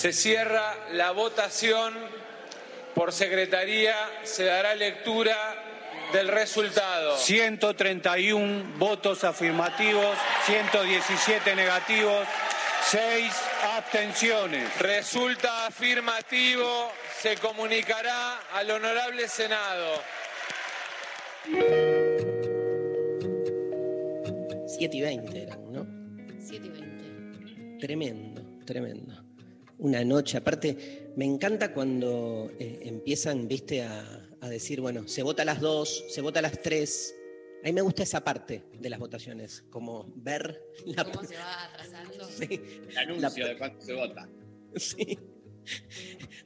Se 0.00 0.14
cierra 0.14 0.74
la 0.92 1.10
votación. 1.10 1.92
Por 2.94 3.12
secretaría 3.12 3.94
se 4.22 4.44
dará 4.44 4.74
lectura 4.74 5.36
del 6.14 6.28
resultado. 6.28 7.18
131 7.18 8.78
votos 8.78 9.24
afirmativos, 9.24 10.16
117 10.46 11.54
negativos, 11.54 12.26
6 12.86 13.30
abstenciones. 13.76 14.74
Resulta 14.78 15.66
afirmativo. 15.66 16.90
Se 17.20 17.36
comunicará 17.36 18.38
al 18.54 18.70
honorable 18.70 19.28
Senado. 19.28 20.02
7 24.66 24.96
y 24.96 25.00
20 25.02 25.42
eran, 25.42 25.70
¿no? 25.70 25.86
7 26.40 26.66
y 26.66 26.70
20. 26.70 27.86
Tremendo, 27.86 28.42
tremendo. 28.64 29.29
Una 29.80 30.04
noche, 30.04 30.36
aparte, 30.36 31.12
me 31.16 31.24
encanta 31.24 31.72
cuando 31.72 32.50
eh, 32.58 32.80
empiezan, 32.82 33.48
viste, 33.48 33.82
a, 33.82 34.28
a 34.40 34.48
decir, 34.48 34.80
bueno, 34.80 35.08
se 35.08 35.22
vota 35.22 35.42
a 35.42 35.46
las 35.46 35.60
2, 35.60 36.04
se 36.08 36.20
vota 36.20 36.38
a 36.40 36.42
las 36.42 36.60
3. 36.60 37.14
A 37.62 37.66
mí 37.66 37.72
me 37.72 37.80
gusta 37.80 38.02
esa 38.02 38.22
parte 38.22 38.62
de 38.78 38.90
las 38.90 38.98
votaciones, 38.98 39.64
como 39.70 40.12
ver 40.16 40.62
la... 40.86 41.04
¿Cómo 41.04 41.24
se 41.26 41.34
va 41.36 41.64
atrasando? 41.64 42.24
Sí, 42.28 42.60
El 42.90 42.98
anuncio 42.98 43.46
de 43.46 43.56
cuánto 43.58 43.80
se 43.84 43.94
vota. 43.94 44.28
sí. 44.76 45.18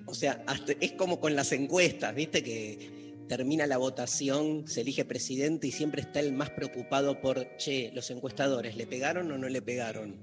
O 0.06 0.14
sea, 0.14 0.42
hasta- 0.46 0.72
es 0.80 0.92
como 0.92 1.18
con 1.20 1.34
las 1.34 1.50
encuestas, 1.52 2.14
viste, 2.14 2.42
que 2.42 3.14
termina 3.28 3.66
la 3.66 3.78
votación, 3.78 4.68
se 4.68 4.82
elige 4.82 5.05
presidente 5.05 5.66
y 5.66 5.72
siempre 5.72 6.02
está 6.02 6.20
el 6.20 6.32
más 6.32 6.50
preocupado 6.50 7.20
por, 7.20 7.56
che, 7.56 7.90
los 7.94 8.10
encuestadores, 8.10 8.77
¿le 8.77 8.86
pegaron 8.86 9.30
o 9.32 9.38
no 9.38 9.48
le 9.48 9.62
pegaron? 9.62 10.22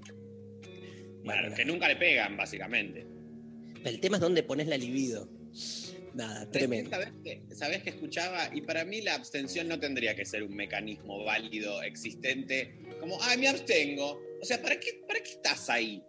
Claro, 1.24 1.42
Bueno, 1.42 1.56
que 1.56 1.66
nunca 1.66 1.88
le 1.88 1.96
pegan, 1.96 2.36
básicamente. 2.38 3.06
El 3.84 4.00
tema 4.00 4.18
es 4.18 4.22
dónde 4.22 4.44
pones 4.44 4.68
la 4.68 4.78
libido. 4.78 5.28
Nada, 6.14 6.50
tremendo. 6.52 6.90
¿Sabés 6.90 7.14
que, 7.24 7.42
sabés 7.56 7.84
que 7.84 7.90
escuchaba? 7.92 8.50
Y 8.54 8.62
para 8.62 8.84
mí 8.84 9.02
la 9.02 9.16
abstención 9.16 9.68
no 9.68 9.80
tendría 9.80 10.14
que 10.16 10.26
ser 10.26 10.44
un 10.44 10.54
mecanismo 10.56 11.24
válido, 11.24 11.82
existente, 11.84 12.78
como, 13.00 13.18
ah, 13.22 13.36
me 13.38 13.48
abstengo. 13.48 14.22
O 14.42 14.46
sea, 14.46 14.62
¿para 14.62 14.80
qué, 14.80 15.02
para 15.08 15.22
qué 15.22 15.32
estás 15.32 15.70
ahí? 15.70 16.04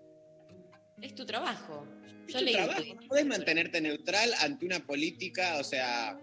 Es 1.01 1.15
tu 1.15 1.25
trabajo. 1.25 1.87
Es 2.27 2.35
Yo 2.35 2.39
tu 2.41 2.45
leí 2.45 2.55
trabajo. 2.55 2.83
tu- 2.83 2.95
No 2.95 3.09
podés 3.09 3.27
mantenerte 3.27 3.81
neutral 3.81 4.31
ante 4.41 4.67
una 4.67 4.85
política, 4.85 5.59
o 5.61 5.65
sea... 5.65 6.19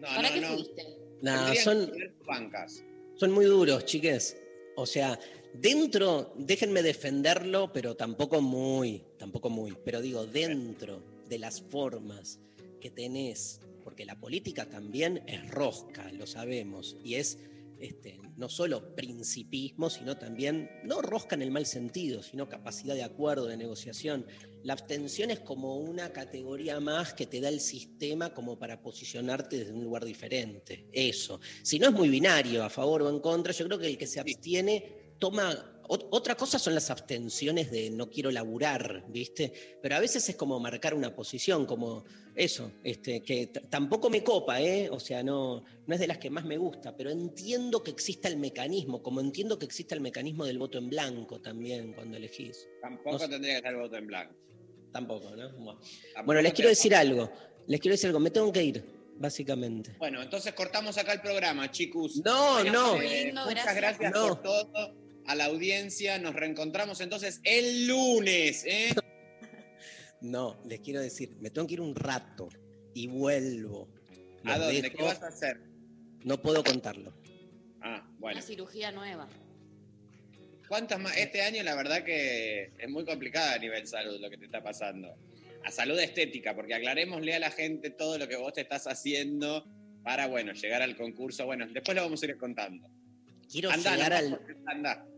No, 0.00 0.06
¿Para 0.06 0.28
no, 0.28 0.34
qué 0.34 0.40
no. 0.40 0.48
fuiste? 0.54 0.82
Que 1.52 1.60
son, 1.60 1.90
bancas. 2.26 2.84
son 3.16 3.32
muy 3.32 3.46
duros, 3.46 3.84
chiques. 3.86 4.36
O 4.76 4.84
sea, 4.86 5.18
dentro, 5.60 6.34
déjenme 6.36 6.82
defenderlo, 6.82 7.72
pero 7.72 7.96
tampoco 7.96 8.40
muy, 8.40 9.04
tampoco 9.18 9.50
muy, 9.50 9.76
pero 9.84 10.00
digo, 10.00 10.26
dentro 10.26 11.02
de 11.28 11.38
las 11.38 11.60
formas 11.60 12.40
que 12.80 12.90
tenés, 12.90 13.60
porque 13.84 14.04
la 14.04 14.18
política 14.18 14.68
también 14.68 15.22
es 15.26 15.48
rosca, 15.50 16.10
lo 16.12 16.26
sabemos, 16.26 16.96
y 17.04 17.14
es 17.14 17.38
este, 17.78 18.18
no 18.36 18.48
solo 18.48 18.94
principismo, 18.94 19.90
sino 19.90 20.16
también, 20.16 20.70
no 20.84 21.02
rosca 21.02 21.34
en 21.34 21.42
el 21.42 21.50
mal 21.50 21.66
sentido, 21.66 22.22
sino 22.22 22.48
capacidad 22.48 22.94
de 22.94 23.02
acuerdo, 23.02 23.46
de 23.46 23.56
negociación. 23.56 24.26
La 24.62 24.72
abstención 24.72 25.30
es 25.30 25.40
como 25.40 25.76
una 25.76 26.12
categoría 26.12 26.80
más 26.80 27.12
que 27.12 27.26
te 27.26 27.40
da 27.40 27.48
el 27.48 27.60
sistema 27.60 28.32
como 28.32 28.58
para 28.58 28.80
posicionarte 28.80 29.58
desde 29.58 29.72
un 29.72 29.84
lugar 29.84 30.04
diferente. 30.04 30.86
Eso. 30.92 31.40
Si 31.62 31.78
no 31.78 31.88
es 31.88 31.92
muy 31.92 32.08
binario, 32.08 32.64
a 32.64 32.70
favor 32.70 33.02
o 33.02 33.10
en 33.10 33.20
contra, 33.20 33.52
yo 33.52 33.66
creo 33.66 33.78
que 33.78 33.88
el 33.88 33.98
que 33.98 34.06
se 34.06 34.20
abstiene 34.20 35.05
toma... 35.18 35.80
ot- 35.88 36.08
Otra 36.10 36.34
cosa 36.36 36.58
son 36.58 36.74
las 36.74 36.90
abstenciones 36.90 37.70
de 37.70 37.90
no 37.90 38.08
quiero 38.10 38.30
laburar, 38.30 39.04
¿viste? 39.08 39.52
Pero 39.82 39.96
a 39.96 40.00
veces 40.00 40.28
es 40.28 40.36
como 40.36 40.58
marcar 40.60 40.94
una 40.94 41.14
posición, 41.14 41.64
como 41.66 42.04
eso, 42.34 42.72
este, 42.84 43.22
que 43.22 43.46
tampoco 43.46 44.10
me 44.10 44.22
copa, 44.22 44.60
¿eh? 44.60 44.90
O 44.90 45.00
sea, 45.00 45.22
no, 45.22 45.64
no 45.86 45.94
es 45.94 46.00
de 46.00 46.06
las 46.06 46.18
que 46.18 46.28
más 46.28 46.44
me 46.44 46.58
gusta, 46.58 46.94
pero 46.96 47.10
entiendo 47.10 47.82
que 47.82 47.90
exista 47.90 48.28
el 48.28 48.36
mecanismo, 48.36 49.02
como 49.02 49.20
entiendo 49.20 49.58
que 49.58 49.64
exista 49.66 49.94
el 49.94 50.00
mecanismo 50.00 50.44
del 50.44 50.58
voto 50.58 50.76
en 50.78 50.88
blanco 50.90 51.40
también 51.40 51.92
cuando 51.94 52.16
elegís. 52.16 52.68
Tampoco 52.82 53.12
No 53.12 53.18
sé. 53.18 53.28
tendría 53.28 53.52
que 53.54 53.58
estar 53.58 53.76
voto 53.76 53.96
en 53.96 54.06
blanco. 54.06 54.34
Tampoco, 54.92 55.30
¿no? 55.30 55.50
Bueno. 55.52 55.78
Tampoco 56.14 56.26
Bueno, 56.26 56.40
les 56.42 56.52
quiero 56.52 56.68
decir 56.70 56.94
algo. 56.94 57.30
Les 57.66 57.80
quiero 57.80 57.94
decir 57.94 58.06
algo. 58.08 58.20
Me 58.20 58.30
tengo 58.30 58.50
que 58.52 58.62
ir, 58.62 58.84
básicamente. 59.18 59.94
Bueno, 59.98 60.22
entonces 60.22 60.52
cortamos 60.54 60.96
acá 60.98 61.12
el 61.14 61.20
programa, 61.20 61.70
chicos. 61.70 62.16
No, 62.24 62.62
no. 62.64 62.98
lindo, 63.00 63.44
muchas 63.44 63.74
gracias. 63.76 63.98
gracias 63.98 64.12
No. 64.12 64.28
por 64.28 64.42
todo 64.42 65.05
a 65.26 65.34
la 65.34 65.46
audiencia. 65.46 66.18
Nos 66.18 66.34
reencontramos 66.34 67.00
entonces 67.00 67.40
el 67.44 67.86
lunes. 67.86 68.64
¿eh? 68.66 68.94
No, 70.22 70.58
les 70.64 70.80
quiero 70.80 71.00
decir, 71.00 71.36
me 71.40 71.50
tengo 71.50 71.68
que 71.68 71.74
ir 71.74 71.80
un 71.80 71.94
rato 71.94 72.48
y 72.94 73.06
vuelvo. 73.06 73.88
¿A 74.44 74.58
dónde? 74.58 74.82
dejo. 74.82 74.96
¿Qué 74.96 75.02
vas 75.02 75.22
a 75.22 75.28
hacer? 75.28 75.60
No 76.24 76.40
puedo 76.40 76.64
contarlo. 76.64 77.12
Ah, 77.82 78.08
bueno. 78.18 78.38
Una 78.38 78.46
cirugía 78.46 78.90
nueva. 78.90 79.28
¿Cuántas 80.68 80.98
más? 80.98 81.16
Este 81.16 81.42
año 81.42 81.62
la 81.62 81.74
verdad 81.74 82.02
que 82.02 82.72
es 82.78 82.88
muy 82.88 83.04
complicada 83.04 83.54
a 83.54 83.58
nivel 83.58 83.86
salud 83.86 84.18
lo 84.20 84.30
que 84.30 84.38
te 84.38 84.46
está 84.46 84.62
pasando. 84.62 85.14
A 85.64 85.70
salud 85.70 85.98
estética, 85.98 86.54
porque 86.54 86.74
aclarémosle 86.74 87.34
a 87.34 87.38
la 87.38 87.50
gente 87.50 87.90
todo 87.90 88.18
lo 88.18 88.26
que 88.26 88.36
vos 88.36 88.52
te 88.52 88.62
estás 88.62 88.86
haciendo 88.86 89.64
para, 90.02 90.26
bueno, 90.26 90.52
llegar 90.52 90.82
al 90.82 90.96
concurso. 90.96 91.44
Bueno, 91.46 91.66
después 91.68 91.94
lo 91.94 92.02
vamos 92.02 92.22
a 92.22 92.26
ir 92.26 92.36
contando. 92.36 92.88
Quiero 93.50 93.70
llegar 93.70 94.24
nomás, 94.24 94.50
al. 94.66 95.15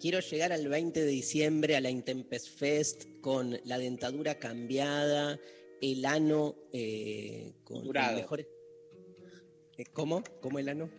Quiero 0.00 0.20
llegar 0.20 0.52
al 0.52 0.66
20 0.68 1.00
de 1.00 1.06
diciembre 1.06 1.76
a 1.76 1.80
la 1.80 1.90
Intempest 1.90 2.48
Fest 2.58 3.04
con 3.20 3.58
la 3.64 3.78
dentadura 3.78 4.38
cambiada, 4.38 5.38
el 5.82 6.04
ano 6.04 6.56
eh, 6.72 7.52
con 7.64 7.84
Curado. 7.86 8.16
el 8.16 8.22
mejor- 8.22 8.48
Eh, 9.78 9.84
¿Cómo? 9.92 10.22
¿Cómo 10.40 10.58
el 10.58 10.68
ano? 10.68 10.90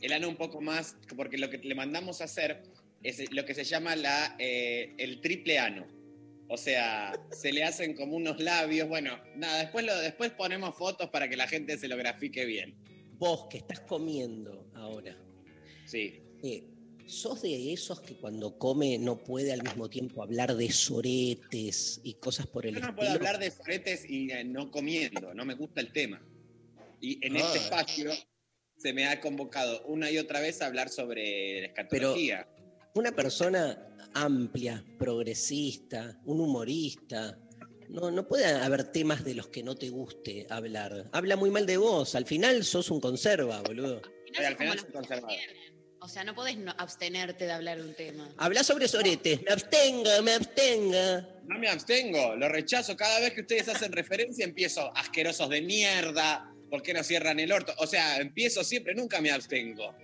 El 0.00 0.12
ano 0.12 0.28
un 0.28 0.36
poco 0.36 0.60
más, 0.60 0.96
porque 1.16 1.38
lo 1.38 1.48
que 1.50 1.58
le 1.58 1.74
mandamos 1.74 2.20
a 2.20 2.24
hacer 2.24 2.62
es 3.02 3.32
lo 3.32 3.44
que 3.44 3.54
se 3.54 3.64
llama 3.64 3.96
la, 3.96 4.36
eh, 4.38 4.94
el 4.98 5.20
triple 5.20 5.58
ano. 5.58 5.86
O 6.48 6.56
sea, 6.56 7.12
se 7.32 7.52
le 7.52 7.64
hacen 7.64 7.94
como 7.94 8.14
unos 8.16 8.38
labios. 8.40 8.88
Bueno, 8.88 9.18
nada, 9.36 9.60
después, 9.62 9.84
lo, 9.86 9.96
después 9.98 10.30
ponemos 10.32 10.76
fotos 10.76 11.08
para 11.10 11.28
que 11.28 11.36
la 11.36 11.48
gente 11.48 11.78
se 11.78 11.88
lo 11.88 11.96
grafique 11.96 12.44
bien. 12.44 12.76
Vos 13.18 13.46
que 13.48 13.58
estás 13.58 13.80
comiendo 13.80 14.68
ahora, 14.74 15.16
Sí. 15.86 16.20
eh, 16.42 16.64
¿sos 17.12 17.42
de 17.42 17.72
esos 17.72 18.00
que 18.00 18.14
cuando 18.16 18.58
come 18.58 18.98
no 18.98 19.22
puede 19.22 19.52
al 19.52 19.62
mismo 19.62 19.88
tiempo 19.90 20.22
hablar 20.22 20.56
de 20.56 20.70
soretes 20.72 22.00
y 22.02 22.14
cosas 22.14 22.46
por 22.46 22.66
el 22.66 22.74
Yo 22.74 22.80
no 22.80 22.86
estilo? 22.88 22.96
puedo 22.96 23.12
hablar 23.12 23.38
de 23.38 23.50
soretes 23.50 24.08
y 24.08 24.30
eh, 24.30 24.44
no 24.44 24.70
comiendo, 24.70 25.34
no 25.34 25.44
me 25.44 25.54
gusta 25.54 25.80
el 25.80 25.92
tema. 25.92 26.22
Y 27.00 27.24
en 27.26 27.36
este 27.36 27.58
Ah. 27.58 27.62
espacio 27.62 28.10
se 28.76 28.92
me 28.92 29.06
ha 29.06 29.20
convocado 29.20 29.84
una 29.86 30.10
y 30.10 30.18
otra 30.18 30.40
vez 30.40 30.62
a 30.62 30.66
hablar 30.66 30.88
sobre 30.88 31.60
la 31.60 31.66
escatología. 31.68 32.48
Una 32.94 33.12
persona 33.12 33.88
amplia, 34.14 34.84
progresista, 34.98 36.20
un 36.24 36.40
humorista. 36.40 37.38
No, 37.88 38.10
no 38.10 38.26
puede 38.26 38.46
haber 38.46 38.84
temas 38.90 39.22
de 39.24 39.34
los 39.34 39.48
que 39.48 39.62
no 39.62 39.76
te 39.76 39.90
guste 39.90 40.46
hablar. 40.48 41.08
Habla 41.12 41.36
muy 41.36 41.50
mal 41.50 41.66
de 41.66 41.76
vos. 41.76 42.14
Al 42.14 42.24
final 42.26 42.64
sos 42.64 42.90
un 42.90 43.00
conserva, 43.00 43.60
boludo. 43.62 44.00
Pero 44.34 44.46
al 44.46 44.54
sos 44.54 44.56
como 44.56 44.58
final 44.58 44.76
los 44.76 44.82
soy 44.84 44.92
conservador. 44.92 45.38
O 46.04 46.08
sea, 46.08 46.24
no 46.24 46.34
podés 46.34 46.56
no 46.56 46.74
abstenerte 46.78 47.46
de 47.46 47.52
hablar 47.52 47.78
de 47.78 47.84
un 47.84 47.94
tema. 47.94 48.28
Habla 48.36 48.64
sobre 48.64 48.88
soretes. 48.88 49.40
Me 49.42 49.52
abstenga, 49.52 50.20
me 50.20 50.32
abstenga. 50.32 51.28
No 51.46 51.58
me 51.60 51.68
abstengo, 51.68 52.34
lo 52.34 52.48
rechazo. 52.48 52.96
Cada 52.96 53.20
vez 53.20 53.32
que 53.34 53.42
ustedes 53.42 53.68
hacen 53.68 53.92
referencia 53.92 54.44
empiezo 54.44 54.90
asquerosos 54.96 55.48
de 55.48 55.62
mierda. 55.62 56.52
¿Por 56.68 56.82
qué 56.82 56.92
no 56.92 57.04
cierran 57.04 57.38
el 57.38 57.52
orto? 57.52 57.72
O 57.78 57.86
sea, 57.86 58.16
empiezo 58.16 58.64
siempre, 58.64 58.96
nunca 58.96 59.20
me 59.20 59.30
abstengo. 59.30 59.94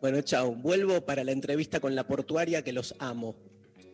Bueno, 0.00 0.22
chao. 0.22 0.54
Vuelvo 0.54 1.04
para 1.04 1.22
la 1.22 1.32
entrevista 1.32 1.78
con 1.78 1.94
la 1.94 2.06
portuaria 2.06 2.62
que 2.62 2.72
los 2.72 2.94
amo. 2.98 3.36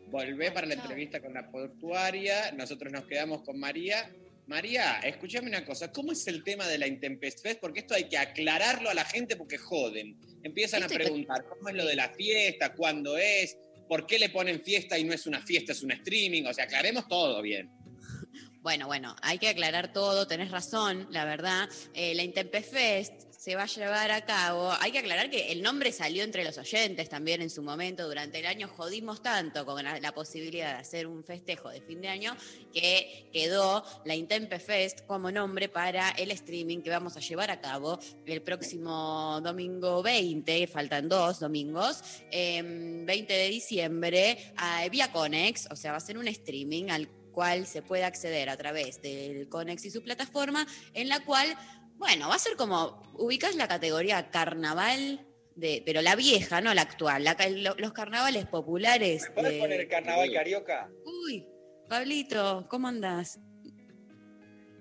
Volvé 0.06 0.52
para 0.52 0.68
la 0.68 0.74
entrevista 0.74 1.20
con 1.20 1.34
la 1.34 1.50
portuaria. 1.50 2.52
Nosotros 2.52 2.92
nos 2.92 3.06
quedamos 3.06 3.42
con 3.42 3.58
María. 3.58 4.08
María, 4.46 5.00
escúchame 5.00 5.48
una 5.48 5.64
cosa. 5.64 5.92
¿Cómo 5.92 6.12
es 6.12 6.26
el 6.26 6.42
tema 6.42 6.66
de 6.66 6.78
la 6.78 6.86
Intempest 6.86 7.42
Fest? 7.42 7.60
Porque 7.60 7.80
esto 7.80 7.94
hay 7.94 8.08
que 8.08 8.18
aclararlo 8.18 8.90
a 8.90 8.94
la 8.94 9.04
gente 9.04 9.36
porque 9.36 9.56
joden. 9.56 10.16
Empiezan 10.42 10.82
a 10.82 10.88
preguntar 10.88 11.44
cómo 11.48 11.68
es 11.68 11.74
lo 11.74 11.86
de 11.86 11.94
la 11.94 12.08
fiesta, 12.10 12.74
cuándo 12.74 13.16
es, 13.16 13.56
por 13.88 14.06
qué 14.06 14.18
le 14.18 14.30
ponen 14.30 14.60
fiesta 14.60 14.98
y 14.98 15.04
no 15.04 15.12
es 15.12 15.26
una 15.26 15.40
fiesta, 15.42 15.72
es 15.72 15.82
un 15.82 15.92
streaming. 15.92 16.44
O 16.44 16.52
sea, 16.52 16.64
aclaremos 16.64 17.06
todo 17.08 17.40
bien. 17.40 17.70
Bueno, 18.62 18.86
bueno, 18.86 19.16
hay 19.22 19.38
que 19.38 19.48
aclarar 19.48 19.92
todo, 19.92 20.26
tenés 20.26 20.50
razón, 20.50 21.08
la 21.10 21.24
verdad. 21.24 21.68
Eh, 21.94 22.14
la 22.14 22.22
Intempefest 22.22 23.31
se 23.42 23.56
va 23.56 23.64
a 23.64 23.66
llevar 23.66 24.12
a 24.12 24.24
cabo. 24.24 24.70
Hay 24.78 24.92
que 24.92 25.00
aclarar 25.00 25.28
que 25.28 25.50
el 25.50 25.62
nombre 25.62 25.90
salió 25.90 26.22
entre 26.22 26.44
los 26.44 26.58
oyentes 26.58 27.08
también 27.08 27.42
en 27.42 27.50
su 27.50 27.60
momento. 27.60 28.06
Durante 28.06 28.38
el 28.38 28.46
año 28.46 28.68
jodimos 28.68 29.20
tanto 29.20 29.66
con 29.66 29.82
la, 29.82 30.12
posibilidad 30.12 30.74
de 30.74 30.80
hacer 30.80 31.08
un 31.08 31.24
festejo 31.24 31.68
de 31.68 31.80
fin 31.80 32.00
de 32.00 32.06
año 32.06 32.36
que 32.72 33.28
quedó 33.32 33.84
la 34.04 34.14
Intempefest 34.14 35.04
como 35.06 35.32
nombre 35.32 35.68
para 35.68 36.10
el 36.10 36.30
streaming 36.30 36.82
que 36.82 36.90
vamos 36.90 37.16
a 37.16 37.20
llevar 37.20 37.50
a 37.50 37.60
cabo 37.60 37.98
el 38.26 38.42
próximo 38.42 39.40
domingo 39.42 40.04
20, 40.04 40.68
faltan 40.68 41.08
dos 41.08 41.40
domingos, 41.40 42.00
em, 42.30 43.04
20 43.04 43.32
de 43.32 43.48
diciembre, 43.48 44.52
a, 44.56 44.88
vía 44.88 45.10
Conex, 45.10 45.66
o 45.68 45.74
sea, 45.74 45.90
va 45.90 45.96
a 45.96 46.00
ser 46.00 46.16
un 46.16 46.28
streaming 46.28 46.90
al 46.90 47.08
cual 47.32 47.66
se 47.66 47.82
puede 47.82 48.04
acceder 48.04 48.48
a 48.50 48.56
través 48.56 49.02
del 49.02 49.48
Conex 49.48 49.84
y 49.86 49.90
su 49.90 50.02
plataforma, 50.02 50.66
en 50.94 51.08
la 51.08 51.24
cual, 51.24 51.56
bueno, 52.02 52.28
va 52.28 52.34
a 52.34 52.38
ser 52.40 52.56
como, 52.56 53.00
ubicas 53.14 53.54
la 53.54 53.68
categoría 53.68 54.28
carnaval, 54.30 55.24
de, 55.54 55.82
pero 55.86 56.02
la 56.02 56.16
vieja, 56.16 56.60
no 56.60 56.74
la 56.74 56.82
actual, 56.82 57.22
la 57.22 57.36
los 57.78 57.92
carnavales 57.92 58.46
populares. 58.46 59.30
de- 59.36 59.88
carioca? 60.34 60.90
Uy, 61.24 61.46
Pablito, 61.88 62.66
¿cómo 62.68 62.88
andás? 62.88 63.38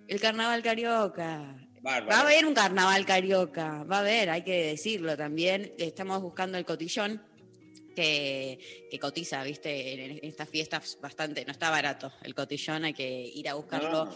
El 0.08 0.20
carnaval 0.20 0.64
carioca. 0.64 1.58
Bárbaro. 1.84 2.08
Va 2.12 2.18
a 2.18 2.22
haber 2.22 2.46
un 2.48 2.56
carnaval 2.56 3.06
carioca, 3.06 3.84
va 3.84 3.98
a 3.98 4.00
haber, 4.00 4.32
hay 4.32 4.44
que 4.44 4.66
decirlo 4.66 5.16
también. 5.16 5.74
Estamos 5.78 6.22
buscando 6.22 6.58
el 6.58 6.66
cotillón 6.66 7.24
que, 7.96 8.88
que 8.90 9.00
cotiza, 9.00 9.44
viste, 9.44 9.94
en, 9.94 10.12
en 10.18 10.20
estas 10.24 10.50
fiestas 10.50 10.98
bastante, 11.00 11.46
no 11.46 11.52
está 11.52 11.70
barato 11.70 12.12
el 12.24 12.34
cotillón, 12.34 12.86
hay 12.86 12.94
que 12.94 13.08
ir 13.10 13.48
a 13.48 13.54
buscarlo 13.54 14.06
No. 14.06 14.16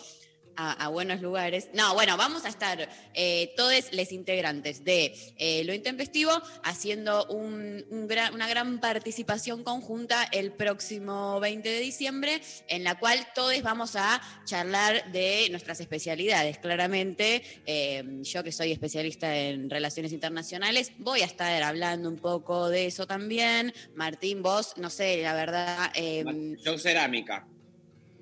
A, 0.57 0.88
buenos 0.90 1.22
lugares. 1.22 1.69
No, 1.74 1.94
bueno, 1.94 2.18
vamos 2.18 2.46
a 2.46 2.50
estar 2.50 2.88
eh, 3.13 3.54
todos 3.57 3.74
los 3.92 4.12
integrantes 4.12 4.84
de 4.84 5.13
eh, 5.38 5.63
Lo 5.66 5.74
Intempestivo 5.74 6.31
haciendo 6.63 7.25
un- 7.28 7.86
un 7.90 8.07
gran- 8.07 8.34
una 8.34 8.48
gran 8.48 8.80
participación 8.80 9.63
conjunta 9.63 10.24
el 10.31 10.52
próximo 10.52 11.40
20 11.40 11.68
de 11.69 11.80
diciembre, 11.80 12.42
en 12.68 12.84
la 12.84 12.98
cual 13.00 13.28
todos 13.36 13.62
vamos 13.62 13.96
a 13.96 14.22
charlar 14.46 15.12
de 15.12 15.48
nuestras 15.52 15.80
especialidades. 15.80 16.58
Claramente, 16.60 17.44
eh, 17.66 18.04
yo 18.24 18.44
que 18.44 18.51
soy 18.51 18.72
especialista 18.72 19.36
en 19.36 19.69
relaciones 19.69 20.12
internacionales, 20.13 20.92
voy 20.98 21.22
a 21.22 21.25
estar 21.25 21.62
hablando 21.63 22.10
un 22.10 22.18
poco 22.18 22.69
de 22.69 22.86
eso 22.88 23.06
también. 23.08 23.74
Martín, 23.96 24.42
vos, 24.42 24.74
no 24.78 24.90
sé, 24.90 25.22
la 25.22 25.34
verdad... 25.34 25.92
eh, 25.96 26.24
Yo 26.63 26.78
cerámica. 26.78 27.48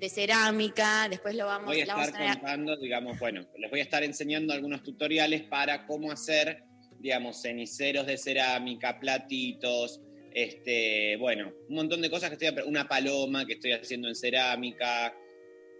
De 0.04 0.10
cerámica, 0.10 1.08
después 1.08 1.34
lo 1.34 1.46
vamos, 1.46 1.66
Voy 1.68 1.80
a 1.80 1.86
la 1.86 1.94
vamos 1.94 2.08
estar 2.08 2.20
a 2.22 2.24
tener- 2.26 2.38
contando, 2.40 2.76
digamos, 2.76 3.18
bueno, 3.18 3.40
les 3.58 3.70
voy 3.70 3.80
a 3.80 3.82
estar 3.82 4.02
enseñando 4.04 4.52
algunos 4.52 4.82
tutoriales 4.82 5.42
para 5.44 5.86
cómo 5.86 6.12
hacer, 6.12 6.62
digamos, 6.98 7.40
ceniceros 7.40 8.06
de 8.06 8.18
cerámica, 8.18 9.00
platitos, 9.00 10.02
este, 10.32 11.16
bueno, 11.16 11.52
un 11.68 11.74
montón 11.74 12.02
de 12.02 12.10
cosas 12.10 12.28
que 12.30 12.44
estoy, 12.44 12.64
una 12.66 12.86
paloma 12.86 13.46
que 13.46 13.54
estoy 13.54 13.72
haciendo 13.72 14.08
en 14.08 14.14
cerámica. 14.14 15.14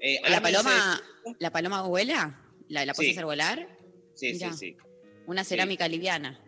Eh, 0.00 0.20
¿La 0.28 0.40
paloma, 0.40 1.02
¿La 1.38 1.50
paloma 1.50 1.82
vuela? 1.82 2.40
¿La, 2.68 2.86
la 2.86 2.94
puedes 2.94 3.10
Sí. 3.12 3.16
hacer 3.16 3.26
volar? 3.26 3.68
Sí, 4.14 4.32
Mirá. 4.32 4.52
sí, 4.52 4.58
sí. 4.58 4.76
Una 5.26 5.44
cerámica 5.44 5.86
liviana. 5.86 6.40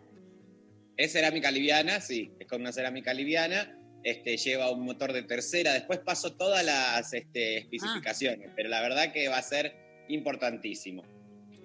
Es 0.95 1.11
cerámica 1.11 1.51
liviana, 1.51 2.01
sí, 2.01 2.31
es 2.39 2.47
con 2.47 2.61
una 2.61 2.71
cerámica 2.71 3.13
liviana. 3.13 3.76
Este, 4.07 4.37
lleva 4.37 4.71
un 4.71 4.85
motor 4.85 5.11
de 5.11 5.23
tercera. 5.23 5.73
Después 5.73 5.99
paso 5.99 6.31
todas 6.33 6.63
las 6.63 7.13
este, 7.13 7.57
especificaciones, 7.57 8.51
pero 8.55 8.69
la 8.69 8.79
verdad 8.79 9.11
que 9.11 9.27
va 9.27 9.37
a 9.37 9.41
ser 9.41 9.75
importantísimo. 10.07 11.03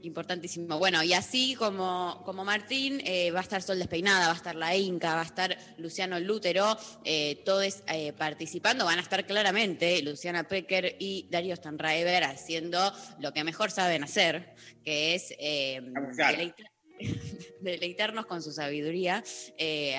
Importantísimo. 0.02 0.76
Bueno, 0.80 1.04
y 1.04 1.12
así 1.12 1.54
como, 1.54 2.20
como 2.24 2.44
Martín, 2.44 3.00
eh, 3.04 3.30
va 3.30 3.38
a 3.38 3.42
estar 3.42 3.62
Sol 3.62 3.78
Despeinada, 3.78 4.26
va 4.26 4.32
a 4.32 4.36
estar 4.36 4.56
La 4.56 4.74
Inca, 4.74 5.14
va 5.14 5.20
a 5.20 5.24
estar 5.24 5.56
Luciano 5.78 6.18
Lútero, 6.18 6.76
eh, 7.04 7.40
todos 7.44 7.84
eh, 7.86 8.12
participando. 8.12 8.84
Van 8.84 8.98
a 8.98 9.02
estar 9.02 9.24
claramente 9.24 10.02
Luciana 10.02 10.42
Pecker 10.48 10.96
y 10.98 11.28
Darío 11.30 11.54
Stanraever 11.54 12.24
haciendo 12.24 12.92
lo 13.20 13.32
que 13.32 13.44
mejor 13.44 13.70
saben 13.70 14.02
hacer, 14.02 14.56
que 14.84 15.14
es 15.14 15.32
eh, 15.38 15.80
deleitar- 16.16 16.71
deleitarnos 17.60 18.26
con 18.26 18.43
su 18.43 18.52
sabiduría 18.52 19.22
eh, 19.56 19.96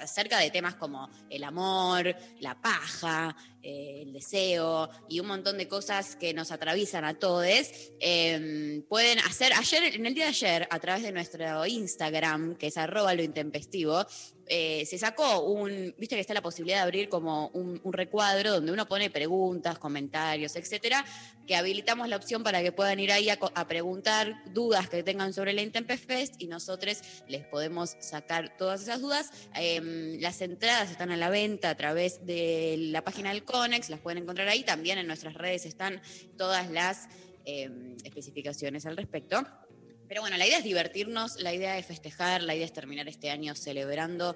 acerca 0.00 0.38
de 0.38 0.50
temas 0.50 0.74
como 0.74 1.08
el 1.30 1.44
amor, 1.44 2.14
la 2.40 2.60
paja, 2.60 3.34
eh, 3.62 4.02
el 4.02 4.12
deseo 4.12 4.90
y 5.08 5.20
un 5.20 5.26
montón 5.26 5.58
de 5.58 5.68
cosas 5.68 6.16
que 6.16 6.34
nos 6.34 6.50
atraviesan 6.50 7.04
a 7.04 7.18
todos. 7.18 7.46
Eh, 8.00 8.82
pueden 8.88 9.18
hacer, 9.20 9.52
ayer, 9.52 9.94
en 9.94 10.06
el 10.06 10.14
día 10.14 10.24
de 10.24 10.30
ayer, 10.30 10.68
a 10.70 10.78
través 10.78 11.02
de 11.02 11.12
nuestro 11.12 11.66
Instagram, 11.66 12.56
que 12.56 12.68
es 12.68 12.76
arroba 12.76 13.14
lo 13.14 13.22
intempestivo, 13.22 14.06
eh, 14.54 14.84
se 14.86 14.98
sacó 14.98 15.40
un, 15.40 15.94
viste 15.96 16.14
que 16.14 16.20
está 16.20 16.34
la 16.34 16.42
posibilidad 16.42 16.78
de 16.78 16.82
abrir 16.82 17.08
como 17.08 17.48
un, 17.54 17.80
recuadro 17.92 18.52
donde 18.52 18.72
uno 18.72 18.86
pone 18.86 19.08
preguntas, 19.08 19.78
comentarios, 19.78 20.56
etcétera, 20.56 21.04
que 21.46 21.56
habilitamos 21.56 22.08
la 22.08 22.16
opción 22.16 22.42
para 22.42 22.62
que 22.62 22.72
puedan 22.72 23.00
ir 23.00 23.12
ahí 23.12 23.28
a, 23.30 23.66
preguntar 23.66 24.42
dudas 24.52 24.88
que 24.88 25.02
tengan 25.02 25.32
sobre 25.32 25.52
la 25.52 25.62
Intempest 25.62 26.34
y 26.38 26.48
nosotros 26.48 26.98
les 27.28 27.44
podemos 27.46 27.96
sacar 28.00 28.56
todas 28.56 28.82
esas 28.82 29.00
dudas. 29.00 29.30
Eh, 29.56 30.18
las 30.20 30.40
entradas 30.40 30.90
están 30.90 31.10
a 31.12 31.16
la 31.16 31.30
venta 31.30 31.70
a 31.70 31.74
través 31.74 32.26
de 32.26 32.76
la 32.78 33.02
página 33.04 33.30
del 33.30 33.44
Conex, 33.52 33.90
las 33.90 34.00
pueden 34.00 34.22
encontrar 34.22 34.48
ahí. 34.48 34.64
También 34.64 34.98
en 34.98 35.06
nuestras 35.06 35.34
redes 35.34 35.66
están 35.66 36.00
todas 36.36 36.70
las 36.70 37.08
eh, 37.44 37.70
especificaciones 38.02 38.86
al 38.86 38.96
respecto. 38.96 39.46
Pero 40.08 40.22
bueno, 40.22 40.36
la 40.36 40.46
idea 40.46 40.58
es 40.58 40.64
divertirnos, 40.64 41.40
la 41.40 41.54
idea 41.54 41.78
es 41.78 41.86
festejar, 41.86 42.42
la 42.42 42.54
idea 42.56 42.66
es 42.66 42.72
terminar 42.72 43.08
este 43.08 43.30
año 43.30 43.54
celebrando 43.54 44.34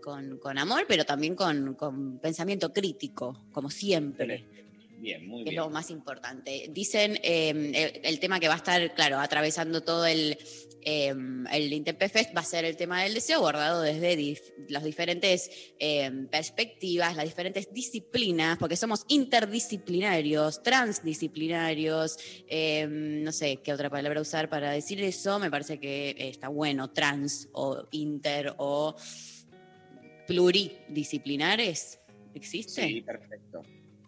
con, 0.00 0.58
amor, 0.58 0.84
pero 0.86 1.04
también 1.04 1.34
con 1.34 2.18
pensamiento 2.22 2.72
crítico, 2.72 3.48
como 3.52 3.68
siempre 3.70 4.67
Bien, 5.00 5.26
muy 5.26 5.44
que 5.44 5.50
es 5.50 5.54
bien. 5.54 5.62
lo 5.62 5.70
más 5.70 5.90
importante. 5.90 6.66
Dicen 6.70 7.18
eh, 7.22 8.00
el, 8.02 8.18
tema 8.18 8.40
que 8.40 8.48
va 8.48 8.54
a 8.54 8.58
estar, 8.58 8.94
claro, 8.94 9.20
atravesando 9.20 9.80
todo 9.82 10.06
el, 10.06 10.36
eh, 10.82 11.14
el 11.52 11.72
Intempefest 11.72 12.36
va 12.36 12.40
a 12.40 12.44
ser 12.44 12.64
el 12.64 12.76
tema 12.76 13.04
del 13.04 13.14
deseo, 13.14 13.38
guardado 13.40 13.82
desde 13.82 14.18
dif- 14.18 14.52
las 14.68 14.82
diferentes 14.82 15.50
eh, 15.78 16.10
perspectivas, 16.30 17.14
las 17.14 17.26
diferentes 17.26 17.72
disciplinas, 17.72 18.58
porque 18.58 18.74
somos 18.74 19.04
interdisciplinarios, 19.06 20.64
transdisciplinarios, 20.64 22.18
eh, 22.48 22.86
no 22.88 23.30
sé 23.30 23.58
qué 23.62 23.72
otra 23.72 23.90
palabra 23.90 24.20
usar 24.20 24.48
para 24.48 24.72
decir 24.72 25.00
eso, 25.00 25.38
me 25.38 25.48
parece 25.50 25.78
que 25.78 26.16
está 26.18 26.48
bueno, 26.48 26.90
trans 26.90 27.48
o 27.52 27.86
inter 27.92 28.52
o 28.58 28.96
pluridisciplinares. 30.26 32.00
¿Existe? 32.34 32.86
Sí, 32.86 33.00
perfecto. 33.00 33.62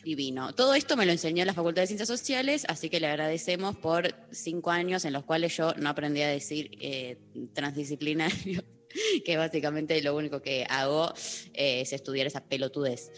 Divino. 0.05 0.55
Todo 0.55 0.75
esto 0.75 0.97
me 0.97 1.05
lo 1.07 1.13
enseñó 1.13 1.45
la 1.45 1.53
Facultad 1.55 1.83
de 1.83 1.87
Ciencias 1.87 2.09
Sociales, 2.09 2.65
así 2.69 2.89
que 2.89 3.01
le 3.01 3.07
agradecemos 3.07 3.77
por 3.77 4.15
cinco 4.31 4.71
años 4.71 5.05
en 5.05 5.13
los 5.13 5.25
cuales 5.25 5.57
yo 5.57 5.75
no 5.75 5.91
aprendí 5.91 6.23
a 6.23 6.29
decir 6.29 6.71
eh, 6.81 7.19
transdisciplinario, 7.53 8.65
que 9.25 9.37
básicamente 9.37 10.01
lo 10.03 10.17
único 10.17 10.41
que 10.43 10.65
hago 10.69 11.13
eh, 11.55 11.83
es 11.83 11.93
estudiar 11.93 12.27
esa 12.27 12.43
pelotudez. 12.45 13.13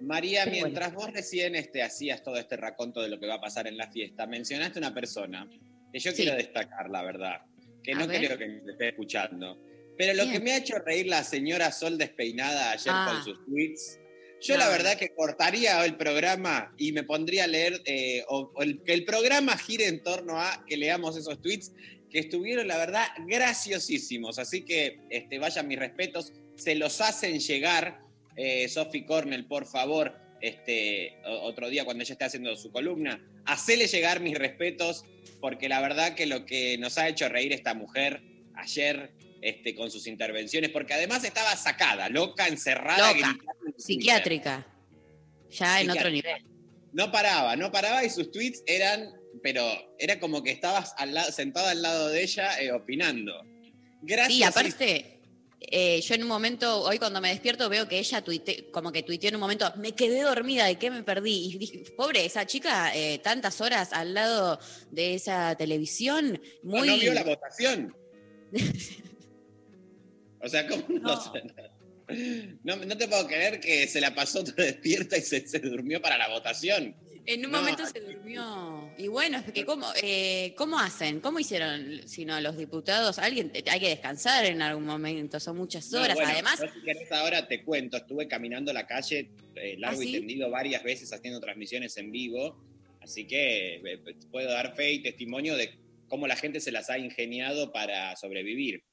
María, 0.00 0.40
Pero 0.44 0.50
bueno. 0.56 0.66
mientras 0.66 0.94
vos 0.94 1.10
recién 1.12 1.54
este, 1.54 1.82
hacías 1.82 2.22
todo 2.22 2.36
este 2.36 2.56
raconto 2.56 3.00
de 3.00 3.08
lo 3.08 3.18
que 3.18 3.26
va 3.26 3.36
a 3.36 3.40
pasar 3.40 3.66
en 3.66 3.78
la 3.78 3.90
fiesta, 3.90 4.26
mencionaste 4.26 4.78
una 4.78 4.92
persona 4.92 5.48
que 5.92 5.98
yo 5.98 6.10
Sí. 6.10 6.18
quiero 6.22 6.36
destacar, 6.36 6.90
la 6.90 7.02
verdad, 7.02 7.40
que 7.82 7.92
A 7.92 7.98
no 8.00 8.06
ver. 8.06 8.26
creo 8.26 8.36
que 8.38 8.46
me 8.46 8.72
esté 8.72 8.88
escuchando. 8.88 9.58
Pero 9.96 10.12
lo 10.12 10.24
Bien. 10.24 10.34
que 10.34 10.40
me 10.44 10.52
ha 10.52 10.58
hecho 10.58 10.78
reír 10.80 11.06
la 11.06 11.24
señora 11.24 11.72
Sol 11.72 11.96
despeinada 11.96 12.72
ayer 12.72 12.92
Ah. 12.94 13.08
con 13.10 13.24
sus 13.24 13.42
tweets, 13.46 13.98
yo 14.40 14.54
No. 14.54 14.60
la 14.60 14.68
verdad 14.68 14.98
que 14.98 15.14
cortaría 15.14 15.84
el 15.84 15.96
programa 15.96 16.72
y 16.78 16.92
me 16.92 17.02
pondría 17.04 17.44
a 17.44 17.46
leer, 17.46 17.80
eh, 17.86 18.22
o, 18.28 18.50
o 18.54 18.62
el- 18.62 18.82
que 18.82 18.92
el 18.92 19.04
programa 19.04 19.56
gire 19.56 19.86
en 19.88 20.02
torno 20.02 20.40
a 20.40 20.64
que 20.66 20.76
leamos 20.76 21.16
esos 21.16 21.40
tweets 21.40 21.72
que 22.10 22.18
estuvieron, 22.20 22.68
la 22.68 22.76
verdad, 22.78 23.06
graciosísimos. 23.26 24.38
Así 24.38 24.62
que 24.64 25.00
este, 25.10 25.38
vayan 25.38 25.66
mis 25.68 25.78
respetos, 25.78 26.32
se 26.56 26.74
los 26.74 27.00
hacen 27.00 27.38
llegar. 27.40 28.00
Eh, 28.36 28.68
Sophie 28.68 29.06
Cornell, 29.06 29.46
por 29.46 29.66
favor, 29.66 30.14
este, 30.42 31.16
otro 31.24 31.68
día 31.70 31.84
cuando 31.84 32.02
ella 32.04 32.12
esté 32.12 32.24
haciendo 32.26 32.54
su 32.56 32.70
columna, 32.70 33.24
hacele 33.46 33.86
llegar 33.86 34.20
mis 34.20 34.36
respetos, 34.36 35.04
porque 35.40 35.68
la 35.68 35.80
verdad 35.80 36.14
que 36.14 36.26
lo 36.26 36.44
que 36.44 36.76
nos 36.78 36.98
ha 36.98 37.08
hecho 37.08 37.28
reír 37.28 37.52
esta 37.52 37.72
mujer 37.74 38.22
ayer 38.54 39.10
este, 39.46 39.76
con 39.76 39.92
sus 39.92 40.08
intervenciones, 40.08 40.70
porque 40.70 40.92
además 40.92 41.22
estaba 41.22 41.54
sacada, 41.54 42.08
loca, 42.08 42.48
encerrada. 42.48 43.12
Loca. 43.12 43.38
Psiquiátrica. 43.78 44.66
Ya 45.50 45.80
en 45.80 45.90
otro 45.90 46.10
nivel. 46.10 46.42
No 46.92 47.12
paraba, 47.12 47.54
no 47.54 47.70
paraba 47.70 48.02
y 48.04 48.10
sus 48.10 48.32
tweets 48.32 48.64
eran, 48.66 49.14
pero 49.44 49.64
era 50.00 50.18
como 50.18 50.42
que 50.42 50.50
estabas 50.50 50.94
al 50.96 51.14
lado, 51.14 51.30
sentado 51.30 51.68
al 51.68 51.80
lado 51.80 52.08
de 52.08 52.24
ella 52.24 52.60
eh, 52.60 52.72
opinando. 52.72 53.40
Gracias. 54.02 54.36
Sí, 54.36 54.42
aparte, 54.42 55.20
eh, 55.60 56.00
yo 56.00 56.14
en 56.16 56.22
un 56.22 56.28
momento, 56.28 56.82
hoy 56.82 56.98
cuando 56.98 57.20
me 57.20 57.28
despierto, 57.28 57.68
veo 57.68 57.86
que 57.86 58.00
ella 58.00 58.24
tuite, 58.24 58.68
como 58.72 58.90
que 58.90 59.04
tuiteó 59.04 59.28
en 59.28 59.36
un 59.36 59.42
momento, 59.42 59.72
me 59.76 59.92
quedé 59.92 60.22
dormida, 60.22 60.66
¿de 60.66 60.76
qué 60.76 60.90
me 60.90 61.04
perdí? 61.04 61.52
Y 61.54 61.58
dije, 61.58 61.84
pobre, 61.96 62.24
esa 62.24 62.46
chica, 62.46 62.92
eh, 62.96 63.20
tantas 63.22 63.60
horas 63.60 63.92
al 63.92 64.12
lado 64.12 64.58
de 64.90 65.14
esa 65.14 65.54
televisión, 65.54 66.40
No, 66.64 66.78
muy... 66.78 66.88
no 66.88 66.96
vio 66.96 67.14
la 67.14 67.22
votación. 67.22 67.94
O 70.40 70.48
sea, 70.48 70.66
¿cómo 70.66 70.84
no? 70.88 71.00
No. 71.00 71.32
No, 72.62 72.76
no 72.76 72.96
te 72.96 73.08
puedo 73.08 73.26
creer 73.26 73.58
que 73.58 73.86
se 73.88 74.00
la 74.00 74.14
pasó 74.14 74.44
toda 74.44 74.64
despierta 74.64 75.16
y 75.16 75.22
se, 75.22 75.46
se 75.48 75.58
durmió 75.58 76.00
para 76.00 76.16
la 76.16 76.28
votación. 76.28 76.94
En 77.28 77.44
un 77.44 77.50
No. 77.50 77.58
momento 77.58 77.84
se 77.84 77.98
durmió. 78.00 78.92
Y 78.96 79.08
bueno, 79.08 79.38
es 79.44 79.50
que 79.52 79.64
¿cómo, 79.64 79.88
eh, 80.00 80.54
¿cómo 80.56 80.78
hacen? 80.78 81.18
¿Cómo 81.18 81.40
hicieron? 81.40 82.06
Si 82.06 82.24
no, 82.24 82.40
los 82.40 82.56
diputados, 82.56 83.18
alguien 83.18 83.50
hay 83.68 83.80
que 83.80 83.88
descansar 83.88 84.44
en 84.44 84.62
algún 84.62 84.84
momento, 84.86 85.40
son 85.40 85.56
muchas 85.56 85.90
No, 85.90 86.02
horas. 86.02 86.14
bueno, 86.14 86.30
Además, 86.32 86.60
yo 86.60 86.66
si 86.72 86.80
querés 86.82 87.10
ahora 87.10 87.48
te 87.48 87.64
cuento, 87.64 87.96
estuve 87.96 88.28
caminando 88.28 88.72
la 88.72 88.86
calle 88.86 89.28
eh, 89.56 89.74
largo 89.78 90.00
¿Ah, 90.00 90.04
y 90.04 90.12
tendido 90.12 90.48
varias 90.48 90.84
veces 90.84 91.12
haciendo 91.12 91.40
transmisiones 91.40 91.96
en 91.96 92.12
vivo, 92.12 92.56
así 93.00 93.26
que 93.26 93.80
eh, 93.84 93.98
puedo 94.30 94.48
dar 94.52 94.76
fe 94.76 94.92
y 94.92 95.02
testimonio 95.02 95.56
de 95.56 95.74
cómo 96.06 96.28
la 96.28 96.36
gente 96.36 96.60
se 96.60 96.70
las 96.70 96.88
ha 96.88 96.98
ingeniado 96.98 97.72
para 97.72 98.14
sobrevivir. 98.14 98.84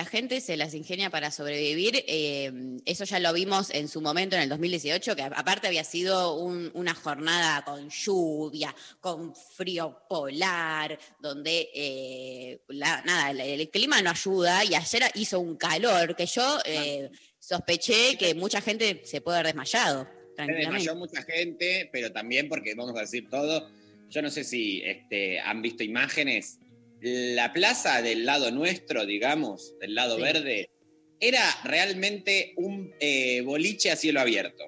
La 0.00 0.06
gente 0.06 0.40
se 0.40 0.56
las 0.56 0.72
ingenia 0.72 1.10
para 1.10 1.30
sobrevivir. 1.30 2.02
eh, 2.06 2.50
eso 2.86 3.04
ya 3.04 3.18
lo 3.20 3.34
vimos 3.34 3.68
en 3.70 3.86
su 3.86 4.00
momento, 4.00 4.34
en 4.34 4.40
el 4.42 4.48
2018, 4.48 5.14
que 5.14 5.20
aparte 5.22 5.66
había 5.66 5.84
sido 5.84 6.36
un- 6.36 6.70
una 6.72 6.94
jornada 6.94 7.62
con 7.66 7.90
lluvia, 7.90 8.74
con 9.00 9.34
frío 9.34 10.00
polar, 10.08 10.98
donde 11.20 11.68
eh, 11.74 12.60
la- 12.68 13.02
nada, 13.02 13.30
el, 13.32 13.40
el 13.40 13.68
clima 13.68 14.00
no 14.00 14.08
ayuda 14.10 14.64
y 14.64 14.74
ayer 14.74 15.02
hizo 15.16 15.38
un 15.38 15.56
calor 15.56 16.16
que 16.16 16.24
yo 16.24 16.58
eh, 16.64 17.10
sospeché 17.38 18.16
que 18.16 18.34
mucha 18.34 18.62
gente 18.62 19.02
se 19.04 19.20
puede 19.20 19.36
haber 19.40 19.48
desmayado. 19.52 20.08
Se 20.34 20.42
desmayó 20.60 20.96
mucha 20.96 21.22
gente, 21.24 21.90
pero 21.92 22.10
también 22.10 22.48
porque 22.48 22.74
vamos 22.74 22.96
a 22.96 23.00
decir 23.00 23.28
todo. 23.28 23.68
Yo 24.08 24.22
no 24.22 24.30
sé 24.30 24.44
si 24.44 24.80
este, 24.82 25.38
han 25.40 25.60
visto 25.60 25.82
imágenes. 25.84 26.58
La 27.00 27.52
plaza 27.52 28.02
del 28.02 28.26
lado 28.26 28.50
nuestro, 28.50 29.06
digamos, 29.06 29.78
del 29.78 29.94
lado 29.94 30.16
Sí. 30.16 30.22
verde, 30.22 30.70
era 31.18 31.44
realmente 31.64 32.52
un 32.56 32.94
eh, 33.00 33.40
boliche 33.42 33.90
a 33.90 33.96
cielo 33.96 34.20
abierto. 34.20 34.64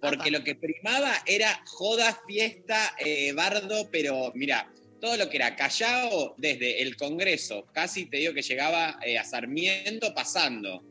Porque 0.00 0.30
lo 0.30 0.42
que 0.42 0.54
primaba 0.54 1.12
era 1.26 1.62
joda, 1.66 2.18
fiesta, 2.26 2.94
eh, 2.98 3.32
bardo, 3.32 3.88
pero 3.92 4.32
mira, 4.34 4.72
todo 5.00 5.16
lo 5.16 5.28
que 5.28 5.36
era 5.36 5.56
Callao, 5.56 6.34
desde 6.38 6.80
el 6.82 6.96
Congreso, 6.96 7.66
casi 7.74 8.06
te 8.06 8.16
digo 8.18 8.32
que 8.32 8.42
llegaba 8.42 8.98
eh, 9.04 9.18
a 9.18 9.24
Sarmiento 9.24 10.14
pasando. 10.14 10.82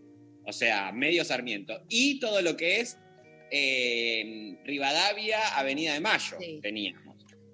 O 0.45 0.53
sea, 0.53 0.91
medio 0.91 1.23
Sarmiento. 1.25 1.81
Y 1.89 2.19
todo 2.19 2.41
lo 2.41 2.55
que 2.55 2.79
es 2.81 2.97
Rivadavia, 4.63 5.57
Avenida 5.57 5.93
de 5.93 5.99
Mayo, 5.99 6.37
Sí. 6.39 6.59
teníamos. 6.61 7.08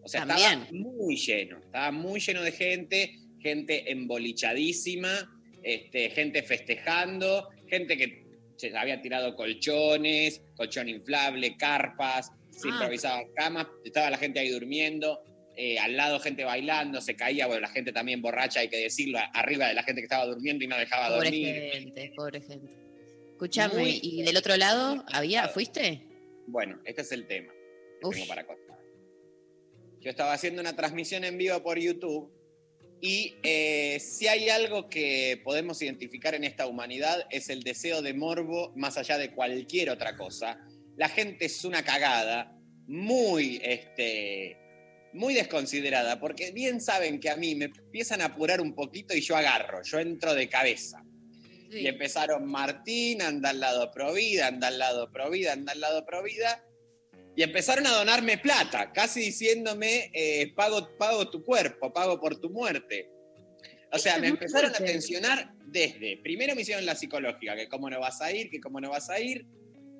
O 0.05 0.07
sea, 0.07 0.25
También. 0.25 0.61
estaba 0.61 0.71
muy 0.71 1.15
lleno, 1.17 1.57
estaba 1.59 1.91
muy 1.91 2.19
lleno 2.19 2.43
de 2.43 2.51
gente, 2.51 3.15
gente 3.41 3.91
embolichadísima, 3.91 5.09
este, 5.63 6.11
gente 6.11 6.43
festejando, 6.43 7.49
gente 7.67 7.97
que 7.97 8.23
se 8.55 8.75
había 8.77 9.01
tirado 9.01 9.35
colchones, 9.35 10.41
colchón 10.55 10.87
inflable, 10.89 11.57
carpas, 11.57 12.31
se 12.51 12.67
Ah. 12.69 12.71
improvisaban 12.71 13.25
camas, 13.35 13.67
estaba 13.83 14.09
la 14.11 14.17
gente 14.17 14.39
ahí 14.39 14.49
durmiendo, 14.49 15.21
eh, 15.57 15.79
al 15.79 15.97
lado 15.97 16.19
gente 16.19 16.43
bailando, 16.43 17.01
se 17.01 17.15
caía, 17.15 17.47
bueno, 17.47 17.61
la 17.61 17.69
gente 17.69 17.91
también 17.91 18.21
borracha, 18.21 18.59
hay 18.59 18.67
que 18.69 18.77
decirlo, 18.77 19.17
arriba 19.33 19.67
de 19.69 19.73
la 19.73 19.83
gente 19.83 20.01
que 20.01 20.05
estaba 20.05 20.25
durmiendo 20.25 20.63
y 20.63 20.67
no 20.67 20.77
dejaba 20.77 21.07
Pobre 21.15 21.29
dormir. 21.31 21.71
gente, 21.73 22.13
pobre 22.15 22.41
gente. 22.41 22.73
Escuchame, 23.31 23.73
Muy- 23.81 23.99
¿y 24.03 24.21
del 24.23 24.37
otro 24.37 24.55
lado 24.55 25.03
había, 25.11 25.47
fuiste? 25.49 26.01
Bueno, 26.47 26.79
este 26.85 27.01
es 27.01 27.11
el 27.11 27.25
tema 27.27 27.51
que 28.01 28.07
Uf. 28.07 28.13
tengo 28.15 28.27
para 28.27 28.45
contar. 28.45 28.64
Yo 30.05 30.11
estaba 30.11 30.33
haciendo 30.33 30.61
una 30.61 30.75
transmisión 30.75 31.23
en 31.23 31.35
vivo 31.35 31.63
por 31.63 31.79
YouTube 31.79 32.31
y 33.01 33.37
eh, 33.41 33.99
si 33.99 34.27
hay 34.27 34.49
algo 34.49 34.87
que 34.87 35.41
podemos 35.43 35.81
identificar 35.81 36.35
en 36.35 36.43
esta 36.43 36.67
humanidad 36.67 37.25
es 37.31 37.49
el 37.49 37.63
deseo 37.63 38.03
de 38.03 38.13
morbo 38.13 38.71
más 38.75 38.99
allá 38.99 39.17
de 39.17 39.31
cualquier 39.31 39.89
otra 39.89 40.15
cosa. 40.15 40.59
La 40.95 41.09
gente 41.09 41.45
es 41.45 41.65
una 41.65 41.83
cagada 41.83 42.55
muy, 42.85 43.59
este, 43.63 44.55
muy 45.13 45.33
desconsiderada 45.33 46.19
porque 46.19 46.51
bien 46.51 46.81
saben 46.81 47.19
que 47.19 47.31
a 47.31 47.35
mí 47.35 47.55
me 47.55 47.65
empiezan 47.65 48.21
a 48.21 48.25
apurar 48.25 48.61
un 48.61 48.75
poquito 48.75 49.15
y 49.15 49.21
yo 49.21 49.35
agarro, 49.35 49.81
yo 49.81 49.97
entro 49.97 50.35
de 50.35 50.47
cabeza. 50.47 51.03
Sí. 51.71 51.79
Y 51.79 51.87
empezaron 51.87 52.45
Martín, 52.45 53.23
anda 53.23 53.49
al 53.49 53.59
lado 53.59 53.89
Provida, 53.89 54.45
anda 54.45 54.67
al 54.67 54.77
lado 54.77 55.11
Provida, 55.11 55.53
anda 55.53 55.71
al 55.71 55.79
lado 55.79 56.05
Provida. 56.05 56.63
Y 57.35 57.43
empezaron 57.43 57.85
a 57.85 57.91
donarme 57.91 58.37
plata, 58.37 58.91
casi 58.93 59.19
diciéndome, 59.21 60.09
eh, 60.13 60.53
pago, 60.55 60.89
pago 60.97 61.29
tu 61.29 61.43
cuerpo, 61.43 61.91
pago 61.91 62.19
por 62.19 62.39
tu 62.39 62.49
muerte. 62.49 63.09
O 63.91 63.97
sea, 63.97 64.17
me 64.19 64.27
empezaron 64.27 64.71
a 64.71 64.77
tensionar 64.77 65.53
desde, 65.65 66.17
primero 66.17 66.55
me 66.55 66.61
hicieron 66.61 66.85
la 66.85 66.95
psicológica, 66.95 67.55
que 67.55 67.67
cómo 67.67 67.89
no 67.89 67.99
vas 67.99 68.21
a 68.21 68.31
ir, 68.31 68.49
que 68.49 68.61
cómo 68.61 68.79
no 68.79 68.89
vas 68.89 69.09
a 69.09 69.19
ir, 69.19 69.45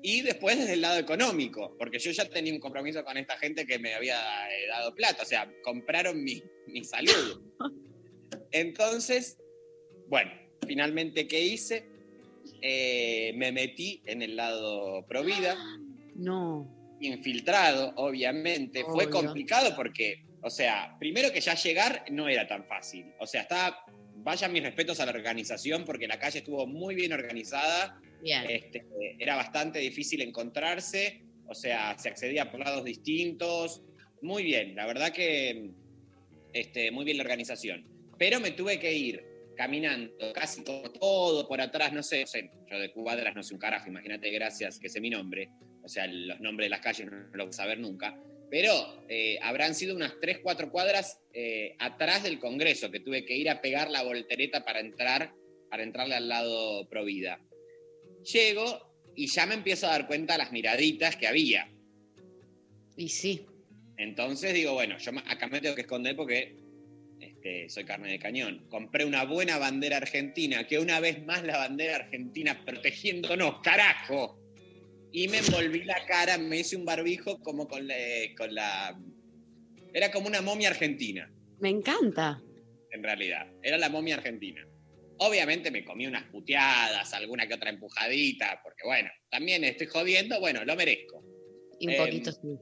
y 0.02 0.22
después 0.22 0.58
desde 0.58 0.74
el 0.74 0.80
lado 0.80 0.98
económico, 0.98 1.74
porque 1.78 1.98
yo 1.98 2.10
ya 2.10 2.28
tenía 2.28 2.52
un 2.52 2.60
compromiso 2.60 3.04
con 3.04 3.16
esta 3.16 3.36
gente 3.38 3.66
que 3.66 3.78
me 3.78 3.94
había 3.94 4.18
eh, 4.48 4.66
dado 4.68 4.94
plata, 4.94 5.22
o 5.22 5.26
sea, 5.26 5.50
compraron 5.62 6.22
mi, 6.22 6.42
mi 6.66 6.84
salud. 6.84 7.42
Entonces, 8.52 9.38
bueno, 10.08 10.30
finalmente, 10.66 11.26
¿qué 11.26 11.40
hice? 11.40 11.86
Eh, 12.62 13.32
me 13.36 13.52
metí 13.52 14.02
en 14.06 14.22
el 14.22 14.36
lado 14.36 15.04
Provida, 15.06 15.56
No. 16.14 16.75
Infiltrado, 17.00 17.92
obviamente. 17.96 18.84
Fue 18.84 19.06
Obvio. 19.06 19.10
complicado 19.10 19.74
porque, 19.74 20.24
o 20.42 20.50
sea, 20.50 20.96
primero 20.98 21.32
que 21.32 21.40
ya 21.40 21.54
llegar 21.54 22.04
no 22.10 22.28
era 22.28 22.46
tan 22.46 22.64
fácil. 22.64 23.12
O 23.18 23.26
sea, 23.26 23.42
estaba, 23.42 23.84
vayan 24.16 24.52
mis 24.52 24.62
respetos 24.62 25.00
a 25.00 25.06
la 25.06 25.12
organización 25.12 25.84
porque 25.84 26.06
la 26.06 26.18
calle 26.18 26.38
estuvo 26.38 26.66
muy 26.66 26.94
bien 26.94 27.12
organizada. 27.12 28.00
Bien. 28.22 28.44
Este, 28.48 28.84
era 29.18 29.36
bastante 29.36 29.78
difícil 29.78 30.20
encontrarse, 30.22 31.22
o 31.46 31.54
sea, 31.54 31.96
se 31.98 32.08
accedía 32.08 32.50
por 32.50 32.60
lados 32.60 32.84
distintos. 32.84 33.82
Muy 34.22 34.42
bien, 34.42 34.74
la 34.74 34.86
verdad 34.86 35.12
que 35.12 35.70
este, 36.52 36.90
muy 36.90 37.04
bien 37.04 37.18
la 37.18 37.22
organización. 37.22 37.86
Pero 38.18 38.40
me 38.40 38.52
tuve 38.52 38.80
que 38.80 38.92
ir 38.92 39.22
caminando 39.56 40.32
casi 40.32 40.62
todo, 40.62 40.90
todo 40.90 41.48
por 41.48 41.60
atrás, 41.60 41.92
no 41.92 42.02
sé, 42.02 42.20
no 42.20 42.26
sé, 42.26 42.50
yo 42.70 42.78
de 42.78 42.92
cuadras 42.92 43.34
no 43.34 43.42
sé 43.42 43.54
un 43.54 43.60
carajo, 43.60 43.88
imagínate, 43.88 44.30
gracias, 44.30 44.78
que 44.78 44.88
sé 44.88 45.00
mi 45.00 45.10
nombre. 45.10 45.50
O 45.86 45.88
sea, 45.88 46.08
los 46.08 46.40
nombres 46.40 46.66
de 46.66 46.70
las 46.70 46.80
calles 46.80 47.06
no 47.06 47.16
lo 47.32 47.44
voy 47.44 47.50
a 47.50 47.52
saber 47.52 47.78
nunca. 47.78 48.20
Pero 48.50 49.04
eh, 49.08 49.38
habrán 49.40 49.72
sido 49.72 49.94
unas 49.94 50.18
3, 50.20 50.40
4 50.42 50.72
cuadras 50.72 51.20
eh, 51.32 51.76
atrás 51.78 52.24
del 52.24 52.40
Congreso, 52.40 52.90
que 52.90 52.98
tuve 52.98 53.24
que 53.24 53.36
ir 53.36 53.48
a 53.48 53.60
pegar 53.60 53.88
la 53.88 54.02
voltereta 54.02 54.64
para 54.64 54.80
entrar, 54.80 55.32
para 55.70 55.84
entrarle 55.84 56.16
al 56.16 56.28
lado 56.28 56.88
Provida. 56.88 57.40
Llego 58.32 58.92
y 59.14 59.28
ya 59.28 59.46
me 59.46 59.54
empiezo 59.54 59.86
a 59.86 59.90
dar 59.90 60.08
cuenta 60.08 60.32
de 60.32 60.38
las 60.38 60.50
miraditas 60.50 61.14
que 61.14 61.28
había. 61.28 61.70
Y 62.96 63.08
sí. 63.08 63.46
Entonces 63.96 64.54
digo, 64.54 64.74
bueno, 64.74 64.98
yo 64.98 65.12
acá 65.24 65.46
me 65.46 65.60
tengo 65.60 65.76
que 65.76 65.82
esconder 65.82 66.16
porque 66.16 66.56
este, 67.20 67.68
soy 67.68 67.84
carne 67.84 68.10
de 68.10 68.18
cañón. 68.18 68.66
Compré 68.68 69.04
una 69.04 69.24
buena 69.24 69.56
bandera 69.58 69.98
argentina, 69.98 70.66
que 70.66 70.80
una 70.80 70.98
vez 70.98 71.24
más 71.24 71.44
la 71.44 71.58
bandera 71.58 71.94
argentina 71.94 72.64
protegiéndonos, 72.64 73.60
carajo. 73.62 74.45
Y 75.16 75.28
me 75.28 75.38
envolví 75.38 75.82
la 75.84 76.04
cara, 76.04 76.36
me 76.36 76.58
hice 76.58 76.76
un 76.76 76.84
barbijo 76.84 77.38
como 77.40 77.66
con 77.66 77.86
la, 77.88 77.94
con 78.36 78.54
la... 78.54 79.00
Era 79.94 80.10
como 80.10 80.26
una 80.26 80.42
momia 80.42 80.68
argentina, 80.68 81.32
Me 81.58 81.70
encanta. 81.70 82.42
en 82.90 83.02
realidad. 83.02 83.46
Era 83.62 83.78
la 83.78 83.88
momia 83.88 84.16
argentina. 84.16 84.62
Obviamente 85.16 85.70
me 85.70 85.82
comí 85.86 86.06
unas 86.06 86.24
puteadas, 86.24 87.14
alguna 87.14 87.46
que 87.48 87.54
otra 87.54 87.70
empujadita, 87.70 88.60
porque 88.62 88.82
bueno, 88.84 89.08
también 89.30 89.64
estoy 89.64 89.86
jodiendo, 89.86 90.38
bueno, 90.38 90.62
lo 90.66 90.76
merezco. 90.76 91.24
Y 91.80 91.86
un 91.86 91.94
Em, 91.94 91.98
poquito 92.04 92.32
sí. 92.32 92.58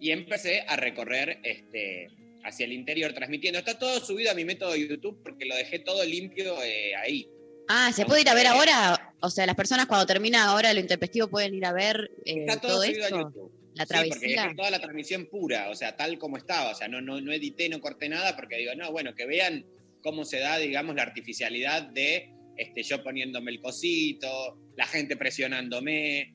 y 0.00 0.10
empecé 0.10 0.62
a 0.66 0.74
recorrer 0.74 1.38
este, 1.44 2.08
hacia 2.42 2.66
el 2.66 2.72
interior 2.72 3.12
transmitiendo. 3.12 3.60
Está 3.60 3.78
todo 3.78 4.04
subido 4.04 4.32
a 4.32 4.34
mi 4.34 4.44
método 4.44 4.72
de 4.72 4.88
YouTube 4.88 5.22
porque 5.22 5.44
lo 5.46 5.54
dejé 5.54 5.78
todo 5.78 6.04
limpio 6.04 6.60
eh, 6.60 6.96
ahí. 6.96 7.30
Ah, 7.68 7.92
¿se 7.94 8.04
puede 8.04 8.22
ir 8.22 8.28
a 8.30 8.34
ver 8.34 8.48
ahora? 8.48 9.07
O 9.20 9.30
sea, 9.30 9.46
las 9.46 9.56
personas 9.56 9.86
cuando 9.86 10.06
termina 10.06 10.44
ahora 10.44 10.72
lo 10.72 10.80
intempestivo 10.80 11.28
pueden 11.28 11.54
ir 11.54 11.64
a 11.66 11.72
ver 11.72 12.10
eh, 12.24 12.40
Está 12.46 12.60
todo, 12.60 12.72
todo 12.72 12.82
a 12.82 12.86
esto. 12.86 13.18
YouTube. 13.20 13.52
La 13.74 13.86
Sí, 13.86 13.94
porque 14.08 14.34
travesía. 14.34 14.54
toda 14.56 14.70
la 14.70 14.80
transmisión 14.80 15.26
pura, 15.26 15.70
o 15.70 15.74
sea, 15.74 15.96
tal 15.96 16.18
como 16.18 16.36
estaba. 16.36 16.70
O 16.70 16.74
sea, 16.74 16.88
no, 16.88 17.00
no, 17.00 17.20
no 17.20 17.32
edité, 17.32 17.68
no 17.68 17.80
corté 17.80 18.08
nada 18.08 18.34
porque 18.36 18.56
digo, 18.56 18.74
no, 18.74 18.90
bueno, 18.90 19.14
que 19.14 19.26
vean 19.26 19.66
cómo 20.02 20.24
se 20.24 20.38
da, 20.40 20.58
digamos, 20.58 20.96
la 20.96 21.02
artificialidad 21.02 21.82
de 21.82 22.32
este, 22.56 22.82
yo 22.82 23.02
poniéndome 23.04 23.52
el 23.52 23.60
cosito, 23.60 24.58
la 24.76 24.86
gente 24.86 25.16
presionándome. 25.16 26.34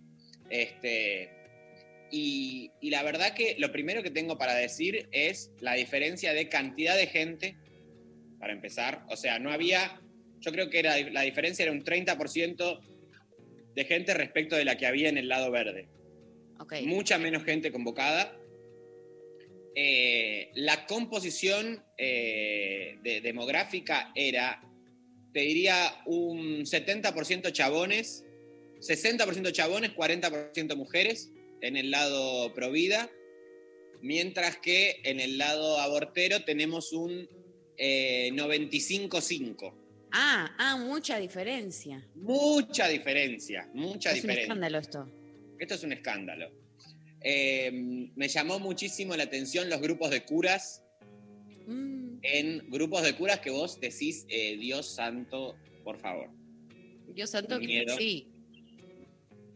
Este, 0.49 1.31
y, 2.11 2.71
y 2.79 2.89
la 2.91 3.03
verdad 3.03 3.33
que 3.33 3.55
lo 3.59 3.71
primero 3.71 4.03
que 4.03 4.11
tengo 4.11 4.37
para 4.37 4.53
decir 4.55 5.09
es 5.11 5.51
la 5.59 5.73
diferencia 5.73 6.33
de 6.33 6.47
cantidad 6.47 6.95
de 6.95 7.07
gente, 7.07 7.57
para 8.39 8.53
empezar. 8.53 9.03
O 9.09 9.17
sea, 9.17 9.39
no 9.39 9.51
había, 9.51 10.01
yo 10.43 10.51
creo 10.51 10.69
que 10.69 10.79
era, 10.79 10.97
la 11.11 11.21
diferencia 11.21 11.63
era 11.63 11.71
un 11.71 11.83
30% 11.83 12.79
de 13.75 13.85
gente 13.85 14.13
respecto 14.13 14.55
de 14.55 14.65
la 14.65 14.77
que 14.77 14.85
había 14.85 15.09
en 15.09 15.17
el 15.17 15.27
lado 15.27 15.49
verde 15.51 15.87
Ok. 16.59 16.75
mucha 16.83 17.17
menos 17.17 17.43
gente 17.43 17.71
convocada. 17.71 18.37
Eh, 19.75 20.51
la 20.53 20.85
composición 20.85 21.83
eh, 21.97 22.97
de- 23.03 23.21
demográfica 23.21 24.11
era, 24.15 24.61
te 25.33 25.39
diría, 25.41 26.01
un 26.05 26.63
70% 26.65 27.51
chabones, 27.51 28.23
60% 28.79 29.51
chabones, 29.51 29.91
40% 29.95 30.75
mujeres 30.75 31.31
en 31.61 31.75
el 31.77 31.89
lado 31.89 32.53
provida, 32.53 33.09
mientras 34.01 34.57
que 34.57 34.99
en 35.05 35.19
el 35.19 35.37
lado 35.39 35.79
abortero 35.79 36.43
tenemos 36.43 36.91
un 36.93 37.27
eh, 37.77 38.29
95-5. 38.33 39.73
Ah, 40.15 40.51
ah, 40.59 40.77
mucha 40.77 41.17
diferencia. 41.17 42.05
Mucha 42.15 42.87
diferencia, 42.87 43.67
mucha 43.73 44.09
es 44.11 44.15
un 44.17 44.21
diferencia. 44.21 44.41
escándalo 44.43 44.77
esto. 44.77 45.11
Esto 45.59 45.73
es 45.73 45.83
un 45.83 45.91
escándalo. 45.93 46.51
Eh, 47.21 47.71
me 48.15 48.27
llamó 48.27 48.59
muchísimo 48.59 49.15
la 49.15 49.23
atención 49.23 49.69
los 49.69 49.81
grupos 49.81 50.11
de 50.11 50.23
curas. 50.23 50.83
Mm, 51.67 52.03
En 52.21 52.69
grupos 52.69 53.03
de 53.03 53.15
curas 53.15 53.39
que 53.39 53.49
vos 53.49 53.79
decís, 53.81 54.25
eh, 54.29 54.55
Dios 54.57 54.93
santo, 54.95 55.55
por 55.83 55.97
favor. 55.99 56.29
Dios 57.13 57.29
santo, 57.29 57.59
Miedo. 57.59 57.97
sí. 57.97 58.27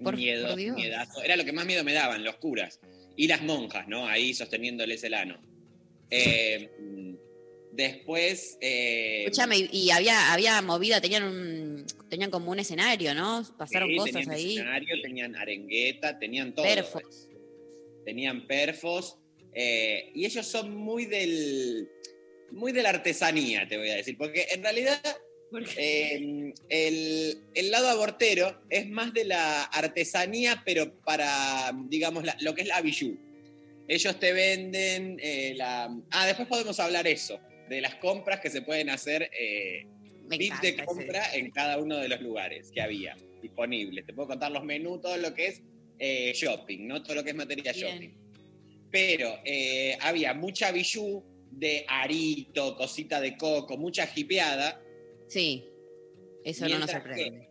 Por- 0.04 0.16
miedo, 0.18 0.48
por 0.50 0.58
Dios. 0.58 0.76
miedazo. 0.76 1.24
Era 1.24 1.36
lo 1.38 1.46
que 1.46 1.54
más 1.54 1.66
miedo 1.66 1.84
me 1.84 1.94
daban, 1.94 2.24
los 2.24 2.36
curas. 2.38 2.80
Y 3.16 3.28
las 3.28 3.42
monjas, 3.42 3.88
¿no? 3.88 4.06
Ahí 4.08 4.34
sosteniéndoles 4.34 5.04
el 5.04 5.14
ano. 5.14 5.40
Eh, 6.10 7.17
después. 7.78 8.58
eh, 8.60 9.24
Escúchame, 9.26 9.70
y, 9.72 9.90
había, 9.92 10.34
había 10.34 10.62
movida, 10.62 11.00
tenían 11.00 11.24
un, 11.24 11.86
tenían 12.10 12.30
como 12.32 12.52
un 12.52 12.60
escenario, 12.60 13.14
¿no? 13.16 13.46
Pasaron 13.58 13.90
sí, 13.90 13.96
cosas 13.96 14.14
tenían 14.14 14.32
ahí. 14.32 14.52
escenario, 14.58 15.02
tenían 15.02 15.36
arengueta, 15.36 16.20
tenían 16.20 16.54
todo. 16.54 16.66
Perfos. 16.66 17.30
tenían 18.04 18.48
perfos, 18.48 19.18
eh, 19.54 20.12
y 20.14 20.26
ellos 20.26 20.46
son 20.48 20.76
muy 20.76 21.06
del 21.06 21.88
muy 22.52 22.72
de 22.72 22.82
la 22.82 22.90
artesanía, 22.90 23.68
te 23.68 23.78
voy 23.78 23.90
a 23.90 23.96
decir, 23.96 24.18
porque 24.18 24.48
en 24.52 24.64
realidad 24.64 25.02
eh, 25.76 26.54
el, 26.70 27.38
el 27.54 27.72
lado 27.72 27.90
abortero 27.90 28.62
es 28.70 28.88
más 28.88 29.14
de 29.14 29.26
la 29.26 29.64
artesanía, 29.64 30.62
pero 30.66 30.98
para, 31.02 31.72
digamos, 31.90 32.24
la- 32.24 32.38
lo 32.42 32.56
que 32.56 32.62
es 32.62 32.68
la 32.70 32.82
bijou. 32.82 33.18
Ellos 33.90 34.20
te 34.20 34.32
venden 34.34 35.18
eh, 35.22 35.54
la... 35.58 35.90
Ah, 36.12 36.26
después 36.28 36.48
podemos 36.48 36.80
hablar 36.80 37.06
eso, 37.08 37.40
de 37.70 37.82
las 37.82 37.96
compras 37.96 38.40
que 38.40 38.50
se 38.50 38.62
pueden 38.62 38.90
hacer, 38.90 39.30
eh, 39.38 39.86
tips 40.30 40.62
de 40.62 40.70
ese- 40.70 40.86
compra 40.86 41.34
en 41.36 41.52
cada 41.52 41.78
uno 41.78 41.98
de 41.98 42.08
los 42.10 42.22
lugares 42.22 42.72
que 42.72 42.82
había 42.82 43.16
disponibles. 43.42 44.06
Te 44.06 44.14
puedo 44.14 44.28
contar 44.30 44.52
los 44.52 44.64
menús, 44.64 45.02
todo 45.02 45.18
lo 45.18 45.34
que 45.34 45.48
es 45.48 45.62
eh, 46.00 46.32
shopping, 46.36 46.86
¿no? 46.88 47.02
Todo 47.02 47.16
lo 47.16 47.24
que 47.24 47.32
es 47.32 47.36
materia 47.36 47.72
Bien. 47.72 47.88
shopping. 47.94 48.10
Pero 48.92 49.40
eh, 49.44 49.98
había 50.02 50.34
mucha 50.34 50.72
bijou 50.72 51.24
de 51.52 51.86
arito, 51.88 52.76
cosita 52.76 53.20
de 53.20 53.36
coco, 53.36 53.78
mucha 53.78 54.06
jipeada. 54.08 54.80
Sí, 55.28 55.66
eso 56.44 56.68
no 56.70 56.80
nos 56.80 56.92
sorprende. 56.92 57.50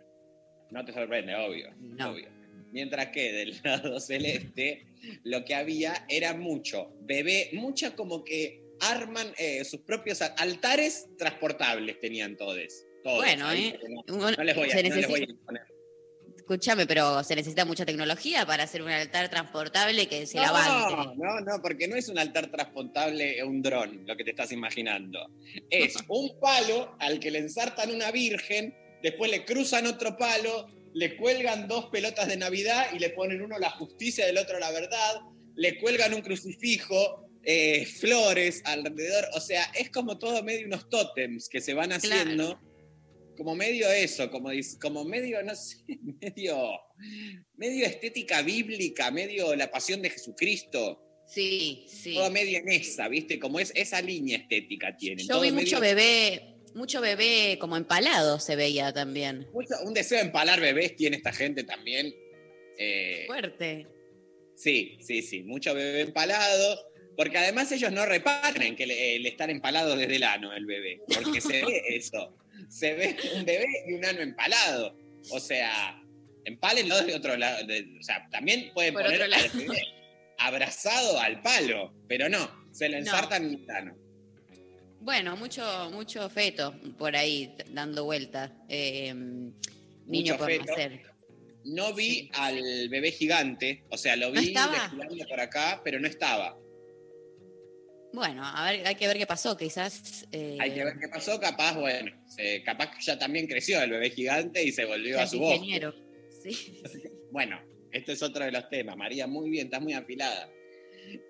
No 0.70 0.84
te 0.84 0.92
sorprende, 0.92 1.34
obvio. 1.34 1.72
No. 1.80 2.10
obvio. 2.12 2.28
Mientras 2.72 3.08
que 3.08 3.32
del 3.32 3.54
lado 3.64 3.98
celeste, 4.00 4.86
lo 5.24 5.44
que 5.44 5.54
había 5.54 6.04
era 6.08 6.34
mucho 6.34 6.92
bebé, 7.00 7.50
mucha 7.52 7.94
como 7.96 8.22
que 8.24 8.60
arman 8.80 9.32
eh, 9.38 9.64
sus 9.64 9.80
propios 9.80 10.20
altares 10.22 11.06
transportables, 11.18 12.00
tenían 12.00 12.36
todos. 12.36 12.56
todos 13.02 13.18
Bueno, 13.18 13.50
¿eh? 13.52 13.78
No, 14.08 14.30
les 14.30 14.56
voy 14.56 14.68
a, 14.70 14.72
se 14.72 14.82
no 14.82 14.88
les 14.98 15.08
voy 15.08 15.22
a 15.22 15.26
necesita- 15.26 15.30
imponer. 15.30 15.62
Escúchame, 16.36 16.86
pero 16.86 17.24
se 17.24 17.34
necesita 17.34 17.64
mucha 17.64 17.84
tecnología 17.84 18.46
para 18.46 18.62
hacer 18.62 18.80
un 18.80 18.88
altar 18.88 19.28
transportable 19.28 20.06
que 20.06 20.26
se 20.26 20.36
no, 20.36 20.44
levante. 20.44 21.16
No, 21.16 21.40
no, 21.40 21.60
porque 21.60 21.88
no 21.88 21.96
es 21.96 22.08
un 22.08 22.20
altar 22.20 22.52
transportable, 22.52 23.42
un 23.42 23.62
dron, 23.62 24.06
lo 24.06 24.16
que 24.16 24.22
te 24.22 24.30
estás 24.30 24.52
imaginando. 24.52 25.18
Es 25.70 25.94
un 26.08 26.38
palo 26.38 26.94
al 27.00 27.18
que 27.18 27.32
le 27.32 27.38
ensartan 27.40 27.90
una 27.92 28.12
virgen, 28.12 28.72
después 29.02 29.28
le 29.28 29.44
cruzan 29.44 29.88
otro 29.88 30.16
palo, 30.16 30.68
le 30.94 31.16
cuelgan 31.16 31.66
dos 31.66 31.86
pelotas 31.86 32.28
de 32.28 32.36
Navidad 32.36 32.86
y 32.92 33.00
le 33.00 33.10
ponen 33.10 33.42
uno 33.42 33.58
la 33.58 33.70
justicia 33.70 34.24
y 34.26 34.30
el 34.30 34.38
otro 34.38 34.60
la 34.60 34.70
verdad, 34.70 35.20
le 35.56 35.80
cuelgan 35.80 36.14
un 36.14 36.20
crucifijo, 36.22 37.25
eh, 37.48 37.86
flores 37.86 38.60
alrededor, 38.64 39.24
o 39.34 39.40
sea, 39.40 39.62
es 39.78 39.88
como 39.90 40.18
todo 40.18 40.42
medio 40.42 40.66
unos 40.66 40.88
tótems 40.90 41.48
que 41.48 41.60
se 41.60 41.74
van 41.74 41.92
haciendo. 41.92 42.60
Como 43.36 43.54
medio 43.54 43.88
eso, 43.90 44.30
como, 44.30 44.48
como 44.80 45.04
medio, 45.04 45.42
no 45.44 45.54
sé, 45.54 45.76
medio, 46.20 46.70
medio 47.54 47.86
estética 47.86 48.42
bíblica, 48.42 49.10
medio 49.10 49.54
la 49.54 49.70
pasión 49.70 50.02
de 50.02 50.10
Jesucristo. 50.10 51.02
Sí, 51.28 51.84
sí. 51.88 52.14
Todo 52.14 52.30
medio 52.30 52.58
en 52.58 52.68
esa, 52.70 53.08
¿viste? 53.08 53.38
Como 53.38 53.60
es 53.60 53.72
esa 53.74 54.00
línea 54.00 54.38
estética 54.38 54.96
tiene. 54.96 55.22
Yo 55.22 55.28
todo 55.34 55.42
vi 55.42 55.50
medio- 55.52 55.60
mucho 55.66 55.80
bebé, 55.80 56.54
mucho 56.74 57.00
bebé 57.00 57.58
como 57.60 57.76
empalado 57.76 58.40
se 58.40 58.56
veía 58.56 58.92
también. 58.92 59.46
mucho- 59.52 59.74
un 59.84 59.92
deseo 59.94 60.18
de 60.18 60.24
empalar 60.24 60.60
bebés 60.60 60.96
tiene 60.96 61.16
esta 61.18 61.32
gente 61.32 61.62
también. 61.64 62.12
Eh, 62.78 63.24
Fuerte. 63.26 63.86
sí, 64.56 64.96
sí, 65.00 65.20
sí, 65.22 65.42
mucho 65.42 65.74
bebé 65.74 66.00
empalado. 66.02 66.78
Porque 67.16 67.38
además 67.38 67.72
ellos 67.72 67.92
no 67.92 68.04
reparan 68.06 68.76
que 68.76 68.86
le- 68.86 69.16
el 69.16 69.26
estar 69.26 69.48
empalado 69.50 69.96
desde 69.96 70.16
el 70.16 70.22
ano 70.24 70.52
el 70.52 70.66
bebé. 70.66 71.00
Porque 71.14 71.40
se 71.40 71.64
ve 71.64 71.82
eso. 71.90 72.36
Se 72.68 72.94
ve 72.94 73.16
un 73.34 73.44
bebé 73.44 73.66
y 73.88 73.94
un 73.94 74.04
ano 74.04 74.20
empalado. 74.20 74.96
O 75.30 75.40
sea, 75.40 76.02
empálenlo 76.44 77.02
de 77.04 77.14
otro 77.14 77.36
lado. 77.36 77.66
de- 77.66 77.96
o 77.98 78.02
sea, 78.02 78.28
también 78.30 78.70
pueden 78.74 78.92
Por 78.94 79.02
poner 79.04 79.22
al 79.22 79.30
bebé 79.30 79.80
abrazado 80.38 81.18
al 81.20 81.40
palo. 81.42 81.94
Pero 82.08 82.28
no, 82.28 82.50
se 82.72 82.88
lo 82.88 82.92
No. 82.94 82.98
ensartan 82.98 83.44
en 83.46 83.54
el 83.64 83.70
ano. 83.70 83.96
Bueno, 85.00 85.36
mucho, 85.36 85.90
mucho 85.92 86.28
feto 86.28 86.74
por 86.98 87.14
ahí 87.16 87.54
dando 87.70 88.04
vuelta. 88.04 88.52
Eh, 88.68 89.14
niño 90.06 90.36
por 90.36 90.50
nacer. 90.66 91.02
No 91.64 91.92
vi 91.94 92.10
Sí. 92.10 92.30
al 92.34 92.88
bebé 92.88 93.10
gigante, 93.10 93.84
o 93.90 93.96
sea, 93.98 94.14
lo 94.16 94.30
¿No 94.32 94.40
vi 94.40 94.48
estaba? 94.48 94.72
desfilando 94.72 95.26
por 95.28 95.40
acá, 95.40 95.80
pero 95.84 95.98
no 96.00 96.06
estaba. 96.06 96.56
Bueno, 98.12 98.42
a 98.44 98.70
ver, 98.70 98.86
hay 98.86 98.94
que 98.94 99.06
ver 99.06 99.18
qué 99.18 99.26
pasó, 99.26 99.56
quizás. 99.56 100.26
eh, 100.32 100.56
Hay 100.60 100.72
que 100.72 100.84
ver 100.84 100.94
qué 101.00 101.08
pasó, 101.08 101.38
capaz, 101.38 101.74
bueno, 101.78 102.10
se- 102.28 102.62
capaz 102.62 102.90
que 102.96 103.02
ya 103.02 103.18
también 103.18 103.46
creció 103.46 103.82
el 103.82 103.90
bebé 103.90 104.10
gigante 104.10 104.62
y 104.64 104.72
se 104.72 104.84
volvió 104.84 105.20
a 105.20 105.26
su 105.26 105.38
voz. 105.38 105.54
ingeniero. 105.56 105.94
Sí. 106.42 106.80
Bueno, 107.32 107.60
este 107.92 108.12
es 108.12 108.22
otro 108.22 108.44
de 108.44 108.52
los 108.52 108.68
temas. 108.70 108.96
María, 108.96 109.26
muy 109.26 109.50
bien, 109.50 109.66
estás 109.66 109.82
muy 109.82 109.92
afilada. 109.92 110.48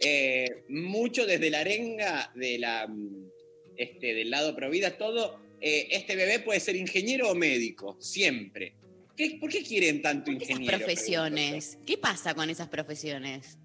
Eh, 0.00 0.64
mucho 0.68 1.26
desde 1.26 1.50
la 1.50 1.60
arenga 1.60 2.30
de 2.34 2.58
la, 2.58 2.86
mm, 2.86 3.30
este, 3.76 4.14
del 4.14 4.30
lado 4.30 4.54
Provida, 4.54 4.96
todo. 4.96 5.40
eh, 5.60 5.88
este 5.90 6.14
bebé 6.16 6.38
puede 6.40 6.60
ser 6.60 6.76
ingeniero 6.76 7.30
o 7.30 7.34
médico, 7.34 7.96
siempre. 8.00 8.74
¿Qué- 9.16 9.38
¿Por 9.40 9.50
qué 9.50 9.62
quieren 9.62 10.02
tanto 10.02 10.30
Esas 10.30 10.42
ingeniero? 10.50 10.76
profesiones. 10.78 11.78
¿Qué 11.86 11.96
pasa 11.98 12.34
con 12.34 12.50
esas 12.50 12.68
profesiones? 12.68 13.58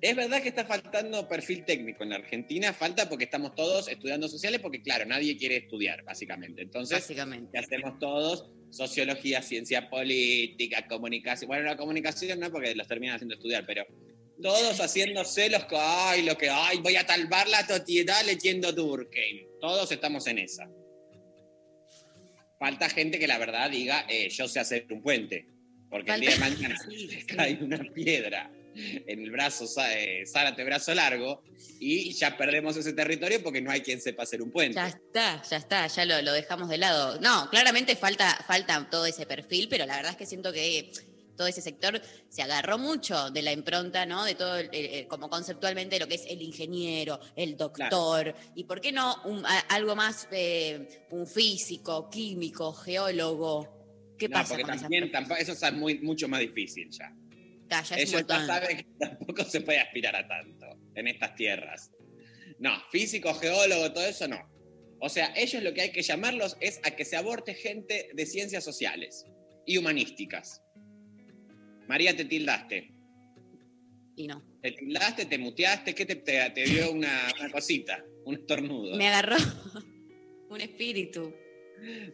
Es 0.00 0.14
verdad 0.14 0.42
que 0.42 0.50
está 0.50 0.64
faltando 0.64 1.26
perfil 1.26 1.64
técnico 1.64 2.02
en 2.02 2.10
la 2.10 2.16
Argentina, 2.16 2.72
falta 2.72 3.08
porque 3.08 3.24
estamos 3.24 3.54
todos 3.54 3.88
estudiando 3.88 4.28
sociales, 4.28 4.60
porque 4.60 4.82
claro, 4.82 5.06
nadie 5.06 5.36
quiere 5.36 5.56
estudiar, 5.56 6.02
básicamente. 6.04 6.62
Entonces, 6.62 6.98
Básicamente. 6.98 7.50
¿qué 7.52 7.58
hacemos 7.58 7.98
todos? 7.98 8.50
Sociología, 8.70 9.40
ciencia 9.40 9.88
política, 9.88 10.86
comunicación. 10.86 11.48
Bueno, 11.48 11.64
la 11.64 11.76
comunicación 11.76 12.38
no, 12.40 12.50
porque 12.50 12.74
los 12.74 12.86
terminan 12.86 13.16
haciendo 13.16 13.36
estudiar, 13.36 13.64
pero 13.66 13.86
todos 14.42 14.78
haciéndose 14.80 15.48
los 15.48 15.64
que, 15.64 15.76
ay, 15.78 16.22
lo 16.24 16.36
que, 16.36 16.50
ay, 16.50 16.78
voy 16.82 16.96
a 16.96 17.06
talvar 17.06 17.48
la 17.48 17.66
sociedad 17.66 18.22
leyendo 18.26 18.72
Durkheim. 18.72 19.46
Todos 19.60 19.90
estamos 19.92 20.26
en 20.26 20.38
esa. 20.38 20.68
Falta 22.58 22.88
gente 22.90 23.18
que 23.18 23.26
la 23.26 23.38
verdad 23.38 23.70
diga, 23.70 24.06
eh, 24.08 24.28
yo 24.28 24.46
sé 24.46 24.60
hacer 24.60 24.86
un 24.90 25.02
puente, 25.02 25.46
porque 25.88 26.10
el 26.12 26.20
día 26.20 26.30
de 26.30 26.38
mañana 26.38 26.76
Sí, 26.90 27.08
sí. 27.10 27.26
cae 27.26 27.58
una 27.62 27.78
piedra 27.94 28.50
en 29.06 29.20
el 29.22 29.30
brazo, 29.30 29.64
Zá- 29.66 29.92
eh, 29.96 30.24
Zárate 30.26 30.64
brazo 30.64 30.94
largo, 30.94 31.42
y 31.80 32.12
ya 32.12 32.36
perdemos 32.36 32.76
ese 32.76 32.92
territorio 32.92 33.42
porque 33.42 33.60
no 33.60 33.70
hay 33.70 33.80
quien 33.80 34.00
sepa 34.00 34.22
hacer 34.24 34.42
un 34.42 34.50
puente. 34.50 34.74
Ya 34.76 34.88
está, 34.88 35.42
ya 35.48 35.56
está, 35.56 35.86
ya 35.86 36.04
lo, 36.04 36.22
lo 36.22 36.32
dejamos 36.32 36.68
de 36.68 36.78
lado. 36.78 37.20
No, 37.20 37.48
claramente 37.50 37.96
falta, 37.96 38.34
falta 38.46 38.88
todo 38.90 39.06
ese 39.06 39.26
perfil, 39.26 39.68
pero 39.68 39.86
la 39.86 39.96
verdad 39.96 40.12
es 40.12 40.16
que 40.16 40.26
siento 40.26 40.52
que 40.52 40.90
todo 41.36 41.46
ese 41.48 41.60
sector 41.60 42.00
se 42.30 42.40
agarró 42.40 42.78
mucho 42.78 43.30
de 43.30 43.42
la 43.42 43.52
impronta, 43.52 44.06
¿no? 44.06 44.24
De 44.24 44.34
todo, 44.34 44.56
el- 44.56 44.70
el- 44.74 45.06
como 45.06 45.28
conceptualmente 45.28 45.98
lo 45.98 46.08
que 46.08 46.14
es 46.14 46.24
el 46.30 46.40
ingeniero, 46.40 47.20
el 47.36 47.58
doctor, 47.58 48.34
y 48.54 48.64
por 48.64 48.80
qué 48.80 48.90
no 48.90 49.22
un- 49.24 49.44
a- 49.44 49.58
algo 49.68 49.94
más, 49.94 50.26
eh, 50.32 51.04
un 51.10 51.26
físico, 51.26 52.08
químico, 52.08 52.72
geólogo. 52.72 53.74
¿Qué 54.18 54.28
no, 54.30 54.34
pasa 54.34 54.48
porque 54.48 54.62
con 54.62 54.70
esas 54.72 54.82
también 54.84 55.12
tampoco- 55.12 55.38
eso 55.40 55.52
es 55.52 55.72
muy, 55.74 55.98
mucho 55.98 56.26
más 56.26 56.40
difícil 56.40 56.88
ya. 56.90 57.12
Ah, 57.70 57.82
ya 57.82 57.96
es 57.96 58.10
Ellos 58.12 58.26
ya 58.28 58.46
saben 58.46 58.76
que 58.76 58.84
tampoco 59.00 59.44
se 59.44 59.60
puede 59.60 59.78
aspirar 59.78 60.14
a 60.16 60.26
tanto 60.26 60.66
en 60.94 61.08
estas 61.08 61.34
tierras. 61.34 61.90
No, 62.58 62.72
físico, 62.90 63.34
geólogo, 63.34 63.92
todo 63.92 64.06
eso 64.06 64.28
no. 64.28 64.38
O 65.00 65.08
sea, 65.08 65.32
ellos 65.36 65.62
lo 65.62 65.74
que 65.74 65.82
hay 65.82 65.92
que 65.92 66.02
llamarlos 66.02 66.56
es 66.60 66.80
a 66.84 66.90
que 66.92 67.04
se 67.04 67.16
aborte 67.16 67.54
gente 67.54 68.08
de 68.14 68.26
ciencias 68.26 68.64
sociales 68.64 69.26
y 69.66 69.76
humanísticas. 69.76 70.62
María, 71.86 72.16
te 72.16 72.24
tildaste. 72.24 72.92
Y 74.16 74.26
no. 74.26 74.42
Te 74.62 74.72
tildaste, 74.72 75.26
te 75.26 75.38
muteaste, 75.38 75.94
¿qué 75.94 76.06
te, 76.06 76.16
te- 76.16 76.50
te 76.50 76.64
dio 76.64 76.90
una, 76.90 77.30
una 77.38 77.50
cosita? 77.50 78.02
Un 78.24 78.34
estornudo. 78.36 78.96
Me 78.96 79.08
agarró 79.08 79.36
un 80.48 80.60
espíritu. 80.60 81.34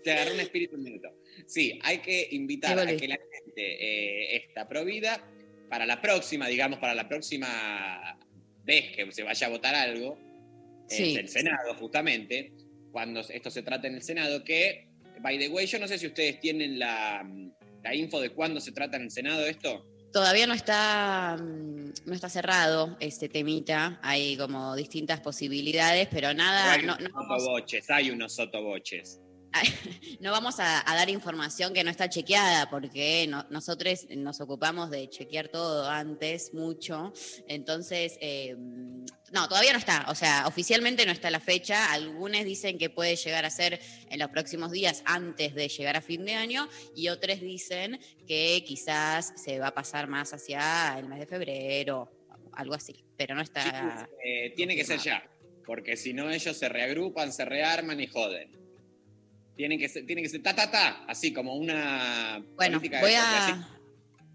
Te 0.02 0.10
agarró 0.12 0.34
un 0.34 0.40
espíritu 0.40 0.74
un 0.76 0.82
minuto. 0.82 1.08
Sí, 1.46 1.78
hay 1.82 1.98
que 1.98 2.28
invitar 2.32 2.76
a 2.78 2.86
que 2.96 3.06
la 3.06 3.16
gente 3.16 3.54
eh, 3.56 4.36
está 4.36 4.68
provida 4.68 5.24
para 5.72 5.86
la 5.86 6.02
próxima, 6.02 6.48
digamos, 6.48 6.78
para 6.78 6.94
la 6.94 7.08
próxima 7.08 8.18
vez 8.62 8.94
que 8.94 9.10
se 9.10 9.22
vaya 9.22 9.46
a 9.46 9.50
votar 9.50 9.74
algo, 9.74 10.18
Sí. 10.86 11.12
en 11.12 11.20
el 11.20 11.28
Senado, 11.30 11.74
justamente, 11.76 12.52
cuando 12.90 13.20
esto 13.20 13.50
se 13.50 13.62
trata 13.62 13.86
en 13.88 13.94
el 13.94 14.02
Senado, 14.02 14.44
que, 14.44 14.88
by 15.22 15.38
the 15.38 15.48
way, 15.48 15.64
yo 15.64 15.78
no 15.78 15.88
sé 15.88 15.98
si 15.98 16.06
ustedes 16.06 16.40
tienen 16.40 16.78
la, 16.78 17.26
la 17.82 17.94
info 17.94 18.20
de 18.20 18.28
cuándo 18.34 18.60
se 18.60 18.72
trata 18.72 18.98
en 18.98 19.04
el 19.04 19.10
Senado 19.10 19.46
esto. 19.46 19.86
Todavía 20.12 20.46
no 20.46 20.52
está, 20.52 21.38
mm, 21.40 21.92
no 22.04 22.14
está 22.14 22.28
cerrado 22.28 22.98
este 23.00 23.30
temita. 23.30 23.98
Hay 24.02 24.36
como 24.36 24.76
distintas 24.76 25.20
posibilidades, 25.20 26.06
pero 26.10 26.34
nada, 26.34 26.72
hay 26.72 26.82
no, 26.82 26.96
unos 26.98 27.08
no 27.08 27.14
vamos, 27.14 27.42
sotoboches, 27.44 27.88
hay 27.90 28.10
unos 28.10 28.34
sotoboches. 28.34 29.22
no 30.20 30.30
vamos 30.30 30.58
a, 30.60 30.90
a 30.90 30.94
dar 30.96 31.10
información 31.10 31.72
que 31.74 31.84
no 31.84 31.90
está 31.90 32.08
chequeada, 32.08 32.70
porque 32.70 33.26
no- 33.28 33.46
nosotros 33.50 34.06
nos 34.10 34.40
ocupamos 34.40 34.90
de 34.90 35.08
chequear 35.10 35.48
todo 35.48 35.88
antes, 35.88 36.54
mucho. 36.54 37.12
Entonces, 37.48 38.16
eh, 38.20 38.56
no, 39.32 39.48
todavía 39.48 39.72
no 39.72 39.78
está. 39.78 40.06
O 40.08 40.14
sea, 40.14 40.46
oficialmente 40.46 41.04
no 41.06 41.12
está 41.12 41.30
la 41.30 41.40
fecha. 41.40 41.92
Algunos 41.92 42.44
dicen 42.44 42.78
que 42.78 42.90
puede 42.90 43.16
llegar 43.16 43.44
a 43.44 43.50
ser 43.50 43.80
en 44.10 44.18
los 44.18 44.28
próximos 44.30 44.72
días 44.72 45.02
antes 45.06 45.54
de 45.54 45.68
llegar 45.68 45.96
a 45.96 46.02
fin 46.02 46.24
de 46.24 46.34
año, 46.34 46.68
y 46.94 47.08
otros 47.08 47.40
dicen 47.40 47.98
que 48.26 48.62
quizás 48.66 49.32
se 49.36 49.58
va 49.58 49.68
a 49.68 49.74
pasar 49.74 50.06
más 50.08 50.32
hacia 50.32 50.96
el 50.98 51.06
mes 51.08 51.18
de 51.20 51.26
febrero, 51.26 52.10
algo 52.52 52.74
así. 52.74 53.04
Pero 53.16 53.34
no 53.34 53.42
está. 53.42 54.08
Eh, 54.24 54.52
tiene 54.56 54.76
que 54.76 54.84
ser 54.84 54.98
ya, 54.98 55.22
porque 55.64 55.96
si 55.96 56.12
no 56.12 56.30
ellos 56.30 56.56
se 56.56 56.68
reagrupan, 56.68 57.32
se 57.32 57.44
rearman 57.44 58.00
y 58.00 58.06
joden. 58.06 58.61
Tiene 59.56 59.78
que 59.78 59.88
ser, 59.88 60.06
que 60.06 60.28
ser 60.28 60.42
ta 60.42 60.54
ta 60.54 60.70
ta, 60.70 61.04
así 61.06 61.32
como 61.32 61.54
una 61.56 62.42
Bueno, 62.56 62.78
política 62.78 62.96
de 62.98 63.02
voy 63.02 63.14
así 63.14 63.52
a. 63.52 63.68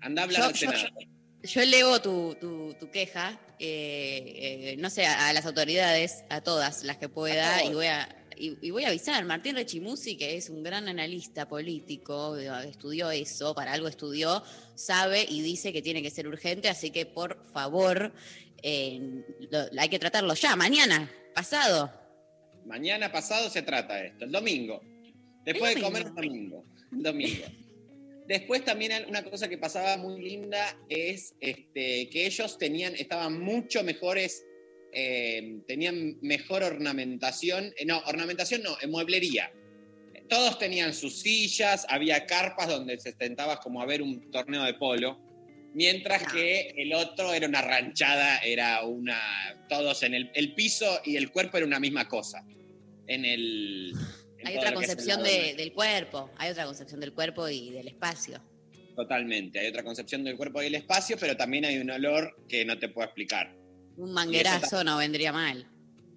Anda 0.02 0.22
a 0.22 0.26
hablar 0.26 0.54
Yo- 0.54 0.72
yo- 0.72 0.72
elevo 1.62 2.02
tu, 2.02 2.36
tu- 2.40 2.74
tu 2.80 2.92
queja, 2.92 3.40
eh, 3.60 4.74
eh, 4.74 4.76
no 4.78 4.90
sé, 4.90 5.06
a, 5.06 5.30
a 5.30 5.34
las 5.34 5.46
autoridades, 5.46 6.24
a 6.30 6.42
todas 6.42 6.84
las 6.84 6.98
que 6.98 7.10
pueda, 7.10 7.64
y 7.64 7.74
voy 7.74 7.88
a, 7.88 8.08
y, 8.38 8.58
y 8.62 8.70
voy 8.72 8.84
a 8.84 8.90
avisar. 8.90 9.24
Martín 9.26 9.56
Rechimusi, 9.56 10.18
que 10.18 10.36
es 10.38 10.50
un 10.50 10.62
gran 10.64 10.88
analista 10.88 11.48
político, 11.48 12.38
eh, 12.38 12.50
estudió 12.70 13.10
eso, 13.12 13.56
para 13.56 13.74
algo 13.74 13.88
estudió, 13.88 14.44
sabe 14.76 15.26
y 15.28 15.42
dice 15.42 15.74
que 15.74 15.82
tiene 15.82 16.02
que 16.04 16.12
ser 16.12 16.28
urgente, 16.28 16.70
así 16.70 16.92
que 16.92 17.06
por 17.08 17.44
favor, 17.52 18.14
eh, 18.62 19.00
lo- 19.50 19.80
hay 19.82 19.90
que 19.90 20.00
tratarlo 20.00 20.34
ya, 20.36 20.56
mañana, 20.56 21.10
pasado. 21.34 21.92
Mañana 22.66 23.12
pasado 23.12 23.50
se 23.50 23.62
trata 23.62 24.04
esto, 24.04 24.26
el 24.26 24.32
domingo. 24.32 24.82
Después 25.54 25.76
de 25.76 25.82
comer 25.82 26.14
domingo. 26.14 26.66
domingo. 26.92 27.46
Después 28.28 28.66
también 28.66 29.06
una 29.08 29.24
cosa 29.24 29.48
que 29.48 29.58
pasaba 29.58 29.96
muy 29.96 30.22
linda 30.22 30.78
es 30.90 31.34
este, 31.40 32.10
que 32.10 32.26
ellos 32.26 32.58
tenían, 32.58 32.94
estaban 32.96 33.40
mucho 33.40 33.82
mejores, 33.84 34.46
eh, 34.92 35.60
tenían 35.66 36.18
mejor 36.22 36.64
ornamentación, 36.64 37.74
eh, 37.78 37.86
no, 37.86 38.00
ornamentación 38.00 38.62
no, 38.64 38.76
en 38.82 38.92
mueblería. 38.92 39.54
Todos 40.28 40.60
tenían 40.60 40.94
sus 40.94 41.22
sillas, 41.22 41.86
había 41.88 42.26
carpas 42.26 42.68
donde 42.68 43.00
se 43.00 43.14
sentaba 43.14 43.62
como 43.62 43.82
a 43.82 43.86
ver 43.86 44.02
un 44.02 44.30
torneo 44.30 44.64
de 44.66 44.74
polo, 44.74 45.18
mientras 45.74 46.24
Ah. 46.24 46.32
que 46.34 46.74
el 46.76 46.94
otro 46.94 47.34
era 47.34 47.48
una 47.48 47.62
ranchada, 47.62 48.40
era 48.40 48.84
una, 48.84 49.18
todos 49.70 50.04
en 50.04 50.14
el, 50.14 50.30
el 50.34 50.54
piso 50.54 51.00
y 51.06 51.16
el 51.16 51.32
cuerpo 51.32 51.56
era 51.56 51.66
una 51.66 51.80
misma 51.80 52.10
cosa. 52.10 52.44
En 53.08 53.24
el... 53.24 53.94
Hay 54.44 54.58
otra 54.58 54.74
concepción 54.74 55.24
de- 55.24 55.56
del 55.56 55.74
cuerpo, 55.74 56.30
hay 56.38 56.52
otra 56.52 56.66
concepción 56.66 57.00
del 57.00 57.14
cuerpo 57.14 57.48
y 57.50 57.72
del 57.72 57.88
espacio. 57.88 58.42
Totalmente, 58.96 59.60
hay 59.60 59.68
otra 59.68 59.84
concepción 59.84 60.24
del 60.24 60.38
cuerpo 60.38 60.62
y 60.64 60.68
el 60.68 60.76
espacio, 60.76 61.18
pero 61.20 61.38
también 61.38 61.66
hay 61.66 61.78
un 61.78 61.90
olor 61.92 62.36
que 62.48 62.66
no 62.66 62.80
te 62.80 62.90
puedo 62.90 63.06
explicar. 63.06 63.56
Un 63.96 64.12
manguerazo 64.14 64.84
no 64.84 64.98
vendría 64.98 65.32
mal. 65.32 65.68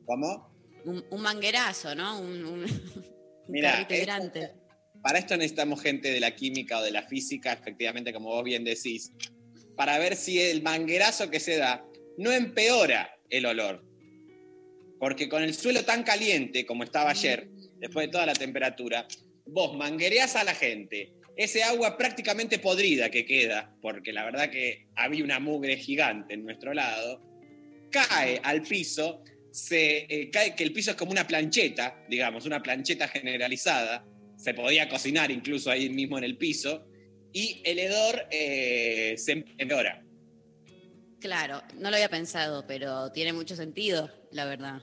¿Cómo? 0.07 0.51
Un, 0.85 1.05
un 1.11 1.21
manguerazo, 1.23 1.95
¿no? 1.95 2.21
Un, 2.21 2.45
un, 2.45 2.65
esto-. 3.55 4.41
Para 5.03 5.19
esto 5.19 5.37
necesitamos 5.37 5.83
gente 5.83 6.11
de 6.11 6.21
la 6.21 6.35
química 6.35 6.79
o 6.79 6.83
de 6.83 6.91
la 6.91 7.03
física, 7.03 7.53
efectivamente, 7.53 8.13
como 8.13 8.29
vos 8.31 8.45
bien 8.45 8.65
decís, 8.65 9.13
para 9.77 9.99
ver 9.99 10.17
si 10.17 10.41
el 10.41 10.63
manguerazo 10.63 11.31
que 11.31 11.41
se 11.41 11.57
da 11.57 11.85
no 12.19 12.33
empeora 12.33 13.15
el 13.31 13.47
olor. 13.47 13.85
Porque 14.99 15.29
con 15.29 15.43
el 15.43 15.55
suelo 15.55 15.85
tan 15.85 16.03
caliente 16.03 16.67
como 16.67 16.85
estaba 16.85 17.11
ayer, 17.11 17.49
después 17.81 18.07
de 18.07 18.13
toda 18.13 18.27
la 18.27 18.35
temperatura, 18.35 19.07
vos 19.47 19.77
manguereás 19.77 20.37
a 20.37 20.45
la 20.45 20.55
gente. 20.55 21.15
Ese 21.37 21.63
agua 21.63 21.97
prácticamente 21.97 22.59
podrida 22.59 23.11
que 23.11 23.25
queda, 23.25 23.75
porque 23.81 24.13
la 24.13 24.25
verdad 24.25 24.51
que 24.51 24.89
había 24.95 25.25
una 25.25 25.41
mugre 25.41 25.77
gigante 25.77 26.35
en 26.35 26.45
nuestro 26.45 26.75
lado, 26.75 27.23
cae 27.91 28.41
al 28.45 28.63
piso, 28.63 29.25
se 29.51 30.07
eh, 30.09 30.31
cae 30.31 30.55
que 30.55 30.63
el 30.63 30.73
piso 30.73 30.91
es 30.91 30.97
como 30.97 31.13
una 31.13 31.27
plancheta, 31.27 32.05
digamos, 32.09 32.45
una 32.47 32.63
plancheta 32.63 33.09
generalizada, 33.09 34.05
se 34.37 34.55
podía 34.55 34.89
cocinar 34.89 35.31
incluso 35.31 35.71
ahí 35.71 35.89
mismo 35.89 36.19
en 36.19 36.25
el 36.25 36.37
piso, 36.37 36.87
y 37.33 37.63
el 37.65 37.79
hedor 37.79 38.27
eh, 38.31 39.15
se 39.17 39.45
empeora. 39.59 40.05
Claro, 41.21 41.63
no 41.77 41.91
lo 41.91 41.97
había 41.97 42.09
pensado, 42.09 42.67
pero 42.67 43.13
tiene 43.13 43.33
mucho 43.33 43.55
sentido, 43.55 44.11
la 44.33 44.47
verdad. 44.47 44.83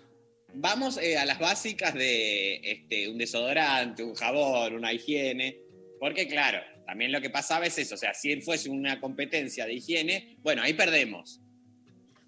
Vamos 0.59 0.97
eh, 0.97 1.19
a 1.19 1.25
las 1.25 1.37
básicas 1.37 1.93
de 1.93 2.55
este, 2.63 3.07
un 3.07 3.19
desodorante, 3.19 4.01
un 4.01 4.15
jabón, 4.15 4.73
una 4.73 4.91
higiene, 4.91 5.61
porque 5.99 6.27
claro, 6.27 6.59
también 6.87 7.11
lo 7.11 7.21
que 7.21 7.29
pasaba 7.29 7.67
es 7.67 7.77
eso, 7.77 7.93
o 7.93 7.97
sea, 7.97 8.15
si 8.15 8.41
fuese 8.41 8.67
una 8.67 8.99
competencia 8.99 9.67
de 9.67 9.75
higiene, 9.75 10.35
bueno, 10.41 10.63
ahí 10.63 10.73
perdemos. 10.73 11.41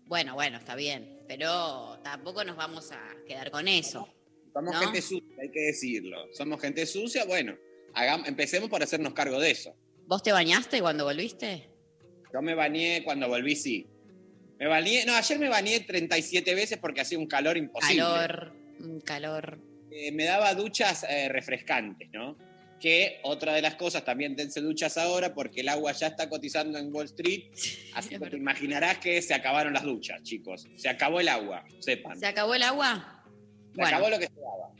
Bueno, 0.06 0.36
bueno, 0.36 0.60
está 0.60 0.76
bien, 0.76 1.24
pero 1.28 2.00
tampoco 2.04 2.44
nos 2.44 2.56
vamos 2.56 2.92
a 2.92 3.00
quedar 3.26 3.50
con 3.50 3.68
eso. 3.68 4.08
Somos 4.54 4.76
¿No? 4.76 4.80
gente 4.80 5.02
sucia, 5.02 5.36
hay 5.42 5.50
que 5.50 5.62
decirlo. 5.62 6.32
Somos 6.32 6.62
gente 6.62 6.86
sucia, 6.86 7.26
bueno, 7.26 7.58
empecemos 8.28 8.70
por 8.70 8.84
hacernos 8.84 9.14
cargo 9.14 9.40
de 9.40 9.50
eso. 9.50 9.76
¿Vos 10.06 10.22
te 10.22 10.32
bañaste 10.32 10.82
cuando 10.82 11.04
volviste? 11.06 11.68
Yo 12.32 12.44
me 12.44 12.54
bañé 12.54 13.04
cuando 13.04 13.28
volví, 13.28 13.56
sí. 13.56 13.88
Me 14.60 14.68
bañé, 14.68 15.06
no, 15.06 15.16
ayer 15.16 15.40
me 15.40 15.48
bañé 15.48 15.80
37 15.80 16.54
veces 16.54 16.78
porque 16.78 17.00
hacía 17.00 17.18
un 17.18 17.28
calor 17.28 17.56
imposible. 17.56 18.04
Calor, 18.04 18.54
un 18.80 19.00
calor. 19.00 19.60
Eh, 19.90 20.12
me 20.12 20.26
daba 20.26 20.54
duchas 20.54 21.06
eh, 21.10 21.30
refrescantes, 21.30 22.10
¿no? 22.12 22.38
Que 22.78 23.20
otra 23.24 23.54
de 23.54 23.62
las 23.62 23.76
cosas, 23.76 24.04
también 24.04 24.36
dense 24.36 24.60
duchas 24.60 24.98
ahora 24.98 25.34
porque 25.34 25.62
el 25.62 25.70
agua 25.70 25.94
ya 25.94 26.08
está 26.08 26.28
cotizando 26.28 26.78
en 26.78 26.94
Wall 26.94 27.06
Street. 27.06 27.46
Así 27.96 28.10
que 28.10 28.20
te 28.20 28.36
imaginarás 28.36 28.98
que 28.98 29.22
se 29.22 29.34
acabaron 29.34 29.74
las 29.74 29.84
duchas, 29.84 30.22
chicos. 30.24 30.68
Se 30.76 30.90
acabó 30.90 31.22
el 31.22 31.30
agua, 31.30 31.66
sepan. 31.80 32.16
¿Se 32.16 32.22
Se, 32.22 32.28
acabó 32.28 32.54
el 32.54 32.64
agua? 32.64 33.24
Bueno, 33.74 33.88
acabó 33.88 34.10
lo 34.10 34.20
que 34.20 34.28
se 34.28 34.34
daba. 34.34 34.74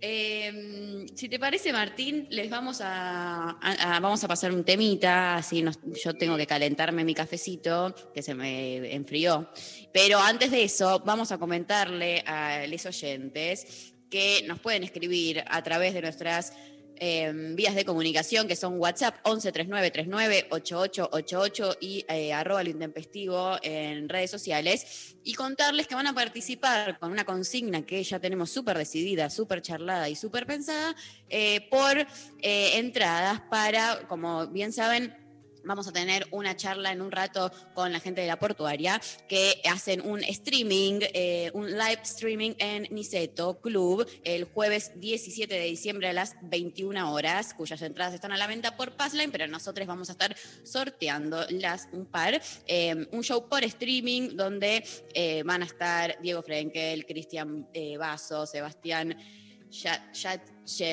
Eh, 0.00 1.06
si 1.14 1.28
te 1.28 1.38
parece, 1.38 1.72
Martín, 1.72 2.26
les 2.30 2.50
vamos 2.50 2.80
a, 2.82 3.58
vamos 4.00 4.22
a 4.22 4.28
pasar 4.28 4.52
un 4.52 4.64
temita, 4.64 5.36
así 5.36 5.64
yo 6.04 6.14
tengo 6.14 6.36
que 6.36 6.46
calentarme 6.46 7.04
mi 7.04 7.14
cafecito, 7.14 7.94
que 8.14 8.22
se 8.22 8.34
me 8.34 8.94
enfrió. 8.94 9.50
Pero 9.92 10.18
antes 10.18 10.50
de 10.50 10.64
eso, 10.64 11.02
vamos 11.04 11.32
a 11.32 11.38
comentarle 11.38 12.20
a 12.26 12.66
los 12.66 12.84
oyentes 12.86 13.94
que 14.10 14.44
nos 14.46 14.60
pueden 14.60 14.84
escribir 14.84 15.44
a 15.48 15.62
través 15.62 15.94
de 15.94 16.02
nuestras 16.02 16.52
eh, 17.00 17.32
vías 17.54 17.74
de 17.74 17.84
comunicación, 17.84 18.48
que 18.48 18.56
son 18.56 18.78
WhatsApp 18.78 19.16
11 19.22 19.52
39 19.52 19.90
39 19.90 20.46
8888 20.50 21.76
y 21.80 22.04
eh, 22.08 22.32
arroba 22.32 22.62
lo 22.62 22.70
intempestivo 22.70 23.56
en 23.62 24.08
redes 24.08 24.30
sociales, 24.30 25.16
y 25.22 25.34
contarles 25.34 25.86
que 25.86 25.94
van 25.94 26.06
a 26.06 26.14
participar 26.14 26.98
con 26.98 27.10
una 27.10 27.24
consigna 27.24 27.84
que 27.84 28.02
ya 28.02 28.20
tenemos 28.20 28.50
súper 28.50 28.78
decidida, 28.78 29.28
súper 29.30 29.62
charlada 29.62 30.08
y 30.08 30.16
súper 30.16 30.46
pensada, 30.46 30.94
eh, 31.28 31.68
por 31.70 31.98
eh, 31.98 32.78
entradas 32.78 33.40
para, 33.50 34.06
como 34.08 34.46
bien 34.46 34.72
saben, 34.72 35.25
vamos 35.66 35.86
a 35.88 35.92
tener 35.92 36.26
una 36.30 36.56
charla 36.56 36.92
en 36.92 37.02
un 37.02 37.12
rato 37.12 37.52
con 37.74 37.92
la 37.92 38.00
gente 38.00 38.20
de 38.20 38.26
la 38.26 38.38
portuaria 38.38 39.00
que 39.28 39.60
hacen 39.70 40.00
un 40.00 40.22
streaming, 40.24 41.00
eh, 41.12 41.50
un 41.54 41.70
live 41.70 42.00
streaming 42.02 42.52
en 42.58 42.86
Niceto 42.90 43.60
Club 43.60 44.06
el 44.24 44.44
jueves 44.44 44.92
17 44.96 45.52
de 45.52 45.64
diciembre 45.64 46.08
a 46.08 46.12
las 46.12 46.36
21 46.42 47.12
horas, 47.12 47.54
cuyas 47.54 47.82
entradas 47.82 48.14
están 48.14 48.32
a 48.32 48.36
la 48.36 48.46
venta 48.46 48.76
por 48.76 48.92
Passline, 48.92 49.30
pero 49.30 49.46
nosotros 49.46 49.86
vamos 49.86 50.08
a 50.08 50.12
estar 50.12 50.36
sorteando 50.64 51.44
las 51.50 51.88
un 51.92 52.06
par. 52.06 52.40
Eh, 52.66 53.06
un 53.10 53.22
show 53.22 53.48
por 53.48 53.64
streaming 53.64 54.36
donde 54.36 54.84
eh, 55.14 55.42
van 55.44 55.62
a 55.62 55.66
estar 55.66 56.18
Diego 56.20 56.42
Frenkel, 56.42 57.06
Cristian 57.06 57.68
eh, 57.72 57.96
Vaso, 57.96 58.46
Sebastián. 58.46 59.16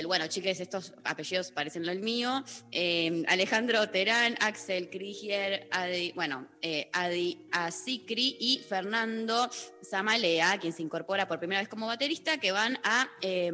Bueno, 0.05 0.27
chiques, 0.27 0.59
estos 0.59 0.93
apellidos 1.03 1.51
parecen 1.51 1.85
el 1.89 1.99
mío. 1.99 2.43
Eh, 2.71 3.23
Alejandro 3.27 3.89
Terán, 3.89 4.35
Axel 4.39 4.89
Krigier, 4.89 5.67
Adi, 5.71 6.11
bueno, 6.13 6.47
eh, 6.61 6.89
Adi 6.93 7.47
Asikri 7.51 8.37
y 8.39 8.59
Fernando 8.59 9.49
Zamalea, 9.83 10.59
quien 10.59 10.73
se 10.73 10.83
incorpora 10.83 11.27
por 11.27 11.39
primera 11.39 11.59
vez 11.61 11.69
como 11.69 11.87
baterista, 11.87 12.37
que 12.37 12.51
van 12.51 12.77
a 12.83 13.09
eh, 13.21 13.51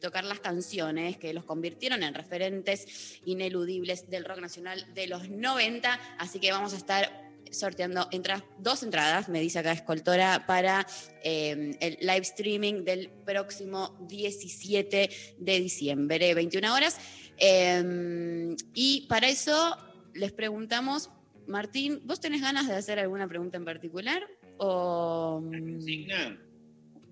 tocar 0.00 0.24
las 0.24 0.40
canciones 0.40 1.16
que 1.16 1.32
los 1.32 1.44
convirtieron 1.44 2.02
en 2.02 2.12
referentes 2.12 3.20
ineludibles 3.24 4.10
del 4.10 4.26
rock 4.26 4.40
nacional 4.40 4.92
de 4.92 5.06
los 5.06 5.30
90. 5.30 5.98
Así 6.18 6.40
que 6.40 6.52
vamos 6.52 6.74
a 6.74 6.76
estar 6.76 7.23
sorteando 7.50 8.08
entra- 8.10 8.44
dos 8.58 8.82
entradas, 8.82 9.28
me 9.28 9.40
dice 9.40 9.58
acá 9.58 9.72
Escoltora, 9.72 10.44
para 10.46 10.86
eh, 11.22 11.76
el 11.80 11.96
live 12.00 12.18
streaming 12.22 12.84
del 12.84 13.10
próximo 13.24 13.96
17 14.08 15.10
de 15.38 15.60
diciembre, 15.60 16.34
21 16.34 16.72
horas. 16.74 16.98
Eh, 17.38 18.54
y 18.74 19.06
para 19.08 19.28
eso 19.28 19.76
les 20.14 20.32
preguntamos, 20.32 21.10
Martín, 21.46 22.00
¿vos 22.04 22.20
tenés 22.20 22.40
ganas 22.40 22.66
de 22.68 22.74
hacer 22.74 22.98
alguna 22.98 23.28
pregunta 23.28 23.56
en 23.56 23.64
particular? 23.64 24.22
O, 24.58 25.40
mm, 25.42 25.50
Consigna. 25.72 26.40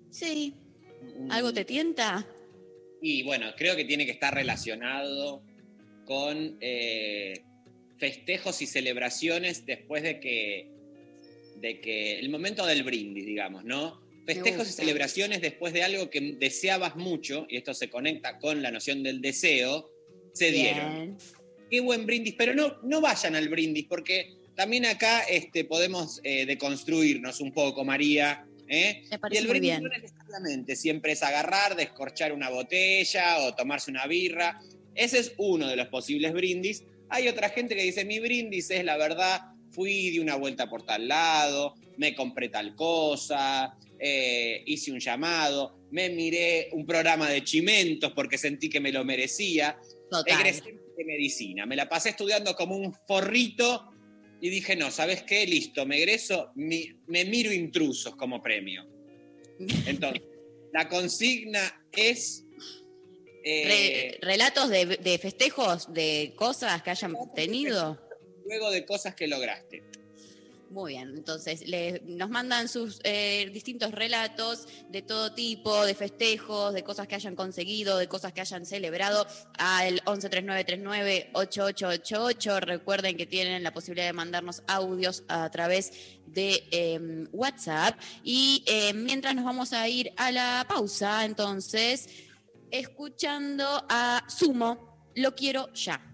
sí, 0.09 0.55
Mm, 1.19 1.31
¿algo 1.31 1.51
te 1.51 1.65
tienta? 1.65 2.25
Y 3.01 3.23
bueno, 3.23 3.47
creo 3.57 3.75
que 3.75 3.83
tiene 3.83 4.05
que 4.05 4.13
estar 4.13 4.33
relacionado 4.33 5.43
con 6.05 6.57
eh, 6.61 7.43
festejos 8.03 8.61
y 8.61 8.67
celebraciones 8.67 9.65
después 9.65 10.03
de 10.03 10.19
que, 10.19 10.67
de 11.61 11.79
que 11.79 12.19
el 12.19 12.27
momento 12.27 12.65
del 12.65 12.83
brindis, 12.83 13.25
digamos, 13.25 13.63
¿no? 13.63 14.01
Festejos 14.25 14.67
y 14.67 14.73
celebraciones 14.73 15.39
después 15.39 15.71
de 15.71 15.83
algo 15.83 16.09
que 16.09 16.35
deseabas 16.37 16.97
mucho, 16.97 17.47
y 17.49 17.55
esto 17.55 17.73
se 17.73 17.89
conecta 17.89 18.39
con 18.39 18.61
la 18.61 18.71
noción 18.71 19.03
del 19.03 19.21
deseo, 19.21 19.89
se 20.33 20.51
dieron. 20.51 20.93
Bien. 20.93 21.17
Qué 21.71 21.79
buen 21.79 22.05
brindis, 22.05 22.35
pero 22.37 22.53
no, 22.53 22.75
no 22.83 22.99
vayan 22.99 23.37
al 23.37 23.47
brindis, 23.47 23.85
porque 23.87 24.33
también 24.53 24.85
acá 24.85 25.21
este, 25.21 25.63
podemos 25.63 26.19
eh, 26.25 26.45
deconstruirnos 26.45 27.39
un 27.39 27.53
poco, 27.53 27.85
María. 27.85 28.45
¿eh? 28.67 29.03
Me 29.09 29.15
Y 29.15 29.17
parece 29.17 29.41
el 29.43 29.47
muy 29.47 29.59
brindis 29.59 29.79
bien. 29.79 29.83
no 29.83 29.89
necesariamente 29.97 30.75
siempre 30.75 31.13
es 31.13 31.23
agarrar, 31.23 31.77
descorchar 31.77 32.33
una 32.33 32.49
botella 32.49 33.37
o 33.39 33.55
tomarse 33.55 33.89
una 33.91 34.07
birra. 34.07 34.59
Ese 34.93 35.19
es 35.19 35.33
uno 35.37 35.69
de 35.69 35.77
los 35.77 35.87
posibles 35.87 36.33
brindis. 36.33 36.83
Hay 37.09 37.27
otra 37.27 37.49
gente 37.49 37.75
que 37.75 37.83
dice, 37.83 38.05
mi 38.05 38.19
brindis 38.19 38.69
es 38.71 38.83
la 38.83 38.97
verdad, 38.97 39.41
fui 39.71 40.11
de 40.11 40.19
una 40.19 40.35
vuelta 40.35 40.69
por 40.69 40.85
tal 40.85 41.07
lado, 41.07 41.75
me 41.97 42.15
compré 42.15 42.49
tal 42.49 42.75
cosa, 42.75 43.75
eh, 43.99 44.63
hice 44.65 44.91
un 44.91 44.99
llamado, 44.99 45.79
me 45.91 46.09
miré 46.09 46.69
un 46.73 46.85
programa 46.85 47.29
de 47.29 47.43
chimentos 47.43 48.11
porque 48.13 48.37
sentí 48.37 48.69
que 48.69 48.79
me 48.79 48.91
lo 48.91 49.03
merecía. 49.05 49.77
Total. 50.09 50.39
Egresé 50.39 50.73
de 50.97 51.05
medicina, 51.05 51.65
me 51.65 51.75
la 51.75 51.89
pasé 51.89 52.09
estudiando 52.09 52.55
como 52.55 52.75
un 52.77 52.93
forrito 53.07 53.89
y 54.41 54.49
dije, 54.49 54.75
no, 54.75 54.91
¿sabes 54.91 55.23
qué? 55.23 55.45
Listo, 55.47 55.85
me 55.85 55.97
egreso, 55.97 56.51
mi- 56.55 56.89
me 57.07 57.25
miro 57.25 57.51
intrusos 57.51 58.15
como 58.15 58.41
premio. 58.41 58.85
Entonces, 59.87 60.21
la 60.73 60.87
consigna 60.89 61.85
es... 61.91 62.43
eh, 63.43 64.17
Re- 64.21 64.27
relatos 64.27 64.69
de, 64.69 64.85
de 64.97 65.17
festejos, 65.17 65.93
de 65.93 66.33
cosas 66.35 66.81
que 66.81 66.89
hayan 66.91 67.13
tenido. 67.35 67.99
luego 68.45 68.71
de 68.71 68.85
cosas 68.85 69.15
que 69.15 69.27
lograste. 69.27 69.83
Muy 70.69 70.93
bien, 70.93 71.09
entonces 71.17 71.67
le- 71.67 72.01
nos 72.05 72.29
mandan 72.31 72.67
sus 72.67 72.99
eh, 73.03 73.47
distintos 73.53 73.91
relatos 73.91 74.67
de 74.89 75.03
todo 75.03 75.31
tipo, 75.35 75.85
de 75.85 75.93
festejos, 75.93 76.73
de 76.73 76.83
cosas 76.83 77.07
que 77.07 77.13
hayan 77.13 77.35
conseguido, 77.35 77.99
de 77.99 78.07
cosas 78.07 78.33
que 78.33 78.41
hayan 78.41 78.65
celebrado 78.65 79.27
al 79.59 80.01
1139398888. 81.33 82.59
Recuerden 82.61 83.17
que 83.17 83.25
tienen 83.25 83.61
la 83.63 83.71
posibilidad 83.71 84.07
de 84.07 84.13
mandarnos 84.13 84.63
audios 84.67 85.23
a 85.27 85.49
través 85.51 85.91
de 86.25 86.63
eh, 86.71 86.99
WhatsApp. 87.31 87.99
Y 88.23 88.63
eh, 88.65 88.93
mientras 88.93 89.35
nos 89.35 89.45
vamos 89.45 89.73
a 89.73 89.87
ir 89.87 90.11
a 90.17 90.31
la 90.31 90.65
pausa, 90.67 91.23
entonces, 91.25 92.09
escuchando 92.73 93.85
a 93.87 94.23
Sumo, 94.27 95.11
lo 95.15 95.35
quiero 95.35 95.71
ya. 95.73 96.12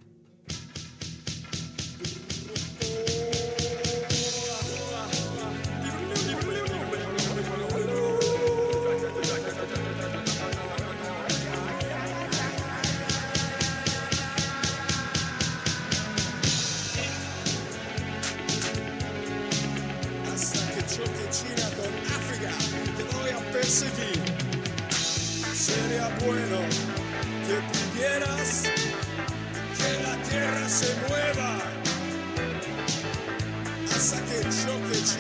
Te 35.10 35.16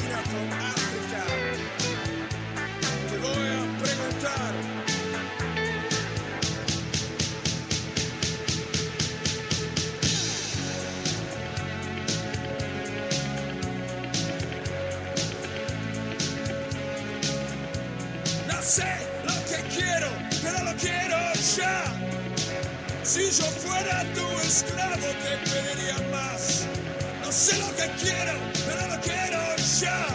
voy 3.17 3.31
a 3.31 3.61
preguntar. 3.81 4.53
No 18.47 18.61
sé 18.61 18.83
lo 19.23 19.33
que 19.45 19.63
quiero, 19.73 20.09
pero 20.43 20.63
lo 20.65 20.73
quiero 20.75 21.17
ya. 21.57 21.83
Si 23.03 23.31
yo 23.31 23.45
fuera 23.45 24.03
tu 24.13 24.27
esclavo 24.41 25.07
te 25.23 25.37
pediría 25.49 25.97
más. 26.11 26.67
No 27.23 27.31
sé 27.31 27.57
lo 27.57 27.75
que 27.75 27.89
quiero, 27.99 28.33
pero 28.67 28.87
lo 28.87 29.01
quiero 29.01 29.58
ya. 29.79 30.07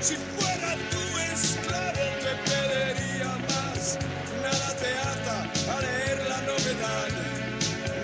Si 0.00 0.14
fuera 0.14 0.74
tu 0.90 1.02
esclavo 1.32 2.04
te 2.24 2.32
pediría 2.48 3.30
más. 3.48 3.98
Nada 4.42 4.70
te 4.80 4.90
ata 5.12 5.38
a 5.72 5.80
leer 5.80 6.18
la 6.28 6.40
novedad. 6.42 7.08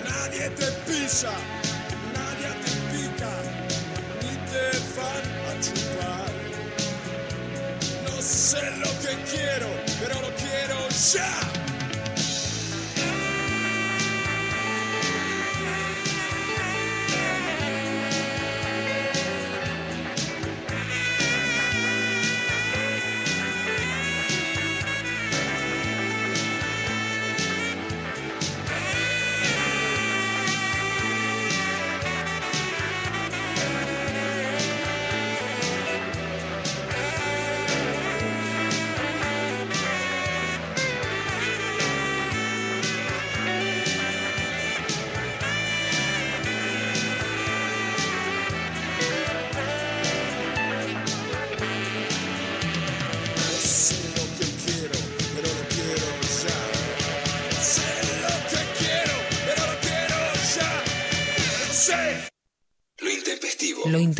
Nadie 0.09 0.49
te 0.49 0.67
pisa, 0.85 1.31
nadie 2.13 2.49
te 2.63 2.71
pica, 2.91 3.33
ni 4.21 4.33
te 4.51 4.65
van 4.95 5.25
a 5.49 5.53
chupar. 5.65 6.33
No 8.05 8.21
sé 8.21 8.63
lo 8.77 8.91
que 9.01 9.13
quiero, 9.31 9.69
pero 9.99 10.21
lo 10.21 10.29
quiero 10.35 10.77
ya. 11.13 11.72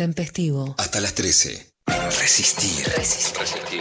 Intempestivo. 0.04 0.74
Hasta 0.78 1.00
las 1.00 1.14
13. 1.14 1.66
Resistir. 2.20 2.86
Resistir. 2.96 3.80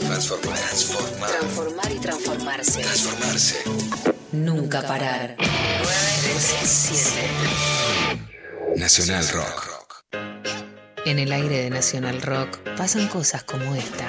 Transformar. 0.00 0.58
Transformar. 0.58 1.30
Transformar 1.30 1.92
y 1.92 1.98
transformarse. 1.98 2.80
Transformarse. 2.80 3.56
Nunca 4.32 4.82
parar. 4.82 5.36
937. 5.38 7.10
Nacional 8.76 9.28
Rock. 9.28 10.04
En 11.04 11.18
el 11.18 11.30
aire 11.32 11.58
de 11.58 11.68
Nacional 11.70 12.22
Rock 12.22 12.58
pasan 12.76 13.08
cosas 13.08 13.44
como 13.44 13.74
esta. 13.74 14.08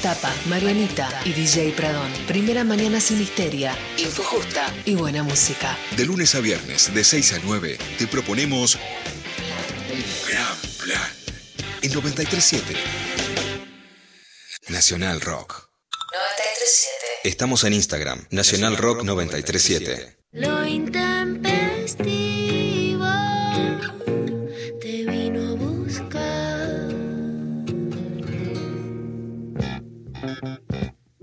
Tapa, 0.01 0.33
Marianita 0.47 1.09
y 1.25 1.33
DJ 1.33 1.71
Pradón. 1.71 2.11
Primera 2.27 2.63
mañana 2.63 2.99
sin 2.99 3.21
histeria, 3.21 3.75
info 3.97 4.23
justa 4.23 4.71
y 4.85 4.95
buena 4.95 5.23
música. 5.23 5.77
De 5.95 6.05
lunes 6.05 6.35
a 6.35 6.41
viernes, 6.41 6.93
de 6.93 7.03
6 7.03 7.33
a 7.33 7.39
9, 7.43 7.77
te 7.97 8.07
proponemos 8.07 8.75
un 8.75 10.29
gran 10.29 10.57
plan. 10.83 11.11
En 11.81 11.93
937. 11.93 12.75
Nacional 14.69 15.21
Rock. 15.21 15.69
93.7. 16.11 16.87
Estamos 17.23 17.63
en 17.63 17.73
Instagram, 17.73 18.27
Nacional 18.29 18.77
Rock 18.77 19.03
937. 19.03 20.17
Lo 20.33 20.65
intempestivo 20.65 21.44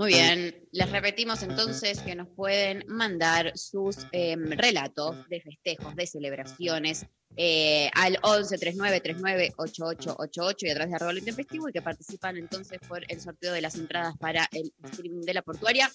Muy 0.02 0.14
bien, 0.14 0.52
les 0.72 0.90
repetimos 0.90 1.44
entonces 1.44 2.00
que 2.00 2.16
nos 2.16 2.26
pueden 2.26 2.82
mandar 2.88 3.56
sus 3.56 3.98
em, 4.10 4.50
relatos 4.50 5.28
de 5.28 5.40
festejos, 5.40 5.94
de 5.94 6.08
celebraciones 6.08 7.06
eh, 7.36 7.88
al 7.94 8.18
11 8.20 8.58
39 8.58 9.00
39 9.00 9.52
8888 9.56 10.66
y 10.66 10.70
a 10.70 10.74
través 10.74 10.90
de 10.90 10.96
arroba 10.96 11.14
intempestivo 11.14 11.68
y 11.68 11.72
que 11.72 11.82
participan 11.82 12.36
entonces 12.36 12.80
por 12.88 13.04
el 13.06 13.20
sorteo 13.20 13.52
de 13.52 13.60
las 13.60 13.76
entradas 13.76 14.18
para 14.18 14.48
el 14.50 14.72
streaming 14.90 15.20
de 15.20 15.34
la 15.34 15.42
portuaria. 15.42 15.88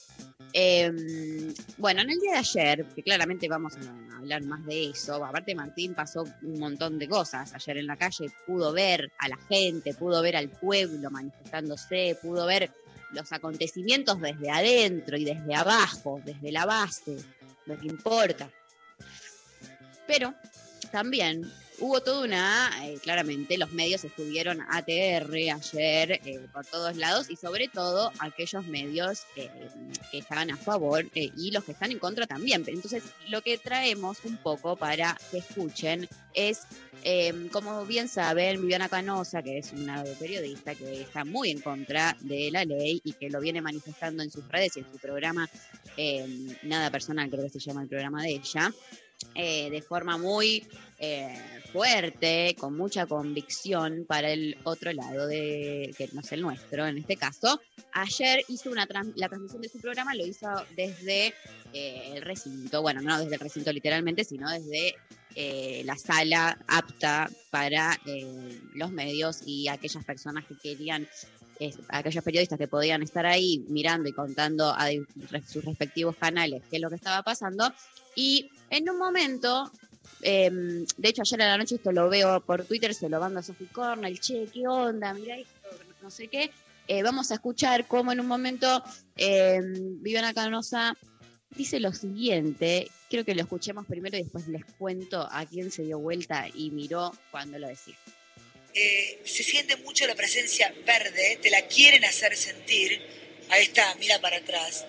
Em, 0.53 1.53
bueno, 1.77 2.01
en 2.01 2.09
el 2.09 2.19
día 2.19 2.31
de 2.31 2.37
ayer, 2.37 2.85
que 2.95 3.03
claramente 3.03 3.49
vamos 3.49 3.73
a 3.75 4.17
hablar 4.19 4.41
más 4.45 4.65
de 4.65 4.91
eso, 4.91 5.15
aparte 5.25 5.53
Martín 5.53 5.93
pasó 5.93 6.23
un 6.43 6.59
montón 6.59 6.97
de 6.97 7.09
cosas 7.09 7.53
ayer 7.53 7.79
en 7.79 7.87
la 7.87 7.97
calle, 7.97 8.31
pudo 8.45 8.71
ver 8.71 9.11
a 9.19 9.27
la 9.27 9.37
gente, 9.49 9.93
pudo 9.93 10.21
ver 10.21 10.37
al 10.37 10.47
pueblo 10.47 11.11
manifestándose, 11.11 12.17
pudo 12.21 12.45
ver 12.45 12.71
los 13.11 13.31
acontecimientos 13.31 14.19
desde 14.19 14.49
adentro 14.49 15.17
y 15.17 15.25
desde 15.25 15.55
abajo, 15.55 16.21
desde 16.25 16.51
la 16.51 16.65
base, 16.65 17.17
lo 17.65 17.79
que 17.79 17.87
importa. 17.87 18.49
Pero 20.05 20.33
también 20.91 21.49
hubo 21.79 22.01
toda 22.01 22.25
una, 22.25 22.71
eh, 22.83 22.97
claramente 23.01 23.57
los 23.57 23.71
medios 23.71 24.03
estuvieron 24.03 24.61
ATR 24.69 25.33
ayer 25.33 26.11
eh, 26.25 26.39
por 26.51 26.65
todos 26.65 26.95
lados 26.97 27.29
y 27.29 27.35
sobre 27.35 27.67
todo 27.67 28.11
aquellos 28.19 28.65
medios 28.65 29.25
eh, 29.35 29.49
que 30.11 30.19
estaban 30.19 30.51
a 30.51 30.57
favor 30.57 31.05
eh, 31.15 31.31
y 31.37 31.51
los 31.51 31.63
que 31.63 31.73
están 31.73 31.91
en 31.91 31.99
contra 31.99 32.27
también. 32.27 32.63
Entonces 32.67 33.03
lo 33.29 33.41
que 33.41 33.57
traemos 33.57 34.19
un 34.23 34.37
poco 34.37 34.75
para 34.75 35.17
que 35.31 35.39
escuchen 35.39 36.07
es, 36.33 36.63
eh, 37.03 37.49
como 37.51 37.85
bien 37.85 38.07
saben, 38.07 38.61
Viviana 38.61 38.89
Canosa, 38.89 39.41
que 39.41 39.57
es 39.57 39.73
una 39.73 40.03
periodista 40.19 40.75
que 40.75 41.01
está 41.01 41.25
muy 41.25 41.49
en 41.49 41.61
contra 41.61 42.15
de 42.21 42.51
la 42.51 42.63
ley 42.63 43.01
y 43.03 43.13
que 43.13 43.29
lo 43.29 43.39
viene 43.39 43.61
manifestando 43.61 44.23
en 44.23 44.31
sus 44.31 44.47
redes 44.47 44.77
y 44.77 44.81
en 44.81 44.91
su 44.91 44.99
programa, 44.99 45.49
eh, 45.97 46.55
Nada 46.63 46.91
Personal, 46.91 47.29
creo 47.29 47.43
que 47.43 47.49
se 47.49 47.59
llama 47.59 47.81
el 47.81 47.87
programa 47.87 48.21
de 48.21 48.33
ella, 48.33 48.71
eh, 49.35 49.69
de 49.69 49.81
forma 49.81 50.17
muy 50.17 50.67
eh, 50.99 51.37
fuerte, 51.71 52.55
con 52.59 52.75
mucha 52.75 53.05
convicción 53.05 54.05
para 54.07 54.31
el 54.31 54.57
otro 54.63 54.91
lado, 54.93 55.27
de 55.27 55.93
que 55.97 56.09
no 56.13 56.21
es 56.21 56.31
el 56.31 56.41
nuestro 56.41 56.87
en 56.87 56.97
este 56.97 57.17
caso. 57.17 57.61
Ayer 57.93 58.43
hizo 58.47 58.69
una 58.71 58.87
tran- 58.87 59.13
la 59.15 59.29
transmisión 59.29 59.61
de 59.61 59.69
su 59.69 59.79
programa, 59.79 60.15
lo 60.15 60.25
hizo 60.25 60.47
desde 60.75 61.33
eh, 61.73 62.13
el 62.15 62.21
recinto, 62.21 62.81
bueno, 62.81 63.01
no 63.01 63.19
desde 63.19 63.35
el 63.35 63.39
recinto 63.39 63.71
literalmente, 63.71 64.23
sino 64.23 64.49
desde 64.49 64.95
eh, 65.35 65.83
la 65.85 65.97
sala 65.97 66.57
apta 66.67 67.29
para 67.51 67.99
los 68.73 68.91
medios 68.91 69.41
y 69.45 69.67
aquellas 69.67 70.03
personas 70.03 70.45
que 70.45 70.55
querían, 70.57 71.07
aquellos 71.89 72.23
periodistas 72.23 72.57
que 72.57 72.67
podían 72.67 73.03
estar 73.03 73.25
ahí 73.27 73.63
mirando 73.67 74.09
y 74.09 74.13
contando 74.13 74.71
a 74.71 74.87
sus 75.45 75.63
respectivos 75.63 76.15
canales 76.15 76.63
qué 76.71 76.77
es 76.77 76.81
lo 76.81 76.89
que 76.89 76.95
estaba 76.95 77.21
pasando. 77.21 77.71
Y 78.17 78.49
en 78.71 78.89
un 78.89 78.97
momento, 78.97 79.71
eh, 80.23 80.49
de 80.51 81.07
hecho 81.07 81.21
ayer 81.21 81.43
a 81.43 81.49
la 81.49 81.57
noche 81.59 81.75
esto 81.75 81.91
lo 81.91 82.09
veo 82.09 82.41
por 82.41 82.65
Twitter, 82.65 82.95
se 82.95 83.09
lo 83.09 83.19
mando 83.19 83.39
a 83.39 83.43
Sophie 83.43 83.67
Cornell, 83.67 84.19
che, 84.19 84.47
¿qué 84.51 84.67
onda? 84.67 85.13
Mirá 85.13 85.37
esto, 85.37 85.69
no 86.01 86.09
sé 86.09 86.27
qué. 86.27 86.49
Eh, 86.87 87.03
vamos 87.03 87.29
a 87.29 87.35
escuchar 87.35 87.85
cómo 87.87 88.11
en 88.11 88.19
un 88.19 88.25
momento 88.25 88.83
eh, 89.17 89.59
Viviana 89.61 90.33
Canosa 90.33 90.97
dice 91.51 91.79
lo 91.79 91.93
siguiente, 91.93 92.89
quiero 93.07 93.23
que 93.23 93.35
lo 93.35 93.41
escuchemos 93.41 93.85
primero 93.85 94.17
y 94.17 94.23
después 94.23 94.47
les 94.47 94.65
cuento 94.65 95.27
a 95.31 95.45
quién 95.45 95.69
se 95.69 95.83
dio 95.83 95.99
vuelta 95.99 96.47
y 96.51 96.71
miró 96.71 97.11
cuando 97.29 97.59
lo 97.59 97.67
decía. 97.67 97.95
Eh, 98.73 99.21
se 99.25 99.43
siente 99.43 99.77
mucho 99.77 100.07
la 100.07 100.15
presencia 100.15 100.73
verde, 100.87 101.37
te 101.39 101.51
la 101.51 101.67
quieren 101.67 102.03
hacer 102.03 102.35
sentir. 102.35 102.99
Ahí 103.49 103.63
está, 103.63 103.93
mira 103.99 104.19
para 104.19 104.37
atrás. 104.37 104.85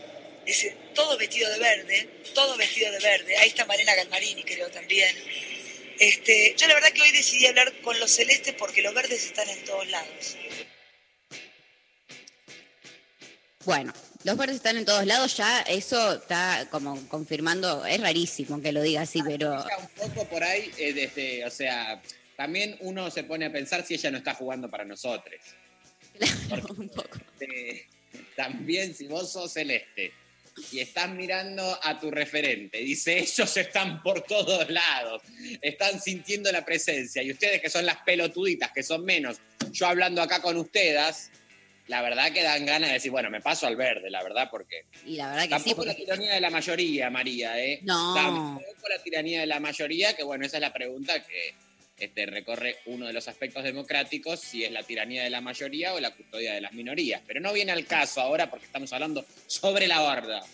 Todo 0.95 1.19
vestido 1.19 1.51
de 1.53 1.59
verde, 1.59 2.09
todo 2.35 2.57
vestido 2.57 2.91
de 2.91 2.99
verde. 3.01 3.37
Ahí 3.37 3.49
está 3.49 3.67
Marina 3.67 3.95
Galmarini, 3.95 4.43
creo 4.45 4.71
también. 4.71 5.15
Este, 5.99 6.55
yo 6.57 6.67
la 6.69 6.75
verdad 6.75 6.93
que 6.93 7.03
hoy 7.03 7.11
decidí 7.11 7.47
hablar 7.47 7.73
con 7.83 7.99
los 8.01 8.11
celestes 8.11 8.55
porque 8.55 8.83
los 8.83 8.95
verdes 8.95 9.27
están 9.27 9.49
en 9.49 9.65
todos 9.65 9.87
lados. 9.89 10.37
Bueno, 13.65 13.93
los 14.25 14.37
verdes 14.39 14.57
están 14.57 14.79
en 14.79 14.87
todos 14.87 15.05
lados, 15.05 15.37
ya 15.37 15.61
eso 15.63 16.15
está 16.15 16.67
como 16.71 17.07
confirmando, 17.09 17.85
es 17.85 18.01
rarísimo 18.01 18.63
que 18.63 18.73
lo 18.73 18.81
diga 18.81 19.03
así, 19.03 19.23
pero 19.23 19.67
Un 19.79 19.89
poco 20.09 20.27
por 20.29 20.43
ahí, 20.43 20.73
eh, 20.79 20.95
desde, 20.95 21.45
o 21.45 21.51
sea, 21.51 22.01
también 22.37 22.79
uno 22.81 23.11
se 23.11 23.25
pone 23.25 23.45
a 23.45 23.53
pensar 23.53 23.85
si 23.85 23.95
ella 23.95 24.11
no 24.13 24.19
está 24.19 24.35
jugando 24.35 24.71
para 24.71 24.85
nosotros. 24.85 25.41
Porque, 26.49 26.91
eh, 27.41 27.87
también 28.35 28.95
si 28.95 29.07
vos 29.07 29.31
sos 29.31 29.53
celeste 29.53 30.13
y 30.73 30.81
estás 30.81 31.11
mirando 31.11 31.79
a 31.83 31.99
tu 31.99 32.11
referente, 32.11 32.79
dice, 32.79 33.19
ellos 33.19 33.57
están 33.57 34.03
por 34.03 34.23
todos 34.23 34.69
lados, 34.71 35.23
están 35.61 36.01
sintiendo 36.01 36.51
la 36.53 36.65
presencia, 36.65 37.23
y 37.23 37.31
ustedes 37.31 37.61
que 37.61 37.71
son 37.71 37.87
las 37.87 37.99
pelotuditas, 37.99 38.71
que 38.73 38.83
son 38.83 39.05
menos, 39.05 39.39
yo 39.73 39.87
hablando 39.87 40.23
acá 40.23 40.41
con 40.41 40.57
ustedes, 40.57 41.31
la 41.89 42.03
verdad 42.03 42.33
que 42.33 42.43
dan 42.43 42.67
ganas 42.67 42.91
de 42.91 42.95
decir, 42.95 43.11
bueno, 43.11 43.31
me 43.31 43.41
paso 43.41 43.67
al 43.67 43.77
verde, 43.77 44.11
la 44.11 44.23
verdad, 44.23 44.49
porque 44.51 44.85
Y 45.07 45.17
la 45.17 45.31
verdad 45.31 45.43
que 45.43 45.59
sí, 45.59 45.71
tampoco 45.71 45.85
la 45.87 45.93
porque 45.93 46.05
tiranía 46.05 46.35
de 46.35 46.41
la 46.41 46.51
mayoría, 46.51 47.11
María, 47.11 47.65
¿eh? 47.65 47.81
No. 47.83 48.15
Tampoco 48.15 48.89
la 48.89 49.03
tiranía 49.03 49.41
de 49.41 49.47
la 49.47 49.59
mayoría, 49.59 50.15
que 50.15 50.23
bueno, 50.23 50.45
esa 50.45 50.59
es 50.59 50.61
la 50.61 50.73
pregunta 50.73 51.25
que 51.25 51.55
este, 51.99 52.27
recorre 52.27 52.77
uno 52.87 53.07
de 53.07 53.13
los 53.13 53.29
aspectos 53.29 53.65
democráticos, 53.65 54.41
si 54.41 54.65
es 54.65 54.71
la 54.71 54.83
tiranía 54.83 55.25
de 55.25 55.31
la 55.31 55.41
mayoría 55.41 55.95
o 55.95 56.01
la 56.01 56.15
custodia 56.15 56.55
de 56.55 56.61
las 56.61 56.73
minorías. 56.73 57.23
Pero 57.27 57.41
no 57.41 57.53
viene 57.53 57.73
al 57.73 57.87
caso 57.87 58.21
ahora 58.21 58.51
porque 58.51 58.67
estamos 58.67 58.93
hablando 58.93 59.25
sobre 59.47 59.87
la 59.87 60.01
barda. 60.01 60.45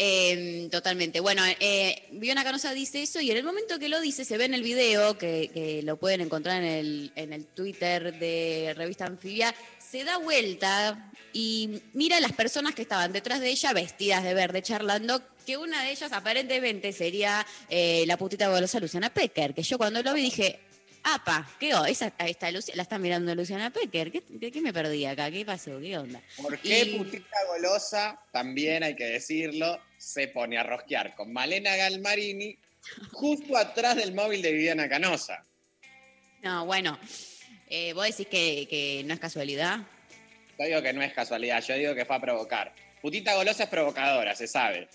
Eh, 0.00 0.68
totalmente. 0.70 1.18
Bueno, 1.18 1.42
eh, 1.58 2.02
Canosa 2.44 2.72
dice 2.72 3.02
eso 3.02 3.20
y 3.20 3.32
en 3.32 3.36
el 3.36 3.42
momento 3.42 3.80
que 3.80 3.88
lo 3.88 4.00
dice 4.00 4.24
se 4.24 4.38
ve 4.38 4.44
en 4.44 4.54
el 4.54 4.62
video, 4.62 5.18
que, 5.18 5.50
que 5.52 5.82
lo 5.82 5.96
pueden 5.96 6.20
encontrar 6.20 6.62
en 6.62 6.68
el, 6.68 7.12
en 7.16 7.32
el 7.32 7.46
Twitter 7.46 8.16
de 8.16 8.74
Revista 8.76 9.06
Anfibia, 9.06 9.52
se 9.80 10.04
da 10.04 10.18
vuelta 10.18 11.10
y 11.32 11.82
mira 11.94 12.18
a 12.18 12.20
las 12.20 12.32
personas 12.32 12.76
que 12.76 12.82
estaban 12.82 13.12
detrás 13.12 13.40
de 13.40 13.50
ella 13.50 13.72
vestidas 13.72 14.22
de 14.22 14.34
verde 14.34 14.62
charlando, 14.62 15.20
que 15.48 15.56
una 15.56 15.82
de 15.82 15.92
ellas 15.92 16.12
aparentemente 16.12 16.92
sería 16.92 17.46
eh, 17.70 18.04
la 18.06 18.18
putita 18.18 18.48
golosa 18.50 18.78
Luciana 18.80 19.08
Pecker, 19.08 19.54
que 19.54 19.62
yo 19.62 19.78
cuando 19.78 20.02
lo 20.02 20.12
vi 20.12 20.20
dije, 20.20 20.60
apa, 21.04 21.48
¿qué 21.58 21.72
onda? 21.72 21.88
Esa, 21.88 22.12
Luci- 22.52 22.74
la 22.74 22.82
está 22.82 22.98
mirando 22.98 23.34
Luciana 23.34 23.70
Pecker, 23.70 24.12
¿Qué, 24.12 24.22
qué, 24.38 24.52
qué 24.52 24.60
me 24.60 24.74
perdí 24.74 25.06
acá? 25.06 25.30
¿Qué 25.30 25.46
pasó? 25.46 25.80
¿Qué 25.80 25.96
onda? 25.96 26.20
¿Por 26.36 26.58
qué 26.58 26.82
Y- 26.82 26.98
Putita 26.98 27.38
Golosa, 27.46 28.20
también 28.30 28.82
hay 28.82 28.94
que 28.94 29.06
decirlo, 29.06 29.80
se 29.96 30.28
pone 30.28 30.58
a 30.58 30.64
rosquear 30.64 31.14
con 31.14 31.32
Malena 31.32 31.74
Galmarini 31.76 32.54
justo 33.12 33.56
atrás 33.56 33.96
del 33.96 34.12
móvil 34.12 34.42
de 34.42 34.52
Viviana 34.52 34.86
Canosa? 34.86 35.42
No, 36.42 36.66
bueno, 36.66 36.98
eh, 37.70 37.94
vos 37.94 38.04
decís 38.04 38.26
que, 38.26 38.66
que 38.68 39.02
no 39.06 39.14
es 39.14 39.20
casualidad. 39.20 39.78
Yo 40.58 40.66
digo 40.66 40.82
que 40.82 40.92
no 40.92 41.00
es 41.00 41.14
casualidad, 41.14 41.64
yo 41.66 41.74
digo 41.74 41.94
que 41.94 42.04
fue 42.04 42.16
a 42.16 42.20
provocar. 42.20 42.74
Putita 43.00 43.34
Golosa 43.34 43.62
es 43.62 43.70
provocadora, 43.70 44.34
se 44.34 44.46
sabe. 44.46 44.88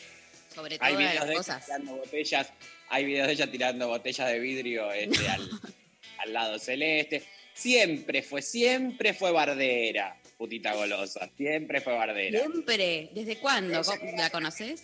Sobre 0.54 0.78
Hay 0.80 0.96
videos 0.96 1.16
las 1.16 1.26
de 1.26 1.32
ella 1.32 1.38
cosas. 1.38 1.66
tirando 1.66 1.96
botellas, 1.96 2.54
hay 2.90 3.06
videos 3.06 3.28
de 3.28 3.34
ella 3.34 3.52
tirando 3.52 3.88
botellas 3.88 4.28
de 4.30 4.40
vidrio 4.40 4.92
este, 4.92 5.28
al, 5.30 5.50
al 6.20 6.34
lado 6.34 6.60
celeste. 6.60 7.24
Siempre 7.54 8.22
fue, 8.24 8.42
siempre 8.42 9.14
fue 9.14 9.32
bardera, 9.32 10.20
Putita 10.38 10.74
Golosa, 10.74 11.30
siempre 11.38 11.82
fue 11.82 11.94
bardera. 11.94 12.40
Siempre. 12.40 13.10
¿Desde 13.14 13.38
cuándo? 13.38 13.82
¿Cómo- 13.84 14.12
¿La 14.18 14.30
conoces? 14.30 14.84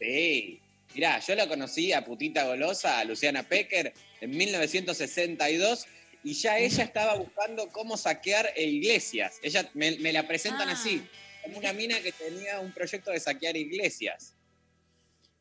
Sí. 0.00 0.60
Mirá, 0.94 1.18
yo 1.20 1.34
la 1.34 1.46
conocí 1.48 1.92
a 1.92 2.04
Putita 2.04 2.44
Golosa, 2.44 3.00
a 3.00 3.04
Luciana 3.04 3.42
Pecker, 3.42 3.92
en 4.20 4.30
1962 4.30 5.86
y 6.24 6.32
ya 6.34 6.58
ella 6.58 6.84
estaba 6.84 7.16
buscando 7.16 7.68
cómo 7.68 7.96
saquear 7.96 8.50
eh, 8.56 8.64
iglesias. 8.64 9.38
Ella 9.42 9.68
me, 9.74 9.98
me 9.98 10.12
la 10.12 10.26
presentan 10.26 10.68
Ah. 10.68 10.72
así, 10.72 11.02
como 11.42 11.58
una 11.58 11.72
mina 11.72 12.00
que 12.00 12.12
tenía 12.12 12.60
un 12.60 12.72
proyecto 12.72 13.10
de 13.10 13.20
saquear 13.20 13.56
iglesias. 13.56 14.32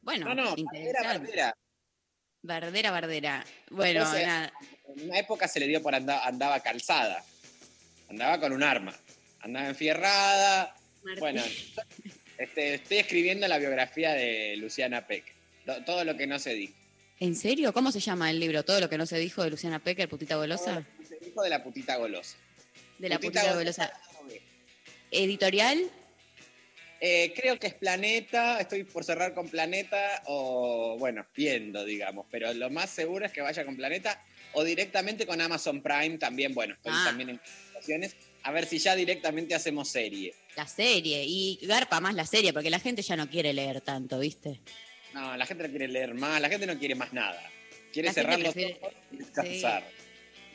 Bueno, 0.05 0.27
No, 0.27 0.35
no, 0.35 0.43
Bardera, 0.51 0.61
interesante. 0.79 1.17
Bardera. 1.19 1.57
Bardera, 2.43 2.91
Bardera. 2.91 3.45
Bueno, 3.71 4.03
nada. 4.03 4.53
En 4.95 5.09
una 5.09 5.17
época 5.19 5.47
se 5.47 5.59
le 5.59 5.67
dio 5.67 5.81
por 5.81 5.95
andar, 5.95 6.21
andaba 6.23 6.59
calzada, 6.61 7.25
andaba 8.07 8.39
con 8.39 8.53
un 8.53 8.61
arma, 8.63 8.95
andaba 9.41 9.67
enfierrada. 9.67 10.75
Martín. 11.03 11.19
Bueno, 11.19 11.41
este, 12.37 12.75
estoy 12.75 12.97
escribiendo 12.97 13.47
la 13.47 13.57
biografía 13.57 14.13
de 14.13 14.55
Luciana 14.57 15.05
Peck. 15.07 15.25
To- 15.65 15.83
Todo 15.83 16.03
lo 16.05 16.15
que 16.15 16.27
no 16.27 16.37
se 16.37 16.53
dijo. 16.53 16.73
¿En 17.19 17.35
serio? 17.35 17.73
¿Cómo 17.73 17.91
se 17.91 17.99
llama 17.99 18.29
el 18.29 18.39
libro? 18.39 18.63
¿Todo 18.63 18.79
lo 18.79 18.89
que 18.89 18.97
no 18.99 19.05
se 19.07 19.17
dijo 19.17 19.41
de 19.43 19.49
Luciana 19.49 19.79
Pecker, 19.79 20.07
Putita 20.07 20.35
Golosa? 20.35 20.85
Se 21.07 21.17
dijo 21.17 21.41
de 21.41 21.49
la 21.49 21.63
putita 21.63 21.95
golosa. 21.97 22.37
De 22.99 23.09
la 23.09 23.17
Putita. 23.19 23.53
Golosa. 23.55 23.91
¿Editorial? 25.11 25.89
Eh, 27.01 27.33
creo 27.35 27.59
que 27.59 27.67
es 27.67 27.73
Planeta, 27.73 28.59
estoy 28.59 28.83
por 28.85 29.03
cerrar 29.03 29.33
con 29.33 29.49
Planeta 29.49 30.23
o, 30.25 30.95
bueno, 30.97 31.25
viendo, 31.35 31.83
digamos, 31.83 32.25
pero 32.31 32.53
lo 32.53 32.69
más 32.69 32.89
seguro 32.89 33.25
es 33.25 33.31
que 33.31 33.41
vaya 33.41 33.65
con 33.65 33.75
Planeta 33.75 34.23
o 34.53 34.63
directamente 34.63 35.27
con 35.27 35.41
Amazon 35.41 35.81
Prime, 35.81 36.17
también, 36.17 36.53
bueno, 36.53 36.73
estoy 36.75 36.93
Ah. 36.95 37.03
también 37.07 37.29
en 37.31 37.37
conversaciones, 37.37 38.15
a 38.43 38.51
ver 38.51 38.65
si 38.65 38.79
ya 38.79 38.95
directamente 38.95 39.53
hacemos 39.53 39.89
serie. 39.89 40.33
La 40.55 40.67
serie. 40.67 41.23
Y 41.25 41.59
garpa 41.63 41.99
más 41.99 42.15
la 42.15 42.25
serie, 42.25 42.53
porque 42.53 42.69
la 42.69 42.79
gente 42.79 43.01
ya 43.01 43.17
no 43.17 43.29
quiere 43.29 43.51
leer 43.51 43.81
tanto, 43.81 44.17
¿viste? 44.19 44.61
No, 45.13 45.35
la 45.35 45.45
gente 45.45 45.63
no 45.65 45.69
quiere 45.69 45.89
leer 45.89 46.13
más, 46.13 46.39
la 46.39 46.47
gente 46.49 46.65
no 46.65 46.77
quiere 46.79 46.95
más 46.95 47.11
nada. 47.11 47.41
Quiere 47.91 48.07
La 48.07 48.13
cerrar 48.13 48.39
los 48.39 48.53
prefiere- 48.53 48.79
ojos 48.81 48.93
y 49.11 49.17
descansar. 49.17 49.83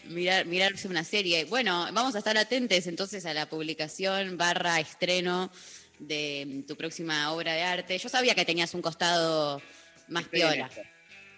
Mirar, 0.04 0.46
mirarse 0.46 0.88
una 0.88 1.04
serie. 1.04 1.44
Bueno, 1.44 1.86
vamos 1.92 2.14
a 2.14 2.18
estar 2.18 2.36
atentos 2.38 2.86
entonces 2.86 3.26
a 3.26 3.34
la 3.34 3.48
publicación 3.50 4.38
barra 4.38 4.80
estreno 4.80 5.52
de 6.00 6.64
tu 6.66 6.76
próxima 6.76 7.32
obra 7.32 7.54
de 7.54 7.62
arte. 7.62 7.96
Yo 7.98 8.08
sabía 8.08 8.34
que 8.34 8.44
tenías 8.44 8.74
un 8.74 8.82
costado 8.82 9.62
más 10.08 10.24
Estoy 10.24 10.40
piola. 10.40 10.70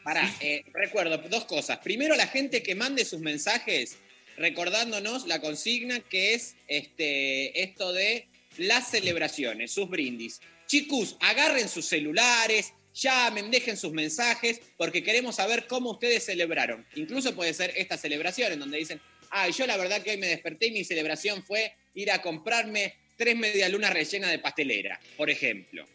Pará, 0.05 0.35
eh, 0.41 0.65
recuerdo 0.73 1.19
dos 1.29 1.45
cosas. 1.45 1.79
Primero, 1.79 2.17
la 2.17 2.27
gente 2.27 2.63
que 2.63 2.75
mande 2.75 3.05
sus 3.05 3.21
mensajes 3.21 3.99
recordándonos 4.37 5.27
la 5.27 5.41
consigna 5.41 6.01
que 6.01 6.35
es 6.35 6.57
este, 6.67 7.63
esto 7.63 7.93
de 7.93 8.29
las 8.57 8.89
celebraciones, 8.89 9.73
sus 9.73 9.89
brindis. 9.89 10.41
Chicos, 10.67 11.17
agarren 11.21 11.69
sus 11.69 11.87
celulares, 11.87 12.73
llamen, 12.95 13.51
dejen 13.51 13.77
sus 13.77 13.93
mensajes, 13.93 14.61
porque 14.77 15.03
queremos 15.03 15.37
saber 15.37 15.67
cómo 15.67 15.93
ustedes 15.93 16.25
celebraron. 16.25 16.87
Incluso 16.95 17.35
puede 17.35 17.55
ser 17.55 17.73
esta 17.77 17.97
celebración 17.97 18.53
en 18.53 18.61
donde 18.61 18.79
dicen, 18.79 19.01
ay, 19.31 19.53
yo 19.53 19.67
la 19.67 19.77
verdad 19.77 20.03
que 20.03 20.11
hoy 20.11 20.17
me 20.19 20.29
desperté 20.29 20.67
y 20.67 20.73
mi 20.73 20.85
celebración 20.85 21.43
fue 21.43 21.75
ir 21.95 22.11
a 22.11 22.23
comprarme 22.23 22.95
tres 23.17 23.37
medialunas 23.37 23.93
rellenas 23.93 24.31
de 24.31 24.39
pastelera, 24.39 25.01
por 25.17 25.31
ejemplo. 25.31 25.87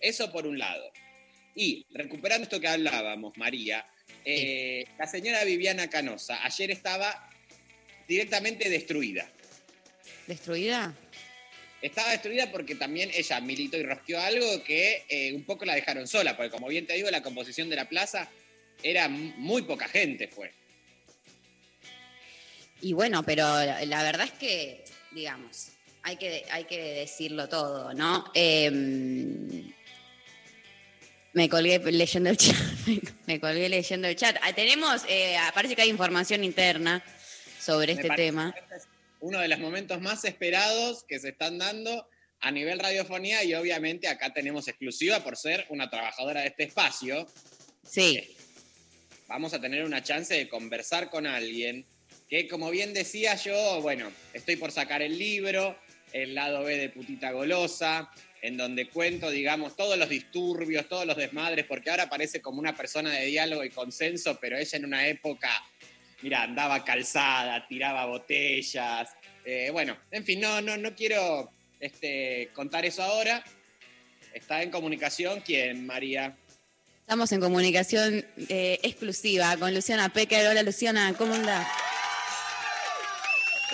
Eso 0.00 0.30
por 0.30 0.46
un 0.46 0.58
lado. 0.58 0.92
Y 1.54 1.86
recuperando 1.92 2.44
esto 2.44 2.60
que 2.60 2.68
hablábamos, 2.68 3.36
María, 3.36 3.86
eh, 4.24 4.86
la 4.98 5.06
señora 5.06 5.44
Viviana 5.44 5.88
Canosa 5.88 6.44
ayer 6.44 6.70
estaba 6.70 7.30
directamente 8.08 8.68
destruida. 8.68 9.30
¿Destruida? 10.26 10.94
Estaba 11.80 12.10
destruida 12.10 12.50
porque 12.50 12.74
también 12.74 13.10
ella 13.14 13.40
militó 13.40 13.76
y 13.76 13.82
rosqueó 13.82 14.18
algo 14.20 14.64
que 14.64 15.04
eh, 15.08 15.32
un 15.34 15.44
poco 15.44 15.64
la 15.64 15.74
dejaron 15.74 16.08
sola, 16.08 16.36
porque 16.36 16.50
como 16.50 16.68
bien 16.68 16.86
te 16.86 16.94
digo, 16.94 17.10
la 17.10 17.22
composición 17.22 17.68
de 17.68 17.76
la 17.76 17.88
plaza 17.88 18.30
era 18.82 19.08
muy 19.08 19.62
poca 19.62 19.86
gente, 19.86 20.28
fue. 20.28 20.50
Y 22.80 22.92
bueno, 22.94 23.22
pero 23.22 23.44
la 23.86 24.02
verdad 24.02 24.26
es 24.26 24.32
que, 24.32 24.84
digamos, 25.12 25.73
hay 26.04 26.16
que, 26.16 26.44
hay 26.50 26.64
que 26.64 26.80
decirlo 26.94 27.48
todo, 27.48 27.94
¿no? 27.94 28.30
Eh, 28.34 28.70
me 31.32 31.48
colgué 31.48 31.78
leyendo 31.90 32.30
el 32.30 32.36
chat. 32.36 32.56
Me 33.26 33.40
colgué 33.40 33.68
leyendo 33.68 34.06
el 34.06 34.14
chat. 34.14 34.36
Ah, 34.42 34.52
tenemos, 34.52 35.02
eh, 35.08 35.36
parece 35.54 35.74
que 35.74 35.82
hay 35.82 35.88
información 35.88 36.44
interna 36.44 37.02
sobre 37.58 37.94
Me 37.94 38.02
este 38.02 38.14
tema. 38.14 38.54
este 38.56 38.76
es 38.76 38.82
uno 39.20 39.40
de 39.40 39.48
los 39.48 39.58
momentos 39.58 40.00
más 40.02 40.24
esperados 40.26 41.04
que 41.08 41.18
se 41.18 41.30
están 41.30 41.58
dando 41.58 42.06
a 42.40 42.50
nivel 42.50 42.78
radiofonía 42.78 43.42
y 43.42 43.54
obviamente 43.54 44.06
acá 44.06 44.32
tenemos 44.34 44.68
exclusiva 44.68 45.24
por 45.24 45.38
ser 45.38 45.64
una 45.70 45.88
trabajadora 45.88 46.42
de 46.42 46.48
este 46.48 46.64
espacio. 46.64 47.26
Sí. 47.82 48.36
Vamos 49.26 49.54
a 49.54 49.60
tener 49.60 49.84
una 49.84 50.02
chance 50.02 50.34
de 50.34 50.48
conversar 50.50 51.08
con 51.08 51.26
alguien 51.26 51.86
que, 52.28 52.46
como 52.46 52.70
bien 52.70 52.92
decía 52.92 53.34
yo, 53.36 53.80
bueno, 53.80 54.12
estoy 54.34 54.56
por 54.56 54.70
sacar 54.70 55.00
el 55.00 55.18
libro, 55.18 55.76
el 56.14 56.34
lado 56.34 56.62
B 56.62 56.78
de 56.78 56.88
Putita 56.90 57.32
Golosa, 57.32 58.08
en 58.40 58.56
donde 58.56 58.88
cuento, 58.88 59.30
digamos, 59.30 59.74
todos 59.74 59.98
los 59.98 60.08
disturbios, 60.08 60.88
todos 60.88 61.06
los 61.06 61.16
desmadres, 61.16 61.66
porque 61.66 61.90
ahora 61.90 62.08
parece 62.08 62.40
como 62.40 62.60
una 62.60 62.76
persona 62.76 63.10
de 63.10 63.26
diálogo 63.26 63.64
y 63.64 63.70
consenso, 63.70 64.38
pero 64.40 64.56
ella 64.56 64.78
en 64.78 64.84
una 64.84 65.08
época, 65.08 65.50
mira, 66.22 66.42
andaba 66.42 66.84
calzada, 66.84 67.66
tiraba 67.66 68.06
botellas. 68.06 69.10
eh, 69.44 69.70
bueno, 69.72 69.96
en 70.12 70.24
fin, 70.24 70.40
no, 70.40 70.60
no, 70.62 70.76
no 70.76 70.94
quiero 70.94 71.50
este, 71.80 72.48
contar 72.54 72.84
eso 72.84 73.02
ahora. 73.02 73.44
Está 74.32 74.62
en 74.62 74.70
comunicación, 74.70 75.40
¿quién, 75.40 75.84
María? 75.84 76.36
Estamos 77.00 77.32
en 77.32 77.40
comunicación 77.40 78.24
eh, 78.48 78.78
exclusiva 78.82 79.56
con 79.56 79.74
Luciana 79.74 80.10
Pecker. 80.10 80.46
Hola 80.46 80.62
Luciana, 80.62 81.12
¿cómo 81.18 81.34
andás? 81.34 81.66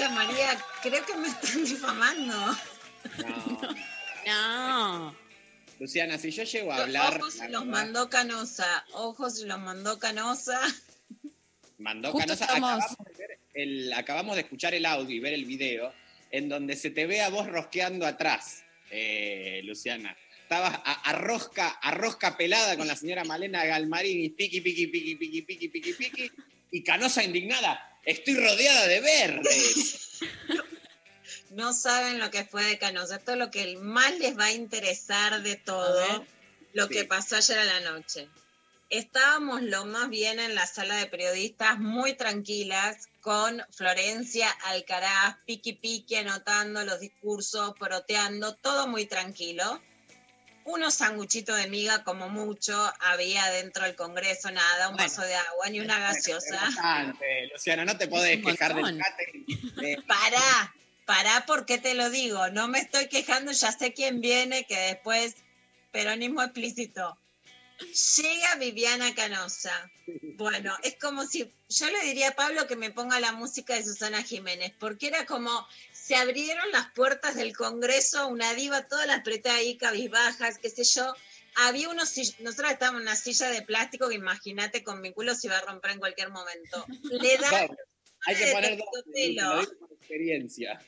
María, 0.09 0.59
creo 0.83 1.05
que 1.05 1.17
me 1.17 1.29
están 1.29 1.65
difamando. 1.65 2.35
No. 3.19 3.61
No. 4.27 5.17
Luciana, 5.79 6.19
si 6.19 6.31
yo 6.31 6.43
llego 6.45 6.73
a 6.73 6.83
hablar. 6.83 7.17
Ojos 7.19 7.37
los 7.37 7.41
verdad, 7.51 7.65
mandó 7.65 8.11
Canosa, 8.11 8.85
ojos 8.93 9.39
los 9.41 9.59
mandó 9.61 9.99
Canosa. 9.99 10.61
mandó 11.79 12.13
Justo 12.13 12.27
Canosa. 12.27 12.45
Acabamos 12.45 12.85
de, 12.99 13.15
ver 13.19 13.39
el- 13.55 13.93
acabamos 13.95 14.37
de 14.37 14.43
escuchar 14.43 14.75
el 14.75 14.85
audio 14.85 15.17
y 15.17 15.21
ver 15.21 15.33
el 15.33 15.45
video 15.47 15.93
en 16.31 16.49
donde 16.49 16.77
se 16.77 16.91
te 16.91 17.07
ve 17.07 17.23
a 17.23 17.31
vos 17.31 17.47
rosqueando 17.47 18.07
atrás, 18.07 18.63
eh, 18.91 19.63
Luciana. 19.65 20.17
Estabas 20.43 20.75
a, 20.85 20.93
a 20.93 21.13
rosca, 21.15 21.69
a 21.69 21.93
rosca 21.93 22.37
pelada 22.37 22.77
con 22.77 22.87
la 22.87 22.97
señora 22.97 23.25
Malena 23.25 23.65
Galmarini, 23.65 24.29
piqui, 24.31 24.61
piqui, 24.61 24.87
piqui, 24.89 25.15
piqui, 25.17 25.43
piqui, 25.43 25.69
piqui, 25.69 25.93
piqui, 25.95 26.31
y 26.71 26.83
Canosa 26.85 27.23
indignada. 27.23 27.99
Estoy 28.05 28.35
rodeada 28.35 28.87
de 28.87 29.01
verdes. 29.01 30.21
no 31.51 31.73
saben 31.73 32.19
lo 32.19 32.31
que 32.31 32.45
fue 32.45 32.65
de 32.65 32.79
Canosa. 32.79 33.17
Esto 33.17 33.33
es 33.33 33.39
lo 33.39 33.51
que 33.51 33.77
más 33.77 34.19
les 34.19 34.39
va 34.39 34.47
a 34.47 34.53
interesar 34.53 35.43
de 35.43 35.57
todo, 35.57 36.27
lo 36.73 36.89
que 36.89 37.05
pasó 37.05 37.37
ayer 37.37 37.59
a 37.59 37.65
la 37.65 37.81
noche. 37.81 38.29
Estábamos 38.89 39.63
lo 39.63 39.85
más 39.85 40.11
bien 40.11 40.41
en 40.41 40.57
la 40.57 40.67
sala 40.67 40.97
de 40.97 41.07
periodistas, 41.07 41.79
muy 41.79 42.15
tranquilas, 42.15 43.09
con 43.21 43.63
Florencia 43.71 44.51
Alcaraz, 44.65 45.37
piqui 45.47 45.75
piqui, 45.75 46.17
anotando 46.17 46.85
los 46.85 46.99
discursos, 46.99 47.75
poroteando, 47.79 48.57
todo 48.57 48.89
muy 48.89 49.07
tranquilo. 49.07 49.81
Unos 50.65 50.95
sanguchitos 50.95 51.57
de 51.57 51.69
miga, 51.69 52.05
como 52.05 52.29
mucho, 52.29 52.93
había 53.01 53.47
dentro 53.51 53.85
del 53.85 53.97
Congreso, 53.97 54.51
nada, 54.51 54.89
un 54.89 54.97
vaso 54.97 55.23
de 55.23 55.35
agua, 55.35 55.69
ni 55.71 55.81
una 55.81 55.99
gaseosa. 55.99 56.57
Bastante, 56.57 57.47
Luciana, 57.53 57.85
no 57.85 57.97
te 57.97 58.09
podés 58.09 58.45
quejar 58.45 58.75
del 58.75 58.99
catering. 58.99 59.47
Pará, 60.07 60.75
pará 61.07 61.45
porque 61.47 61.79
te 61.79 61.95
lo 61.95 62.11
digo, 62.11 62.51
no 62.51 62.69
me 62.69 62.79
estoy 62.81 63.09
quejando, 63.09 63.53
ya 63.53 63.73
sé 63.73 63.93
quién 63.93 64.21
viene, 64.21 64.65
que 64.65 64.77
después, 64.77 65.37
peronismo 65.93 66.43
explícito. 66.43 67.17
Llega 68.19 68.57
Viviana 68.57 69.15
Canosa. 69.15 69.91
Bueno, 70.37 70.77
es 70.83 70.97
como 70.97 71.25
si 71.27 71.51
yo 71.69 71.91
le 71.91 72.03
diría 72.03 72.31
a 72.31 72.35
Pablo 72.35 72.67
que 72.67 72.77
me 72.77 72.91
ponga 72.91 73.21
la 73.21 73.33
música 73.33 73.75
de 73.75 73.85
Susana 73.85 74.23
Jiménez, 74.23 74.73
porque 74.79 75.07
era 75.07 75.25
como 75.25 75.67
se 76.11 76.17
abrieron 76.17 76.73
las 76.73 76.91
puertas 76.91 77.37
del 77.37 77.57
Congreso, 77.57 78.27
una 78.27 78.53
diva, 78.55 78.89
todas 78.89 79.07
las 79.07 79.23
pretas 79.23 79.55
ahí 79.55 79.77
cabizbajas, 79.77 80.59
qué 80.59 80.69
sé 80.69 80.83
yo. 80.83 81.15
Había 81.55 81.89
unos, 81.89 82.17
nosotros 82.41 82.73
estábamos 82.73 83.03
en 83.03 83.07
una 83.07 83.15
silla 83.15 83.49
de 83.49 83.63
plástico 83.63 84.09
que 84.09 84.17
imagínate 84.17 84.83
con 84.83 85.01
mi 85.01 85.13
culo 85.13 85.37
se 85.37 85.47
iba 85.47 85.59
a 85.59 85.61
romper 85.61 85.93
en 85.93 86.01
cualquier 86.01 86.31
momento. 86.31 86.85
Le 87.05 87.39
da 87.39 87.49
Doble. 87.61 87.77
Hay 88.27 88.35
que 88.35 88.47
poner 88.53 88.79
por 88.81 89.95
experiencia. 90.01 90.85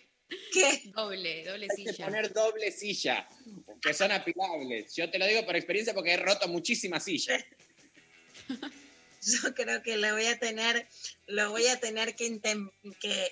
¿Qué? 0.52 0.90
Doble, 0.92 1.44
doble 1.44 1.68
Hay 1.70 1.84
que 1.84 2.02
poner 2.02 2.32
doble 2.32 2.72
silla, 2.72 3.28
que 3.80 3.94
son 3.94 4.10
apilables. 4.10 4.92
Yo 4.96 5.08
te 5.08 5.20
lo 5.20 5.26
digo 5.28 5.46
por 5.46 5.54
experiencia 5.54 5.94
porque 5.94 6.14
he 6.14 6.16
roto 6.16 6.48
muchísimas 6.48 7.04
sillas. 7.04 7.44
Yo 9.22 9.54
creo 9.54 9.82
que 9.82 9.96
lo 9.96 10.12
voy 10.12 10.26
a 10.26 10.38
tener, 10.38 10.88
lo 11.26 11.50
voy 11.50 11.68
a 11.68 11.78
tener 11.78 12.16
que, 12.16 12.40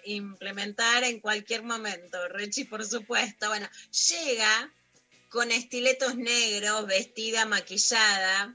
implementar 0.04 1.02
en 1.02 1.20
cualquier 1.20 1.64
momento, 1.64 2.28
Rechi, 2.28 2.64
por 2.64 2.84
supuesto. 2.86 3.48
Bueno, 3.48 3.68
llega 4.08 4.72
con 5.30 5.50
estiletos 5.50 6.16
negros, 6.16 6.86
vestida, 6.86 7.44
maquillada. 7.44 8.54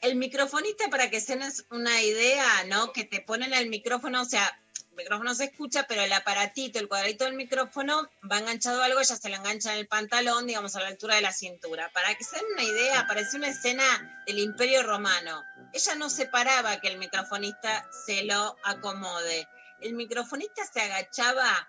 El 0.00 0.16
microfonista, 0.16 0.88
para 0.88 1.10
que 1.10 1.20
se 1.20 1.36
den 1.36 1.52
una 1.70 2.02
idea, 2.02 2.64
¿no? 2.68 2.92
Que 2.92 3.04
te 3.04 3.20
ponen 3.20 3.52
el 3.52 3.68
micrófono, 3.68 4.22
o 4.22 4.26
sea, 4.26 4.58
el 4.90 4.96
micrófono 4.96 5.34
se 5.34 5.44
escucha, 5.44 5.86
pero 5.86 6.02
el 6.02 6.12
aparatito, 6.12 6.78
el 6.78 6.88
cuadradito 6.88 7.24
del 7.24 7.34
micrófono 7.34 8.08
va 8.30 8.38
enganchado 8.38 8.80
a 8.80 8.86
algo, 8.86 9.02
ya 9.02 9.16
se 9.16 9.28
lo 9.28 9.36
engancha 9.36 9.74
en 9.74 9.80
el 9.80 9.88
pantalón, 9.88 10.46
digamos, 10.46 10.74
a 10.74 10.80
la 10.80 10.88
altura 10.88 11.16
de 11.16 11.20
la 11.20 11.32
cintura. 11.32 11.90
Para 11.92 12.14
que 12.14 12.24
se 12.24 12.36
den 12.36 12.46
una 12.54 12.62
idea, 12.62 13.06
parece 13.06 13.36
una 13.36 13.48
escena 13.48 14.22
del 14.26 14.38
Imperio 14.38 14.82
Romano. 14.82 15.44
Ella 15.72 15.94
no 15.96 16.08
separaba 16.08 16.80
que 16.80 16.88
el 16.88 16.98
microfonista 16.98 17.88
se 18.06 18.24
lo 18.24 18.56
acomode. 18.64 19.48
El 19.80 19.94
microfonista 19.94 20.64
se 20.64 20.80
agachaba, 20.80 21.68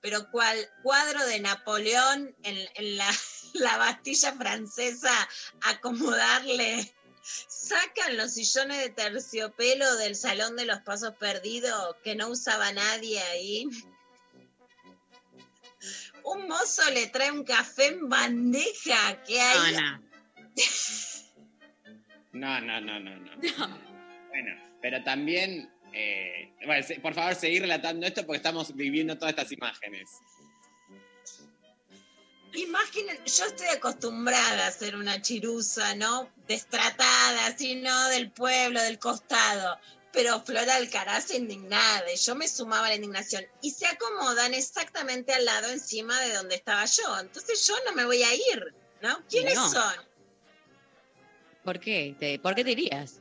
pero 0.00 0.30
cual 0.30 0.56
cuadro 0.82 1.24
de 1.26 1.40
Napoleón 1.40 2.34
en, 2.42 2.68
en 2.74 2.96
la, 2.96 3.10
la 3.54 3.76
Bastilla 3.78 4.32
francesa, 4.32 5.28
acomodarle. 5.62 6.94
Sacan 7.48 8.16
los 8.16 8.32
sillones 8.32 8.78
de 8.78 8.90
terciopelo 8.90 9.96
del 9.96 10.16
Salón 10.16 10.56
de 10.56 10.64
los 10.64 10.80
Pasos 10.80 11.14
Perdidos 11.16 11.96
que 12.02 12.14
no 12.14 12.28
usaba 12.28 12.72
nadie 12.72 13.20
ahí. 13.20 13.68
Un 16.24 16.48
mozo 16.48 16.88
le 16.90 17.06
trae 17.08 17.30
un 17.30 17.44
café 17.44 17.86
en 17.86 18.08
bandeja 18.08 19.22
que 19.24 19.40
hay. 19.40 19.76
No, 22.32 22.60
no, 22.60 22.80
no, 22.80 23.00
no, 23.00 23.16
no. 23.16 23.78
Bueno, 24.28 24.54
pero 24.82 25.02
también, 25.02 25.70
eh, 25.92 26.52
bueno, 26.66 26.86
se- 26.86 27.00
por 27.00 27.14
favor, 27.14 27.34
seguir 27.34 27.62
relatando 27.62 28.06
esto 28.06 28.24
porque 28.26 28.36
estamos 28.38 28.74
viviendo 28.74 29.16
todas 29.16 29.30
estas 29.30 29.50
imágenes. 29.52 30.08
Imaginen, 32.54 33.16
yo 33.24 33.44
estoy 33.44 33.66
acostumbrada 33.68 34.66
a 34.66 34.70
ser 34.72 34.96
una 34.96 35.20
chirusa, 35.20 35.94
¿no? 35.96 36.30
Destratada, 36.46 37.46
así, 37.46 37.74
¿no? 37.76 38.08
Del 38.08 38.30
pueblo, 38.30 38.82
del 38.82 38.98
costado. 38.98 39.78
Pero 40.12 40.40
Flora 40.40 40.76
Alcaraz 40.76 41.30
indignada, 41.34 42.10
y 42.10 42.16
yo 42.16 42.34
me 42.34 42.48
sumaba 42.48 42.86
a 42.86 42.88
la 42.88 42.94
indignación. 42.96 43.44
Y 43.60 43.70
se 43.72 43.86
acomodan 43.86 44.54
exactamente 44.54 45.34
al 45.34 45.44
lado, 45.44 45.68
encima 45.70 46.18
de 46.22 46.32
donde 46.32 46.54
estaba 46.56 46.86
yo. 46.86 47.18
Entonces 47.20 47.66
yo 47.66 47.74
no 47.84 47.92
me 47.92 48.06
voy 48.06 48.22
a 48.22 48.34
ir, 48.34 48.74
¿no? 49.02 49.22
¿Quiénes 49.28 49.54
No. 49.54 49.70
son? 49.70 49.94
¿Por 51.68 51.80
qué? 51.80 52.14
¿Te- 52.18 52.38
¿Por 52.38 52.54
qué 52.54 52.64
te 52.64 52.70
irías? 52.70 53.20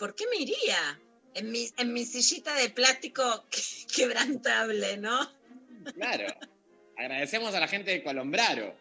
¿Por 0.00 0.16
qué 0.16 0.24
me 0.32 0.42
iría? 0.42 0.98
En 1.34 1.52
mi, 1.52 1.68
en 1.76 1.92
mi 1.92 2.04
sillita 2.04 2.52
de 2.56 2.70
plástico 2.70 3.44
quebrantable, 3.96 4.96
¿no? 4.96 5.30
Claro. 5.94 6.26
Agradecemos 6.96 7.54
a 7.54 7.60
la 7.60 7.68
gente 7.68 7.92
de 7.92 8.02
Colombraro. 8.02 8.76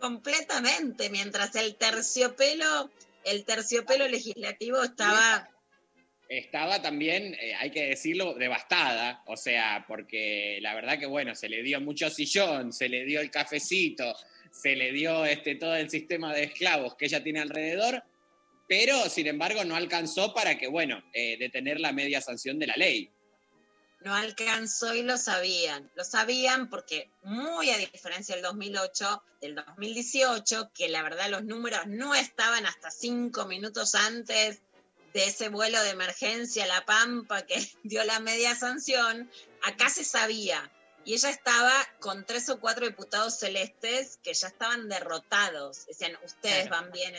Completamente, 0.00 1.08
mientras 1.08 1.54
el 1.54 1.76
terciopelo, 1.76 2.90
el 3.24 3.44
terciopelo 3.44 4.08
legislativo 4.08 4.82
estaba 4.82 5.48
Estaba 6.28 6.82
también, 6.82 7.34
eh, 7.34 7.54
hay 7.54 7.70
que 7.70 7.86
decirlo, 7.90 8.34
devastada. 8.34 9.22
O 9.26 9.36
sea, 9.36 9.84
porque 9.86 10.58
la 10.62 10.74
verdad 10.74 10.98
que, 10.98 11.06
bueno, 11.06 11.36
se 11.36 11.48
le 11.48 11.62
dio 11.62 11.80
mucho 11.80 12.10
sillón, 12.10 12.72
se 12.72 12.88
le 12.88 13.04
dio 13.04 13.20
el 13.20 13.30
cafecito, 13.30 14.12
se 14.52 14.76
le 14.76 14.92
dio 14.92 15.24
este, 15.24 15.56
todo 15.56 15.74
el 15.74 15.90
sistema 15.90 16.32
de 16.32 16.44
esclavos 16.44 16.94
que 16.94 17.06
ella 17.06 17.22
tiene 17.22 17.40
alrededor, 17.40 18.04
pero 18.68 19.08
sin 19.08 19.26
embargo 19.26 19.64
no 19.64 19.74
alcanzó 19.74 20.32
para 20.32 20.56
que, 20.58 20.68
bueno, 20.68 21.02
eh, 21.12 21.36
detener 21.38 21.80
la 21.80 21.92
media 21.92 22.20
sanción 22.20 22.58
de 22.58 22.66
la 22.68 22.76
ley. 22.76 23.10
no 24.04 24.14
alcanzó 24.14 24.94
y 24.94 25.02
lo 25.02 25.16
sabían. 25.16 25.90
Lo 25.94 26.04
sabían 26.04 26.68
porque, 26.68 27.08
muy 27.22 27.70
a 27.70 27.78
diferencia 27.78 28.34
del 28.34 28.42
2008, 28.42 29.22
del 29.40 29.54
2018, 29.54 30.72
que 30.74 30.88
la 30.88 31.02
verdad 31.02 31.30
los 31.30 31.44
números 31.44 31.86
no 31.86 32.14
estaban 32.14 32.66
hasta 32.66 32.90
cinco 32.90 33.46
minutos 33.46 33.94
antes 33.94 34.60
de 35.12 35.26
ese 35.26 35.48
vuelo 35.50 35.82
de 35.82 35.90
emergencia 35.90 36.64
a 36.64 36.68
La 36.68 36.84
Pampa 36.84 37.42
que 37.42 37.56
dio 37.84 38.02
la 38.04 38.20
media 38.20 38.54
sanción, 38.54 39.30
acá 39.62 39.88
se 39.88 40.04
sabía. 40.04 40.70
Y 41.04 41.14
ella 41.14 41.30
estaba 41.30 41.72
con 42.00 42.24
tres 42.24 42.48
o 42.48 42.60
cuatro 42.60 42.86
diputados 42.86 43.38
celestes 43.38 44.18
que 44.22 44.34
ya 44.34 44.48
estaban 44.48 44.88
derrotados. 44.88 45.86
Decían, 45.86 46.16
ustedes 46.24 46.68
van 46.68 46.92
bien. 46.92 47.14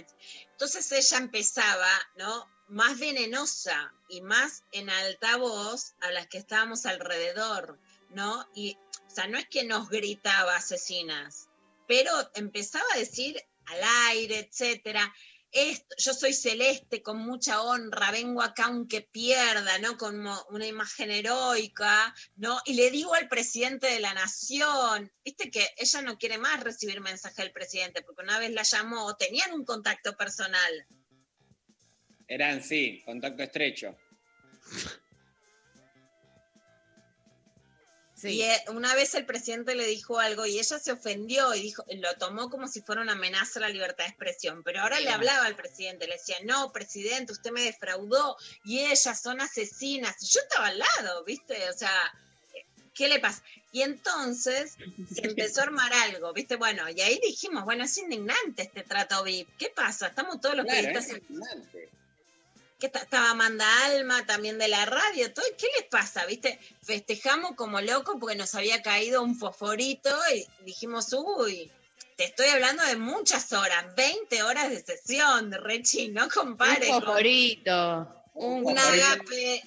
Entonces 0.51 0.91
ella 0.91 1.17
empezaba, 1.17 1.89
¿no? 2.15 2.49
Más 2.69 2.99
venenosa 2.99 3.93
y 4.07 4.21
más 4.21 4.63
en 4.71 4.89
altavoz 4.89 5.93
a 5.99 6.11
las 6.11 6.27
que 6.27 6.38
estábamos 6.38 6.86
alrededor, 6.86 7.77
¿no? 8.09 8.47
Y, 8.55 8.77
o 9.05 9.09
sea, 9.09 9.27
no 9.27 9.38
es 9.38 9.47
que 9.47 9.65
nos 9.65 9.89
gritaba 9.89 10.55
asesinas, 10.55 11.49
pero 11.88 12.11
empezaba 12.36 12.86
a 12.93 12.99
decir 12.99 13.43
al 13.65 13.81
aire, 14.09 14.39
etcétera. 14.39 15.13
Yo 15.97 16.14
soy 16.14 16.34
celeste 16.34 17.04
con 17.04 17.20
mucha 17.20 17.62
honra, 17.62 18.10
vengo 18.12 18.41
acá 18.41 18.66
aunque 18.66 19.01
pierda, 19.01 19.78
¿no? 19.78 19.97
Como 19.97 20.36
una 20.49 20.66
imagen 20.66 21.12
heroica, 21.12 22.14
¿no? 22.36 22.60
Y 22.66 22.74
le 22.74 22.89
digo 22.89 23.14
al 23.14 23.30
presidente 23.30 23.88
de 23.88 23.99
la 23.99 24.14
nación, 24.16 25.12
viste 25.24 25.51
que 25.51 25.68
ella 25.78 26.01
no 26.01 26.18
quiere 26.18 26.39
más 26.39 26.64
recibir 26.64 27.01
mensaje 27.01 27.43
del 27.43 27.51
presidente, 27.51 28.01
porque 28.01 28.24
una 28.24 28.39
vez 28.39 28.51
la 28.51 28.64
llamó, 28.64 29.16
tenían 29.16 29.54
un 29.54 29.64
contacto 29.64 30.18
personal. 30.18 30.88
Eran, 32.28 32.64
sí, 32.64 33.04
contacto 33.06 33.43
estrecho. 33.43 33.95
Y 38.24 38.41
eh, 38.41 38.63
una 38.69 38.95
vez 38.95 39.13
el 39.15 39.26
presidente 39.26 39.76
le 39.76 39.86
dijo 39.86 40.19
algo 40.19 40.45
y 40.45 40.59
ella 40.59 40.80
se 40.80 40.91
ofendió 40.91 41.53
y 41.53 41.61
dijo, 41.61 41.86
lo 41.89 42.15
tomó 42.17 42.49
como 42.49 42.67
si 42.67 42.82
fuera 42.82 43.01
una 43.01 43.13
amenaza 43.13 43.59
a 43.59 43.63
la 43.63 43.69
libertad 43.69 44.03
de 44.05 44.09
expresión. 44.09 44.63
Pero 44.63 44.82
ahora 44.82 44.99
le 44.99 45.09
hablaba 45.09 45.45
al 45.45 45.55
presidente, 45.55 46.07
le 46.07 46.13
decía, 46.13 46.38
no, 46.43 46.71
presidente, 46.71 47.34
usted 47.34 47.51
me 47.51 47.61
defraudó 47.61 48.38
y 48.63 48.80
ellas 48.80 49.21
son 49.21 49.41
asesinas. 49.41 50.15
Yo 50.30 50.41
estaba 50.41 50.67
al 50.67 50.80
lado, 50.80 51.24
¿viste? 51.26 51.69
O 51.69 51.74
sea, 51.74 51.91
¿qué 52.93 53.07
le 53.07 53.19
pasa? 53.19 53.43
Y 53.71 53.82
entonces 53.82 54.78
se 55.13 55.28
empezó 55.28 55.61
a 55.61 55.63
armar 55.63 55.91
algo, 55.93 56.32
¿viste? 56.34 56.55
Bueno, 56.55 56.89
y 56.89 57.01
ahí 57.01 57.19
dijimos, 57.21 57.65
bueno, 57.65 57.84
es 57.84 57.97
indignante 57.97 58.63
este 58.63 58.84
trato 58.84 59.24
VIP. 59.24 59.49
¿Qué 59.57 59.69
pasa? 59.69 60.07
Estamos 60.07 60.39
todos 60.39 60.55
los 60.55 60.65
Claro, 60.65 60.82
periodistas 60.82 61.15
es 61.15 61.24
indignante. 61.30 61.89
Que 62.91 62.99
estaba 62.99 63.31
Amanda 63.31 63.65
Alma 63.86 64.25
también 64.25 64.57
de 64.57 64.67
la 64.67 64.86
radio, 64.86 65.34
todo, 65.34 65.45
¿qué 65.57 65.67
les 65.77 65.88
pasa? 65.88 66.25
¿Viste? 66.25 66.59
Festejamos 66.81 67.51
como 67.55 67.79
locos 67.79 68.17
porque 68.19 68.36
nos 68.36 68.55
había 68.55 68.81
caído 68.81 69.23
un 69.23 69.38
fosforito 69.38 70.09
y 70.36 70.45
dijimos, 70.65 71.13
uy, 71.13 71.71
te 72.17 72.25
estoy 72.25 72.47
hablando 72.49 72.84
de 72.84 72.97
muchas 72.97 73.53
horas, 73.53 73.95
20 73.95 74.43
horas 74.43 74.69
de 74.69 74.81
sesión, 74.81 75.51
Rechi, 75.53 76.09
no 76.09 76.27
compares. 76.27 76.89
Un 76.89 76.95
con 76.95 77.03
favorito. 77.03 78.25
Un 78.34 78.63
fosforito. 78.63 79.05
agape. 79.05 79.63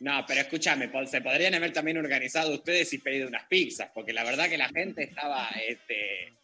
No, 0.00 0.24
pero 0.28 0.42
escúchame, 0.42 0.92
se 1.08 1.20
podrían 1.20 1.54
haber 1.54 1.72
también 1.72 1.98
organizado 1.98 2.54
ustedes 2.54 2.92
y 2.92 2.98
pedido 2.98 3.26
unas 3.26 3.48
pizzas, 3.48 3.90
porque 3.92 4.12
la 4.12 4.22
verdad 4.22 4.48
que 4.48 4.58
la 4.58 4.68
gente 4.68 5.02
estaba, 5.02 5.48
este, 5.66 6.37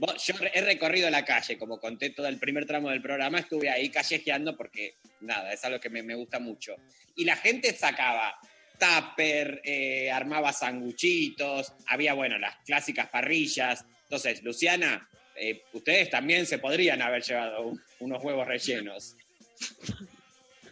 yo 0.00 0.34
he 0.54 0.60
recorrido 0.62 1.10
la 1.10 1.24
calle, 1.24 1.58
como 1.58 1.78
conté 1.78 2.10
todo 2.10 2.26
el 2.28 2.38
primer 2.38 2.64
tramo 2.66 2.90
del 2.90 3.02
programa, 3.02 3.38
estuve 3.38 3.68
ahí 3.68 3.90
callejeando 3.90 4.56
porque, 4.56 4.96
nada, 5.20 5.52
es 5.52 5.62
algo 5.64 5.78
que 5.80 5.90
me, 5.90 6.02
me 6.02 6.14
gusta 6.14 6.38
mucho. 6.38 6.76
Y 7.16 7.24
la 7.24 7.36
gente 7.36 7.74
sacaba 7.74 8.34
tupper, 8.78 9.60
eh, 9.64 10.10
armaba 10.10 10.52
sanguchitos, 10.52 11.72
había, 11.86 12.14
bueno, 12.14 12.38
las 12.38 12.56
clásicas 12.64 13.08
parrillas. 13.10 13.84
Entonces, 14.04 14.42
Luciana, 14.42 15.06
eh, 15.36 15.64
ustedes 15.74 16.08
también 16.08 16.46
se 16.46 16.58
podrían 16.58 17.02
haber 17.02 17.22
llevado 17.22 17.62
un- 17.66 17.82
unos 17.98 18.24
huevos 18.24 18.46
rellenos. 18.46 19.16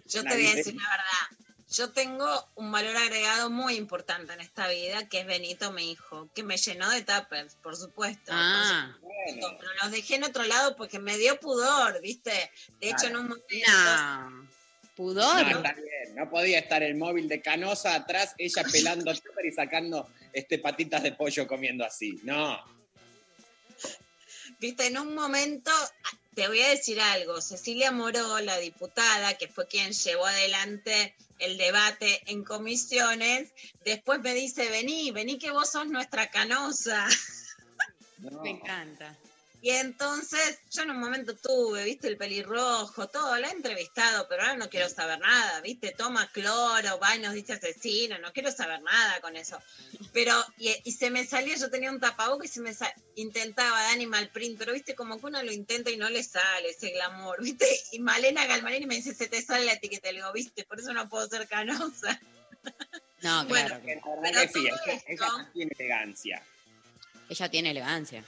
Yo 0.07 0.23
te 0.25 0.35
voy 0.35 0.47
a 0.47 0.55
decir 0.55 0.75
la 0.75 0.89
verdad. 0.91 1.48
Yo 1.71 1.91
tengo 1.91 2.27
un 2.55 2.73
valor 2.73 2.97
agregado 2.97 3.51
muy 3.51 3.75
importante 3.75 4.33
en 4.33 4.41
esta 4.41 4.69
vida, 4.69 5.07
que 5.09 5.21
es 5.21 5.27
Benito, 5.27 5.71
mi 5.71 5.91
hijo, 5.93 6.29
que 6.35 6.43
me 6.43 6.57
llenó 6.57 6.89
de 6.89 7.03
tuppers, 7.03 7.57
por 7.57 7.77
supuesto. 7.77 8.33
Ah. 8.35 8.97
Por 9.01 9.11
supuesto, 9.11 9.57
Pero 9.61 9.73
los 9.83 9.91
dejé 9.91 10.15
en 10.15 10.25
otro 10.25 10.45
lado 10.45 10.77
porque 10.77 10.99
me 10.99 11.19
dio 11.19 11.39
pudor, 11.39 12.01
¿viste? 12.01 12.51
De 12.81 12.89
hecho, 12.89 13.09
en 13.09 13.17
un 13.17 13.29
momento... 13.29 13.47
No. 13.69 14.49
Pudor. 14.97 15.43
No, 15.43 15.59
está 15.59 15.75
bien. 15.75 16.17
No 16.17 16.29
podía 16.29 16.59
estar 16.59 16.83
el 16.83 16.97
móvil 16.97 17.29
de 17.29 17.41
Canosa 17.41 17.95
atrás, 17.95 18.35
ella 18.37 18.65
pelando 18.65 19.15
tupper 19.15 19.47
y 19.47 19.53
sacando 19.53 20.09
este, 20.33 20.59
patitas 20.59 21.03
de 21.03 21.13
pollo 21.13 21.47
comiendo 21.47 21.85
así. 21.85 22.19
No. 22.25 22.59
Viste, 24.59 24.87
en 24.87 24.99
un 24.99 25.15
momento, 25.15 25.71
te 26.39 26.47
voy 26.47 26.61
a 26.61 26.69
decir 26.69 27.01
algo, 27.01 27.41
Cecilia 27.41 27.91
Moró, 27.91 28.39
la 28.39 28.59
diputada, 28.59 29.37
que 29.37 29.49
fue 29.49 29.67
quien 29.67 29.91
llevó 29.91 30.25
adelante 30.25 31.17
el 31.41 31.59
debate 31.59 32.23
en 32.27 32.45
comisiones, 32.45 33.53
después 33.85 34.21
me 34.21 34.35
dice, 34.35 34.71
vení, 34.71 35.11
vení 35.11 35.41
que 35.41 35.51
vos 35.51 35.69
sos 35.69 35.89
nuestra 35.89 36.31
canosa. 36.31 37.09
Me 38.41 38.51
encanta. 38.51 39.19
Y 39.61 39.71
entonces 39.71 40.61
yo 40.71 40.83
en 40.83 40.93
un 40.93 41.01
momento 41.01 41.35
tuve, 41.35 41.83
viste, 41.85 42.07
el 42.07 42.17
pelirrojo, 42.17 43.09
todo, 43.09 43.37
la 43.39 43.49
he 43.49 43.51
entrevistado, 43.51 44.29
pero 44.29 44.43
ahora 44.43 44.57
no 44.57 44.71
quiero 44.71 44.89
saber 44.89 45.19
nada, 45.19 45.61
viste, 45.63 45.91
toma 45.91 46.31
cloro, 46.31 47.01
va 47.01 47.17
y 47.17 47.19
nos 47.19 47.35
dice 47.35 47.55
asesino, 47.55 48.19
no 48.19 48.33
quiero 48.33 48.53
saber 48.53 48.81
nada 48.83 49.21
con 49.21 49.35
eso. 49.35 49.61
Pero, 50.13 50.33
y, 50.59 50.73
y 50.85 50.93
se 50.93 51.11
me 51.11 51.27
salía, 51.27 51.57
yo 51.57 51.71
tenía 51.71 51.91
un 51.91 51.99
tapabocas 51.99 52.51
y 52.51 52.55
se 52.55 52.61
me 52.61 52.73
intentaba 53.17 53.83
de 53.83 53.89
animal 53.89 54.29
print, 54.29 54.59
pero 54.59 54.73
viste, 54.73 54.95
como 54.95 55.19
que 55.19 55.27
uno 55.27 55.43
lo 55.43 55.51
intenta 55.51 55.91
y 55.91 55.97
no 55.97 56.09
le 56.09 56.23
sale 56.23 56.71
ese 56.71 56.91
glamour, 56.91 57.43
viste, 57.43 57.67
y 57.91 57.99
Malena 57.99 58.47
Galmarini 58.47 58.87
me 58.87 58.95
dice, 58.95 59.13
se 59.13 59.27
te 59.27 59.43
sale 59.43 59.65
la 59.65 59.73
etiqueta, 59.73 60.13
le 60.13 60.19
digo, 60.19 60.33
viste, 60.33 60.65
por 60.65 60.79
eso 60.79 60.93
no 60.93 61.09
puedo 61.09 61.29
ser 61.29 61.49
canosa. 61.49 62.21
No, 63.23 63.45
Bueno, 63.49 63.81
claro. 63.81 63.85
La 63.85 63.99
Pero 63.99 64.21
verdad 64.21 64.43
que 64.43 64.49
sí, 64.49 64.69
que 64.85 65.15
ella 65.15 65.27
no 65.27 65.53
tiene 65.53 65.73
elegancia. 65.77 66.43
Ella 67.29 67.49
tiene 67.51 67.71
elegancia. 67.73 68.25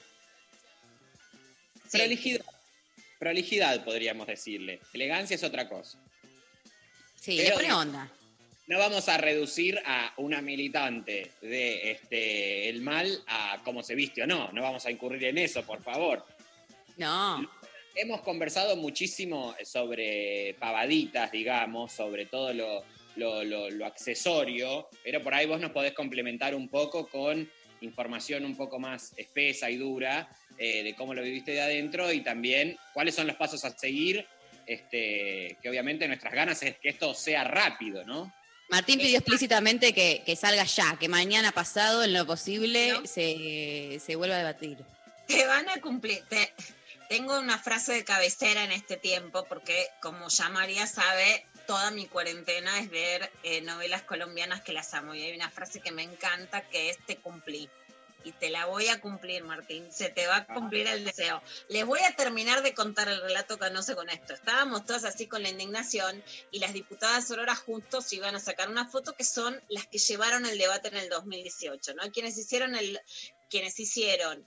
Prolijidad. 1.93 2.45
Prolijidad, 3.19 3.85
podríamos 3.85 4.27
decirle. 4.27 4.81
Elegancia 4.95 5.35
es 5.35 5.43
otra 5.45 5.69
cosa. 5.69 5.99
Sí, 7.21 7.37
Pero 7.37 7.49
le 7.51 7.55
pone 7.57 7.69
no- 7.69 7.79
onda. 7.81 8.13
No 8.67 8.79
vamos 8.79 9.09
a 9.09 9.19
reducir 9.19 9.81
a 9.85 10.15
una 10.19 10.41
militante 10.41 11.33
de 11.43 11.91
este 11.91 12.69
el 12.69 12.83
mal 12.83 13.21
a 13.27 13.61
cómo 13.65 13.83
se 13.83 13.97
viste 13.97 14.23
o 14.23 14.27
no. 14.29 14.53
No 14.53 14.63
vamos 14.63 14.87
a 14.87 14.91
incurrir 14.93 15.25
en 15.25 15.39
eso, 15.39 15.65
por 15.65 15.83
favor. 15.83 16.25
No. 16.97 17.51
Hemos 17.97 18.21
conversado 18.21 18.77
muchísimo 18.77 19.57
sobre 19.65 20.55
pavaditas, 20.61 21.33
digamos, 21.33 21.91
sobre 21.93 22.27
todo 22.27 22.55
lo, 22.55 22.85
lo- 23.17 23.43
lo- 23.43 23.71
lo 23.71 23.87
accesorio, 23.87 24.89
pero 25.03 25.21
por 25.21 25.35
ahí 25.35 25.47
vos 25.47 25.61
nos 25.61 25.73
podés 25.73 25.93
complementar 25.93 26.55
un 26.55 26.69
poco 26.69 27.09
con 27.09 27.51
información 27.81 28.45
un 28.45 28.57
poco 28.57 28.79
más 28.79 29.13
espesa 29.17 29.69
y 29.69 29.77
dura 29.79 30.29
eh, 30.61 30.83
de 30.85 30.95
cómo 30.95 31.15
lo 31.15 31.23
viviste 31.23 31.53
de 31.53 31.63
adentro 31.63 32.13
y 32.13 32.21
también 32.21 32.79
cuáles 32.93 33.15
son 33.17 33.27
los 33.27 33.35
pasos 33.37 33.65
a 33.65 33.71
seguir, 33.77 34.27
este, 34.67 35.57
que 35.61 35.69
obviamente 35.69 36.07
nuestras 36.07 36.33
ganas 36.33 36.63
es 36.63 36.77
que 36.79 36.91
esto 36.91 37.15
sea 37.15 37.43
rápido, 37.45 38.05
¿no? 38.05 38.33
Martín 38.69 39.01
pidió 39.01 39.19
explícitamente 39.19 39.93
que, 39.93 40.23
que 40.25 40.37
salga 40.37 40.63
ya, 40.65 40.97
que 41.01 41.09
mañana 41.09 41.51
pasado, 41.51 42.05
en 42.05 42.13
lo 42.13 42.25
posible, 42.25 42.93
se, 43.05 43.99
se 43.99 44.15
vuelva 44.15 44.37
a 44.37 44.39
debatir. 44.39 44.79
Te 45.27 45.45
van 45.47 45.69
a 45.69 45.81
cumplir. 45.81 46.23
te- 46.29 46.53
tengo 47.09 47.37
una 47.41 47.59
frase 47.59 47.93
de 47.95 48.05
cabecera 48.05 48.63
en 48.63 48.71
este 48.71 48.97
tiempo, 48.97 49.45
porque 49.49 49.89
como 50.01 50.29
ya 50.29 50.49
María 50.51 50.87
sabe, 50.87 51.45
toda 51.67 51.91
mi 51.91 52.07
cuarentena 52.07 52.79
es 52.79 52.89
ver 52.91 53.29
eh, 53.43 53.61
novelas 53.63 54.03
colombianas 54.03 54.61
que 54.61 54.73
las 54.73 54.95
amo. 54.95 55.17
Y 55.17 55.23
hay 55.23 55.35
una 55.35 55.51
frase 55.51 55.81
que 55.81 55.91
me 55.91 56.05
encanta 56.05 56.61
que 56.69 56.91
es 56.91 56.99
te 57.07 57.17
cumplí. 57.17 57.69
Y 58.25 58.33
te 58.33 58.51
la 58.51 58.67
voy 58.67 58.89
a 58.89 59.01
cumplir, 59.01 59.45
Martín. 59.45 59.91
Se 59.93 60.11
te 60.11 60.27
va 60.27 60.37
a 60.37 60.47
cumplir 60.47 60.87
el 60.87 61.05
deseo. 61.05 61.43
Les 61.69 61.85
voy 61.85 62.01
a 62.01 62.15
terminar 62.17 62.63
de 62.63 62.75
contar 62.75 63.09
el 63.09 63.21
relato 63.21 63.59
canoso 63.59 63.95
con 63.97 64.11
esto. 64.11 64.35
Estábamos 64.35 64.85
todas 64.85 65.05
así 65.05 65.27
con 65.27 65.43
la 65.43 65.49
indignación 65.49 66.23
y 66.51 66.59
las 66.59 66.73
diputadas 66.73 67.31
Aurora 67.31 67.57
juntos 67.57 68.13
iban 68.13 68.35
a 68.35 68.41
sacar 68.41 68.69
una 68.69 68.89
foto 68.89 69.15
que 69.15 69.25
son 69.25 69.61
las 69.69 69.87
que 69.87 69.99
llevaron 69.99 70.47
el 70.47 70.59
debate 70.59 70.89
en 70.89 70.97
el 70.97 71.09
2018, 71.09 71.95
¿no? 71.95 72.11
Quienes 72.13 72.37
hicieron 72.37 72.75
el, 72.75 73.01
quienes 73.49 73.79
hicieron 73.81 74.47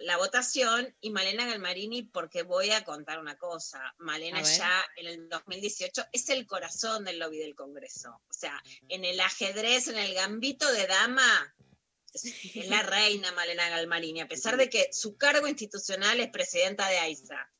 la 0.00 0.16
votación 0.16 0.94
y 1.00 1.10
Malena 1.10 1.46
Galmarini, 1.46 2.02
porque 2.04 2.42
voy 2.42 2.70
a 2.70 2.84
contar 2.84 3.18
una 3.18 3.36
cosa. 3.36 3.94
Malena 3.98 4.42
ya 4.42 4.84
en 4.96 5.06
el 5.06 5.28
2018 5.28 6.06
es 6.12 6.28
el 6.30 6.46
corazón 6.46 7.04
del 7.04 7.18
lobby 7.18 7.38
del 7.38 7.54
Congreso. 7.54 8.10
O 8.10 8.32
sea, 8.32 8.62
en 8.88 9.04
el 9.04 9.18
ajedrez, 9.20 9.88
en 9.88 9.98
el 9.98 10.14
gambito 10.14 10.70
de 10.72 10.86
dama, 10.86 11.54
es 12.12 12.68
la 12.68 12.82
reina 12.82 13.32
Malena 13.32 13.68
Galmarini, 13.68 14.20
a 14.20 14.28
pesar 14.28 14.56
de 14.56 14.68
que 14.68 14.88
su 14.92 15.16
cargo 15.16 15.46
institucional 15.46 16.20
es 16.20 16.30
presidenta 16.30 16.88
de 16.88 16.98
AISA. 16.98 17.50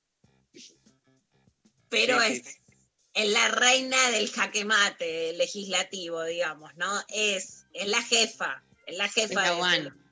Pero 1.89 2.21
Sí, 2.21 2.37
sí, 2.37 2.43
es, 2.47 2.59
es 3.15 3.29
la 3.31 3.49
reina 3.49 4.11
del 4.11 4.31
jaque 4.31 4.65
mate 4.65 5.33
legislativo, 5.35 6.23
digamos, 6.25 6.75
¿no? 6.77 7.05
Es, 7.09 7.67
es 7.73 7.89
la 7.89 8.03
jefa, 8.03 8.63
es 8.87 8.97
la 8.97 9.09
jefa 9.09 9.51
Es 9.51 9.59
la 9.59 9.71
de-. 9.79 10.08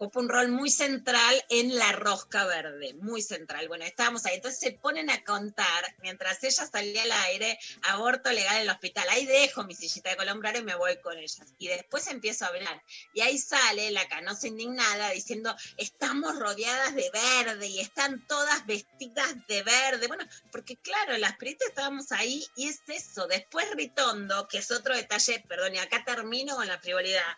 Ocupa 0.00 0.20
un 0.20 0.30
rol 0.30 0.48
muy 0.48 0.70
central 0.70 1.44
en 1.50 1.76
la 1.76 1.92
rosca 1.92 2.46
verde, 2.46 2.94
muy 2.94 3.20
central. 3.20 3.68
Bueno, 3.68 3.84
estábamos 3.84 4.24
ahí. 4.24 4.36
Entonces 4.36 4.58
se 4.58 4.72
ponen 4.72 5.10
a 5.10 5.22
contar, 5.24 5.94
mientras 6.00 6.42
ella 6.42 6.66
salía 6.66 7.02
al 7.02 7.12
aire, 7.12 7.58
aborto 7.82 8.32
legal 8.32 8.56
en 8.56 8.62
el 8.62 8.70
hospital. 8.70 9.06
Ahí 9.10 9.26
dejo 9.26 9.62
mi 9.64 9.74
sillita 9.74 10.08
de 10.08 10.16
colombrario 10.16 10.62
y 10.62 10.64
me 10.64 10.74
voy 10.74 10.96
con 11.02 11.18
ellas. 11.18 11.52
Y 11.58 11.68
después 11.68 12.06
empiezo 12.06 12.46
a 12.46 12.48
hablar. 12.48 12.82
Y 13.12 13.20
ahí 13.20 13.36
sale 13.36 13.90
la 13.90 14.08
canosa 14.08 14.46
indignada 14.46 15.10
diciendo, 15.10 15.54
estamos 15.76 16.38
rodeadas 16.38 16.94
de 16.94 17.10
verde 17.10 17.66
y 17.66 17.80
están 17.80 18.26
todas 18.26 18.64
vestidas 18.64 19.46
de 19.48 19.62
verde. 19.62 20.06
Bueno, 20.06 20.24
porque 20.50 20.76
claro, 20.76 21.18
las 21.18 21.36
peritas 21.36 21.68
estábamos 21.68 22.10
ahí 22.12 22.42
y 22.56 22.68
es 22.68 22.80
eso. 22.86 23.26
Después 23.26 23.66
Ritondo, 23.72 24.48
que 24.48 24.58
es 24.58 24.70
otro 24.70 24.96
detalle, 24.96 25.44
perdón, 25.46 25.74
y 25.74 25.78
acá 25.78 26.02
termino 26.06 26.56
con 26.56 26.66
la 26.66 26.78
frivolidad. 26.78 27.36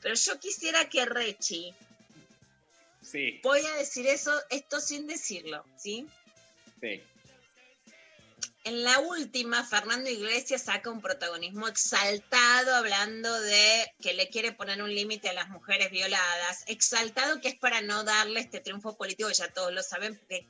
Pero 0.00 0.14
yo 0.14 0.38
quisiera 0.38 0.88
que 0.88 1.04
Rechi, 1.04 1.74
Sí, 3.10 3.40
voy 3.42 3.64
a 3.64 3.74
decir 3.74 4.06
eso, 4.06 4.32
esto 4.50 4.80
sin 4.80 5.06
decirlo, 5.06 5.64
¿sí? 5.76 6.06
sí. 6.80 7.02
En 8.64 8.84
la 8.84 8.98
última, 8.98 9.64
Fernando 9.64 10.10
Iglesias 10.10 10.64
saca 10.64 10.90
un 10.90 11.00
protagonismo 11.00 11.68
exaltado 11.68 12.74
hablando 12.74 13.40
de 13.40 13.90
que 14.02 14.12
le 14.12 14.28
quiere 14.28 14.52
poner 14.52 14.82
un 14.82 14.94
límite 14.94 15.30
a 15.30 15.32
las 15.32 15.48
mujeres 15.48 15.90
violadas. 15.90 16.64
Exaltado 16.66 17.40
que 17.40 17.48
es 17.48 17.54
para 17.56 17.80
no 17.80 18.04
darle 18.04 18.40
este 18.40 18.60
triunfo 18.60 18.94
político, 18.94 19.30
que 19.30 19.36
ya 19.36 19.50
todos 19.50 19.72
lo 19.72 19.82
saben, 19.82 20.18
porque 20.18 20.46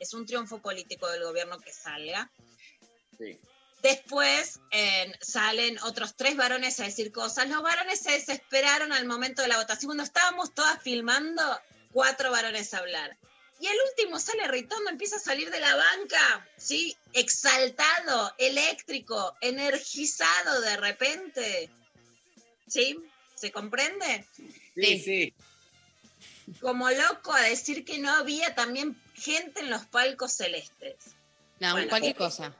es 0.00 0.12
un 0.12 0.26
triunfo 0.26 0.60
político 0.60 1.08
del 1.08 1.22
gobierno 1.22 1.58
que 1.60 1.72
salga. 1.72 2.30
sí. 3.18 3.38
Después 3.82 4.60
eh, 4.70 5.12
salen 5.20 5.76
otros 5.80 6.14
tres 6.14 6.36
varones 6.36 6.78
a 6.78 6.84
decir 6.84 7.10
cosas. 7.10 7.48
Los 7.48 7.62
varones 7.62 7.98
se 7.98 8.12
desesperaron 8.12 8.92
al 8.92 9.06
momento 9.06 9.42
de 9.42 9.48
la 9.48 9.56
votación. 9.56 9.88
Cuando 9.88 10.04
estábamos 10.04 10.54
todas 10.54 10.80
filmando, 10.80 11.42
cuatro 11.92 12.30
varones 12.30 12.72
a 12.74 12.78
hablar. 12.78 13.16
Y 13.60 13.66
el 13.68 13.76
último 13.90 14.18
sale 14.18 14.48
Ritondo, 14.48 14.90
empieza 14.90 15.16
a 15.16 15.20
salir 15.20 15.50
de 15.50 15.60
la 15.60 15.76
banca, 15.76 16.48
¿sí? 16.56 16.96
Exaltado, 17.12 18.34
eléctrico, 18.38 19.36
energizado 19.40 20.60
de 20.62 20.76
repente. 20.78 21.70
¿Sí? 22.66 22.98
¿Se 23.36 23.52
comprende? 23.52 24.26
Sí, 24.74 24.98
sí. 25.00 25.34
Como 26.60 26.90
loco 26.90 27.32
a 27.32 27.42
decir 27.42 27.84
que 27.84 27.98
no 27.98 28.10
había 28.10 28.54
también 28.54 29.00
gente 29.14 29.60
en 29.60 29.70
los 29.70 29.86
palcos 29.86 30.32
celestes. 30.32 30.96
No, 31.60 31.72
Bueno, 31.72 31.88
cualquier 31.88 32.16
porque- 32.16 32.24
cosa. 32.36 32.56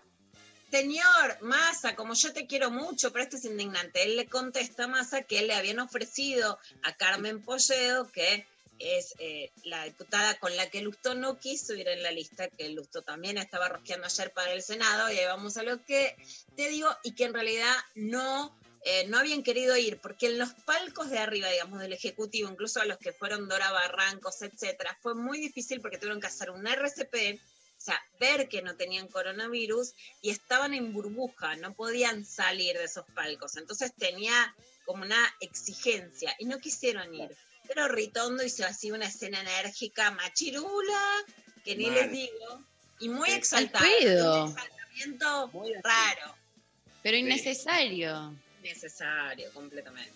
Señor 0.70 1.36
Massa, 1.42 1.94
como 1.96 2.14
yo 2.14 2.32
te 2.32 2.46
quiero 2.46 2.70
mucho, 2.70 3.12
pero 3.12 3.24
esto 3.24 3.36
es 3.36 3.44
indignante. 3.44 4.04
Él 4.04 4.16
le 4.16 4.26
contesta 4.26 4.84
a 4.84 4.88
Massa 4.88 5.22
que 5.22 5.42
le 5.42 5.54
habían 5.54 5.80
ofrecido 5.80 6.58
a 6.82 6.96
Carmen 6.96 7.42
Polledo 7.42 8.10
que 8.10 8.46
es 8.82 9.14
eh, 9.18 9.50
la 9.64 9.84
diputada 9.84 10.38
con 10.38 10.54
la 10.56 10.68
que 10.70 10.80
Lustó 10.80 11.14
no 11.14 11.38
quiso 11.38 11.74
ir 11.74 11.88
en 11.88 12.02
la 12.02 12.10
lista, 12.10 12.48
que 12.48 12.68
Lustó 12.70 13.02
también 13.02 13.38
estaba 13.38 13.68
rosqueando 13.68 14.06
ayer 14.06 14.32
para 14.32 14.52
el 14.52 14.62
Senado, 14.62 15.10
y 15.10 15.18
ahí 15.18 15.26
vamos 15.26 15.56
a 15.56 15.62
lo 15.62 15.84
que 15.84 16.16
te 16.56 16.68
digo, 16.68 16.88
y 17.02 17.14
que 17.14 17.24
en 17.24 17.34
realidad 17.34 17.74
no, 17.94 18.56
eh, 18.84 19.06
no 19.08 19.18
habían 19.18 19.42
querido 19.42 19.76
ir, 19.76 19.98
porque 20.00 20.26
en 20.26 20.38
los 20.38 20.52
palcos 20.54 21.10
de 21.10 21.18
arriba, 21.18 21.48
digamos, 21.48 21.80
del 21.80 21.92
Ejecutivo, 21.92 22.50
incluso 22.50 22.80
a 22.80 22.84
los 22.84 22.98
que 22.98 23.12
fueron 23.12 23.48
Dora 23.48 23.70
Barrancos, 23.70 24.42
etcétera, 24.42 24.98
fue 25.00 25.14
muy 25.14 25.38
difícil 25.38 25.80
porque 25.80 25.98
tuvieron 25.98 26.20
que 26.20 26.26
hacer 26.26 26.50
un 26.50 26.66
RCP, 26.66 27.40
o 27.82 27.84
sea, 27.84 28.00
ver 28.20 28.48
que 28.48 28.62
no 28.62 28.76
tenían 28.76 29.08
coronavirus 29.08 29.94
y 30.20 30.30
estaban 30.30 30.72
en 30.72 30.92
burbuja, 30.92 31.56
no 31.56 31.74
podían 31.74 32.24
salir 32.24 32.78
de 32.78 32.84
esos 32.84 33.04
palcos. 33.12 33.56
Entonces 33.56 33.92
tenía 33.96 34.54
como 34.84 35.02
una 35.02 35.34
exigencia 35.40 36.32
y 36.38 36.44
no 36.44 36.58
quisieron 36.58 37.12
ir. 37.12 37.36
Pero 37.68 37.88
Ritondo 37.88 38.42
hizo 38.44 38.64
así 38.64 38.90
una 38.90 39.06
escena 39.06 39.40
enérgica, 39.40 40.10
machirula, 40.10 41.00
que 41.64 41.76
ni 41.76 41.86
Mal. 41.86 41.94
les 41.94 42.10
digo, 42.12 42.64
y 43.00 43.08
muy 43.08 43.28
Al 43.30 43.36
exaltada. 43.36 43.84
pedo. 44.00 44.44
Un 44.44 44.50
exaltamiento 44.50 45.52
raro. 45.82 46.36
Pero 47.02 47.16
innecesario. 47.16 48.34
Necesario, 48.62 49.52
completamente. 49.52 50.12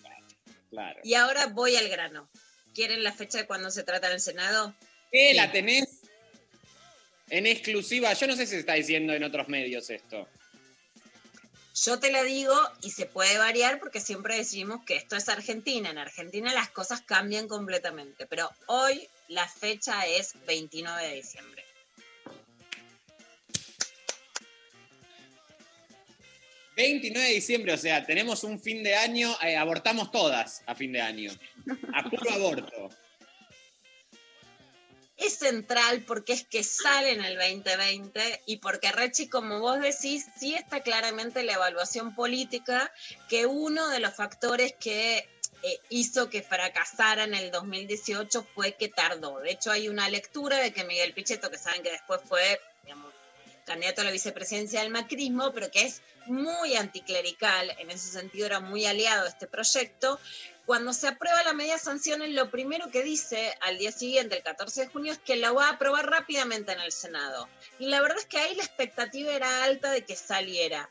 Claro. 0.71 1.01
Y 1.03 1.15
ahora 1.15 1.47
voy 1.47 1.77
al 1.77 1.89
grano. 1.89 2.29
¿Quieren 2.75 3.03
la 3.03 3.13
fecha 3.13 3.39
de 3.39 3.47
cuando 3.47 3.71
se 3.71 3.83
trata 3.85 4.09
en 4.09 4.15
el 4.15 4.21
Senado? 4.21 4.75
¿Qué? 5.11 5.31
Sí. 5.31 5.37
¿La 5.37 5.51
tenés? 5.51 6.03
En 7.29 7.47
exclusiva. 7.47 8.13
Yo 8.13 8.27
no 8.27 8.37
sé 8.37 8.47
si 8.47 8.53
se 8.53 8.59
está 8.61 8.75
diciendo 8.75 9.13
en 9.15 9.25
otros 9.25 9.49
medios 9.49 9.89
esto. 9.91 10.29
Yo 11.85 11.99
te 12.01 12.11
la 12.11 12.23
digo 12.23 12.55
y 12.83 12.91
se 12.91 13.05
puede 13.05 13.37
variar 13.37 13.79
porque 13.79 14.01
siempre 14.01 14.37
decimos 14.37 14.83
que 14.87 14.97
esto 14.97 15.15
es 15.15 15.29
Argentina. 15.29 15.91
En 15.91 15.99
Argentina 15.99 16.55
las 16.55 16.71
cosas 16.71 17.03
cambian 17.03 17.49
completamente, 17.49 18.27
pero 18.27 18.51
hoy 18.67 19.07
la 19.29 19.47
fecha 19.47 20.07
es 20.07 20.35
29 20.47 21.09
de 21.09 21.15
diciembre. 21.15 21.65
...29 26.77 27.13
de 27.15 27.33
diciembre, 27.33 27.73
o 27.73 27.79
sea, 27.79 28.05
tenemos 28.05 28.45
un 28.45 28.61
fin 28.61 28.83
de 28.83 28.95
año, 28.95 29.35
eh, 29.43 29.57
abortamos 29.57 30.11
todas 30.11 30.63
a 30.67 30.75
fin 30.75 30.93
de 30.93 31.01
año. 31.01 31.33
A 31.95 32.05
puro 32.05 32.31
aborto. 32.35 32.91
Es 35.17 35.39
central 35.39 36.05
porque 36.07 36.35
es 36.35 36.45
que 36.45 36.63
sale 36.63 37.13
en 37.13 37.25
el 37.25 37.37
2020 37.37 38.43
y 38.47 38.59
porque 38.59 38.93
Rechi, 38.93 39.29
como 39.29 39.61
vos 39.61 39.81
decís, 39.81 40.27
sí 40.39 40.55
está 40.55 40.81
claramente 40.81 41.43
la 41.43 41.55
evaluación 41.55 42.15
política 42.15 42.93
que 43.29 43.47
uno 43.47 43.89
de 43.89 44.01
los 44.01 44.15
factores 44.15 44.75
que 44.79 45.27
eh, 45.63 45.81
hizo 45.89 46.29
que 46.29 46.43
fracasara 46.43 47.25
en 47.25 47.35
el 47.35 47.51
2018 47.51 48.47
fue 48.55 48.75
que 48.75 48.89
tardó. 48.89 49.41
De 49.41 49.53
hecho, 49.53 49.71
hay 49.71 49.89
una 49.89 50.09
lectura 50.09 50.59
de 50.59 50.73
que 50.73 50.85
Miguel 50.85 51.15
Pichetto, 51.15 51.51
que 51.51 51.59
saben 51.59 51.83
que 51.83 51.93
después 51.93 52.21
fue 52.25 52.61
candidato 53.65 54.01
a 54.01 54.05
la 54.05 54.13
vicepresidencia 54.13 54.81
del 54.81 54.91
macrismo, 54.91 55.53
pero 55.53 55.71
que 55.71 55.83
es 55.83 56.01
muy 56.27 56.77
anticlerical, 56.77 57.75
en 57.79 57.91
ese 57.91 58.09
sentido 58.09 58.47
era 58.47 58.61
muy 58.61 58.87
aliado 58.87 59.25
a 59.25 59.29
este 59.29 59.47
proyecto. 59.47 60.21
Cuando 60.67 60.93
se 60.93 61.07
aprueba 61.07 61.45
la 61.45 61.53
medida 61.53 61.75
de 61.75 61.79
sanciones, 61.79 62.31
lo 62.31 62.51
primero 62.51 62.91
que 62.91 63.05
dice 63.05 63.57
al 63.61 63.79
día 63.79 63.93
siguiente, 63.93 64.37
el 64.37 64.43
14 64.43 64.83
de 64.83 64.87
junio, 64.89 65.13
es 65.13 65.19
que 65.19 65.37
la 65.37 65.53
va 65.53 65.69
a 65.69 65.73
aprobar 65.75 66.11
rápidamente 66.11 66.73
en 66.73 66.81
el 66.81 66.91
Senado. 66.91 67.49
Y 67.79 67.87
la 67.87 68.01
verdad 68.01 68.19
es 68.19 68.27
que 68.27 68.39
ahí 68.39 68.57
la 68.57 68.65
expectativa 68.65 69.33
era 69.33 69.63
alta 69.63 69.93
de 69.93 70.05
que 70.05 70.17
saliera. 70.17 70.91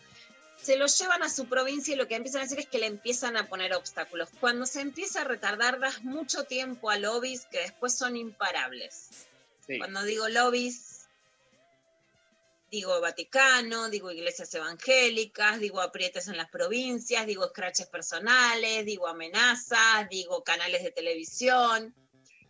Se 0.62 0.78
lo 0.78 0.88
llevan 0.88 1.24
a 1.24 1.30
su 1.30 1.48
provincia 1.48 1.94
y 1.94 1.98
lo 1.98 2.08
que 2.08 2.16
empiezan 2.16 2.42
a 2.42 2.46
hacer 2.46 2.60
es 2.60 2.68
que 2.68 2.80
le 2.80 2.86
empiezan 2.86 3.36
a 3.36 3.48
poner 3.50 3.74
obstáculos. 3.74 4.30
Cuando 4.40 4.66
se 4.66 4.80
empieza 4.80 5.22
a 5.22 5.26
retardar, 5.26 5.80
das 5.80 6.06
mucho 6.06 6.46
tiempo 6.46 6.90
a 6.90 6.98
lobbies 6.98 7.46
que 7.52 7.60
después 7.60 7.94
son 7.94 8.16
imparables. 8.16 9.28
Sí. 9.68 9.78
Cuando 9.78 10.04
digo 10.04 10.30
lobbies, 10.30 10.95
digo 12.70 13.00
Vaticano, 13.02 13.90
digo 13.90 14.12
iglesias 14.12 14.54
evangélicas, 14.54 15.60
digo 15.60 15.82
aprietes 15.82 16.28
en 16.28 16.38
las 16.38 16.50
provincias, 16.50 17.26
digo 17.26 17.48
scratches 17.48 17.88
personales, 17.88 18.86
digo 18.86 19.08
amenazas, 19.08 20.10
digo 20.10 20.44
canales 20.44 20.84
de 20.84 20.92
televisión. 20.92 21.94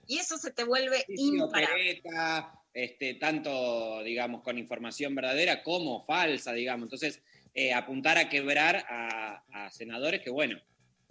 Y 0.07 0.18
eso 0.20 0.38
se 0.38 0.51
te 0.51 0.63
vuelve 0.63 1.03
Sí, 1.07 1.16
imparable. 1.18 1.66
opereta, 1.66 2.53
este, 2.74 3.16
tanto, 3.16 4.03
digamos, 4.03 4.41
con 4.43 4.57
información 4.57 5.16
verdadera 5.16 5.63
como 5.63 6.03
falsa, 6.05 6.53
digamos. 6.53 6.86
Entonces, 6.86 7.22
eh, 7.53 7.74
apuntar 7.74 8.18
a 8.18 8.30
quebrar 8.30 8.86
a, 8.89 9.43
a 9.51 9.72
senadores 9.72 10.22
que, 10.22 10.30
bueno, 10.30 10.59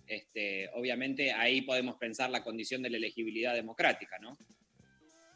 este, 0.07 0.69
obviamente 0.75 1.33
ahí 1.33 1.63
podemos 1.63 1.97
pensar 1.97 2.31
la 2.31 2.45
condición 2.45 2.83
de 2.83 2.91
la 2.91 2.99
elegibilidad 2.99 3.55
democrática, 3.55 4.19
¿no? 4.19 4.37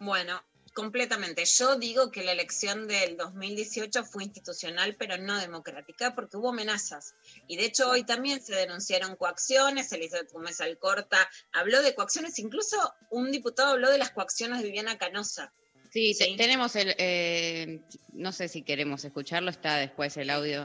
Bueno, 0.01 0.43
completamente. 0.79 1.45
Yo 1.45 1.75
digo 1.75 2.13
que 2.13 2.23
la 2.23 2.31
elección 2.31 2.87
del 2.87 3.17
2018 3.17 4.05
fue 4.05 4.23
institucional, 4.23 4.95
pero 4.97 5.19
no 5.19 5.37
democrática, 5.41 6.15
porque 6.15 6.37
hubo 6.37 6.51
amenazas. 6.51 7.15
Y 7.49 7.57
de 7.57 7.65
hecho 7.65 7.91
hoy 7.91 8.05
también 8.05 8.41
se 8.41 8.55
denunciaron 8.55 9.17
coacciones, 9.17 9.91
Elizabeth 9.93 10.31
Gómez 10.31 10.61
Alcorta 10.61 11.29
habló 11.53 11.83
de 11.83 11.97
coacciones, 11.97 12.39
incluso 12.39 12.77
un 13.11 13.33
diputado 13.33 13.73
habló 13.73 13.91
de 13.91 13.99
las 13.99 14.11
coacciones 14.13 14.59
de 14.59 14.67
Viviana 14.67 14.97
Canosa. 14.99 15.53
Sí, 15.93 16.15
te- 16.17 16.37
tenemos 16.37 16.77
el. 16.77 16.95
eh, 16.97 17.81
no 18.13 18.31
sé 18.31 18.47
si 18.47 18.63
queremos 18.63 19.05
escucharlo, 19.05 19.51
está 19.51 19.79
después 19.79 20.17
el 20.17 20.31
audio. 20.31 20.63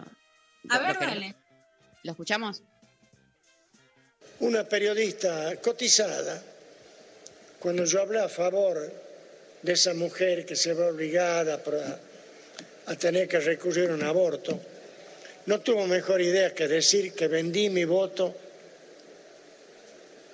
A 0.70 0.78
¿Lo- 0.80 0.84
ver, 0.88 1.00
dale. 1.00 1.36
¿Lo 2.04 2.12
escuchamos? 2.12 2.62
una 4.40 4.64
periodista 4.64 5.56
cotizada, 5.62 6.44
cuando 7.60 7.86
yo 7.86 8.02
hablé 8.02 8.20
a 8.20 8.28
favor 8.30 9.03
de 9.64 9.74
esa 9.74 9.94
mujer 9.94 10.46
que 10.46 10.56
se 10.56 10.74
ve 10.74 10.84
obligada 10.84 11.56
a, 11.56 12.92
a 12.92 12.96
tener 12.96 13.28
que 13.28 13.40
recurrir 13.40 13.90
a 13.90 13.94
un 13.94 14.04
aborto, 14.04 14.60
no 15.46 15.62
tuvo 15.62 15.88
mejor 15.88 16.22
idea 16.22 16.54
que 16.54 16.68
decir 16.68 17.14
que 17.14 17.28
vendí 17.28 17.70
mi 17.70 17.86
voto 17.86 18.36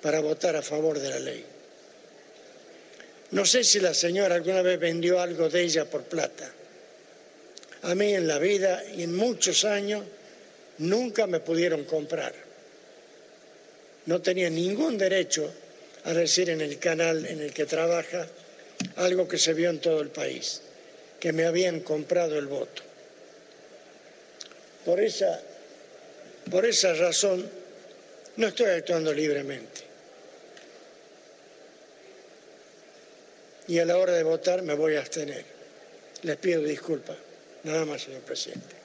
para 0.02 0.20
votar 0.20 0.56
a 0.56 0.62
favor 0.62 0.98
de 0.98 1.08
la 1.08 1.18
ley. 1.18 1.44
No 3.30 3.46
sé 3.46 3.64
si 3.64 3.80
la 3.80 3.94
señora 3.94 4.34
alguna 4.34 4.62
vez 4.62 4.78
vendió 4.78 5.20
algo 5.20 5.48
de 5.48 5.62
ella 5.62 5.84
por 5.84 6.02
plata. 6.02 6.50
A 7.82 7.94
mí 7.94 8.14
en 8.14 8.26
la 8.26 8.38
vida 8.38 8.82
y 8.94 9.04
en 9.04 9.14
muchos 9.14 9.64
años 9.64 10.04
nunca 10.78 11.26
me 11.26 11.40
pudieron 11.40 11.84
comprar 11.84 12.50
no 14.06 14.20
tenía 14.20 14.50
ningún 14.50 14.96
derecho 14.98 15.52
a 16.04 16.12
decir 16.12 16.50
en 16.50 16.60
el 16.60 16.78
canal 16.78 17.26
en 17.26 17.40
el 17.40 17.52
que 17.52 17.66
trabaja 17.66 18.26
algo 18.96 19.28
que 19.28 19.38
se 19.38 19.54
vio 19.54 19.70
en 19.70 19.80
todo 19.80 20.00
el 20.00 20.08
país, 20.08 20.62
que 21.18 21.32
me 21.32 21.46
habían 21.46 21.80
comprado 21.80 22.38
el 22.38 22.46
voto. 22.46 22.82
Por 24.84 25.00
esa, 25.00 25.40
por 26.50 26.64
esa 26.64 26.94
razón 26.94 27.48
no 28.36 28.46
estoy 28.46 28.70
actuando 28.70 29.12
libremente. 29.12 29.82
Y 33.68 33.78
a 33.78 33.84
la 33.84 33.98
hora 33.98 34.14
de 34.14 34.22
votar 34.22 34.62
me 34.62 34.74
voy 34.74 34.96
a 34.96 35.00
abstener. 35.00 35.44
Les 36.22 36.36
pido 36.36 36.62
disculpas. 36.62 37.16
Nada 37.62 37.84
más, 37.84 38.02
señor 38.02 38.22
presidente. 38.22 38.76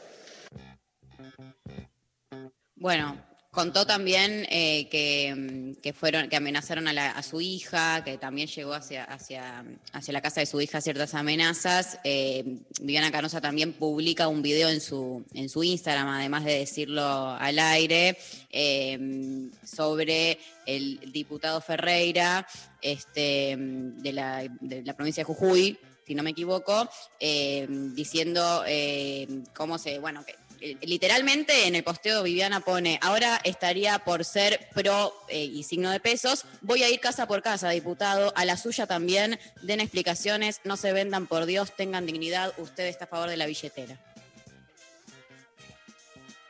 Bueno, 2.75 3.17
contó 3.55 3.87
también 3.87 4.45
eh, 4.51 4.87
que, 4.91 5.33
mm, 5.35 5.81
que 5.81 5.93
fueron, 5.93 6.29
que 6.29 6.35
amenazaron 6.35 6.87
a, 6.87 6.93
la- 6.93 7.09
a 7.11 7.23
su 7.23 7.41
hija, 7.41 8.03
que 8.03 8.17
también 8.19 8.47
llegó 8.47 8.73
hacia, 8.75 9.03
hacia, 9.05 9.63
hacia 9.93 10.13
la 10.13 10.21
casa 10.21 10.41
de 10.41 10.45
su 10.45 10.61
hija 10.61 10.81
ciertas 10.81 11.15
amenazas. 11.15 11.97
Eh, 12.03 12.43
Viviana 12.81 13.11
Canosa 13.11 13.41
también 13.41 13.73
publica 13.73 14.27
un 14.27 14.43
video 14.43 14.69
en 14.69 14.81
su, 14.81 15.25
en 15.33 15.49
su 15.49 15.63
Instagram, 15.63 16.07
además 16.09 16.45
de 16.45 16.59
decirlo 16.59 17.29
al 17.31 17.57
aire, 17.57 18.17
eh, 18.51 19.49
sobre 19.65 20.37
el 20.67 21.11
diputado 21.11 21.61
Ferreira 21.61 22.45
este, 22.81 23.55
de, 23.57 24.13
la, 24.13 24.43
de 24.61 24.83
la 24.83 24.93
provincia 24.95 25.21
de 25.21 25.25
Jujuy, 25.25 25.77
si 26.05 26.13
no 26.13 26.21
me 26.21 26.29
equivoco, 26.31 26.87
eh, 27.19 27.65
diciendo 27.69 28.63
eh, 28.67 29.27
cómo 29.55 29.79
se, 29.79 29.97
bueno, 29.97 30.23
que 30.23 30.33
eh, 30.33 30.35
literalmente 30.81 31.67
en 31.67 31.75
el 31.75 31.83
posteo 31.83 32.23
Viviana 32.23 32.59
pone, 32.59 32.99
ahora 33.01 33.39
estaría 33.43 33.99
por 33.99 34.25
ser 34.25 34.67
pro 34.73 35.13
eh, 35.29 35.43
y 35.43 35.63
signo 35.63 35.91
de 35.91 35.99
pesos, 35.99 36.45
voy 36.61 36.83
a 36.83 36.89
ir 36.89 36.99
casa 36.99 37.27
por 37.27 37.41
casa, 37.41 37.69
diputado, 37.69 38.33
a 38.35 38.45
la 38.45 38.57
suya 38.57 38.87
también, 38.87 39.39
den 39.61 39.79
explicaciones, 39.79 40.61
no 40.63 40.77
se 40.77 40.93
vendan 40.93 41.27
por 41.27 41.45
Dios, 41.45 41.75
tengan 41.75 42.05
dignidad, 42.05 42.53
usted 42.57 42.85
está 42.85 43.05
a 43.05 43.07
favor 43.07 43.29
de 43.29 43.37
la 43.37 43.45
billetera. 43.45 43.99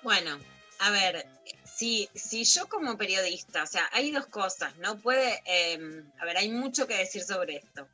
Bueno, 0.03 0.39
a 0.79 0.91
ver, 0.91 1.25
si, 1.63 2.09
si 2.13 2.43
yo 2.43 2.67
como 2.67 2.97
periodista, 2.97 3.63
o 3.63 3.67
sea, 3.67 3.89
hay 3.91 4.11
dos 4.11 4.27
cosas, 4.27 4.75
¿no? 4.77 4.97
Puede, 4.99 5.41
eh, 5.45 6.03
a 6.19 6.25
ver, 6.25 6.37
hay 6.37 6.49
mucho 6.49 6.87
que 6.87 6.95
decir 6.95 7.23
sobre 7.23 7.57
esto. 7.57 7.87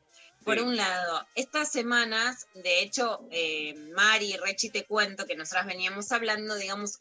Por 0.43 0.59
un 0.59 0.75
lado, 0.75 1.25
estas 1.35 1.71
semanas, 1.71 2.47
de 2.55 2.81
hecho, 2.81 3.21
eh, 3.31 3.75
Mari 3.93 4.37
Rechi 4.37 4.69
te 4.69 4.85
cuento 4.85 5.25
que 5.27 5.35
nosotras 5.35 5.67
veníamos 5.67 6.11
hablando, 6.11 6.55
digamos, 6.55 6.97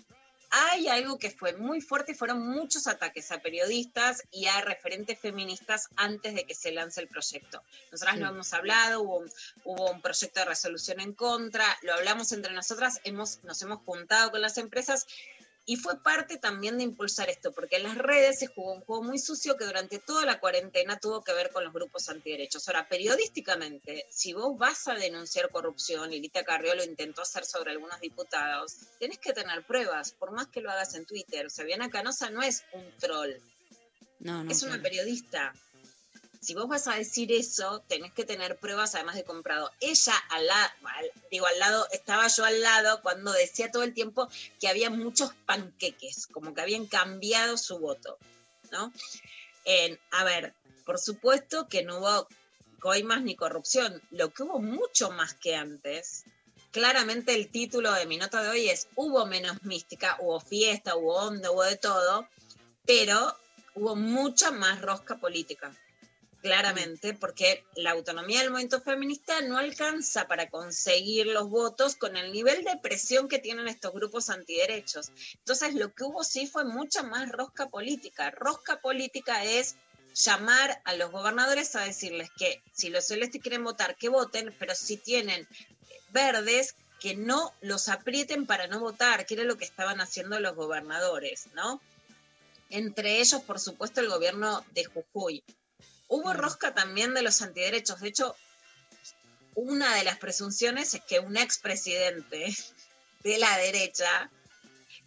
hay 0.51 0.89
algo 0.89 1.19
que 1.19 1.31
fue 1.31 1.55
muy 1.55 1.81
fuerte, 1.81 2.15
fueron 2.15 2.47
muchos 2.47 2.87
ataques 2.87 3.31
a 3.31 3.39
periodistas 3.39 4.25
y 4.33 4.47
a 4.47 4.61
referentes 4.63 5.19
feministas 5.19 5.89
antes 5.97 6.35
de 6.35 6.45
que 6.45 6.55
se 6.57 6.73
lance 6.73 7.01
el 7.01 7.09
proyecto. 7.09 7.63
Nosotras 7.93 8.17
Sí. 8.17 8.21
lo 8.21 8.29
hemos 8.31 8.53
hablado, 8.53 9.01
hubo, 9.01 9.19
un- 9.19 9.33
hubo 9.65 9.91
un 9.93 10.03
proyecto 10.03 10.41
de 10.41 10.47
resolución 10.47 11.01
en 11.01 11.15
contra, 11.15 11.65
lo 11.83 11.95
hablamos 11.95 12.33
entre 12.33 12.53
nosotras, 12.53 13.01
hemos, 13.05 13.43
nos 13.45 13.63
hemos 13.63 13.79
juntado 13.85 14.33
con 14.33 14.41
las 14.43 14.59
empresas 14.59 15.07
y 15.67 15.77
fue 15.77 16.03
parte 16.03 16.39
también 16.39 16.79
de 16.79 16.85
impulsar 16.85 17.29
esto, 17.31 17.53
porque 17.53 17.77
en 17.77 17.85
las 17.85 17.97
redes 17.97 18.39
se 18.41 18.47
jugó 18.49 18.73
un 18.73 18.81
juego 18.81 19.03
muy 19.05 19.19
sucio 19.19 19.57
que 19.57 19.65
durante 19.65 19.99
toda 19.99 20.25
la 20.27 20.41
cuarentena 20.41 20.99
tuvo 20.99 21.23
que 21.23 21.33
ver 21.33 21.51
con 21.51 21.63
los 21.65 21.73
grupos 21.73 22.09
antiderechos. 22.09 22.67
Ahora, 22.69 22.89
periodísticamente, 22.89 24.07
si 24.11 24.33
vos 24.33 24.59
vas 24.59 24.89
a 24.89 24.95
denunciar 24.95 25.51
corrupción, 25.51 26.13
y 26.13 26.21
Lita 26.21 26.43
Carrió 26.45 26.75
lo 26.75 26.83
intentó 26.85 27.23
hacer 27.23 27.45
sobre 27.45 27.71
algunos 27.73 28.01
diputados, 28.01 28.77
tenés 28.99 29.19
que 29.19 29.33
tener 29.33 29.65
pruebas, 29.65 30.13
por 30.13 30.33
más 30.33 30.49
que 30.49 30.61
lo 30.61 30.71
hagas 30.71 30.95
en 30.95 31.05
Twitter. 31.07 31.47
O 31.47 31.51
sea, 31.51 31.65
Viana 31.65 31.91
Canosa 31.91 32.31
no 32.31 32.43
es 32.43 32.65
un 32.73 32.85
troll, 32.99 33.35
No, 34.19 34.43
no. 34.45 34.51
es 34.51 34.63
una 34.63 34.73
claro. 34.73 34.83
periodista. 34.83 35.55
Si 36.43 36.55
vos 36.55 36.69
vas 36.69 36.89
a 36.89 36.95
decir 36.95 37.33
eso, 37.33 37.85
tenés 37.87 38.13
que 38.15 38.25
tener 38.25 38.59
pruebas 38.59 38.95
además 38.95 39.15
de 39.15 39.25
comprado. 39.25 39.71
Ella 39.79 40.15
al 40.31 40.47
lado, 40.47 40.71
digo 41.31 41.47
al 41.47 41.59
lado, 41.59 41.87
estaba 41.93 42.29
yo 42.29 42.45
al 42.47 42.63
lado 42.63 43.03
cuando 43.03 43.31
decía 43.33 43.71
todo 43.71 43.83
el 43.83 43.93
tiempo 43.93 44.27
que 44.59 44.69
había 44.69 44.89
muchos 44.89 45.33
panqueques, 45.45 46.27
como 46.29 46.55
que 46.55 46.63
habían 46.63 46.87
cambiado 46.87 47.59
su 47.59 47.79
voto, 47.79 48.19
¿no? 48.71 48.91
En- 49.67 50.01
a 50.13 50.25
ver, 50.25 50.55
por 50.87 50.99
supuesto 50.99 51.69
que 51.69 51.83
no 51.83 51.99
hubo 51.99 52.27
coimas 52.79 53.23
ni 53.23 53.37
corrupción, 53.37 54.03
lo 54.11 54.33
que 54.33 54.43
hubo 54.43 54.61
mucho 54.61 55.11
más 55.11 55.35
que 55.35 55.55
antes. 55.57 56.25
Claramente 56.71 57.35
el 57.35 57.51
título 57.51 57.93
de 57.93 58.07
mi 58.07 58.17
nota 58.17 58.43
de 58.43 58.49
hoy 58.49 58.71
es 58.71 58.89
Hubo 58.95 59.27
menos 59.27 59.63
mística, 59.65 60.17
hubo 60.21 60.41
fiesta, 60.41 60.97
hubo 60.97 61.17
onda, 61.17 61.51
hubo 61.51 61.65
de 61.65 61.77
todo, 61.77 62.27
pero 62.87 63.37
hubo 63.75 63.95
mucha 63.95 64.51
más 64.53 64.81
rosca 64.81 65.17
política 65.17 65.77
claramente, 66.43 67.15
porque 67.15 67.65
la 67.77 67.93
autonomía 67.93 68.41
del 68.41 68.51
movimiento 68.51 68.81
feminista 68.81 69.41
no 69.43 69.59
alcanza 69.59 70.27
para 70.27 70.49
conseguir 70.49 71.27
los 71.27 71.49
votos 71.49 71.97
con 71.97 72.17
el 72.17 72.33
nivel 72.33 72.65
de 72.65 72.79
presión 72.79 73.29
que 73.29 73.39
tienen 73.39 73.69
estos 73.69 73.93
grupos 73.93 74.31
antiderechos. 74.31 75.11
Entonces, 75.35 75.75
lo 75.75 75.93
que 75.93 76.05
hubo 76.05 76.25
sí 76.25 76.47
fue 76.47 76.65
mucha 76.65 77.03
más 77.03 77.31
rosca 77.31 77.69
política. 77.69 78.31
Rosca 78.31 78.81
política 78.81 79.45
es 79.45 79.77
llamar 80.15 80.81
a 80.85 80.95
los 80.95 81.11
gobernadores 81.11 81.77
a 81.77 81.83
decirles 81.83 82.31
que 82.37 82.63
si 82.73 82.89
los 82.89 83.07
celestes 83.07 83.41
quieren 83.41 83.65
votar, 83.65 83.97
que 83.97 84.09
voten, 84.09 84.55
pero 84.59 84.75
si 84.75 84.97
tienen 84.97 85.47
verdes, 86.13 86.75
que 87.01 87.17
no 87.17 87.53
los 87.63 87.89
aprieten 87.89 88.47
para 88.47 88.67
no 88.67 88.81
votar, 88.81 89.25
que 89.25 89.35
era 89.35 89.45
lo 89.45 89.57
que 89.57 89.65
estaban 89.65 90.01
haciendo 90.01 90.39
los 90.39 90.55
gobernadores, 90.55 91.49
¿no? 91.55 91.81
Entre 92.69 93.21
ellos, 93.21 93.43
por 93.43 93.59
supuesto, 93.59 94.01
el 94.01 94.09
gobierno 94.09 94.65
de 94.73 94.85
Jujuy. 94.85 95.43
Hubo 96.11 96.33
rosca 96.33 96.75
también 96.75 97.15
de 97.15 97.23
los 97.23 97.41
antiderechos. 97.41 98.01
De 98.01 98.09
hecho, 98.09 98.35
una 99.55 99.95
de 99.95 100.03
las 100.03 100.19
presunciones 100.19 100.93
es 100.93 101.03
que 101.03 101.21
un 101.21 101.37
expresidente 101.37 102.53
de 103.23 103.39
la 103.39 103.57
derecha, 103.59 104.29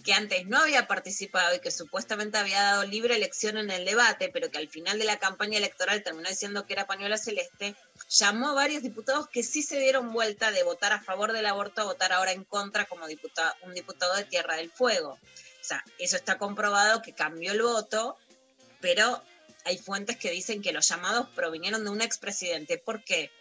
que 0.05 0.13
antes 0.13 0.47
no 0.47 0.59
había 0.59 0.87
participado 0.87 1.55
y 1.55 1.59
que 1.59 1.71
supuestamente 1.71 2.37
había 2.37 2.61
dado 2.61 2.85
libre 2.85 3.15
elección 3.15 3.57
en 3.57 3.69
el 3.69 3.83
debate, 3.83 4.29
pero 4.29 4.49
que 4.49 4.59
al 4.59 4.69
final 4.69 4.97
de 4.97 5.03
la 5.03 5.19
campaña 5.19 5.57
electoral 5.57 6.03
terminó 6.03 6.29
diciendo 6.29 6.65
que 6.65 6.71
era 6.71 6.87
pañuela 6.87 7.17
celeste, 7.17 7.75
llamó 8.09 8.49
a 8.49 8.53
varios 8.53 8.81
diputados 8.81 9.27
que 9.27 9.43
sí 9.43 9.61
se 9.61 9.79
dieron 9.79 10.13
vuelta 10.13 10.51
de 10.51 10.63
votar 10.63 10.93
a 10.93 11.01
favor 11.01 11.33
del 11.33 11.47
aborto 11.47 11.81
a 11.81 11.85
votar 11.85 12.13
ahora 12.13 12.31
en 12.31 12.45
contra 12.45 12.85
como 12.85 13.07
diputado, 13.07 13.53
un 13.63 13.73
diputado 13.73 14.15
de 14.15 14.23
Tierra 14.23 14.55
del 14.55 14.71
Fuego. 14.71 15.11
O 15.11 15.65
sea, 15.65 15.83
eso 15.99 16.15
está 16.15 16.37
comprobado 16.37 17.01
que 17.01 17.13
cambió 17.13 17.51
el 17.51 17.61
voto, 17.61 18.17
pero 18.79 19.21
hay 19.65 19.77
fuentes 19.77 20.17
que 20.17 20.31
dicen 20.31 20.61
que 20.61 20.73
los 20.73 20.87
llamados 20.87 21.27
provinieron 21.35 21.83
de 21.83 21.89
un 21.89 22.01
expresidente. 22.01 22.77
¿Por 22.77 23.03
qué? 23.03 23.31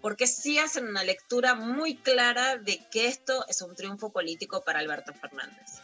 Porque 0.00 0.26
sí 0.26 0.58
hacen 0.58 0.86
una 0.88 1.02
lectura 1.04 1.54
muy 1.54 1.96
clara 1.96 2.56
de 2.56 2.84
que 2.90 3.06
esto 3.06 3.44
es 3.48 3.62
un 3.62 3.74
triunfo 3.74 4.10
político 4.12 4.62
para 4.62 4.78
Alberto 4.78 5.12
Fernández. 5.14 5.80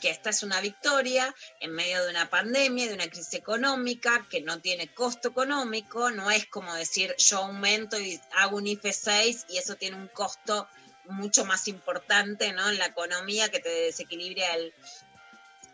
Que 0.00 0.10
esta 0.10 0.30
es 0.30 0.42
una 0.42 0.60
victoria 0.60 1.32
en 1.60 1.70
medio 1.72 2.02
de 2.04 2.10
una 2.10 2.28
pandemia, 2.28 2.88
de 2.88 2.94
una 2.94 3.06
crisis 3.08 3.34
económica, 3.34 4.26
que 4.28 4.40
no 4.40 4.58
tiene 4.60 4.92
costo 4.92 5.28
económico, 5.28 6.10
no 6.10 6.28
es 6.32 6.46
como 6.46 6.74
decir 6.74 7.14
yo 7.18 7.38
aumento 7.38 8.00
y 8.00 8.20
hago 8.36 8.56
un 8.56 8.66
IFE 8.66 8.92
6 8.92 9.46
y 9.50 9.58
eso 9.58 9.76
tiene 9.76 9.96
un 9.96 10.08
costo 10.08 10.66
mucho 11.04 11.44
más 11.44 11.68
importante 11.68 12.52
¿no? 12.52 12.68
en 12.68 12.78
la 12.78 12.86
economía 12.86 13.48
que 13.50 13.60
te 13.60 13.68
desequilibra 13.68 14.54
el, 14.54 14.72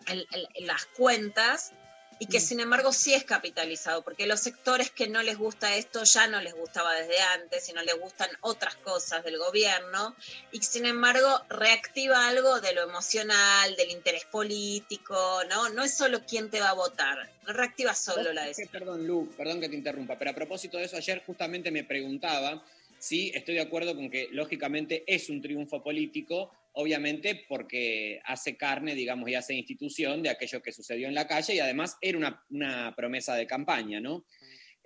el- 0.09 0.27
el- 0.55 0.67
las 0.67 0.85
cuentas 0.87 1.73
y 2.19 2.27
que 2.27 2.41
sin 2.41 2.61
embargo 2.61 2.93
sí 2.93 3.15
es 3.15 3.25
capitalizado, 3.25 4.03
porque 4.03 4.27
los 4.27 4.41
sectores 4.41 4.91
que 4.91 5.09
no 5.09 5.23
les 5.23 5.39
gusta 5.39 5.77
esto 5.77 6.05
ya 6.05 6.27
no 6.27 6.41
les 6.41 6.55
gustaba 6.55 6.95
desde 6.95 7.21
antes 7.35 7.69
y 7.69 7.73
no 7.73 7.83
les 7.83 7.99
gustan 7.99 8.29
otras 8.41 8.77
cosas 8.77 9.25
del 9.25 9.39
gobierno 9.39 10.15
y 10.53 10.61
sin 10.63 10.87
embargo 10.87 11.29
reactiva 11.49 12.29
algo 12.29 12.61
de 12.61 12.75
lo 12.75 12.83
emocional, 12.83 13.77
del 13.77 13.91
interés 13.91 14.25
político, 14.25 15.43
¿no? 15.49 15.69
No 15.71 15.85
es 15.85 15.97
solo 15.97 16.21
quién 16.27 16.51
te 16.51 16.61
va 16.61 16.71
a 16.71 16.75
votar, 16.75 17.31
no 17.47 17.53
reactiva 17.53 17.95
solo 17.95 18.33
la 18.33 18.45
decisión. 18.45 18.73
Perdón, 18.73 19.07
Lu, 19.07 19.31
perdón 19.37 19.61
que 19.61 19.69
te 19.69 19.77
interrumpa, 19.77 20.19
pero 20.19 20.31
a 20.31 20.35
propósito 20.35 20.79
de 20.79 20.85
eso, 20.85 20.97
ayer 20.97 21.23
justamente 21.25 21.71
me 21.71 21.85
preguntaba 21.85 22.63
si 22.99 23.31
estoy 23.35 23.55
de 23.55 23.61
acuerdo 23.61 23.95
con 23.95 24.11
que 24.11 24.29
lógicamente 24.33 25.05
es 25.07 25.31
un 25.31 25.41
triunfo 25.41 25.83
político, 25.83 26.53
obviamente 26.73 27.45
porque 27.49 28.21
hace 28.25 28.57
carne, 28.57 28.95
digamos, 28.95 29.29
y 29.29 29.35
hace 29.35 29.55
institución 29.55 30.23
de 30.23 30.31
aquello 30.31 30.63
que 30.63 30.73
sucedió 30.73 31.09
en 31.09 31.15
la 31.15 31.27
calle 31.27 31.55
y 31.55 31.61
además 31.61 31.97
era 32.01 32.19
una, 32.19 32.45
una 32.51 32.95
promesa 32.97 33.35
de 33.35 33.47
campaña, 33.47 34.01
¿no? 34.01 34.25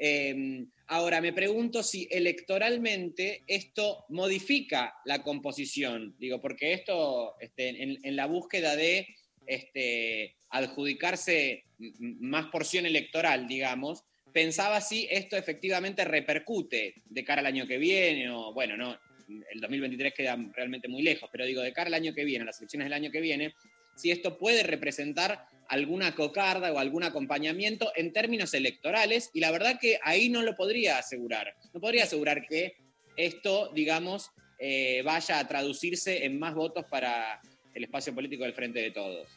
Eh, 0.05 0.67
ahora, 0.89 1.21
me 1.21 1.33
pregunto 1.33 1.85
si 1.85 2.09
electoralmente 2.11 3.45
esto 3.47 4.05
modifica 4.09 4.95
la 5.05 5.23
composición, 5.23 6.17
digo, 6.19 6.41
porque 6.41 6.73
esto 6.73 7.37
este, 7.39 7.69
en, 7.83 8.17
la 8.17 8.27
búsqueda 8.27 8.75
de 8.75 9.07
este, 9.47 10.35
adjudicarse 10.51 11.67
más 11.79 12.47
porción 12.47 12.85
electoral, 12.87 13.47
digamos, 13.47 14.03
pensaba 14.33 14.81
si 14.81 15.07
esto 15.09 15.37
efectivamente 15.37 16.05
repercute 16.05 16.95
de 17.05 17.25
cara 17.25 17.41
al 17.41 17.47
año 17.47 17.69
que 17.69 17.79
viene, 17.79 18.29
o 18.29 18.53
bueno, 18.53 18.77
no, 18.77 18.99
el 19.29 19.61
2023 19.61 20.15
queda 20.15 20.39
realmente 20.55 20.89
muy 20.89 21.03
lejos, 21.03 21.29
pero 21.31 21.45
digo, 21.45 21.63
de 21.63 21.73
cara 21.73 21.89
al 21.89 21.95
año 21.95 22.15
que 22.15 22.25
viene, 22.25 22.43
a 22.43 22.47
las 22.47 22.59
elecciones 22.59 22.87
del 22.87 22.93
año 22.93 23.11
que 23.11 23.21
viene, 23.21 23.55
si 23.97 24.11
esto 24.11 24.39
puede 24.39 24.63
representar 24.63 25.47
alguna 25.69 26.15
cocarda 26.15 26.73
o 26.73 26.79
algún 26.79 27.05
acompañamiento 27.05 27.93
en 27.97 28.13
términos 28.13 28.55
electorales, 28.55 29.31
y 29.33 29.41
la 29.41 29.51
verdad 29.51 29.79
que 29.81 29.99
ahí 30.03 30.29
no 30.29 30.43
lo 30.43 30.55
podría 30.55 30.99
asegurar. 30.99 31.55
No 31.73 31.81
podría 31.81 32.05
asegurar 32.05 32.47
que 32.47 32.77
esto, 33.17 33.71
digamos, 33.75 34.31
eh, 34.59 35.03
vaya 35.05 35.39
a 35.39 35.49
traducirse 35.49 36.25
en 36.25 36.39
más 36.39 36.55
votos 36.55 36.85
para 36.91 37.41
el 37.75 37.85
espacio 37.85 38.15
político 38.15 38.45
del 38.45 38.55
Frente 38.55 38.81
de 38.81 38.91
Todos. 38.91 39.29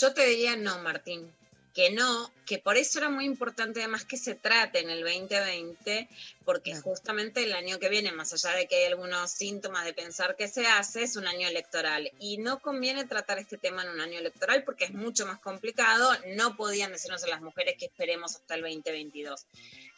Yo 0.00 0.12
te 0.14 0.26
diría 0.26 0.56
no, 0.56 0.82
Martín, 0.82 1.30
que 1.74 1.90
no, 1.90 2.32
que 2.46 2.58
por 2.60 2.76
eso 2.76 2.98
era 3.00 3.08
muy 3.08 3.24
importante 3.24 3.80
además 3.80 4.04
que 4.04 4.16
se 4.16 4.36
trate 4.36 4.78
en 4.78 4.90
el 4.90 5.02
2020, 5.02 6.08
porque 6.44 6.74
justamente 6.76 7.42
el 7.42 7.52
año 7.52 7.78
que 7.80 7.88
viene, 7.88 8.12
más 8.12 8.32
allá 8.32 8.56
de 8.56 8.66
que 8.68 8.76
hay 8.76 8.84
algunos 8.86 9.30
síntomas 9.32 9.84
de 9.84 9.92
pensar 9.92 10.36
que 10.36 10.46
se 10.46 10.66
hace, 10.66 11.02
es 11.02 11.16
un 11.16 11.26
año 11.26 11.48
electoral. 11.48 12.10
Y 12.20 12.38
no 12.38 12.60
conviene 12.60 13.04
tratar 13.06 13.38
este 13.40 13.58
tema 13.58 13.82
en 13.82 13.88
un 13.90 14.00
año 14.00 14.18
electoral 14.20 14.62
porque 14.62 14.84
es 14.84 14.92
mucho 14.92 15.26
más 15.26 15.40
complicado. 15.40 16.10
No 16.36 16.56
podían 16.56 16.92
decirnos 16.92 17.24
a 17.24 17.28
las 17.28 17.40
mujeres 17.42 17.74
que 17.78 17.86
esperemos 17.86 18.36
hasta 18.36 18.54
el 18.54 18.62
2022. 18.62 19.44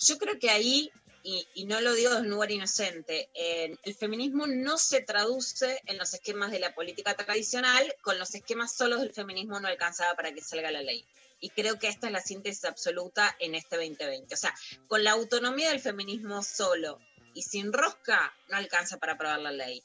Yo 0.00 0.18
creo 0.18 0.38
que 0.38 0.48
ahí 0.50 0.90
y, 1.22 1.46
y 1.54 1.64
no 1.66 1.80
lo 1.80 1.92
digo 1.94 2.14
de 2.14 2.20
un 2.20 2.30
lugar 2.30 2.52
inocente, 2.52 3.28
en- 3.34 3.76
el 3.82 3.94
feminismo 3.96 4.46
no 4.46 4.78
se 4.78 5.00
traduce 5.00 5.82
en 5.86 5.98
los 5.98 6.14
esquemas 6.14 6.52
de 6.52 6.60
la 6.60 6.72
política 6.72 7.14
tradicional, 7.14 7.92
con 8.00 8.16
los 8.18 8.32
esquemas 8.34 8.72
solos 8.76 9.00
del 9.00 9.12
feminismo 9.12 9.58
no 9.58 9.66
alcanzaba 9.66 10.14
para 10.14 10.32
que 10.32 10.40
salga 10.40 10.70
la 10.70 10.82
ley. 10.82 11.04
Y 11.40 11.50
creo 11.50 11.78
que 11.78 11.88
esta 11.88 12.06
es 12.06 12.12
la 12.12 12.20
síntesis 12.20 12.64
absoluta 12.64 13.36
en 13.40 13.54
este 13.54 13.76
2020. 13.76 14.34
O 14.34 14.38
sea, 14.38 14.54
con 14.88 15.04
la 15.04 15.12
autonomía 15.12 15.68
del 15.70 15.80
feminismo 15.80 16.42
solo 16.42 16.98
y 17.34 17.42
sin 17.42 17.72
rosca, 17.72 18.34
no 18.48 18.56
alcanza 18.56 18.96
para 18.98 19.12
aprobar 19.12 19.40
la 19.40 19.50
ley. 19.52 19.82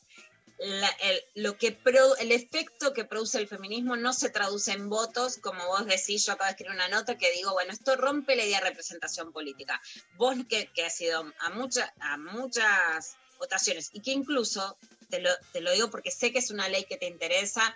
La- 0.60 0.95
el, 1.02 1.20
lo 1.36 1.58
que 1.58 1.72
pro- 1.72 2.16
el 2.18 2.32
efecto 2.32 2.93
que 2.93 3.04
produce 3.04 3.39
el 3.39 3.47
feminismo 3.47 3.95
no 3.95 4.14
se 4.14 4.30
traduce 4.30 4.72
en 4.72 4.89
votos, 4.89 5.38
como 5.38 5.66
vos 5.68 5.86
decís, 5.88 6.24
yo 6.26 6.34
acabo 6.34 6.45
de 6.45 6.52
escribir 6.52 6.76
una 6.76 6.88
nota 6.88 7.18
que 7.18 7.32
digo, 7.32 7.52
bueno, 7.54 7.74
esto 7.74 7.95
rompe 7.95 8.36
la 8.36 8.45
idea 8.45 8.60
de 8.62 8.70
representación 8.70 9.34
política. 9.34 9.82
Vos 10.18 10.36
que, 10.47 10.68
que 10.68 10.86
has 10.86 11.02
ido 11.02 11.26
a, 11.39 11.49
mucha- 11.49 11.91
a 11.99 12.18
muchas 12.18 13.18
votaciones 13.39 13.89
y 13.91 14.02
que 14.02 14.12
incluso, 14.12 14.78
te 15.10 15.20
lo, 15.20 15.32
te 15.52 15.62
lo 15.62 15.72
digo 15.72 15.89
porque 15.89 16.12
sé 16.12 16.32
que 16.32 16.39
es 16.39 16.52
una 16.52 16.70
ley 16.70 16.84
que 16.86 16.97
te 16.97 17.08
interesa, 17.08 17.76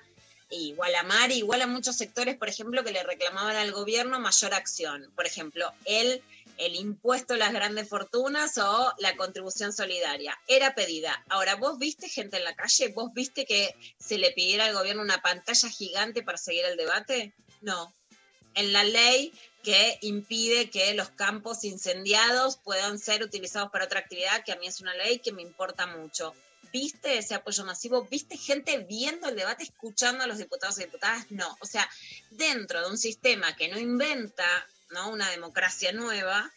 igual 0.49 0.95
a 0.95 1.03
Mari, 1.03 1.35
igual 1.35 1.61
a 1.61 1.67
muchos 1.67 1.97
sectores, 1.97 2.37
por 2.37 2.49
ejemplo, 2.49 2.83
que 2.83 2.91
le 2.91 3.03
reclamaban 3.03 3.55
al 3.55 3.71
gobierno 3.71 4.19
mayor 4.19 4.53
acción. 4.53 5.11
Por 5.15 5.25
ejemplo, 5.25 5.71
el 5.85 6.23
el 6.57 6.75
impuesto 6.75 7.33
a 7.33 7.37
las 7.37 7.53
grandes 7.53 7.89
fortunas 7.89 8.57
o 8.57 8.93
la 8.99 9.15
contribución 9.15 9.73
solidaria. 9.73 10.39
Era 10.47 10.75
pedida. 10.75 11.23
Ahora, 11.29 11.55
¿vos 11.55 11.77
viste 11.77 12.09
gente 12.09 12.37
en 12.37 12.43
la 12.43 12.55
calle? 12.55 12.89
¿Vos 12.89 13.11
viste 13.13 13.45
que 13.45 13.75
se 13.99 14.17
le 14.17 14.31
pidiera 14.31 14.65
al 14.65 14.73
gobierno 14.73 15.01
una 15.01 15.21
pantalla 15.21 15.69
gigante 15.69 16.23
para 16.23 16.37
seguir 16.37 16.65
el 16.65 16.77
debate? 16.77 17.33
No. 17.61 17.93
En 18.53 18.71
la 18.71 18.83
ley 18.83 19.33
que 19.63 19.97
impide 20.01 20.69
que 20.69 20.93
los 20.93 21.09
campos 21.09 21.63
incendiados 21.63 22.57
puedan 22.57 22.99
ser 22.99 23.23
utilizados 23.23 23.71
para 23.71 23.85
otra 23.85 23.99
actividad, 23.99 24.43
que 24.45 24.53
a 24.53 24.57
mí 24.57 24.67
es 24.67 24.79
una 24.79 24.93
ley 24.93 25.19
que 25.19 25.33
me 25.33 25.41
importa 25.41 25.87
mucho. 25.87 26.33
¿Viste 26.75 27.17
ese 27.17 27.35
apoyo 27.35 27.63
masivo? 27.63 28.03
¿Viste 28.11 28.35
gente 28.35 28.79
viendo 28.79 29.29
el 29.29 29.37
debate, 29.37 29.63
escuchando 29.63 30.25
a 30.25 30.27
los 30.27 30.39
diputados 30.39 30.77
y 30.77 30.83
diputadas? 30.83 31.31
No. 31.31 31.57
O 31.61 31.65
sea, 31.65 31.89
dentro 32.31 32.81
de 32.81 32.89
un 32.91 32.97
sistema 32.97 33.55
que 33.55 33.69
no 33.69 33.79
inventa 33.79 34.45
¿no? 34.89 35.09
una 35.09 35.29
democracia 35.29 35.93
nueva, 35.93 36.51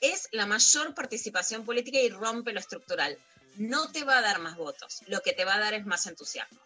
es 0.00 0.28
la 0.30 0.46
mayor 0.46 0.94
participación 0.94 1.64
política 1.64 1.98
y 1.98 2.08
rompe 2.08 2.52
lo 2.52 2.60
estructural. 2.60 3.18
No 3.56 3.90
te 3.90 4.04
va 4.04 4.18
a 4.18 4.22
dar 4.22 4.38
más 4.38 4.56
votos, 4.56 5.00
lo 5.08 5.20
que 5.22 5.32
te 5.32 5.44
va 5.44 5.56
a 5.56 5.58
dar 5.58 5.74
es 5.74 5.84
más 5.86 6.06
entusiasmo. 6.06 6.60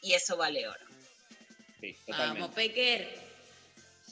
Y 0.00 0.14
eso 0.14 0.38
vale 0.38 0.66
oro. 0.66 0.86
Sí, 1.78 1.94
Vamos, 2.08 2.52
Pecker. 2.54 3.20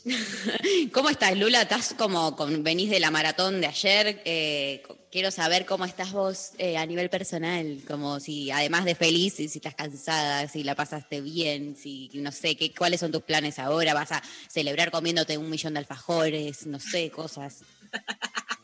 ¿Cómo 0.92 1.08
estás, 1.08 1.34
Lula? 1.34 1.62
¿Estás 1.62 1.94
como 1.96 2.36
con, 2.36 2.62
venís 2.62 2.90
de 2.90 3.00
la 3.00 3.10
maratón 3.10 3.62
de 3.62 3.68
ayer? 3.68 4.20
Eh, 4.26 4.82
quiero 5.10 5.30
saber 5.30 5.66
cómo 5.66 5.84
estás 5.84 6.12
vos 6.12 6.52
eh, 6.58 6.76
a 6.76 6.86
nivel 6.86 7.10
personal, 7.10 7.80
como 7.86 8.20
si 8.20 8.50
además 8.50 8.84
de 8.84 8.94
feliz, 8.94 9.34
si 9.34 9.44
estás 9.44 9.74
cansada, 9.74 10.48
si 10.48 10.62
la 10.62 10.74
pasaste 10.74 11.20
bien, 11.20 11.76
si 11.76 12.10
no 12.14 12.32
sé, 12.32 12.56
qué, 12.56 12.72
cuáles 12.72 13.00
son 13.00 13.12
tus 13.12 13.22
planes 13.22 13.58
ahora, 13.58 13.94
vas 13.94 14.12
a 14.12 14.22
celebrar 14.48 14.90
comiéndote 14.90 15.36
un 15.38 15.50
millón 15.50 15.74
de 15.74 15.80
alfajores, 15.80 16.66
no 16.66 16.78
sé, 16.78 17.10
cosas. 17.10 17.62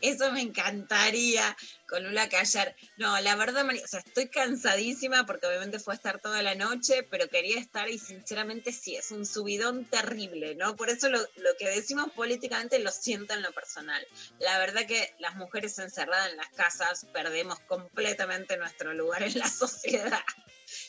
Eso 0.00 0.30
me 0.32 0.40
encantaría 0.42 1.56
con 1.88 2.04
Lula 2.04 2.28
ayer. 2.38 2.74
No, 2.96 3.18
la 3.20 3.34
verdad, 3.36 3.64
Mari- 3.64 3.82
o 3.82 3.86
sea, 3.86 4.00
estoy 4.00 4.28
cansadísima 4.28 5.26
porque 5.26 5.46
obviamente 5.46 5.78
fue 5.78 5.94
a 5.94 5.96
estar 5.96 6.20
toda 6.20 6.42
la 6.42 6.54
noche, 6.54 7.02
pero 7.10 7.28
quería 7.28 7.58
estar 7.58 7.88
y 7.88 7.98
sinceramente 7.98 8.72
sí, 8.72 8.96
es 8.96 9.10
un 9.10 9.26
subidón 9.26 9.84
terrible, 9.90 10.54
¿no? 10.54 10.76
Por 10.76 10.90
eso 10.90 11.08
lo, 11.08 11.18
lo 11.18 11.50
que 11.58 11.68
decimos 11.68 12.10
políticamente 12.12 12.78
lo 12.78 12.90
siento 12.90 13.34
en 13.34 13.42
lo 13.42 13.52
personal. 13.52 14.06
La 14.38 14.58
verdad 14.58 14.86
que 14.86 15.14
las 15.18 15.36
mujeres 15.36 15.78
encerradas 15.78 16.30
en 16.30 16.36
las 16.36 16.48
casas 16.50 17.06
perdemos 17.12 17.58
completamente 17.60 18.56
nuestro 18.56 18.94
lugar 18.94 19.22
en 19.22 19.38
la 19.38 19.48
sociedad. 19.48 20.20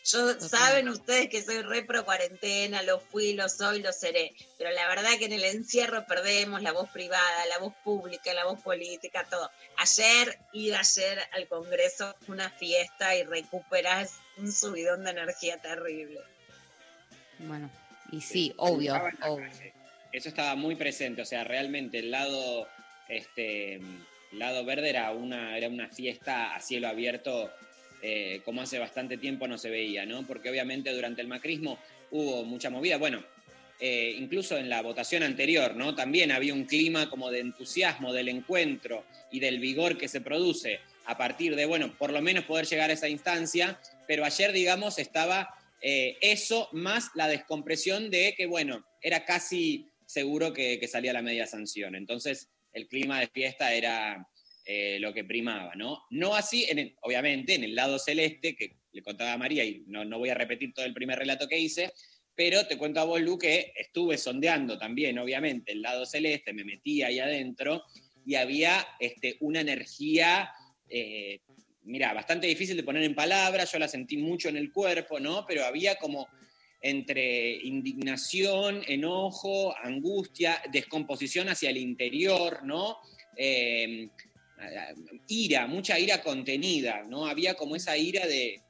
Yo 0.04 0.40
saben 0.40 0.90
ustedes 0.90 1.30
que 1.30 1.44
soy 1.44 1.62
re 1.62 1.84
pro 1.84 2.04
cuarentena, 2.04 2.82
lo 2.82 3.00
fui, 3.00 3.34
lo 3.34 3.48
soy, 3.48 3.84
lo 3.84 3.94
seré, 3.94 4.34
pero 4.58 4.72
la 4.72 4.88
verdad 4.88 5.12
que 5.20 5.26
en 5.26 5.34
el 5.34 5.44
encierro 5.44 6.08
perdemos 6.08 6.64
la 6.64 6.72
voz 6.72 6.90
privada, 6.90 7.46
la 7.48 7.60
voz 7.60 7.76
pública, 7.84 8.34
la 8.34 8.46
voz 8.46 8.60
política, 8.62 9.28
todo. 9.30 9.52
Ayer, 9.78 10.40
ir 10.54 10.76
ayer 10.76 11.20
al 11.34 11.48
Congreso 11.48 12.16
una 12.28 12.50
fiesta 12.50 13.16
y 13.16 13.24
recuperas 13.24 14.18
un 14.38 14.52
subidón 14.52 15.04
de 15.04 15.12
energía 15.12 15.62
terrible. 15.62 16.22
Bueno, 17.38 17.70
y 18.12 18.22
sí, 18.22 18.54
obvio, 18.58 18.96
en 18.96 19.20
la 19.20 19.30
obvio. 19.30 19.50
Eso 20.12 20.30
estaba 20.30 20.56
muy 20.56 20.76
presente, 20.76 21.22
o 21.22 21.26
sea, 21.26 21.44
realmente 21.44 22.00
el 22.00 22.10
lado, 22.10 22.68
este, 23.08 23.76
el 23.76 24.40
lado 24.40 24.66
verde 24.66 24.90
era 24.90 25.12
una, 25.12 25.56
era 25.58 25.68
una 25.68 25.90
fiesta 25.90 26.56
a 26.56 26.60
cielo 26.60 26.88
abierto 26.88 27.52
eh, 28.02 28.42
como 28.44 28.62
hace 28.62 28.80
bastante 28.80 29.18
tiempo 29.18 29.48
no 29.48 29.58
se 29.58 29.70
veía, 29.70 30.06
¿no? 30.06 30.26
Porque 30.26 30.50
obviamente 30.50 30.94
durante 30.94 31.22
el 31.22 31.28
macrismo 31.28 31.78
hubo 32.12 32.44
mucha 32.44 32.70
movida, 32.70 32.98
bueno, 32.98 33.24
eh, 33.80 34.16
incluso 34.18 34.58
en 34.58 34.70
la 34.70 34.82
votación 34.82 35.24
anterior, 35.24 35.76
¿no? 35.76 35.96
También 35.96 36.32
había 36.32 36.54
un 36.54 36.66
clima 36.66 37.10
como 37.10 37.32
de 37.32 37.40
entusiasmo 37.40 38.14
del 38.14 38.30
encuentro 38.30 39.04
y 39.32 39.40
del 39.40 39.60
vigor 39.60 39.98
que 39.98 40.08
se 40.08 40.22
produce 40.22 40.80
a 41.06 41.18
partir 41.18 41.56
de, 41.56 41.66
bueno, 41.66 41.96
por 41.98 42.12
lo 42.12 42.22
menos 42.22 42.46
poder 42.46 42.68
llegar 42.68 42.92
a 42.92 42.94
esa 42.94 43.10
instancia, 43.10 43.80
pero 44.08 44.24
ayer, 44.24 44.52
digamos, 44.52 45.00
estaba 45.00 45.50
eh, 45.82 46.18
eso 46.22 46.70
más 46.74 47.10
la 47.16 47.28
descompresión 47.28 48.12
de 48.12 48.36
que, 48.38 48.46
bueno, 48.46 48.86
era 49.02 49.26
casi 49.26 49.88
seguro 50.06 50.54
que, 50.54 50.80
que 50.80 50.88
salía 50.88 51.14
la 51.14 51.24
media 51.24 51.48
sanción. 51.48 51.96
Entonces, 51.96 52.50
el 52.74 52.88
clima 52.88 53.20
de 53.20 53.28
fiesta 53.28 53.74
era 53.74 54.28
eh, 54.74 55.00
lo 55.02 55.14
que 55.14 55.26
primaba, 55.26 55.76
¿no? 55.76 56.06
No 56.12 56.34
así, 56.34 56.66
en 56.70 56.96
obviamente, 57.02 57.56
en 57.56 57.66
el 57.66 57.76
lado 57.76 58.00
celeste, 58.00 58.56
que 58.56 58.78
le 58.94 59.02
contaba 59.02 59.34
a 59.34 59.38
María, 59.38 59.66
y 59.66 59.84
no, 59.88 60.06
no 60.06 60.18
voy 60.18 60.30
a 60.30 60.34
repetir 60.34 60.74
todo 60.74 60.86
el 60.86 60.94
primer 60.94 61.20
relato 61.20 61.46
que 61.46 61.60
hice, 61.60 61.92
pero 62.34 62.66
te 62.66 62.78
cuento 62.78 63.02
a 63.02 63.04
vos, 63.04 63.20
Lu, 63.20 63.38
que 63.38 63.74
estuve 63.76 64.18
sondeando 64.18 64.78
también, 64.78 65.20
obviamente, 65.20 65.74
el 65.74 65.82
lado 65.82 66.06
celeste, 66.06 66.54
me 66.54 66.64
metí 66.64 67.04
ahí 67.04 67.20
adentro 67.20 67.84
y 68.26 68.36
había 68.36 68.88
este, 68.98 69.36
una 69.42 69.60
energía, 69.60 70.50
eh, 70.88 71.42
mira, 71.84 72.14
bastante 72.14 72.48
difícil 72.48 72.78
de 72.78 72.84
poner 72.84 73.04
en 73.04 73.14
palabras, 73.14 73.70
yo 73.74 73.78
la 73.78 73.90
sentí 73.90 74.16
mucho 74.16 74.48
en 74.48 74.56
el 74.56 74.72
cuerpo, 74.72 75.20
¿no? 75.20 75.46
Pero 75.46 75.66
había 75.66 75.98
como 75.98 76.30
entre 76.82 77.58
indignación, 77.58 78.84
enojo, 78.88 79.76
angustia, 79.84 80.62
descomposición 80.72 81.50
hacia 81.50 81.72
el 81.72 81.78
interior, 81.78 82.64
¿no? 82.64 83.00
Eh, 83.36 84.08
ira, 85.28 85.68
mucha 85.68 86.00
ira 86.00 86.22
contenida, 86.22 87.04
¿no? 87.08 87.26
Había 87.28 87.56
como 87.56 87.76
esa 87.76 87.98
ira 87.98 88.26
de, 88.28 88.62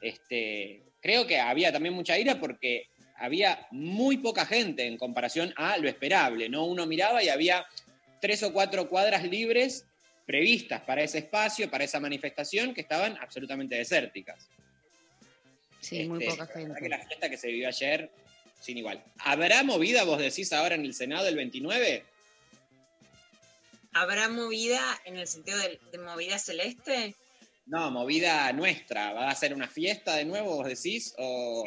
este, 0.00 0.82
creo 1.00 1.26
que 1.26 1.38
había 1.38 1.72
también 1.72 1.94
mucha 1.94 2.18
ira 2.18 2.40
porque 2.40 2.88
había 3.16 3.66
muy 3.70 4.18
poca 4.18 4.46
gente 4.46 4.86
en 4.86 4.96
comparación 4.96 5.52
a 5.56 5.76
lo 5.78 5.88
esperable, 5.88 6.48
¿no? 6.48 6.64
Uno 6.66 6.86
miraba 6.86 7.22
y 7.22 7.28
había 7.28 7.66
tres 8.20 8.42
o 8.42 8.52
cuatro 8.52 8.88
cuadras 8.88 9.24
libres 9.24 9.84
previstas 10.26 10.82
para 10.82 11.02
ese 11.02 11.18
espacio, 11.18 11.70
para 11.70 11.84
esa 11.84 12.00
manifestación, 12.00 12.74
que 12.74 12.82
estaban 12.82 13.16
absolutamente 13.20 13.76
desérticas. 13.76 14.48
Sí, 15.80 16.06
muy 16.06 16.22
Este, 16.22 16.30
poca 16.36 16.44
la 16.46 16.60
gente. 16.60 16.80
que 16.80 16.88
la 16.88 16.98
fiesta 16.98 17.30
que 17.30 17.36
se 17.36 17.48
vivió 17.48 17.68
ayer, 17.68 18.10
sin 18.60 18.76
igual. 18.78 19.02
¿Habrá 19.18 19.62
movida, 19.62 20.04
vos 20.04 20.18
decís, 20.18 20.52
ahora 20.52 20.74
en 20.74 20.84
el 20.84 20.94
Senado 20.94 21.28
el 21.28 21.36
29? 21.36 22.04
¿Habrá 23.92 24.28
movida 24.28 24.80
en 25.04 25.16
el 25.16 25.26
sentido 25.26 25.58
de, 25.58 25.80
de 25.90 25.98
movida 25.98 26.38
celeste? 26.38 27.16
No, 27.66 27.90
movida 27.90 28.52
nuestra. 28.52 29.12
¿Va 29.12 29.30
a 29.30 29.34
ser 29.34 29.54
una 29.54 29.68
fiesta 29.68 30.16
de 30.16 30.24
nuevo, 30.24 30.56
vos 30.56 30.66
decís? 30.66 31.14
O... 31.18 31.64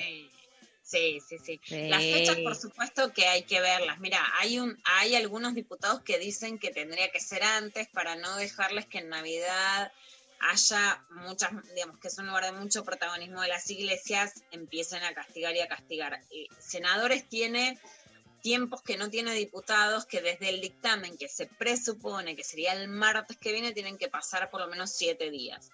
Sí, 0.84 1.20
sí, 1.28 1.38
sí. 1.38 1.60
Sí. 1.64 1.88
Las 1.88 2.02
fechas, 2.02 2.38
por 2.38 2.56
supuesto 2.56 3.14
que 3.14 3.28
hay 3.28 3.44
que 3.44 3.62
verlas. 3.62 4.00
Mira, 4.00 4.20
hay 4.40 4.60
un, 4.60 4.78
hay 4.84 5.16
algunos 5.16 5.54
diputados 5.54 6.02
que 6.02 6.20
dicen 6.20 6.60
que 6.60 6.72
tendría 6.72 7.12
que 7.12 7.20
ser 7.20 7.44
antes 7.44 7.88
para 7.88 8.16
no 8.16 8.36
dejarles 8.36 8.88
que 8.88 8.98
en 8.98 9.10
Navidad 9.10 9.92
haya 10.42 11.06
muchas, 11.12 11.52
digamos, 11.76 12.00
que 12.00 12.08
es 12.08 12.18
un 12.18 12.28
lugar 12.28 12.46
de 12.46 12.52
mucho 12.54 12.84
protagonismo 12.84 13.42
de 13.42 13.48
las 13.48 13.70
iglesias, 13.70 14.44
empiecen 14.52 15.04
a 15.04 15.14
castigar 15.14 15.56
y 15.56 15.60
a 15.60 15.68
castigar. 15.68 16.20
Y 16.32 16.50
senadores 16.60 17.30
tiene 17.30 17.80
tiempos 18.42 18.82
que 18.82 18.98
no 18.98 19.10
tiene 19.10 19.34
diputados, 19.34 20.06
que 20.06 20.22
desde 20.22 20.50
el 20.50 20.62
dictamen 20.62 21.18
que 21.18 21.28
se 21.28 21.46
presupone 21.46 22.36
que 22.36 22.44
sería 22.44 22.74
el 22.74 22.88
martes 22.88 23.38
que 23.38 23.54
viene, 23.54 23.72
tienen 23.72 23.98
que 23.98 24.10
pasar 24.10 24.50
por 24.50 24.62
lo 24.62 24.68
menos 24.68 24.92
siete 24.92 25.30
días. 25.30 25.70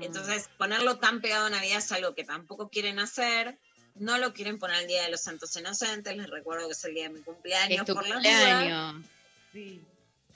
Entonces, 0.00 0.50
ponerlo 0.58 0.98
tan 0.98 1.20
pegado 1.20 1.46
a 1.46 1.50
Navidad 1.50 1.78
es 1.78 1.92
algo 1.92 2.14
que 2.14 2.24
tampoco 2.24 2.68
quieren 2.68 2.98
hacer. 2.98 3.58
No 3.94 4.18
lo 4.18 4.32
quieren 4.32 4.58
poner 4.58 4.82
el 4.82 4.86
Día 4.86 5.02
de 5.02 5.10
los 5.10 5.22
Santos 5.22 5.56
Inocentes. 5.56 6.16
Les 6.16 6.28
recuerdo 6.28 6.66
que 6.66 6.72
es 6.72 6.84
el 6.84 6.94
día 6.94 7.04
de 7.04 7.14
mi 7.14 7.20
cumpleaños. 7.20 7.80
Es 7.80 7.86
tu 7.86 7.94
por 7.94 8.06
cumpleaños. 8.06 8.96
dudas. 9.52 9.91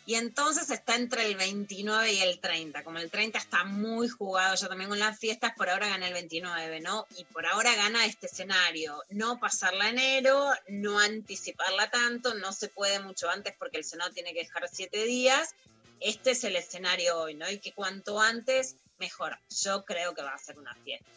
Y 0.07 0.14
entonces 0.14 0.70
está 0.70 0.94
entre 0.94 1.26
el 1.26 1.34
29 1.34 2.12
y 2.12 2.20
el 2.20 2.38
30. 2.38 2.84
Como 2.84 2.98
el 2.98 3.11
30 3.11 3.38
está 3.38 3.64
muy 3.64 4.09
jugado 4.09 4.54
ya 4.54 4.68
también 4.68 4.88
con 4.88 5.00
las 5.00 5.18
fiestas, 5.18 5.52
por 5.57 5.68
ahora 5.68 5.88
gana 5.88 6.07
el 6.07 6.12
29, 6.12 6.80
¿no? 6.80 7.09
Y 7.18 7.24
por 7.24 7.44
ahora 7.44 7.74
gana 7.74 8.07
este 8.07 8.26
escenario. 8.26 9.02
No 9.11 9.40
pasarla 9.40 9.88
enero, 9.88 10.48
no 10.68 11.00
anticiparla 11.00 11.90
tanto, 11.90 12.34
no 12.34 12.52
se 12.52 12.68
puede 12.68 13.00
mucho 13.00 13.28
antes 13.28 13.52
porque 13.59 13.78
el 13.78 13.84
Senado 13.84 14.12
tiene 14.12 14.32
que 14.32 14.44
dejar 14.44 14.68
siete 14.72 15.04
días. 15.04 15.57
Este 15.98 16.30
es 16.30 16.44
el 16.44 16.54
escenario 16.54 17.18
hoy, 17.18 17.34
¿no? 17.34 17.50
Y 17.50 17.59
que 17.59 17.72
cuanto 17.72 18.20
antes, 18.20 18.76
mejor. 18.98 19.36
Yo 19.64 19.84
creo 19.84 20.14
que 20.14 20.22
va 20.22 20.34
a 20.34 20.38
ser 20.38 20.57
una 20.57 20.74
fiesta. 20.84 21.11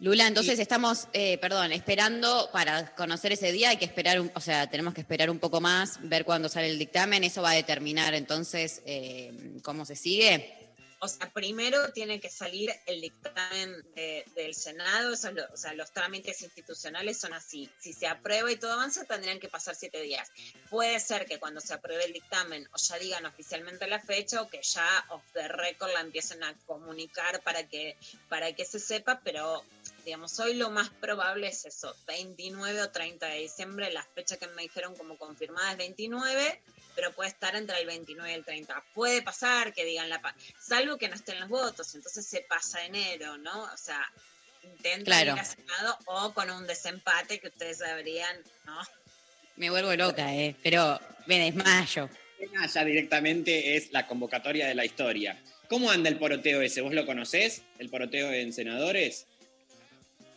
Lula, 0.00 0.26
entonces 0.26 0.58
estamos, 0.58 1.08
eh, 1.12 1.38
perdón, 1.38 1.72
esperando 1.72 2.48
para 2.52 2.94
conocer 2.94 3.32
ese 3.32 3.52
día, 3.52 3.70
hay 3.70 3.76
que 3.76 3.84
esperar, 3.84 4.20
un- 4.20 4.30
o 4.34 4.40
sea, 4.40 4.68
tenemos 4.68 4.92
que 4.92 5.00
esperar 5.00 5.30
un 5.30 5.38
poco 5.38 5.60
más, 5.60 5.98
ver 6.02 6.24
cuándo 6.24 6.48
sale 6.48 6.68
el 6.68 6.78
dictamen, 6.78 7.24
eso 7.24 7.42
va 7.42 7.52
a 7.52 7.54
determinar 7.54 8.12
entonces 8.14 8.82
eh, 8.86 9.32
cómo 9.62 9.84
se 9.86 9.96
sigue. 9.96 10.63
O 11.04 11.08
sea, 11.08 11.30
primero 11.30 11.92
tiene 11.92 12.18
que 12.18 12.30
salir 12.30 12.72
el 12.86 13.02
dictamen 13.02 13.82
de- 13.94 14.24
del 14.34 14.54
Senado, 14.54 15.12
eso 15.12 15.28
es 15.28 15.34
lo- 15.34 15.44
o 15.52 15.56
sea, 15.58 15.74
los 15.74 15.92
trámites 15.92 16.40
institucionales 16.40 17.20
son 17.20 17.34
así. 17.34 17.68
Si 17.78 17.92
se 17.92 18.06
aprueba 18.06 18.50
y 18.50 18.56
todo 18.56 18.72
avanza, 18.72 19.04
tendrían 19.04 19.38
que 19.38 19.50
pasar 19.50 19.74
siete 19.74 20.00
días. 20.00 20.30
Puede 20.70 20.98
ser 21.00 21.26
que 21.26 21.38
cuando 21.38 21.60
se 21.60 21.74
apruebe 21.74 22.06
el 22.06 22.14
dictamen 22.14 22.66
o 22.72 22.78
ya 22.78 22.98
digan 22.98 23.26
oficialmente 23.26 23.86
la 23.86 24.00
fecha 24.00 24.40
o 24.40 24.48
que 24.48 24.62
ya 24.62 25.04
off 25.10 25.22
the 25.34 25.46
record 25.46 25.92
la 25.92 26.00
empiecen 26.00 26.42
a 26.42 26.54
comunicar 26.64 27.42
para 27.42 27.68
que, 27.68 27.98
para 28.30 28.54
que 28.54 28.64
se 28.64 28.78
sepa, 28.78 29.20
pero 29.22 29.62
digamos, 30.06 30.38
hoy 30.40 30.54
lo 30.54 30.70
más 30.70 30.88
probable 30.88 31.48
es 31.48 31.66
eso, 31.66 31.94
29 32.06 32.80
o 32.82 32.90
30 32.90 33.26
de 33.26 33.40
diciembre, 33.40 33.92
la 33.92 34.02
fecha 34.14 34.38
que 34.38 34.46
me 34.48 34.62
dijeron 34.62 34.96
como 34.96 35.18
confirmada 35.18 35.72
es 35.72 35.78
29, 35.78 36.62
pero 36.94 37.12
puede 37.12 37.30
estar 37.30 37.54
entre 37.56 37.78
el 37.80 37.86
29 37.86 38.30
y 38.30 38.34
el 38.34 38.44
30. 38.44 38.82
Puede 38.94 39.22
pasar 39.22 39.72
que 39.72 39.84
digan 39.84 40.08
la 40.08 40.20
paz, 40.20 40.34
salvo 40.60 40.96
que 40.98 41.08
no 41.08 41.14
estén 41.14 41.40
los 41.40 41.48
votos, 41.48 41.94
entonces 41.94 42.26
se 42.26 42.40
pasa 42.42 42.84
enero, 42.84 43.36
¿no? 43.38 43.64
O 43.64 43.76
sea, 43.76 44.04
intentan 44.62 45.04
Claro. 45.04 45.32
ir 45.34 45.40
a 45.40 45.44
Senado 45.44 45.98
o 46.06 46.32
con 46.34 46.50
un 46.50 46.66
desempate 46.66 47.38
que 47.38 47.48
ustedes 47.48 47.78
sabrían, 47.78 48.36
¿no? 48.64 48.78
Me 49.56 49.70
vuelvo 49.70 49.94
loca, 49.94 50.34
eh. 50.34 50.56
Pero 50.62 51.00
me 51.26 51.38
desmayo. 51.38 52.08
ya 52.72 52.84
directamente 52.84 53.76
es 53.76 53.92
la 53.92 54.06
convocatoria 54.06 54.66
de 54.66 54.74
la 54.74 54.84
historia. 54.84 55.40
¿Cómo 55.68 55.90
anda 55.90 56.08
el 56.10 56.18
poroteo 56.18 56.60
ese? 56.60 56.80
¿Vos 56.82 56.92
lo 56.92 57.06
conocés? 57.06 57.62
¿El 57.78 57.88
poroteo 57.88 58.30
en 58.32 58.52
senadores? 58.52 59.26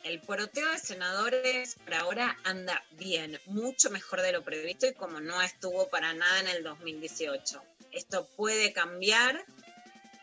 El 0.08 0.22
poroteo 0.22 0.72
de 0.72 0.80
senadores 0.80 1.76
por 1.84 1.93
ahora 1.93 2.38
anda 2.45 2.82
bien, 2.91 3.41
mucho 3.45 3.89
mejor 3.89 4.22
de 4.22 4.32
lo 4.32 4.41
previsto 4.41 4.88
y 4.88 4.93
como 4.93 5.20
no 5.20 5.41
estuvo 5.41 5.89
para 5.89 6.14
nada 6.14 6.39
en 6.39 6.47
el 6.47 6.64
2018. 6.64 7.62
Esto 7.91 8.26
puede 8.38 8.72
cambiar, 8.72 9.43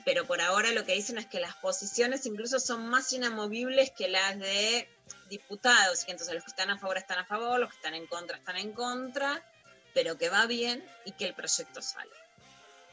pero 0.06 0.26
por 0.26 0.40
ahora 0.40 0.72
lo 0.72 0.86
que 0.86 0.94
dicen 0.94 1.18
es 1.18 1.26
que 1.26 1.38
las 1.38 1.56
posiciones 1.56 2.24
incluso 2.24 2.60
son 2.60 2.88
más 2.88 3.12
inamovibles 3.12 3.90
que 3.90 4.08
las 4.08 4.38
de 4.38 4.88
diputados, 5.28 6.06
y 6.08 6.12
entonces 6.12 6.34
los 6.34 6.44
que 6.44 6.50
están 6.50 6.70
a 6.70 6.78
favor 6.78 6.96
están 6.96 7.18
a 7.18 7.26
favor, 7.26 7.60
los 7.60 7.68
que 7.68 7.76
están 7.76 7.94
en 7.94 8.06
contra 8.06 8.38
están 8.38 8.56
en 8.56 8.72
contra, 8.72 9.44
pero 9.92 10.16
que 10.16 10.30
va 10.30 10.46
bien 10.46 10.82
y 11.04 11.12
que 11.12 11.26
el 11.26 11.34
proyecto 11.34 11.82
sale. 11.82 12.23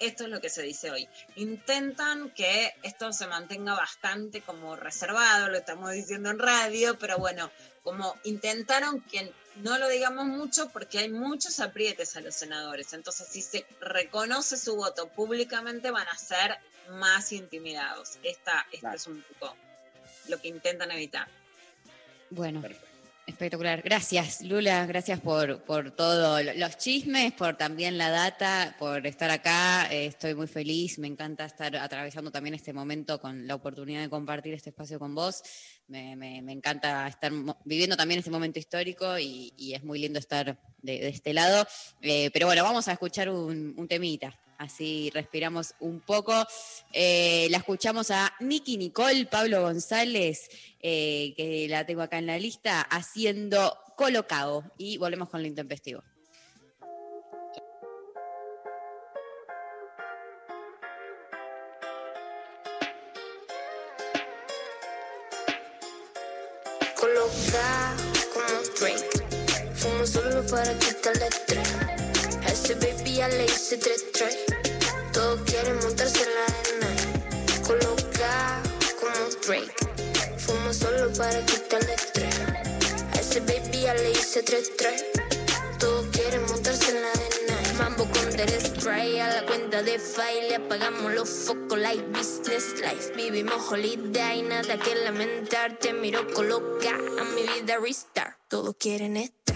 Esto 0.01 0.23
es 0.23 0.29
lo 0.29 0.41
que 0.41 0.49
se 0.49 0.63
dice 0.63 0.89
hoy. 0.91 1.07
Intentan 1.35 2.31
que 2.31 2.73
esto 2.83 3.13
se 3.13 3.27
mantenga 3.27 3.75
bastante 3.75 4.41
como 4.41 4.75
reservado, 4.75 5.49
lo 5.49 5.57
estamos 5.57 5.91
diciendo 5.91 6.29
en 6.31 6.39
radio, 6.39 6.97
pero 6.97 7.17
bueno, 7.19 7.51
como 7.83 8.15
intentaron 8.23 9.01
que 9.01 9.31
no 9.57 9.77
lo 9.77 9.87
digamos 9.89 10.25
mucho 10.25 10.69
porque 10.69 10.99
hay 10.99 11.09
muchos 11.09 11.59
aprietes 11.59 12.15
a 12.15 12.21
los 12.21 12.33
senadores. 12.35 12.93
Entonces, 12.93 13.27
si 13.27 13.41
se 13.41 13.65
reconoce 13.79 14.57
su 14.57 14.75
voto 14.75 15.07
públicamente, 15.09 15.91
van 15.91 16.07
a 16.07 16.17
ser 16.17 16.57
más 16.89 17.31
intimidados. 17.31 18.17
Esta, 18.23 18.65
esto 18.71 18.79
Claro. 18.79 18.95
es 18.97 19.07
un 19.07 19.21
poco 19.21 19.55
lo 20.27 20.41
que 20.41 20.47
intentan 20.47 20.91
evitar. 20.91 21.27
Bueno, 22.31 22.63
espectacular. 23.31 23.81
Gracias, 23.81 24.41
Lula. 24.41 24.85
Gracias 24.85 25.19
por, 25.19 25.63
por 25.63 25.91
todo. 25.91 26.41
lo- 26.43 26.53
Los 26.53 26.77
chismes, 26.77 27.33
por 27.33 27.57
también 27.57 27.97
la 27.97 28.09
data, 28.09 28.75
por 28.77 29.05
estar 29.07 29.31
acá. 29.31 29.87
Eh, 29.91 30.05
estoy 30.05 30.35
muy 30.35 30.47
feliz. 30.47 30.99
Me 30.99 31.07
encanta 31.07 31.45
estar 31.45 31.75
atravesando 31.75 32.31
también 32.31 32.53
este 32.53 32.73
momento 32.73 33.19
con 33.19 33.47
la 33.47 33.55
oportunidad 33.55 34.01
de 34.01 34.09
compartir 34.09 34.53
este 34.53 34.69
espacio 34.69 34.99
con 34.99 35.15
vos. 35.15 35.41
Me, 35.87 36.37
encanta 36.51 37.07
estar 37.07 37.31
viviendo 37.65 37.97
también 37.97 38.19
este 38.19 38.31
momento 38.31 38.59
histórico 38.59 39.17
y, 39.19 39.73
es 39.73 39.83
muy 39.83 39.99
lindo 39.99 40.19
estar 40.19 40.59
de, 40.81 41.07
este 41.07 41.33
lado. 41.33 41.65
Eh, 42.01 42.29
pero 42.31 42.47
bueno, 42.47 42.63
vamos 42.63 42.87
a 42.87 42.93
escuchar 42.93 43.29
un 43.29 43.87
temita. 43.87 44.37
Así 44.61 45.09
respiramos 45.11 45.73
un 45.79 46.01
poco. 46.01 46.45
Eh, 46.93 47.47
la 47.49 47.57
escuchamos 47.57 48.11
a 48.11 48.31
Nicky 48.41 48.77
Nicole, 48.77 49.25
Pablo 49.25 49.63
González, 49.63 50.51
eh, 50.79 51.33
que 51.35 51.65
la 51.67 51.83
tengo 51.87 52.03
acá 52.03 52.19
en 52.19 52.27
la 52.27 52.37
lista, 52.37 52.81
haciendo 52.81 53.75
colocado. 53.95 54.63
Y 54.77 54.97
volvemos 54.97 55.29
con 55.29 55.41
lo 55.41 55.47
intempestivo. 55.47 56.03
Coloca 66.95 67.95
como 68.31 68.61
Drake. 68.79 69.09
Fumo 69.73 70.05
solo 70.05 70.45
para 70.45 70.77
quitarle 70.77 71.29
le 73.31 73.45
hice 73.45 73.77
tres 73.77 74.05
tres. 74.11 74.37
Todos 75.13 75.41
quieren 75.41 75.77
montarse 75.79 76.23
en 76.23 76.29
la 76.37 76.45
arena. 76.59 76.89
Coloca 77.65 78.61
como 78.99 79.29
Drake. 79.45 79.73
Fumo 80.37 80.73
solo 80.73 81.11
para 81.13 81.45
quitarle 81.45 81.93
estrés. 81.93 82.39
A 83.13 83.19
ese 83.19 83.39
baby 83.41 83.81
ya 83.81 83.93
le 83.93 84.11
hice 84.11 84.43
tres 84.43 84.71
tres. 84.77 85.05
Todos 85.79 86.05
quieren 86.07 86.45
montarse 86.45 86.91
en 86.91 87.01
la 87.01 87.11
arena. 87.11 87.73
Mambo 87.77 88.05
con 88.11 88.35
del 88.35 88.61
spray 88.61 89.19
a 89.19 89.27
la 89.27 89.45
cuenta 89.45 89.81
de 89.83 89.99
file. 89.99 90.55
Apagamos 90.55 91.13
los 91.13 91.29
focos 91.29 91.77
like 91.77 92.03
business 92.09 92.79
life. 92.81 93.13
Vivimos 93.15 93.71
holiday, 93.71 94.41
nada 94.43 94.77
que 94.77 94.95
lamentar. 94.95 95.77
Te 95.77 95.93
miro 95.93 96.27
coloca 96.33 96.91
a 96.91 97.23
mi 97.35 97.43
vida 97.43 97.77
restart. 97.77 98.37
Todos 98.47 98.75
quieren 98.77 99.17
estar. 99.17 99.50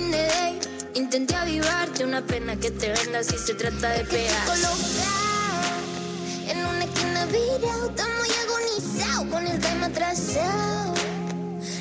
Day, 0.00 0.58
intenté 0.94 1.34
avivarte. 1.34 2.04
Una 2.04 2.20
pena 2.24 2.56
que 2.56 2.70
te 2.70 2.92
venda 2.92 3.22
si 3.22 3.38
se 3.38 3.54
trata 3.54 3.88
de 3.90 4.04
pegar. 4.04 4.46
Colocado 4.46 4.76
en 6.48 6.58
una 6.58 6.84
esquina 6.84 7.26
virado. 7.26 7.88
Está 7.88 8.06
muy 8.18 8.28
agonizado 8.44 9.30
con 9.30 9.46
el 9.46 9.58
tema 9.58 9.86
atrasado. 9.86 10.94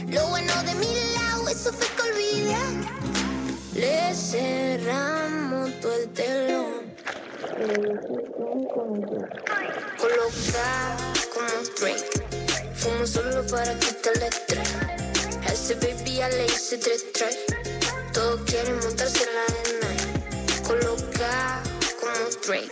Lo 0.07 0.27
bueno 0.29 0.53
de 0.63 0.75
mi 0.75 0.93
lado, 1.13 1.49
eso 1.49 1.73
fue 1.73 1.87
que 1.95 2.01
olvidé. 2.09 2.55
Le 3.75 4.15
cerramos 4.15 5.71
todo 5.81 5.93
el 5.95 6.09
telón. 6.09 6.95
Colocado 9.97 11.03
como 11.33 11.63
Drake. 11.79 12.23
Fumo 12.75 13.05
solo 13.05 13.45
para 13.47 13.77
quitarle 13.77 14.27
estrés. 14.27 14.73
A 15.47 15.51
ese 15.51 15.75
baby 15.75 16.15
ya 16.15 16.29
le 16.29 16.45
hice 16.45 16.77
tres 16.77 17.05
tres. 17.13 17.54
Todos 18.15 18.39
quieren 18.45 18.79
montarse 18.79 19.25
en 19.25 19.29
la 19.35 19.43
arena. 19.43 19.89
Colocado 20.65 21.69
como 21.99 22.29
Drake. 22.47 22.71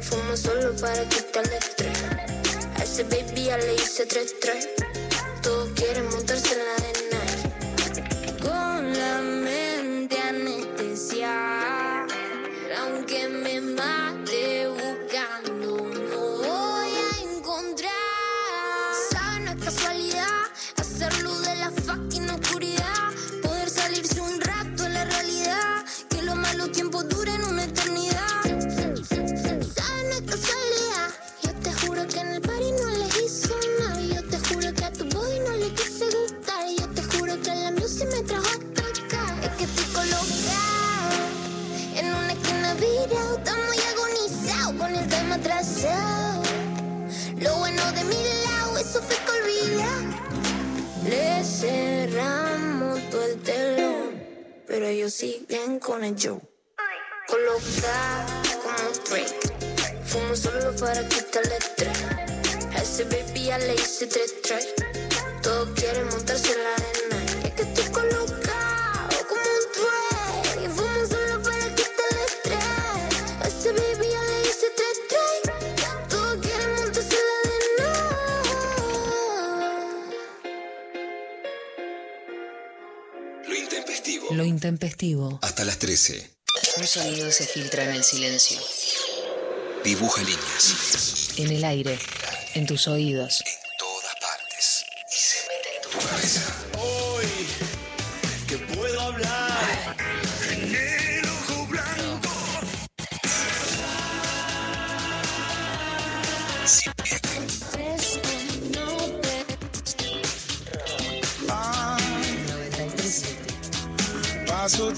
Fumo 0.00 0.36
solo 0.36 0.72
para 0.76 1.02
quitarle 1.08 1.56
estrés. 1.56 1.98
A 2.76 2.84
ese 2.84 3.02
baby 3.02 3.46
ya 3.46 3.58
le 3.58 3.74
hice 3.74 4.06
tres 4.06 4.36
tres. 4.40 4.68
Todos 5.42 5.68
quieren 5.74 6.08
montarse 6.10 6.54
en 6.54 6.60
la 6.64 6.74
arena. 6.76 7.20
Con 8.40 8.96
la 8.96 9.20
mente 9.20 10.16
anestesia. 10.16 11.67
Cerramos 51.58 53.00
todo 53.10 53.24
el 53.24 53.42
telón. 53.42 54.22
Pero 54.66 54.86
ellos 54.86 55.12
siguen 55.12 55.80
con 55.80 56.04
el 56.04 56.14
show. 56.14 56.40
Colocado 57.26 58.32
como 58.62 58.90
Drake. 59.08 59.38
Fumo 60.04 60.36
solo 60.36 60.74
para 60.76 61.06
quitarle 61.08 61.56
estrés. 61.56 61.98
A 62.74 62.82
ese 62.82 63.04
baby 63.04 63.44
ya 63.46 63.58
le 63.58 63.74
hice 63.74 64.06
tres 64.06 64.42
tres. 64.42 64.74
Todos 65.42 65.68
quieren 65.74 66.06
montarse 66.08 66.52
en 66.52 66.62
la 66.62 66.74
arena. 66.74 66.97
Intempestivo. 84.48 85.38
Hasta 85.42 85.64
las 85.64 85.78
13. 85.78 86.30
Un 86.78 86.86
sonido 86.86 87.30
se 87.30 87.46
filtra 87.46 87.84
en 87.84 87.90
el 87.90 88.04
silencio. 88.04 88.58
Dibuja 89.84 90.22
líneas. 90.22 91.30
En 91.36 91.52
el 91.52 91.64
aire. 91.64 91.98
En 92.54 92.66
tus 92.66 92.88
oídos. 92.88 93.42
Todas 93.78 94.14
partes. 94.20 94.84
Y 95.08 95.18
se 95.18 95.38
mete 95.48 95.76
en 95.76 95.82
tu 95.82 96.08
cabeza. 96.08 96.67
paso 114.68 114.90
el 114.90 114.94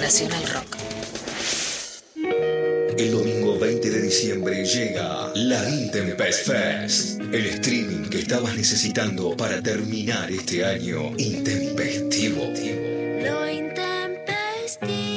Nacional 0.00 0.42
Rock. 0.48 0.76
El 2.96 3.10
domingo 3.12 3.58
20 3.58 3.90
de 3.90 4.00
diciembre 4.00 4.64
llega 4.64 5.30
la 5.34 5.68
Intempest 5.68 6.46
Fest, 6.46 7.20
el 7.20 7.44
streaming 7.44 8.08
que 8.08 8.20
estabas 8.20 8.56
necesitando 8.56 9.36
para 9.36 9.62
terminar 9.62 10.30
este 10.30 10.64
año 10.64 11.12
intempestivo. 11.18 12.46
Lo 12.46 13.50
intempestivo. 13.50 15.09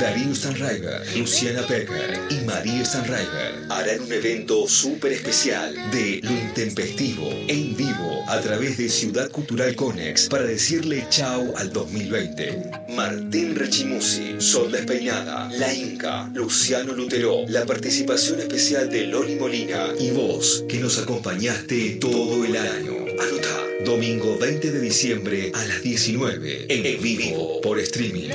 Darío 0.00 0.34
Stanraiver, 0.34 1.02
Luciana 1.14 1.60
Becker 1.68 2.18
y 2.30 2.36
María 2.46 2.82
Stanraiver 2.86 3.66
harán 3.68 4.00
un 4.00 4.10
evento 4.10 4.66
súper 4.66 5.12
especial 5.12 5.74
de 5.90 6.20
Lo 6.22 6.30
Intempestivo 6.30 7.30
en 7.46 7.76
vivo 7.76 8.24
a 8.26 8.40
través 8.40 8.78
de 8.78 8.88
Ciudad 8.88 9.30
Cultural 9.30 9.76
Conex 9.76 10.30
para 10.30 10.44
decirle 10.44 11.04
chao 11.10 11.52
al 11.54 11.70
2020. 11.70 12.70
Martín 12.96 13.54
Rechimusi, 13.54 14.36
Sol 14.38 14.72
Despeinada, 14.72 15.50
La 15.58 15.74
Inca, 15.74 16.30
Luciano 16.32 16.94
Lutero, 16.94 17.44
la 17.48 17.66
participación 17.66 18.40
especial 18.40 18.88
de 18.88 19.06
Loli 19.06 19.36
Molina 19.36 19.88
y 19.98 20.12
vos 20.12 20.64
que 20.66 20.78
nos 20.78 20.96
acompañaste 20.96 21.98
todo 22.00 22.42
el 22.46 22.56
año. 22.56 22.94
Anota, 23.20 23.84
domingo 23.84 24.38
20 24.38 24.72
de 24.72 24.80
diciembre 24.80 25.52
a 25.54 25.62
las 25.66 25.82
19 25.82 26.66
en 26.70 27.02
vivo 27.02 27.60
por 27.60 27.78
streaming. 27.78 28.30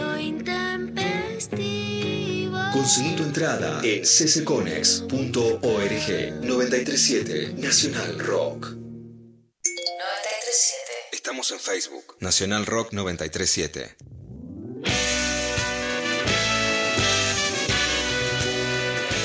Conseguí 2.86 3.16
tu 3.16 3.24
entrada 3.24 3.82
en 3.84 4.04
ccconex.org 4.04 5.10
937 5.10 7.56
Nacional 7.58 8.20
Rock. 8.20 8.68
937. 8.68 10.76
Estamos 11.12 11.50
en 11.50 11.60
Facebook. 11.60 12.16
Nacional 12.20 12.68
Rock 12.68 12.94
937. 12.94 13.96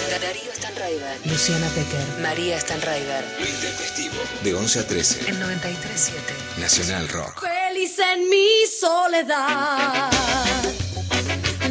Darío 0.09 0.53
Stanraiver. 0.55 1.19
Luciana 1.27 1.69
Pecker. 1.75 2.07
María 2.23 2.59
Stanraiver. 2.59 3.25
Lo 3.39 3.47
intempestivo. 3.47 4.15
De 4.43 4.55
11 4.55 4.79
a 4.79 4.87
13. 4.87 5.29
En 5.29 5.39
937. 5.39 6.23
Nacional 6.57 7.07
Rock. 7.11 7.43
Feliz 7.43 7.99
en 7.99 8.27
mi 8.31 8.49
soledad, 8.81 10.11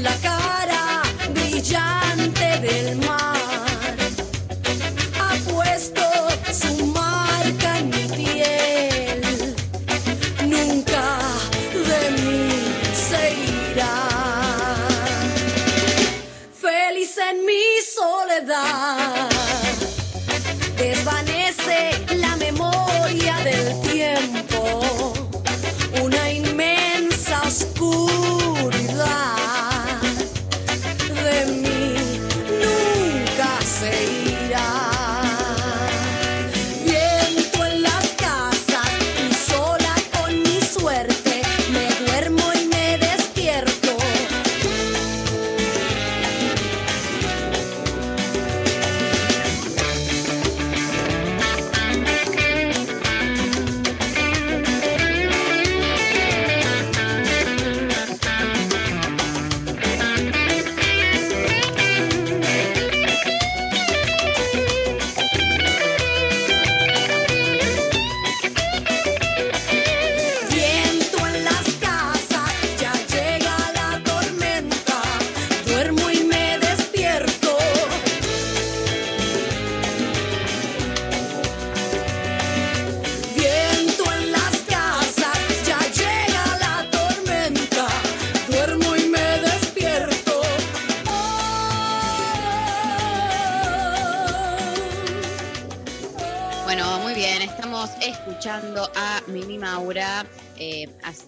la 0.03 0.15
brillante 1.69 2.59
del 2.61 2.95
mar 2.97 3.37
ha 5.19 5.35
puesto 5.51 6.01
su 6.51 6.85
marca 6.87 7.77
en 7.77 7.89
mi 7.89 8.07
piel. 8.15 9.55
Nunca 10.47 11.19
de 11.73 12.11
mí 12.21 12.49
se 12.93 13.21
irá. 13.73 13.97
Feliz 16.59 17.17
en 17.29 17.45
mi 17.45 17.63
soledad, 17.95 19.29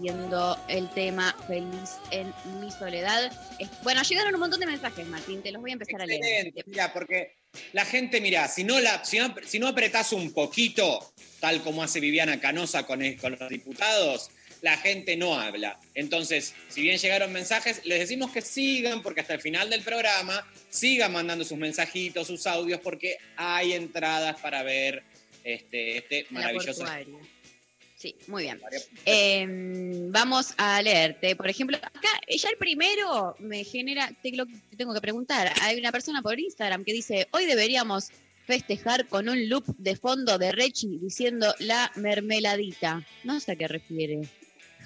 haciendo 0.09 0.57
el 0.67 0.89
tema 0.89 1.35
Feliz 1.47 1.97
en 2.09 2.33
mi 2.59 2.71
soledad. 2.71 3.31
Bueno, 3.83 4.01
llegaron 4.01 4.33
un 4.33 4.39
montón 4.39 4.59
de 4.59 4.65
mensajes, 4.65 5.05
Martín, 5.07 5.41
te 5.43 5.51
los 5.51 5.61
voy 5.61 5.71
a 5.71 5.73
empezar 5.73 6.01
a 6.01 6.05
leer. 6.05 6.21
Excelente, 6.23 6.63
mira, 6.65 6.91
porque 6.91 7.35
la 7.73 7.85
gente, 7.85 8.19
mira, 8.19 8.47
si 8.47 8.63
no, 8.63 8.79
la, 8.79 9.05
si, 9.05 9.19
no, 9.19 9.33
si 9.45 9.59
no 9.59 9.67
apretás 9.67 10.11
un 10.13 10.33
poquito, 10.33 11.13
tal 11.39 11.61
como 11.61 11.83
hace 11.83 11.99
Viviana 11.99 12.39
Canosa 12.39 12.85
con, 12.85 13.01
el- 13.03 13.17
con 13.17 13.37
los 13.37 13.49
diputados, 13.49 14.31
la 14.61 14.77
gente 14.77 15.15
no 15.17 15.39
habla. 15.39 15.79
Entonces, 15.93 16.53
si 16.69 16.81
bien 16.81 16.97
llegaron 16.97 17.31
mensajes, 17.31 17.85
les 17.85 17.99
decimos 17.99 18.31
que 18.31 18.41
sigan, 18.41 19.01
porque 19.03 19.21
hasta 19.21 19.33
el 19.35 19.41
final 19.41 19.69
del 19.69 19.81
programa 19.83 20.47
sigan 20.69 21.11
mandando 21.11 21.45
sus 21.45 21.57
mensajitos, 21.57 22.27
sus 22.27 22.45
audios, 22.47 22.79
porque 22.81 23.17
hay 23.35 23.73
entradas 23.73 24.39
para 24.39 24.63
ver 24.63 25.03
este, 25.43 25.97
este 25.97 26.25
maravilloso. 26.31 26.85
Sí, 28.01 28.15
muy 28.25 28.43
bien. 28.43 28.59
Eh, 29.05 29.45
vamos 30.09 30.55
a 30.57 30.81
leerte. 30.81 31.35
Por 31.35 31.47
ejemplo, 31.47 31.77
acá 31.77 32.09
ya 32.27 32.49
el 32.49 32.57
primero 32.57 33.35
me 33.37 33.63
genera, 33.63 34.11
te 34.23 34.31
lo 34.31 34.47
tengo 34.75 34.91
que 34.95 35.01
preguntar. 35.01 35.53
Hay 35.61 35.77
una 35.77 35.91
persona 35.91 36.23
por 36.23 36.39
Instagram 36.39 36.83
que 36.83 36.93
dice, 36.93 37.27
hoy 37.29 37.45
deberíamos 37.45 38.09
festejar 38.47 39.07
con 39.07 39.29
un 39.29 39.47
loop 39.47 39.65
de 39.77 39.95
fondo 39.95 40.39
de 40.39 40.51
Rechi 40.51 40.97
diciendo 40.97 41.53
la 41.59 41.91
mermeladita. 41.95 43.05
No 43.23 43.39
sé 43.39 43.51
a 43.51 43.55
qué 43.55 43.67
refiere. 43.67 44.21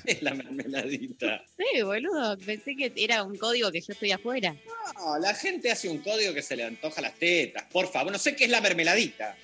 Es 0.04 0.22
la 0.22 0.34
mermeladita. 0.34 1.42
Sí, 1.58 1.84
boludo, 1.84 2.38
pensé 2.40 2.76
que 2.76 2.92
era 2.98 3.24
un 3.24 3.38
código 3.38 3.72
que 3.72 3.80
yo 3.80 3.94
estoy 3.94 4.12
afuera. 4.12 4.58
No, 4.98 5.18
la 5.20 5.34
gente 5.34 5.72
hace 5.72 5.88
un 5.88 6.00
código 6.00 6.34
que 6.34 6.42
se 6.42 6.58
le 6.58 6.66
antoja 6.66 7.00
las 7.00 7.16
tetas. 7.16 7.64
Por 7.72 7.90
favor, 7.90 8.12
no 8.12 8.20
sé 8.20 8.36
qué 8.36 8.44
es 8.44 8.50
la 8.50 8.60
mermeladita. 8.60 9.38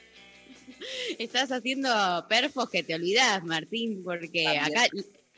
Estás 1.20 1.52
haciendo 1.52 2.26
perfos 2.30 2.70
que 2.70 2.84
te 2.84 2.96
olvidás, 2.96 3.44
Martín, 3.44 4.04
porque 4.04 4.44
También. 4.44 4.78
acá 4.78 4.88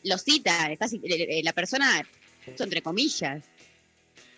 lo 0.03 0.17
cita, 0.17 0.71
estás, 0.71 0.93
eh, 0.93 1.41
la 1.43 1.53
persona, 1.53 2.07
entre 2.45 2.81
comillas. 2.81 3.43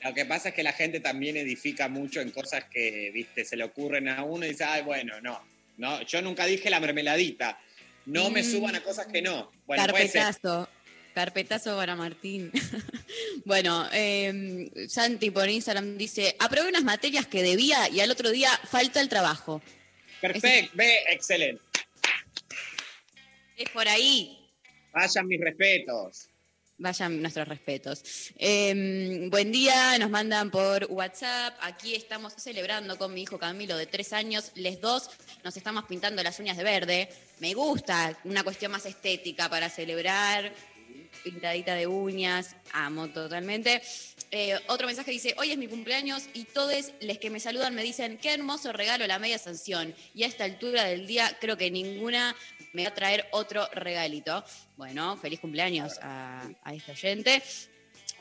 Lo 0.04 0.14
que 0.14 0.26
pasa 0.26 0.50
es 0.50 0.56
que 0.56 0.62
la 0.64 0.74
gente 0.74 1.00
también 1.00 1.36
edifica 1.38 1.90
mucho 1.90 2.22
en 2.22 2.30
cosas 2.32 2.66
que, 2.66 3.10
viste, 3.12 3.44
se 3.44 3.56
le 3.58 3.64
ocurren 3.64 4.08
a 4.08 4.24
uno 4.24 4.46
y 4.46 4.50
dice, 4.50 4.64
ay, 4.64 4.84
bueno, 4.84 5.20
no, 5.22 5.42
no, 5.78 6.02
yo 6.04 6.22
nunca 6.22 6.46
dije 6.46 6.70
la 6.70 6.80
mermeladita. 6.80 7.60
No 8.06 8.30
me 8.30 8.44
Mm. 8.44 8.52
suban 8.52 8.76
a 8.76 8.84
cosas 8.84 9.08
que 9.08 9.22
no. 9.24 9.52
Bueno. 9.66 9.84
Carpetazo. 9.84 10.70
Carpetazo 11.16 11.76
para 11.78 11.96
Martín. 11.96 12.52
bueno, 13.46 13.88
eh, 13.94 14.70
Santi 14.88 15.32
por 15.32 15.50
Instagram 15.50 15.98
dice, 15.98 16.36
aprobé 16.40 16.70
unas 16.70 16.84
materias 16.84 17.26
que 17.26 17.42
debía 17.42 17.90
y 17.90 18.02
al 18.02 18.12
otro 18.12 18.30
día 18.32 18.50
falta 18.70 19.02
el 19.02 19.10
trabajo. 19.10 19.62
Perfecto, 20.22 20.72
ve, 20.76 21.00
excelente. 21.10 21.62
Es 23.58 23.70
por 23.70 23.88
ahí. 23.88 24.50
Vayan 24.92 25.28
mis 25.28 25.40
respetos. 25.40 26.30
Vayan 26.78 27.22
nuestros 27.22 27.48
respetos. 27.48 28.04
Eh, 28.38 29.28
buen 29.30 29.52
día, 29.52 29.98
nos 29.98 30.10
mandan 30.10 30.52
por 30.52 30.86
WhatsApp. 30.90 31.54
Aquí 31.62 31.96
estamos 31.96 32.34
celebrando 32.34 32.98
con 32.98 33.14
mi 33.14 33.22
hijo 33.22 33.40
Camilo 33.40 33.78
de 33.78 33.86
tres 33.86 34.12
años. 34.12 34.52
Les 34.56 34.82
dos 34.82 35.10
nos 35.44 35.56
estamos 35.56 35.86
pintando 35.86 36.22
las 36.22 36.38
uñas 36.40 36.58
de 36.58 36.64
verde. 36.64 37.10
Me 37.40 37.54
gusta 37.54 38.20
una 38.26 38.44
cuestión 38.44 38.74
más 38.74 38.86
estética 38.86 39.50
para 39.50 39.70
celebrar. 39.70 40.54
Pintadita 41.24 41.76
de 41.76 41.88
uñas, 41.88 42.58
amo 42.74 43.10
totalmente. 43.10 43.82
Eh, 44.32 44.60
otro 44.68 44.88
mensaje 44.88 45.12
dice, 45.12 45.34
hoy 45.38 45.52
es 45.52 45.58
mi 45.58 45.68
cumpleaños 45.68 46.24
y 46.34 46.46
todos 46.46 46.92
los 47.02 47.18
que 47.18 47.30
me 47.30 47.40
saludan 47.40 47.76
me 47.76 47.84
dicen, 47.84 48.18
qué 48.18 48.34
hermoso 48.34 48.74
regalo 48.74 49.08
la 49.08 49.20
media 49.20 49.38
sanción. 49.38 49.96
Y 50.14 50.24
a 50.24 50.28
esta 50.28 50.44
altura 50.44 50.84
del 50.84 51.08
día 51.08 51.38
creo 51.40 51.58
que 51.58 51.72
ninguna 51.72 52.36
me 52.74 52.84
va 52.84 52.90
a 52.90 52.94
traer 52.94 53.28
otro 53.32 53.68
regalito. 53.74 54.44
Bueno, 54.78 55.18
feliz 55.18 55.40
cumpleaños 55.40 56.00
a, 56.02 56.48
a 56.64 56.74
este 56.74 56.92
oyente. 56.92 57.42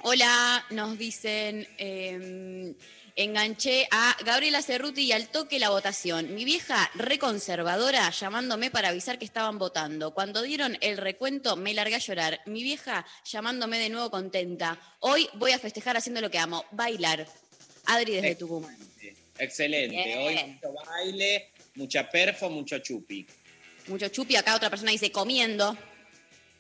Hola, 0.02 0.64
nos 0.70 0.98
dicen, 0.98 1.66
eh, 1.78 2.74
enganché 3.16 3.86
a 3.91 4.16
Gabriela 4.24 4.62
Cerruti 4.62 5.03
y 5.03 5.12
al 5.12 5.28
toque 5.28 5.59
la 5.59 5.70
votación. 5.70 6.35
Mi 6.35 6.45
vieja 6.45 6.91
reconservadora 6.95 8.11
llamándome 8.11 8.70
para 8.70 8.89
avisar 8.89 9.19
que 9.19 9.24
estaban 9.24 9.59
votando. 9.59 10.12
Cuando 10.15 10.43
dieron 10.43 10.77
el 10.81 10.97
recuento 10.97 11.57
me 11.57 11.74
largué 11.74 11.95
a 11.97 11.99
llorar. 11.99 12.41
Mi 12.47 12.62
vieja 12.62 13.07
llamándome 13.24 13.78
de 13.78 13.89
nuevo 13.89 14.11
contenta. 14.11 14.78
Hoy 15.01 15.28
voy 15.35 15.53
a 15.53 15.59
festejar 15.59 15.97
haciendo 15.97 16.20
lo 16.20 16.31
que 16.31 16.39
amo, 16.39 16.65
bailar. 16.73 17.27
Adri 17.86 18.15
desde 18.15 18.35
Tucumán. 18.35 18.77
Excelente. 19.39 19.97
Bien. 19.97 20.19
Hoy 20.19 20.36
mucho 20.53 20.73
baile, 20.86 21.51
mucha 21.74 22.09
perfo, 22.09 22.51
mucho 22.51 22.78
chupi. 22.78 23.27
Mucho 23.89 24.09
chupi, 24.09 24.36
acá 24.36 24.55
otra 24.57 24.70
persona 24.70 24.91
dice 24.93 25.12
comiendo. 25.12 25.77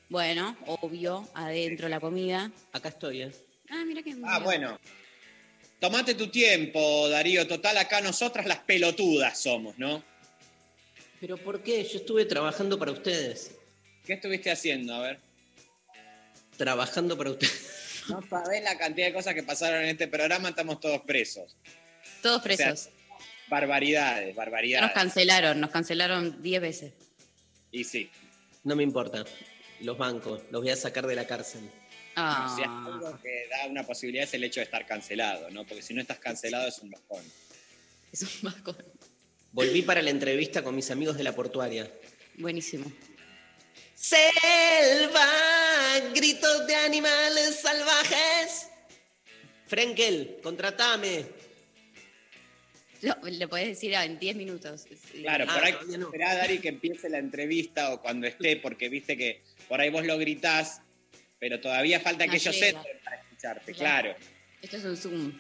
Bueno, 0.08 0.56
obvio, 0.66 1.28
adentro 1.34 1.88
la 1.88 1.98
comida. 1.98 2.50
Acá 2.72 2.90
estoy, 2.90 3.22
¿eh? 3.22 3.32
Ah, 3.70 3.82
mira 3.86 4.02
qué 4.02 4.14
Ah, 4.24 4.38
bueno. 4.40 4.78
Tomate 5.84 6.14
tu 6.14 6.28
tiempo, 6.28 7.10
Darío. 7.10 7.46
Total, 7.46 7.76
acá 7.76 8.00
nosotras 8.00 8.46
las 8.46 8.60
pelotudas 8.60 9.38
somos, 9.38 9.78
¿no? 9.78 10.02
¿Pero 11.20 11.36
por 11.36 11.62
qué? 11.62 11.84
Yo 11.84 11.98
estuve 11.98 12.24
trabajando 12.24 12.78
para 12.78 12.90
ustedes. 12.90 13.50
¿Qué 14.06 14.14
estuviste 14.14 14.50
haciendo? 14.50 14.94
A 14.94 15.00
ver. 15.00 15.20
Trabajando 16.56 17.18
para 17.18 17.32
ustedes. 17.32 18.00
No 18.08 18.22
sabés 18.26 18.62
la 18.62 18.78
cantidad 18.78 19.08
de 19.08 19.12
cosas 19.12 19.34
que 19.34 19.42
pasaron 19.42 19.82
en 19.82 19.90
este 19.90 20.08
programa, 20.08 20.48
estamos 20.48 20.80
todos 20.80 21.02
presos. 21.02 21.54
Todos 22.22 22.38
O 22.38 22.42
sea, 22.42 22.56
presos. 22.68 22.88
barbaridades, 23.48 24.20
Ya 24.22 24.26
nos 24.28 24.36
barbaridades. 24.36 24.92
cancelaron, 24.92 25.60
nos 25.60 25.68
cancelaron 25.70 26.42
10 26.42 26.62
veces. 26.62 26.92
Y 27.72 27.84
sí. 27.84 28.08
No 28.62 28.74
me 28.74 28.82
importa. 28.82 29.26
Los 29.80 29.98
bancos, 29.98 30.40
los 30.50 30.62
voy 30.62 30.70
a 30.70 30.76
sacar 30.76 31.06
de 31.06 31.14
la 31.14 31.26
cárcel. 31.26 31.60
Ah. 32.16 32.52
Si 32.56 32.62
hay 32.62 32.68
algo 32.68 33.20
que 33.20 33.46
da 33.50 33.66
una 33.68 33.84
posibilidad 33.84 34.24
es 34.24 34.34
el 34.34 34.44
hecho 34.44 34.60
de 34.60 34.64
estar 34.64 34.86
cancelado, 34.86 35.50
¿no? 35.50 35.64
Porque 35.66 35.82
si 35.82 35.94
no 35.94 36.00
estás 36.00 36.18
cancelado 36.18 36.68
es 36.68 36.78
un 36.78 36.90
bajón. 36.90 37.24
Es 38.12 38.22
un 38.22 38.30
bajón. 38.42 38.76
Volví 39.52 39.82
para 39.82 40.02
la 40.02 40.10
entrevista 40.10 40.62
con 40.62 40.74
mis 40.74 40.90
amigos 40.90 41.16
de 41.16 41.24
la 41.24 41.32
portuaria. 41.34 41.90
Buenísimo. 42.36 42.90
Selva, 43.94 45.26
gritos 46.14 46.66
de 46.66 46.74
animales 46.76 47.60
salvajes. 47.60 48.68
Frenkel, 49.66 50.38
contratame. 50.42 51.24
Lo, 53.02 53.16
le 53.28 53.48
podés 53.48 53.68
decir 53.68 53.92
en 53.94 54.18
10 54.18 54.36
minutos. 54.36 54.86
Claro, 55.12 55.44
Ah, 55.48 55.54
por 55.54 55.64
ahí 55.64 55.72
todavía 55.72 55.98
no. 55.98 56.06
esperá, 56.06 56.34
Dari, 56.36 56.58
que 56.58 56.68
empiece 56.68 57.08
la 57.08 57.18
entrevista 57.18 57.92
o 57.92 58.00
cuando 58.00 58.26
esté, 58.26 58.56
porque 58.56 58.88
viste 58.88 59.16
que 59.16 59.42
por 59.68 59.80
ahí 59.80 59.90
vos 59.90 60.04
lo 60.06 60.16
gritás, 60.18 60.80
pero 61.44 61.60
todavía 61.60 62.00
falta 62.00 62.24
No 62.24 62.30
que 62.30 62.38
ellos 62.38 62.56
entren 62.56 62.98
para 63.04 63.16
escucharte, 63.16 63.72
Ya. 63.74 63.78
claro. 63.78 64.16
Esto 64.62 64.78
es 64.78 64.84
un 64.86 64.96
Zoom. 64.96 65.38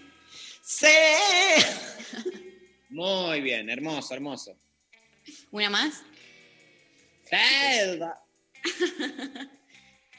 Muy 2.90 3.40
bien, 3.40 3.70
hermoso, 3.70 4.12
hermoso. 4.12 4.54
¿Una 5.50 5.70
más? 5.70 6.02
Selva. 7.24 8.22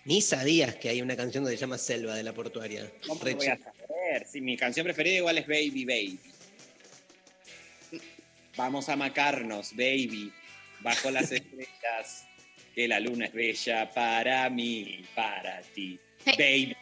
Ni 0.06 0.24
sabías 0.24 0.74
que 0.78 0.90
hay 0.90 1.04
una 1.04 1.16
canción 1.16 1.46
que 1.46 1.52
se 1.52 1.58
llama 1.58 1.78
Selva 1.78 2.16
de 2.16 2.24
la 2.24 2.34
portuaria. 2.34 2.92
¿Cómo 3.06 3.22
voy 3.22 3.46
a 3.46 3.56
saber? 3.56 4.26
Si 4.26 4.42
mi 4.42 4.58
canción 4.58 4.86
preferida 4.86 5.18
igual 5.18 5.38
es 5.38 5.46
Baby 5.46 5.86
Baby. 5.86 6.20
Vamos 8.58 8.90
a 8.90 8.96
macarnos, 8.96 9.76
baby, 9.76 10.34
bajo 10.80 11.12
las 11.12 11.32
estrellas, 11.32 12.26
que 12.76 12.88
la 12.90 13.00
luna 13.00 13.26
es 13.28 13.34
bella 13.34 13.90
para 13.90 14.50
mí, 14.50 15.02
para 15.16 15.62
ti, 15.62 15.98
baby. 16.26 16.76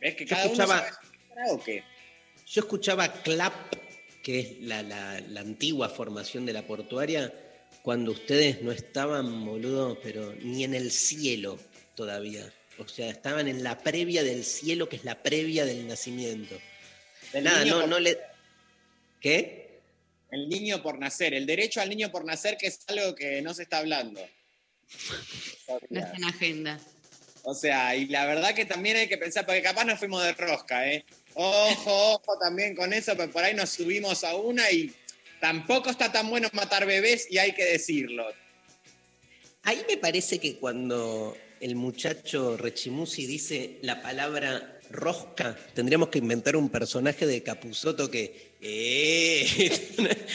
¿Ves 0.00 0.14
que 0.14 0.24
Yo 0.24 0.30
cada 0.30 0.44
uno 0.46 0.52
escuchaba- 0.54 0.78
sabe 0.78 0.90
su 0.92 1.28
karaoke? 1.34 1.84
Yo 2.46 2.60
escuchaba 2.62 3.12
Clap, 3.22 3.74
que 4.22 4.38
es 4.38 4.58
la, 4.60 4.82
la- 4.82 5.20
la 5.20 5.40
antigua 5.40 5.88
formación 5.88 6.46
de 6.46 6.52
la 6.52 6.62
portuaria, 6.62 7.34
cuando 7.82 8.12
ustedes 8.12 8.62
no 8.62 8.70
estaban, 8.72 9.44
boludo, 9.44 9.98
pero 10.00 10.34
ni 10.40 10.64
en 10.64 10.74
el 10.74 10.90
cielo 10.90 11.58
todavía. 11.96 12.50
O 12.78 12.86
sea, 12.88 13.10
estaban 13.10 13.48
en 13.48 13.62
la 13.62 13.78
previa 13.78 14.22
del 14.22 14.44
cielo, 14.44 14.88
que 14.88 14.96
es 14.96 15.04
la 15.04 15.22
previa 15.22 15.64
del 15.64 15.86
nacimiento. 15.88 16.56
Del 17.32 17.44
Nada, 17.44 17.64
no, 17.64 17.86
no 17.86 17.98
le. 17.98 18.16
¿Qué? 19.20 19.80
El 20.30 20.48
niño 20.48 20.82
por 20.82 20.98
nacer, 20.98 21.34
el 21.34 21.44
derecho 21.46 21.80
al 21.80 21.88
niño 21.90 22.10
por 22.10 22.24
nacer, 22.24 22.56
que 22.56 22.68
es 22.68 22.80
algo 22.88 23.14
que 23.14 23.42
no 23.42 23.52
se 23.52 23.64
está 23.64 23.78
hablando. 23.78 24.20
No 25.88 26.00
está 26.00 26.16
en 26.16 26.24
agenda. 26.24 26.80
O 27.42 27.54
sea, 27.54 27.96
y 27.96 28.06
la 28.06 28.26
verdad 28.26 28.54
que 28.54 28.64
también 28.64 28.96
hay 28.96 29.08
que 29.08 29.16
pensar, 29.16 29.46
porque 29.46 29.62
capaz 29.62 29.84
nos 29.84 29.98
fuimos 29.98 30.22
de 30.22 30.32
rosca, 30.32 30.86
¿eh? 30.86 31.04
Ojo, 31.34 32.14
ojo 32.14 32.38
también 32.38 32.74
con 32.74 32.92
eso, 32.92 33.16
pero 33.16 33.30
por 33.30 33.42
ahí 33.44 33.54
nos 33.54 33.70
subimos 33.70 34.24
a 34.24 34.34
una 34.34 34.70
y 34.70 34.92
tampoco 35.40 35.90
está 35.90 36.12
tan 36.12 36.28
bueno 36.28 36.48
matar 36.52 36.86
bebés 36.86 37.26
y 37.30 37.38
hay 37.38 37.52
que 37.52 37.64
decirlo. 37.64 38.26
Ahí 39.62 39.84
me 39.88 39.96
parece 39.96 40.38
que 40.38 40.56
cuando 40.56 41.36
el 41.60 41.76
muchacho 41.76 42.56
Rechimusi 42.56 43.26
dice 43.26 43.78
la 43.82 44.02
palabra 44.02 44.79
rosca, 44.90 45.56
tendríamos 45.74 46.08
que 46.08 46.18
inventar 46.18 46.56
un 46.56 46.68
personaje 46.68 47.26
de 47.26 47.42
Capuzoto 47.42 48.10
que. 48.10 48.50
¡Eh! 48.60 49.42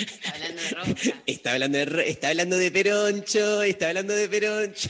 Está 0.05 0.31
hablando 0.33 0.61
de 0.61 0.69
rosca. 0.69 1.21
Está 1.25 1.51
hablando 1.51 1.77
de, 1.77 2.09
está 2.09 2.27
hablando 2.29 2.57
de 2.57 2.71
Peroncho, 2.71 3.63
está 3.63 3.87
hablando 3.89 4.13
de 4.15 4.29
Peroncho. 4.29 4.89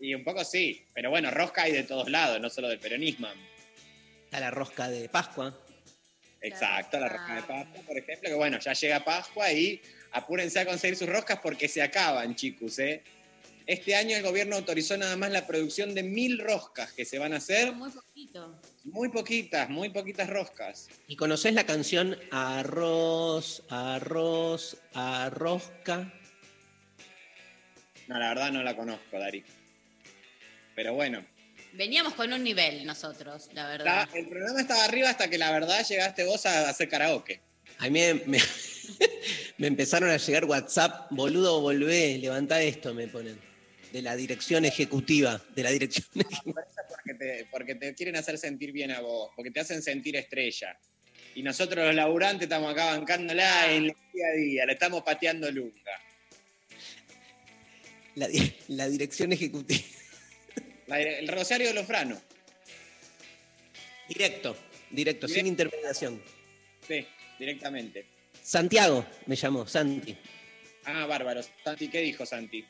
Y 0.00 0.14
un 0.14 0.24
poco 0.24 0.44
sí, 0.44 0.86
pero 0.94 1.10
bueno, 1.10 1.30
rosca 1.30 1.62
hay 1.62 1.72
de 1.72 1.82
todos 1.82 2.10
lados, 2.10 2.40
no 2.40 2.48
solo 2.48 2.68
del 2.68 2.78
peronismo. 2.78 3.28
Está 4.24 4.40
la 4.40 4.50
rosca 4.50 4.88
de 4.88 5.08
Pascua. 5.10 5.58
Exacto, 6.40 6.98
la 6.98 7.08
rosca 7.08 7.34
de 7.34 7.42
Pascua, 7.42 7.82
por 7.86 7.98
ejemplo, 7.98 8.30
que 8.30 8.34
bueno, 8.34 8.58
ya 8.58 8.72
llega 8.72 9.04
Pascua 9.04 9.52
y 9.52 9.80
apúrense 10.12 10.58
a 10.58 10.64
conseguir 10.64 10.96
sus 10.96 11.08
roscas 11.08 11.38
porque 11.42 11.68
se 11.68 11.82
acaban, 11.82 12.34
chicos, 12.34 12.78
¿eh? 12.78 13.02
Este 13.70 13.94
año 13.94 14.16
el 14.16 14.24
gobierno 14.24 14.56
autorizó 14.56 14.96
nada 14.96 15.16
más 15.16 15.30
la 15.30 15.46
producción 15.46 15.94
de 15.94 16.02
mil 16.02 16.40
roscas 16.40 16.92
que 16.92 17.04
se 17.04 17.20
van 17.20 17.32
a 17.34 17.36
hacer. 17.36 17.70
Muy 17.72 17.88
poquito. 17.92 18.60
Muy 18.82 19.08
poquitas, 19.10 19.70
muy 19.70 19.90
poquitas 19.90 20.28
roscas. 20.28 20.88
¿Y 21.06 21.14
conoces 21.14 21.54
la 21.54 21.64
canción 21.64 22.18
Arroz, 22.32 23.62
Arroz, 23.68 24.76
Arrosca? 24.92 26.12
No, 28.08 28.18
la 28.18 28.30
verdad 28.30 28.50
no 28.50 28.64
la 28.64 28.74
conozco, 28.74 29.20
Dari. 29.20 29.44
Pero 30.74 30.94
bueno, 30.94 31.24
Veníamos 31.72 32.14
con 32.14 32.32
un 32.32 32.42
nivel 32.42 32.84
nosotros, 32.84 33.50
la 33.52 33.68
verdad. 33.68 34.08
el 34.14 34.28
programa 34.28 34.60
estaba 34.62 34.82
arriba 34.84 35.10
hasta 35.10 35.30
que 35.30 35.38
la 35.38 35.52
verdad 35.52 35.86
llegaste 35.86 36.24
vos 36.24 36.44
a 36.44 36.68
hacer 36.68 36.88
karaoke. 36.88 37.40
A 37.78 37.84
mí 37.84 38.00
me, 38.00 38.14
me- 38.26 38.42
me 39.58 39.68
empezaron 39.68 40.10
a 40.10 40.16
llegar 40.16 40.44
WhatsApp, 40.46 41.06
boludo, 41.12 41.60
volvé, 41.60 42.18
levantá 42.18 42.60
esto, 42.60 42.92
me 42.94 43.06
ponen. 43.06 43.49
De 43.92 44.02
la 44.02 44.14
dirección 44.14 44.64
ejecutiva, 44.64 45.42
de 45.54 45.62
la 45.64 45.70
dirección 45.70 46.06
Porque 46.44 47.14
te, 47.18 47.44
porque 47.50 47.74
te 47.74 47.94
quieren 47.94 48.16
hacer 48.16 48.38
sentir 48.38 48.70
bien 48.72 48.90
a 48.92 49.00
vos, 49.00 49.30
porque 49.34 49.50
te 49.50 49.60
hacen 49.60 49.82
sentir 49.82 50.14
estrella. 50.16 50.78
Y 51.34 51.42
nosotros 51.42 51.84
los 51.86 51.94
laburantes 51.94 52.44
estamos 52.44 52.72
acá 52.72 52.86
bancándola 52.96 53.72
en 53.72 53.84
el 53.86 53.96
día 54.12 54.26
a 54.28 54.36
día, 54.36 54.66
le 54.66 54.72
estamos 54.74 55.02
pateando 55.02 55.50
lunga. 55.50 55.92
la, 58.14 58.28
di- 58.28 58.52
la 58.68 58.88
dirección 58.88 59.32
ejecutiva. 59.32 59.80
La- 60.86 61.00
el 61.00 61.28
Rosario 61.28 61.68
de 61.68 61.74
los 61.74 61.86
Franos. 61.86 62.18
Directo, 64.08 64.56
directo, 64.90 65.28
sin 65.28 65.46
intermediación. 65.46 66.20
Sí, 66.86 67.06
directamente. 67.38 68.06
Santiago 68.42 69.04
me 69.26 69.36
llamó, 69.36 69.66
Santi. 69.66 70.16
Ah, 70.84 71.06
bárbaro. 71.06 71.40
Santi, 71.64 71.88
¿qué 71.88 72.00
dijo 72.00 72.26
Santi? 72.26 72.64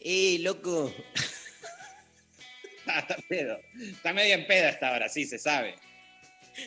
Eh, 0.00 0.38
loco. 0.40 0.92
Ah, 2.86 3.00
está 3.00 3.16
pedo. 3.28 3.60
Está 3.80 4.12
medio 4.12 4.34
en 4.34 4.46
pedo 4.48 4.66
hasta 4.68 4.88
ahora, 4.88 5.08
sí, 5.08 5.24
se 5.24 5.38
sabe. 5.38 5.76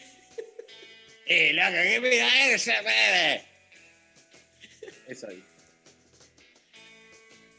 ¡Eh, 1.25 1.51
loco, 1.51 1.71
qué 1.71 1.99
mira 1.99 2.47
ese, 2.53 2.71
bebé! 2.71 3.43
Eso 5.07 5.27
ahí. 5.27 5.43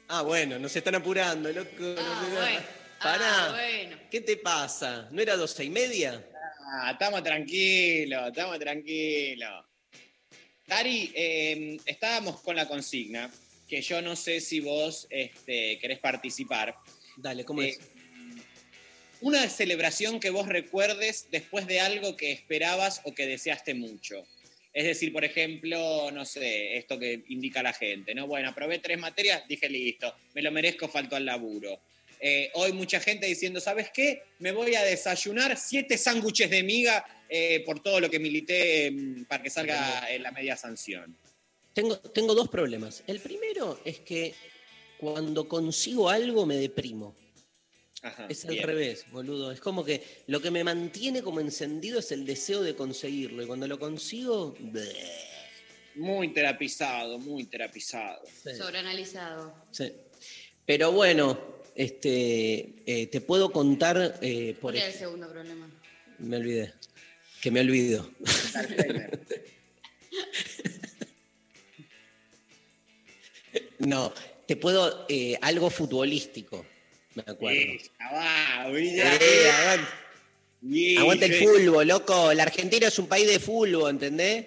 Ah, 0.08 0.22
bueno, 0.22 0.58
nos 0.58 0.74
están 0.74 0.94
apurando, 0.94 1.52
loco. 1.52 1.68
Ah, 1.98 2.20
no 2.22 2.28
sé- 2.28 2.40
bueno. 2.40 2.60
Pará. 3.02 3.44
Ah, 3.46 3.50
bueno. 3.50 3.98
¿Qué 4.10 4.20
te 4.22 4.36
pasa? 4.38 5.08
¿No 5.10 5.20
era 5.20 5.36
doce 5.36 5.64
y 5.64 5.68
media? 5.70 6.24
Ah, 6.72 6.92
estamos 6.92 7.22
tranquilos, 7.22 8.28
estamos 8.28 8.58
tranquilos. 8.58 9.64
Dari, 10.66 11.12
eh, 11.14 11.76
estábamos 11.84 12.40
con 12.40 12.56
la 12.56 12.66
consigna, 12.66 13.30
que 13.68 13.80
yo 13.82 14.02
no 14.02 14.16
sé 14.16 14.40
si 14.40 14.60
vos 14.60 15.06
este, 15.10 15.78
querés 15.78 15.98
participar. 15.98 16.76
Dale, 17.16 17.44
¿cómo 17.44 17.62
Eh, 17.62 17.70
es? 17.70 17.80
Una 19.20 19.48
celebración 19.48 20.20
que 20.20 20.30
vos 20.30 20.46
recuerdes 20.46 21.28
después 21.30 21.66
de 21.66 21.80
algo 21.80 22.16
que 22.16 22.32
esperabas 22.32 23.00
o 23.04 23.14
que 23.14 23.26
deseaste 23.26 23.72
mucho. 23.74 24.26
Es 24.74 24.84
decir, 24.84 25.12
por 25.12 25.24
ejemplo, 25.24 26.10
no 26.10 26.24
sé, 26.24 26.76
esto 26.76 26.98
que 26.98 27.22
indica 27.28 27.62
la 27.62 27.72
gente, 27.72 28.14
¿no? 28.14 28.26
Bueno, 28.26 28.48
aprobé 28.50 28.80
tres 28.80 28.98
materias, 28.98 29.42
dije 29.48 29.68
listo, 29.68 30.14
me 30.34 30.42
lo 30.42 30.50
merezco, 30.50 30.88
faltó 30.88 31.16
al 31.16 31.24
laburo. 31.24 31.80
eh, 32.20 32.50
hoy 32.54 32.72
mucha 32.72 33.00
gente 33.00 33.26
diciendo, 33.26 33.60
¿sabes 33.60 33.90
qué? 33.92 34.22
Me 34.38 34.50
voy 34.52 34.74
a 34.74 34.82
desayunar 34.82 35.56
siete 35.58 35.96
sándwiches 35.98 36.48
de 36.50 36.62
miga 36.62 37.04
eh, 37.28 37.62
por 37.66 37.82
todo 37.82 38.00
lo 38.00 38.08
que 38.10 38.18
milité 38.18 38.90
mm, 38.90 39.24
para 39.24 39.42
que 39.42 39.50
salga 39.50 40.10
en 40.10 40.22
la 40.22 40.32
media 40.32 40.56
sanción. 40.56 41.16
Tengo, 41.74 41.98
tengo 41.98 42.34
dos 42.34 42.48
problemas. 42.48 43.02
El 43.06 43.20
primero 43.20 43.80
es 43.84 44.00
que 44.00 44.34
cuando 44.98 45.48
consigo 45.48 46.08
algo 46.08 46.46
me 46.46 46.56
deprimo. 46.56 47.14
Ajá, 48.02 48.26
Es 48.28 48.44
al 48.44 48.52
bien. 48.52 48.66
revés, 48.66 49.06
boludo. 49.10 49.50
Es 49.50 49.60
como 49.60 49.84
que 49.84 50.02
lo 50.26 50.40
que 50.40 50.50
me 50.50 50.62
mantiene 50.62 51.22
como 51.22 51.40
encendido 51.40 51.98
es 51.98 52.12
el 52.12 52.24
deseo 52.26 52.62
de 52.62 52.76
conseguirlo. 52.76 53.42
Y 53.42 53.46
cuando 53.46 53.66
lo 53.66 53.78
consigo, 53.78 54.54
bleh. 54.58 54.92
Muy 55.96 56.32
terapizado, 56.32 57.18
muy 57.18 57.44
terapizado. 57.44 58.22
Sobreanalizado. 58.56 59.54
Sí. 59.70 59.92
Pero 60.66 60.92
bueno, 60.92 61.38
este, 61.74 62.74
eh, 62.86 63.06
te 63.08 63.20
puedo 63.20 63.50
contar, 63.52 64.18
eh, 64.20 64.52
por 64.54 64.72
¿Cuál 64.72 64.76
era 64.76 64.86
el 64.86 64.92
segundo 64.94 65.28
problema? 65.30 65.70
me 66.18 66.36
olvidé, 66.36 66.72
que 67.42 67.50
me 67.50 67.60
olvido. 67.60 68.08
no, 73.78 74.12
te 74.46 74.56
puedo, 74.56 75.06
eh, 75.08 75.38
algo 75.40 75.70
futbolístico, 75.70 76.64
me 77.14 77.22
acuerdo. 77.26 77.58
Eh, 77.58 77.80
va. 78.00 78.66
Eh, 78.68 79.78
Bien, 80.60 80.98
aguante 80.98 81.26
el 81.26 81.34
fútbol, 81.34 81.86
loco. 81.86 82.32
La 82.32 82.44
Argentina 82.44 82.88
es 82.88 82.98
un 82.98 83.06
país 83.06 83.26
de 83.26 83.38
fútbol, 83.38 83.90
¿entendés? 83.90 84.46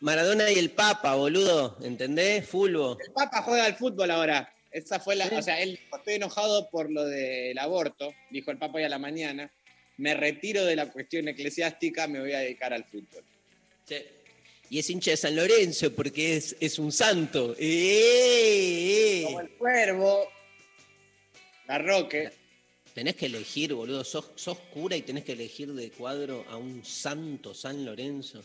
Maradona 0.00 0.50
y 0.52 0.58
el 0.58 0.70
Papa, 0.70 1.16
boludo, 1.16 1.76
¿entendés? 1.82 2.48
Fútbol. 2.48 2.96
El 3.04 3.12
Papa 3.12 3.42
juega 3.42 3.64
al 3.64 3.74
fútbol 3.74 4.10
ahora. 4.12 4.52
Esa 4.70 5.00
fue 5.00 5.16
la, 5.16 5.26
o 5.26 5.42
sea, 5.42 5.60
él 5.60 5.80
estoy 5.92 6.14
enojado 6.14 6.68
por 6.70 6.92
lo 6.92 7.04
del 7.06 7.58
aborto, 7.58 8.12
dijo 8.30 8.50
el 8.50 8.58
Papa 8.58 8.76
hoy 8.76 8.84
a 8.84 8.88
la 8.88 8.98
mañana. 8.98 9.50
Me 9.96 10.14
retiro 10.14 10.64
de 10.64 10.76
la 10.76 10.92
cuestión 10.92 11.26
eclesiástica, 11.26 12.06
me 12.06 12.20
voy 12.20 12.34
a 12.34 12.40
dedicar 12.40 12.72
al 12.72 12.84
fútbol. 12.84 13.24
Sí. 13.84 13.96
Y 14.68 14.78
es 14.78 14.90
hincha 14.90 15.12
de 15.12 15.16
San 15.16 15.36
Lorenzo 15.36 15.92
porque 15.92 16.36
es, 16.36 16.56
es 16.60 16.78
un 16.78 16.90
santo. 16.90 17.54
¡Eh, 17.58 19.20
eh! 19.20 19.24
Como 19.24 19.40
el 19.40 19.50
cuervo, 19.50 20.28
Garroque. 21.66 22.32
Tenés 22.94 23.16
que 23.16 23.26
elegir, 23.26 23.74
boludo. 23.74 24.02
Sos, 24.04 24.32
sos 24.34 24.58
cura 24.72 24.96
y 24.96 25.02
tenés 25.02 25.24
que 25.24 25.32
elegir 25.32 25.72
de 25.72 25.90
cuadro 25.90 26.44
a 26.48 26.56
un 26.56 26.84
santo 26.84 27.54
San 27.54 27.84
Lorenzo. 27.84 28.42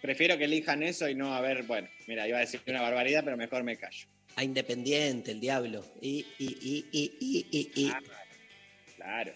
Prefiero 0.00 0.38
que 0.38 0.44
elijan 0.44 0.82
eso 0.82 1.08
y 1.08 1.14
no 1.14 1.34
a 1.34 1.40
ver, 1.40 1.64
bueno, 1.64 1.88
mira, 2.06 2.26
iba 2.26 2.38
a 2.38 2.40
decir 2.40 2.60
una 2.66 2.82
barbaridad, 2.82 3.22
pero 3.24 3.36
mejor 3.36 3.64
me 3.64 3.76
callo. 3.76 4.06
A 4.36 4.44
Independiente, 4.44 5.32
el 5.32 5.40
diablo. 5.40 5.84
Y, 6.00 6.24
y, 6.38 6.46
y, 6.46 6.86
y, 6.92 7.16
y, 7.20 7.46
y, 7.50 7.86
y. 7.86 7.92
Claro. 8.96 9.34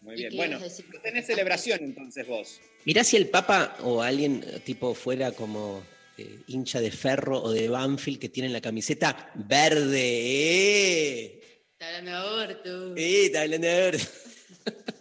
Muy 0.00 0.14
¿Y 0.14 0.18
bien. 0.18 0.36
Bueno, 0.36 0.60
no 0.60 1.00
tenés 1.00 1.26
celebración 1.26 1.80
entonces 1.82 2.26
vos. 2.26 2.60
Mirá 2.84 3.02
si 3.04 3.16
el 3.16 3.28
Papa 3.28 3.76
o 3.82 4.02
alguien 4.02 4.44
eh, 4.46 4.60
tipo 4.60 4.94
fuera 4.94 5.32
como 5.32 5.82
eh, 6.18 6.38
hincha 6.48 6.80
de 6.80 6.90
ferro 6.90 7.42
o 7.42 7.50
de 7.50 7.68
Banfield 7.68 8.18
que 8.18 8.28
tienen 8.28 8.52
la 8.52 8.60
camiseta 8.60 9.30
verde. 9.34 10.00
¡Eh! 10.00 11.40
Está 11.72 11.88
hablando 11.88 12.10
de 12.10 12.16
aborto. 12.16 12.96
¡Eh! 12.96 13.26
Está 13.26 13.42
hablando 13.42 13.66
de 13.66 13.74
verde. 13.74 14.04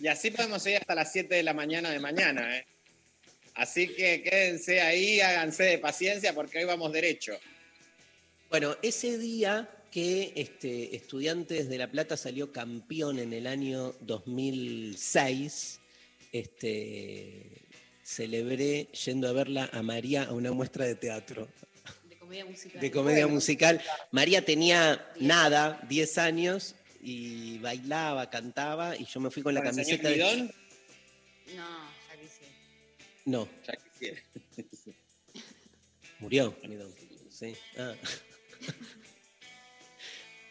Y 0.00 0.06
así 0.08 0.30
podemos 0.30 0.66
ir 0.66 0.76
hasta 0.76 0.94
las 0.94 1.10
7 1.12 1.34
de 1.34 1.42
la 1.42 1.54
mañana 1.54 1.88
de 1.88 1.98
mañana, 1.98 2.58
¿eh? 2.58 2.66
Así 3.54 3.88
que 3.88 4.22
quédense 4.22 4.82
ahí, 4.82 5.18
háganse 5.22 5.62
de 5.62 5.78
paciencia 5.78 6.34
porque 6.34 6.58
hoy 6.58 6.64
vamos 6.64 6.92
derecho. 6.92 7.38
Bueno, 8.50 8.76
ese 8.82 9.16
día 9.16 9.66
que 9.94 10.32
este, 10.34 10.96
Estudiantes 10.96 11.68
de 11.68 11.78
La 11.78 11.88
Plata 11.88 12.16
salió 12.16 12.50
campeón 12.50 13.20
en 13.20 13.32
el 13.32 13.46
año 13.46 13.94
2006, 14.00 15.78
este, 16.32 17.62
celebré 18.02 18.88
yendo 19.04 19.28
a 19.28 19.32
verla 19.32 19.70
a 19.72 19.84
María 19.84 20.24
a 20.24 20.32
una 20.32 20.50
muestra 20.50 20.84
de 20.84 20.96
teatro, 20.96 21.46
De 22.08 22.16
comedia 22.18 22.44
musical. 22.44 22.80
de 22.80 22.90
comedia 22.90 23.26
musical. 23.28 23.80
María 24.10 24.44
tenía 24.44 25.12
nada, 25.20 25.80
10 25.88 26.18
años, 26.18 26.74
y 27.00 27.58
bailaba, 27.58 28.28
cantaba, 28.30 28.96
y 28.96 29.04
yo 29.04 29.20
me 29.20 29.30
fui 29.30 29.44
con 29.44 29.54
la 29.54 29.60
¿Con 29.60 29.78
el 29.78 29.84
señor 29.84 30.02
camiseta 30.02 30.26
de... 30.26 30.54
No, 31.54 31.88
ya 32.08 32.16
quise. 32.20 32.42
No, 33.26 33.48
Ya 33.64 33.76
quisiera. 33.76 34.20
murió. 36.18 36.56
Midón. 36.64 36.92
Sí. 37.30 37.54
Ah. 37.78 37.94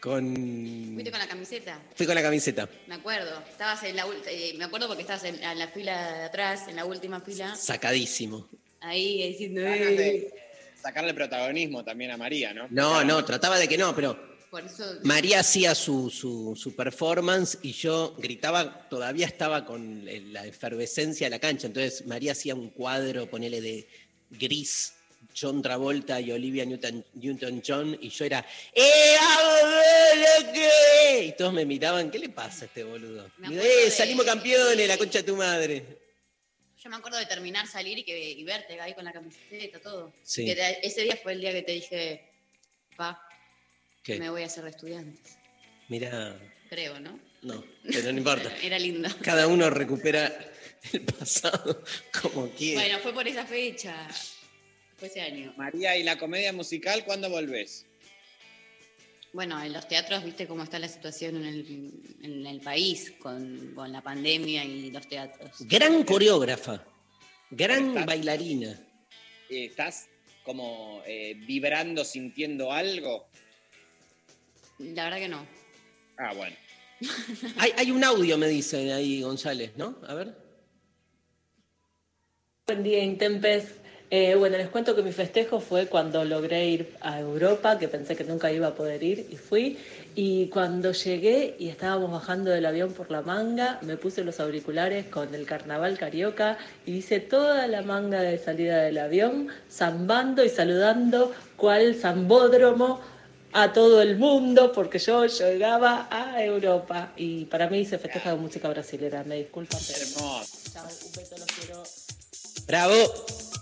Con... 0.04 0.90
Fuiste 0.92 1.10
con 1.10 1.18
la 1.18 1.26
camiseta. 1.26 1.80
Fui 1.94 2.04
con 2.04 2.14
la 2.14 2.20
camiseta. 2.20 2.68
Me 2.88 2.96
acuerdo. 2.96 3.42
Estabas 3.50 3.82
en 3.84 3.96
la 3.96 4.04
eh, 4.28 4.54
me 4.58 4.64
acuerdo 4.64 4.86
porque 4.86 5.00
estabas 5.00 5.24
en, 5.24 5.42
en 5.42 5.58
la 5.58 5.68
fila 5.68 6.18
de 6.18 6.24
atrás, 6.24 6.68
en 6.68 6.76
la 6.76 6.84
última 6.84 7.22
fila, 7.22 7.56
Sacadísimo. 7.56 8.46
ahí 8.82 9.26
diciendo. 9.30 9.62
"Eh". 9.64 10.30
sacarle 10.82 11.14
protagonismo 11.14 11.82
también 11.82 12.10
a 12.10 12.18
María, 12.18 12.52
¿no? 12.52 12.66
No, 12.68 13.02
no, 13.02 13.24
trataba 13.24 13.58
de 13.58 13.66
que 13.66 13.78
no, 13.78 13.94
pero 13.96 14.36
Por 14.50 14.66
eso. 14.66 14.84
María 15.04 15.40
hacía 15.40 15.74
su, 15.74 16.10
su, 16.10 16.54
su 16.54 16.76
performance 16.76 17.56
y 17.62 17.72
yo 17.72 18.14
gritaba, 18.18 18.86
todavía 18.90 19.26
estaba 19.26 19.64
con 19.64 20.04
la 20.34 20.44
efervescencia 20.46 21.26
de 21.26 21.30
la 21.30 21.38
cancha, 21.38 21.66
entonces 21.66 22.04
María 22.06 22.32
hacía 22.32 22.54
un 22.54 22.68
cuadro, 22.68 23.26
ponele 23.30 23.62
de 23.62 23.88
gris, 24.28 24.92
John 25.38 25.60
Travolta 25.62 26.20
y 26.20 26.30
Olivia 26.32 26.64
Newton- 26.64 27.04
Newton-John, 27.14 27.98
y 28.00 28.08
yo 28.08 28.24
era, 28.24 28.46
¡eh, 28.72 29.16
que! 30.52 31.24
Y 31.26 31.32
todos 31.32 31.52
me 31.52 31.64
miraban, 31.64 32.10
¿qué 32.10 32.18
le 32.18 32.28
pasa 32.28 32.64
a 32.64 32.68
este 32.68 32.84
boludo? 32.84 33.30
Digo, 33.38 33.60
¡eh, 33.62 33.84
de- 33.86 33.90
salimos 33.90 34.24
campeones, 34.24 34.86
la 34.88 34.96
concha 34.96 35.18
de 35.18 35.24
tu 35.24 35.36
madre! 35.36 35.84
Yo 36.82 36.90
me 36.90 36.96
acuerdo 36.96 37.18
de 37.18 37.26
terminar, 37.26 37.66
salir 37.66 37.98
y, 37.98 38.04
que, 38.04 38.30
y 38.32 38.44
verte 38.44 38.78
ahí 38.80 38.92
con 38.94 39.04
la 39.06 39.12
camiseta, 39.12 39.80
todo. 39.80 40.12
Sí. 40.22 40.44
Que 40.44 40.54
te- 40.54 40.86
ese 40.86 41.02
día 41.02 41.18
fue 41.22 41.32
el 41.32 41.40
día 41.40 41.52
que 41.52 41.62
te 41.62 41.72
dije, 41.72 42.30
pa, 42.96 43.26
¿Qué? 44.02 44.18
me 44.18 44.28
voy 44.30 44.42
a 44.42 44.46
hacer 44.46 44.64
de 44.64 44.70
estudiantes. 44.70 45.36
Mira, 45.88 46.38
Creo, 46.68 46.98
¿no? 47.00 47.18
no, 47.42 47.64
pero 47.84 48.12
no 48.12 48.18
importa. 48.18 48.54
Era 48.62 48.78
lindo. 48.78 49.08
Cada 49.22 49.46
uno 49.46 49.70
recupera 49.70 50.50
el 50.92 51.00
pasado 51.02 51.82
como 52.22 52.50
quiere. 52.50 52.74
Bueno, 52.82 52.98
fue 52.98 53.12
por 53.14 53.26
esa 53.26 53.46
fecha. 53.46 54.06
Fue 54.96 55.08
ese 55.08 55.20
año. 55.20 55.52
María, 55.56 55.96
¿y 55.96 56.02
la 56.02 56.18
comedia 56.18 56.52
musical 56.52 57.04
cuándo 57.04 57.28
volvés? 57.28 57.86
Bueno, 59.32 59.60
en 59.62 59.72
los 59.72 59.88
teatros, 59.88 60.22
viste 60.22 60.46
cómo 60.46 60.62
está 60.62 60.78
la 60.78 60.86
situación 60.86 61.36
en 61.36 61.44
el, 61.44 61.92
en 62.22 62.46
el 62.46 62.60
país 62.60 63.12
con, 63.18 63.72
con 63.74 63.90
la 63.90 64.00
pandemia 64.00 64.64
y 64.64 64.92
los 64.92 65.08
teatros. 65.08 65.50
Gran 65.60 66.04
coreógrafa, 66.04 66.84
gran 67.50 67.88
¿Estás? 67.88 68.06
bailarina. 68.06 68.80
¿Estás 69.50 70.06
como 70.44 71.02
eh, 71.04 71.34
vibrando, 71.46 72.04
sintiendo 72.04 72.70
algo? 72.70 73.26
La 74.78 75.04
verdad 75.04 75.18
que 75.18 75.28
no. 75.28 75.46
Ah, 76.16 76.32
bueno. 76.34 76.56
Hay, 77.58 77.72
hay 77.76 77.90
un 77.90 78.04
audio, 78.04 78.38
me 78.38 78.46
dice 78.46 78.92
ahí 78.92 79.20
González, 79.20 79.72
¿no? 79.76 79.98
A 80.06 80.14
ver. 80.14 80.36
Buen 82.66 82.84
día, 82.84 83.02
Intempes. 83.02 83.80
Eh, 84.16 84.36
bueno, 84.36 84.56
les 84.56 84.68
cuento 84.68 84.94
que 84.94 85.02
mi 85.02 85.10
festejo 85.10 85.58
fue 85.58 85.88
cuando 85.88 86.24
logré 86.24 86.66
ir 86.66 86.94
a 87.00 87.18
Europa, 87.18 87.80
que 87.80 87.88
pensé 87.88 88.14
que 88.14 88.22
nunca 88.22 88.52
iba 88.52 88.68
a 88.68 88.74
poder 88.76 89.02
ir, 89.02 89.26
y 89.28 89.36
fui. 89.36 89.76
Y 90.14 90.46
cuando 90.50 90.92
llegué 90.92 91.56
y 91.58 91.68
estábamos 91.68 92.12
bajando 92.12 92.52
del 92.52 92.64
avión 92.64 92.92
por 92.92 93.10
la 93.10 93.22
manga, 93.22 93.80
me 93.82 93.96
puse 93.96 94.22
los 94.22 94.38
auriculares 94.38 95.06
con 95.06 95.34
el 95.34 95.46
carnaval 95.46 95.98
carioca 95.98 96.58
y 96.86 96.92
hice 96.98 97.18
toda 97.18 97.66
la 97.66 97.82
manga 97.82 98.20
de 98.22 98.38
salida 98.38 98.82
del 98.82 98.98
avión, 98.98 99.48
zambando 99.68 100.44
y 100.44 100.48
saludando 100.48 101.32
cual 101.56 101.96
zambódromo 101.96 103.00
a 103.52 103.72
todo 103.72 104.00
el 104.00 104.16
mundo, 104.16 104.70
porque 104.70 105.00
yo 105.00 105.26
llegaba 105.26 106.06
a 106.12 106.40
Europa. 106.40 107.12
Y 107.16 107.46
para 107.46 107.68
mí 107.68 107.84
se 107.84 107.98
festeja 107.98 108.30
con 108.30 108.42
música 108.42 108.68
brasilera, 108.68 109.24
me 109.24 109.38
disculpan. 109.38 109.80
pero- 109.88 110.00
Hermoso. 110.04 110.70
Chao, 110.72 110.84
un 110.84 111.12
beso, 111.16 111.36
los 111.36 111.46
quiero. 111.46 111.82
Bravo. 112.68 113.53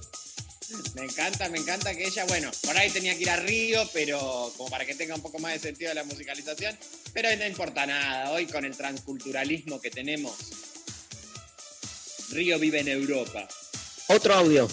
Me 0.95 1.05
encanta, 1.05 1.49
me 1.49 1.59
encanta 1.59 1.95
que 1.95 2.05
ella, 2.07 2.25
bueno, 2.27 2.51
por 2.65 2.77
ahí 2.77 2.91
tenía 2.91 3.15
que 3.17 3.23
ir 3.23 3.31
a 3.31 3.37
Río, 3.37 3.89
pero 3.93 4.53
como 4.57 4.71
para 4.71 4.85
que 4.85 4.95
tenga 4.95 5.15
un 5.15 5.23
poco 5.23 5.39
más 5.39 5.53
de 5.55 5.59
sentido 5.59 5.89
de 5.91 5.95
la 5.95 6.05
musicalización, 6.05 6.77
pero 7.13 7.35
no 7.37 7.47
importa 7.47 7.87
nada, 7.87 8.31
hoy 8.33 8.47
con 8.47 8.65
el 8.65 8.77
transculturalismo 8.77 9.81
que 9.81 9.91
tenemos, 9.91 10.35
Río 12.31 12.59
vive 12.59 12.81
en 12.81 12.89
Europa. 12.89 13.47
Otro 14.09 14.35
audio. 14.35 14.69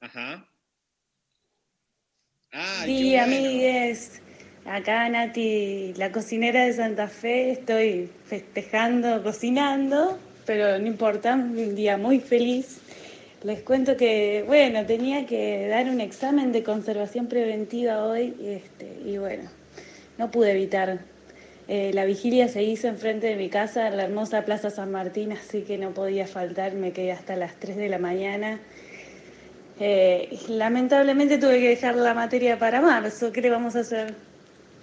Ajá. 0.00 0.48
Ah, 2.52 2.82
Sí, 2.84 3.10
bueno. 3.10 3.22
amigues. 3.24 4.17
Acá 4.70 5.08
Nati, 5.08 5.94
la 5.96 6.12
cocinera 6.12 6.64
de 6.64 6.72
Santa 6.72 7.08
Fe, 7.08 7.52
estoy 7.52 8.10
festejando, 8.26 9.22
cocinando 9.22 10.18
pero 10.48 10.78
no 10.78 10.86
importa, 10.86 11.34
un 11.34 11.74
día 11.74 11.98
muy 11.98 12.20
feliz. 12.20 12.80
Les 13.42 13.60
cuento 13.60 13.98
que, 13.98 14.42
bueno, 14.46 14.86
tenía 14.86 15.26
que 15.26 15.68
dar 15.68 15.90
un 15.90 16.00
examen 16.00 16.52
de 16.52 16.62
conservación 16.62 17.26
preventiva 17.26 18.02
hoy 18.02 18.34
este, 18.42 18.88
y 19.04 19.18
bueno, 19.18 19.50
no 20.16 20.30
pude 20.30 20.52
evitar. 20.52 21.00
Eh, 21.68 21.90
la 21.92 22.06
vigilia 22.06 22.48
se 22.48 22.62
hizo 22.62 22.88
enfrente 22.88 23.26
de 23.26 23.36
mi 23.36 23.50
casa, 23.50 23.88
en 23.88 23.98
la 23.98 24.04
hermosa 24.04 24.46
Plaza 24.46 24.70
San 24.70 24.90
Martín, 24.90 25.32
así 25.32 25.60
que 25.60 25.76
no 25.76 25.90
podía 25.90 26.26
faltar, 26.26 26.72
me 26.72 26.92
quedé 26.92 27.12
hasta 27.12 27.36
las 27.36 27.54
3 27.56 27.76
de 27.76 27.90
la 27.90 27.98
mañana. 27.98 28.58
Eh, 29.80 30.30
lamentablemente 30.48 31.36
tuve 31.36 31.60
que 31.60 31.68
dejar 31.68 31.94
la 31.94 32.14
materia 32.14 32.58
para 32.58 32.80
marzo, 32.80 33.32
¿qué 33.32 33.42
le 33.42 33.50
vamos 33.50 33.76
a 33.76 33.80
hacer? 33.80 34.27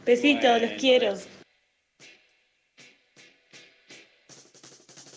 Besitos, 0.06 0.44
los 0.44 0.61
Bueno. 0.61 0.77
quiero. 0.80 1.18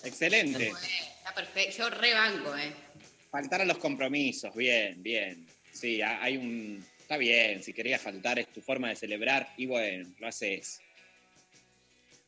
Excelente. 0.04 0.68
Está 0.68 1.34
perfecto. 1.34 1.76
Yo 1.78 1.90
rebanco, 1.90 2.56
¿eh? 2.56 2.72
Faltar 3.30 3.60
a 3.60 3.64
los 3.64 3.78
compromisos, 3.78 4.54
bien, 4.54 5.02
bien. 5.02 5.46
Sí, 5.72 6.00
ha- 6.00 6.22
hay 6.22 6.36
un. 6.36 6.84
Está 7.00 7.16
bien, 7.16 7.62
si 7.62 7.72
querías 7.72 8.00
faltar 8.02 8.38
es 8.38 8.48
tu 8.52 8.60
forma 8.60 8.88
de 8.90 8.96
celebrar 8.96 9.52
y 9.56 9.66
bueno, 9.66 10.08
lo 10.18 10.26
haces. 10.28 10.80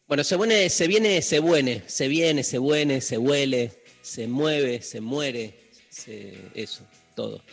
Bueno, 0.07 0.25
se 0.25 0.37
viene, 0.37 0.71
se 0.71 0.89
viene, 0.89 1.23
se 1.23 1.39
buene, 1.39 1.83
se 1.87 2.09
viene, 2.09 2.43
se 2.43 2.59
buene, 2.59 3.01
se 3.01 3.19
huele, 3.19 3.73
se 4.03 4.27
mueve, 4.27 4.83
se 4.83 5.01
muere, 5.01 5.55
se- 5.89 6.35
eso, 6.55 6.87
todo. 7.15 7.45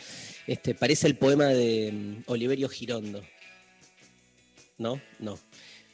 Este, 0.46 0.74
parece 0.74 1.06
el 1.06 1.16
poema 1.16 1.46
de 1.48 1.92
mm, 1.92 2.22
Oliverio 2.26 2.68
Girondo. 2.68 3.22
¿No? 4.78 5.00
No. 5.18 5.38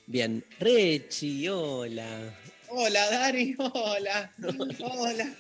Bien. 0.07 0.45
Rechi, 0.59 1.49
hola. 1.49 2.35
Hola, 2.69 3.11
Dari, 3.11 3.55
hola. 3.59 4.33
Hola. 4.81 5.35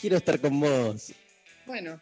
Quiero 0.00 0.16
estar 0.16 0.40
con 0.40 0.60
vos. 0.60 1.12
Bueno, 1.66 2.00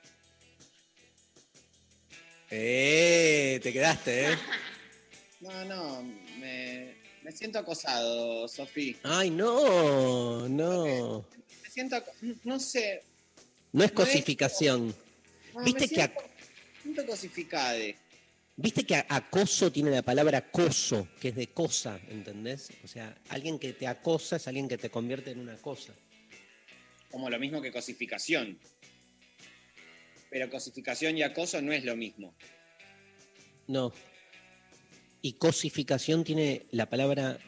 Eh, 2.51 3.59
te 3.63 3.73
quedaste, 3.73 4.33
¿eh? 4.33 4.37
no, 5.41 5.65
no, 5.65 6.03
me, 6.39 6.95
me 7.23 7.33
siento 7.33 7.59
acosado, 7.59 8.47
Sofía. 8.47 8.95
Ay, 9.03 9.31
no, 9.31 10.49
no. 10.49 11.27
Me 11.63 11.71
siento, 11.71 11.97
aco- 11.97 12.13
no 12.45 12.61
sé. 12.61 13.03
No 13.73 13.83
es 13.83 13.91
cosificación. 13.91 14.95
no, 15.55 15.65
¿Viste 15.65 15.81
me 15.81 15.89
que 15.89 15.95
siento, 15.97 16.21
siento 16.83 17.07
cosificade. 17.07 17.97
Viste 18.57 18.85
que 18.85 18.95
acoso 19.09 19.73
tiene 19.73 19.91
la 19.91 20.03
palabra 20.03 20.39
acoso, 20.39 21.09
que 21.21 21.29
es 21.29 21.35
de 21.35 21.49
cosa, 21.49 22.01
¿entendés? 22.09 22.71
O 22.85 22.89
sea, 22.89 23.21
alguien 23.29 23.59
que 23.59 23.73
te 23.73 23.89
acosa 23.89 24.37
es 24.37 24.47
alguien 24.47 24.69
que 24.69 24.79
te 24.79 24.91
convierte 24.91 25.33
en 25.33 25.41
una 25.41 25.57
cosa. 25.57 25.93
Como 27.11 27.29
lo 27.29 27.39
mismo 27.41 27.61
que 27.61 27.73
cosificación. 27.73 28.59
Pero 30.31 30.49
cosificación 30.51 31.19
y 31.19 31.23
acoso 31.23 31.61
no 31.63 31.73
es 31.73 31.85
lo 31.85 31.97
mismo. 31.97 32.37
No. 33.67 33.93
Y 35.21 35.33
cosificación 35.33 36.23
tiene 36.23 36.67
la 36.71 36.89
palabra. 36.89 37.39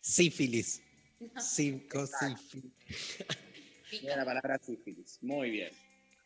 Sífilis. 0.00 0.82
Sí, 1.38 1.86
cosífilis. 1.88 2.72
Mira 4.02 4.16
la 4.16 4.24
palabra 4.24 4.58
sífilis. 4.58 5.18
Muy 5.22 5.50
bien. 5.50 5.70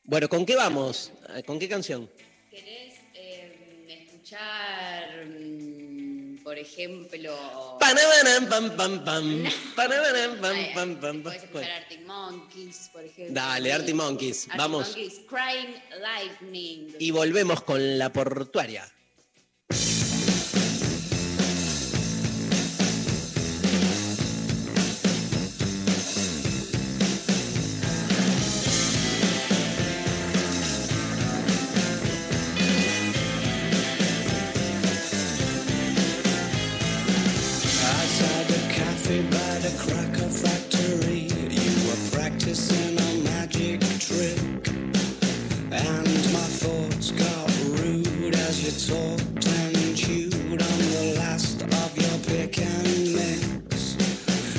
Bueno, 0.04 0.28
¿con 0.28 0.46
qué 0.46 0.56
vamos? 0.56 1.12
¿Con 1.46 1.58
qué 1.58 1.68
canción? 1.68 2.10
¿Querés 2.50 2.94
eh, 3.14 3.86
escuchar, 3.88 5.26
mm, 5.26 6.42
por 6.42 6.56
ejemplo... 6.58 7.76
Panabanam, 7.78 8.48
pam, 8.48 8.76
pam, 8.76 9.04
pam. 9.04 9.44
Panabanam, 9.76 10.40
pam, 10.40 10.56
Ay, 10.56 10.70
pam, 10.74 10.96
pam, 10.96 11.22
pam. 11.22 11.22
Podés 11.22 11.42
escuchar 11.44 11.70
Arctic 11.70 12.06
Monkeys, 12.06 12.90
por 12.92 13.04
ejemplo. 13.04 13.34
Dale, 13.34 13.72
Arctic 13.72 13.94
Monkeys, 13.94 14.44
Arctic 14.44 14.58
vamos. 14.58 14.86
Monkeys, 14.88 15.20
Crying 15.28 15.74
Lightning. 16.00 16.96
Y 16.98 17.10
volvemos 17.10 17.62
con 17.62 17.98
la 17.98 18.12
portuaria. 18.12 18.90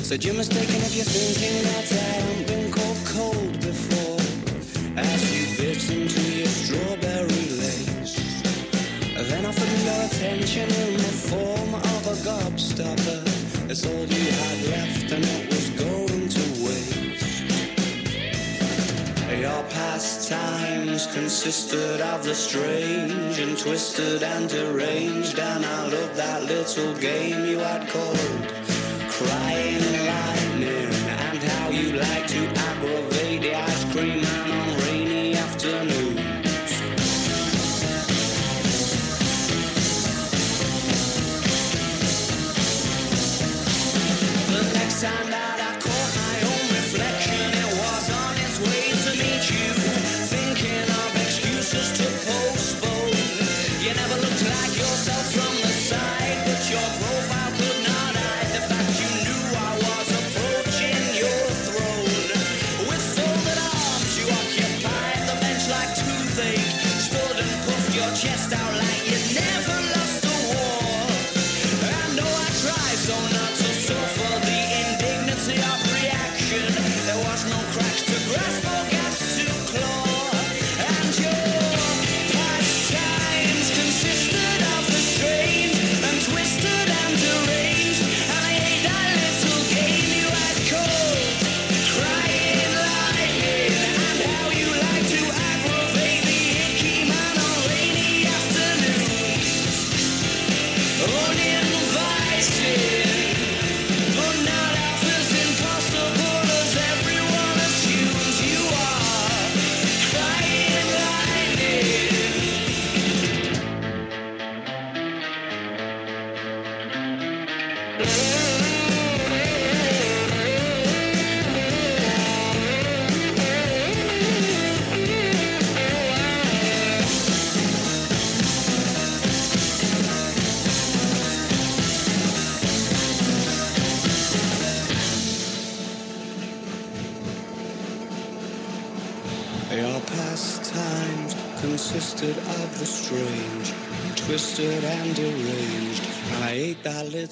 Said 0.09 0.25
you're 0.25 0.33
mistaken 0.33 0.77
if 0.77 0.95
you're 0.95 1.05
thinking 1.05 1.61
that 1.69 1.85
I 1.91 2.01
haven't 2.17 2.47
been 2.47 2.71
called 2.71 2.97
cold 3.05 3.53
before. 3.61 4.17
As 4.97 5.21
you 5.29 5.55
bit 5.55 5.87
into 5.87 6.21
your 6.33 6.47
strawberry 6.47 7.45
lace. 7.61 8.41
Then 9.29 9.45
offered 9.45 9.69
me 9.69 9.85
your 9.85 10.01
attention 10.09 10.67
in 10.81 10.97
the 10.97 11.13
form 11.29 11.75
of 11.75 12.07
a 12.07 12.15
gobstopper. 12.25 13.21
It's 13.69 13.85
all 13.85 14.05
you 14.07 14.31
had 14.31 14.65
left 14.73 15.11
and 15.11 15.23
it 15.23 15.45
was 15.53 15.69
going 15.77 16.27
to 16.27 16.45
waste. 16.65 17.43
Your 19.39 19.63
pastimes 19.69 21.05
consisted 21.13 22.01
of 22.01 22.23
the 22.23 22.33
strange 22.33 23.37
and 23.37 23.55
twisted 23.55 24.23
and 24.23 24.49
deranged, 24.49 25.37
and 25.37 25.63
I 25.63 25.87
loved 25.87 26.15
that 26.15 26.45
little 26.45 26.95
game 26.95 27.45
you 27.45 27.59
had 27.59 27.87
called 27.87 28.55
Crying 29.11 29.98
like 31.99 32.27
to 32.27 32.47
aggravate 32.55 33.41
the 33.41 33.53
ice 33.55 33.91
cream 33.91 34.28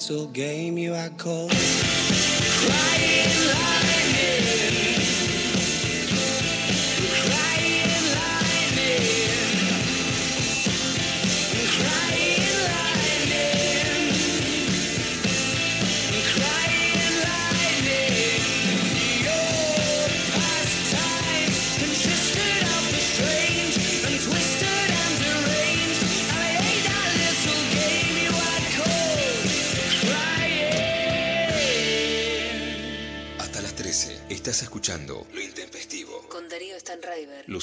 still 0.08 0.26
get 0.28 0.47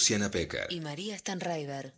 Luciana 0.06 0.30
Pecker. 0.30 0.68
Y 0.70 0.82
María 0.82 1.18
Stanraiver. 1.18 1.92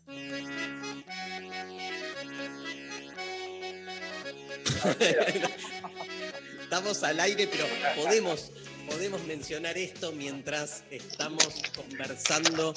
Estamos 6.61 7.03
al 7.03 7.19
aire, 7.19 7.47
pero 7.47 7.65
podemos, 7.97 8.53
podemos 8.89 9.21
mencionar 9.25 9.77
esto 9.77 10.13
mientras 10.13 10.85
estamos 10.89 11.49
conversando 11.75 12.73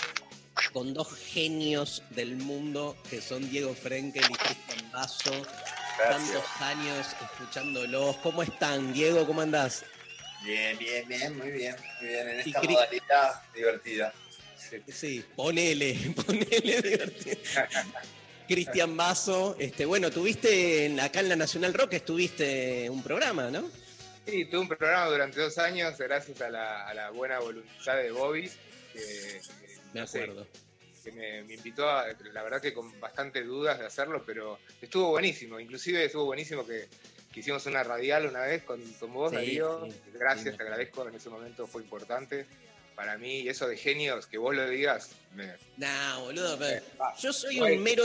con 0.73 0.94
dos 0.94 1.16
genios 1.16 2.02
del 2.11 2.35
mundo 2.35 2.97
que 3.09 3.20
son 3.20 3.48
Diego 3.48 3.73
Frenkel 3.73 4.24
y 4.28 4.35
Cristian 4.35 4.90
Basso. 4.90 5.47
Tantos 5.97 6.44
años 6.59 7.07
escuchándolos. 7.31 8.16
¿Cómo 8.16 8.43
están, 8.43 8.93
Diego? 8.93 9.24
¿Cómo 9.28 9.43
andás? 9.43 9.85
Bien, 10.43 10.77
bien, 10.77 11.07
bien, 11.07 11.39
muy 11.39 11.52
bien, 11.52 11.77
muy 12.01 12.09
bien. 12.09 12.28
En 12.31 12.36
Y 12.39 12.51
esta 12.51 12.62
modalidad 12.62 13.43
divertida. 13.55 14.12
Sí, 14.88 15.24
ponele, 15.36 15.94
ponele 16.26 16.82
divertido. 16.82 17.36
Cristian 18.48 18.97
Basso, 18.97 19.55
este, 19.59 19.84
bueno, 19.84 20.10
tuviste 20.10 20.97
acá 21.01 21.20
en 21.20 21.28
la 21.28 21.36
Nacional 21.36 21.72
Rock, 21.72 21.92
estuviste 21.94 22.90
un 22.90 23.02
programa, 23.02 23.48
¿no? 23.51 23.70
Sí, 24.26 24.44
tuve 24.47 24.60
un 24.60 24.68
programa 24.68 25.06
durante 25.06 25.40
dos 25.40 25.56
años 25.59 25.97
gracias 25.98 26.40
a 26.40 26.51
la, 26.51 26.86
a 26.86 26.94
la 26.94 27.10
buena 27.10 27.38
voluntad 27.38 27.97
de 27.97 28.10
Bobby, 28.10 28.51
que, 28.92 29.40
Me 29.94 30.01
acuerdo. 30.01 30.47
que 31.05 31.12
me, 31.12 31.42
me 31.44 31.55
invitó, 31.55 31.88
a, 31.88 32.06
la 32.32 32.42
verdad 32.42 32.60
que 32.60 32.72
con 32.74 32.98
bastante 33.01 33.42
dudas 33.44 33.78
de 33.78 33.86
hacerlo, 33.86 34.22
pero 34.26 34.59
estuvo 34.82 35.10
buenísimo. 35.10 35.60
Inclusive 35.60 36.05
estuvo 36.05 36.24
buenísimo 36.26 36.66
que, 36.66 36.88
que 37.32 37.40
hicimos 37.40 37.64
una 37.66 37.84
radial 37.84 38.26
una 38.26 38.40
vez 38.42 38.64
con, 38.64 38.82
con 38.94 39.12
vos, 39.12 39.30
Sí, 39.30 39.36
Darío. 39.36 39.86
sí, 39.86 39.94
Gracias, 40.14 40.56
te 40.56 40.62
agradezco, 40.62 41.09
en 41.09 41.14
ese 41.14 41.30
momento 41.30 41.66
fue 41.68 41.82
importante 41.82 42.47
para 43.01 43.16
mí. 43.16 43.48
Eso 43.48 43.66
de 43.66 43.78
genios, 43.78 44.27
que 44.27 44.36
vos 44.36 44.55
lo 44.55 44.68
digas, 44.68 45.09
me, 45.35 45.55
Nah, 45.78 46.18
boludo, 46.18 46.59
pero 46.59 46.85
ah, 47.01 47.14
yo 47.18 47.32
soy 47.32 47.59
un 47.59 47.82
mero 47.82 48.05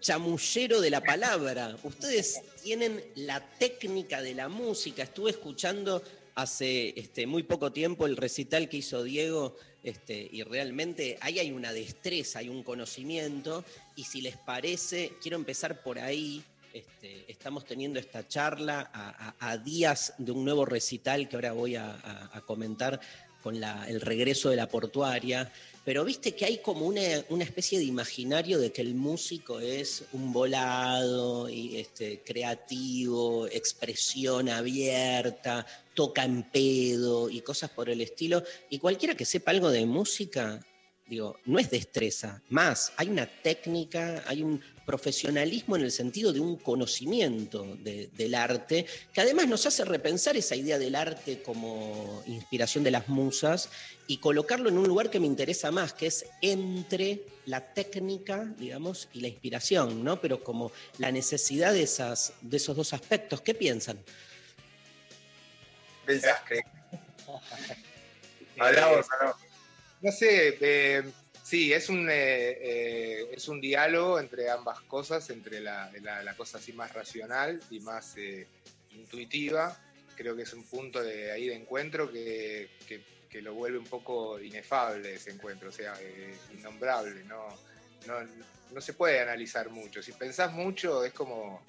chamullero 0.00 0.82
de 0.82 0.90
la 0.90 1.00
palabra. 1.00 1.74
Ustedes 1.82 2.42
tienen 2.62 3.02
la 3.14 3.40
técnica 3.58 4.20
de 4.20 4.34
la 4.34 4.50
música. 4.50 5.04
Estuve 5.04 5.30
escuchando 5.30 6.02
hace 6.34 6.92
este, 6.94 7.26
muy 7.26 7.42
poco 7.44 7.72
tiempo 7.72 8.04
el 8.04 8.18
recital 8.18 8.68
que 8.68 8.78
hizo 8.78 9.02
Diego 9.02 9.56
este, 9.82 10.28
y 10.30 10.42
realmente 10.42 11.16
ahí 11.22 11.38
hay 11.38 11.50
una 11.50 11.72
destreza, 11.72 12.40
hay 12.40 12.50
un 12.50 12.62
conocimiento. 12.62 13.64
Y 13.96 14.04
si 14.04 14.20
les 14.20 14.36
parece, 14.36 15.12
quiero 15.22 15.38
empezar 15.38 15.82
por 15.82 15.98
ahí. 15.98 16.44
Este, 16.74 17.24
estamos 17.28 17.64
teniendo 17.64 17.98
esta 17.98 18.26
charla 18.28 18.90
a, 18.92 19.28
a- 19.38 19.52
a 19.52 19.56
días 19.56 20.12
de 20.18 20.32
un 20.32 20.44
nuevo 20.44 20.66
recital 20.66 21.28
que 21.30 21.36
ahora 21.36 21.52
voy 21.52 21.76
a 21.76 22.42
comentar 22.46 23.00
con 23.44 23.60
la- 23.60 23.84
el 23.86 24.00
regreso 24.00 24.48
de 24.48 24.56
la 24.56 24.66
portuaria. 24.70 25.52
Pero 25.84 26.02
viste 26.02 26.32
que 26.34 26.46
hay 26.46 26.58
como 26.58 26.86
una, 26.86 27.02
una 27.28 27.44
especie 27.44 27.78
de 27.78 27.84
imaginario 27.84 28.58
de 28.58 28.72
que 28.72 28.80
el 28.80 28.94
músico 28.94 29.60
es 29.60 30.04
un 30.14 30.32
volado, 30.32 31.50
y, 31.50 31.76
este, 31.76 32.22
creativo, 32.24 33.46
expresión 33.48 34.48
abierta, 34.48 35.66
toca 35.92 36.24
en 36.24 36.44
pedo 36.44 37.28
y 37.28 37.42
cosas 37.42 37.68
por 37.68 37.90
el 37.90 38.00
estilo. 38.00 38.42
Y 38.70 38.78
cualquiera 38.78 39.14
que 39.14 39.26
sepa 39.26 39.50
algo 39.50 39.70
de 39.70 39.84
música, 39.84 40.58
digo, 41.06 41.38
no 41.44 41.58
es 41.58 41.70
destreza, 41.70 42.40
más, 42.48 42.92
hay 42.96 43.08
una 43.10 43.26
técnica, 43.26 44.24
hay 44.26 44.42
un 44.42 44.62
profesionalismo 44.86 45.76
en 45.76 45.82
el 45.82 45.92
sentido 45.92 46.32
de 46.32 46.40
un 46.40 46.56
conocimiento 46.56 47.76
de- 47.76 48.08
del 48.08 48.34
arte, 48.34 48.86
que 49.12 49.20
además 49.20 49.46
nos 49.48 49.66
hace 49.66 49.84
repensar 49.84 50.36
esa 50.36 50.56
idea 50.56 50.78
del 50.78 50.94
arte 50.94 51.42
como 51.42 52.22
inspiración 52.26 52.84
de 52.84 52.90
las 52.90 53.08
musas 53.08 53.68
y 54.06 54.16
colocarlo 54.18 54.68
en 54.70 54.78
un 54.78 54.88
lugar 54.88 55.10
que 55.10 55.20
me 55.20 55.26
interesa 55.26 55.70
más, 55.70 55.92
que 55.92 56.06
es 56.06 56.24
entre 56.40 57.22
la 57.46 57.60
técnica, 57.74 58.44
digamos, 58.58 59.08
y 59.12 59.20
la 59.20 59.28
inspiración, 59.28 60.04
¿no? 60.04 60.20
Pero 60.20 60.42
como 60.42 60.72
la 60.98 61.12
necesidad 61.12 61.72
de, 61.74 61.82
esas, 61.82 62.32
de 62.40 62.56
esos 62.56 62.76
dos 62.76 62.92
aspectos. 62.94 63.40
¿Qué 63.42 63.54
piensan? 63.54 63.98
¿Pensás 66.06 66.40
que? 66.48 66.60
Hablamos, 68.58 69.06
hablamos. 69.12 69.43
No 70.04 70.12
sé, 70.12 70.58
eh, 70.60 71.02
sí, 71.42 71.72
es 71.72 71.88
un, 71.88 72.10
eh, 72.10 72.50
eh, 72.60 73.28
es 73.32 73.48
un 73.48 73.58
diálogo 73.58 74.20
entre 74.20 74.50
ambas 74.50 74.82
cosas, 74.82 75.30
entre 75.30 75.60
la, 75.60 75.90
la- 76.02 76.22
la 76.22 76.36
cosa 76.36 76.58
así 76.58 76.74
más 76.74 76.92
racional 76.92 77.58
y 77.70 77.80
más 77.80 78.14
eh, 78.18 78.46
intuitiva. 78.90 79.74
Creo 80.14 80.36
que 80.36 80.42
es 80.42 80.52
un 80.52 80.64
punto 80.64 81.02
de 81.02 81.32
ahí 81.32 81.48
de 81.48 81.54
encuentro 81.54 82.12
que, 82.12 82.68
que- 82.86 83.14
lo 83.42 83.52
vuelve 83.54 83.78
un 83.78 83.84
poco 83.86 84.38
inefable 84.40 85.14
ese 85.14 85.32
encuentro, 85.32 85.68
o 85.70 85.72
sea, 85.72 85.92
innombrable. 86.52 87.24
No, 87.24 87.48
no, 88.06 88.14
no 88.70 88.80
se 88.80 88.92
puede 88.92 89.18
analizar 89.18 89.70
mucho. 89.70 90.00
Si 90.04 90.12
pensás 90.12 90.52
mucho 90.52 91.04
es 91.04 91.12
como, 91.12 91.60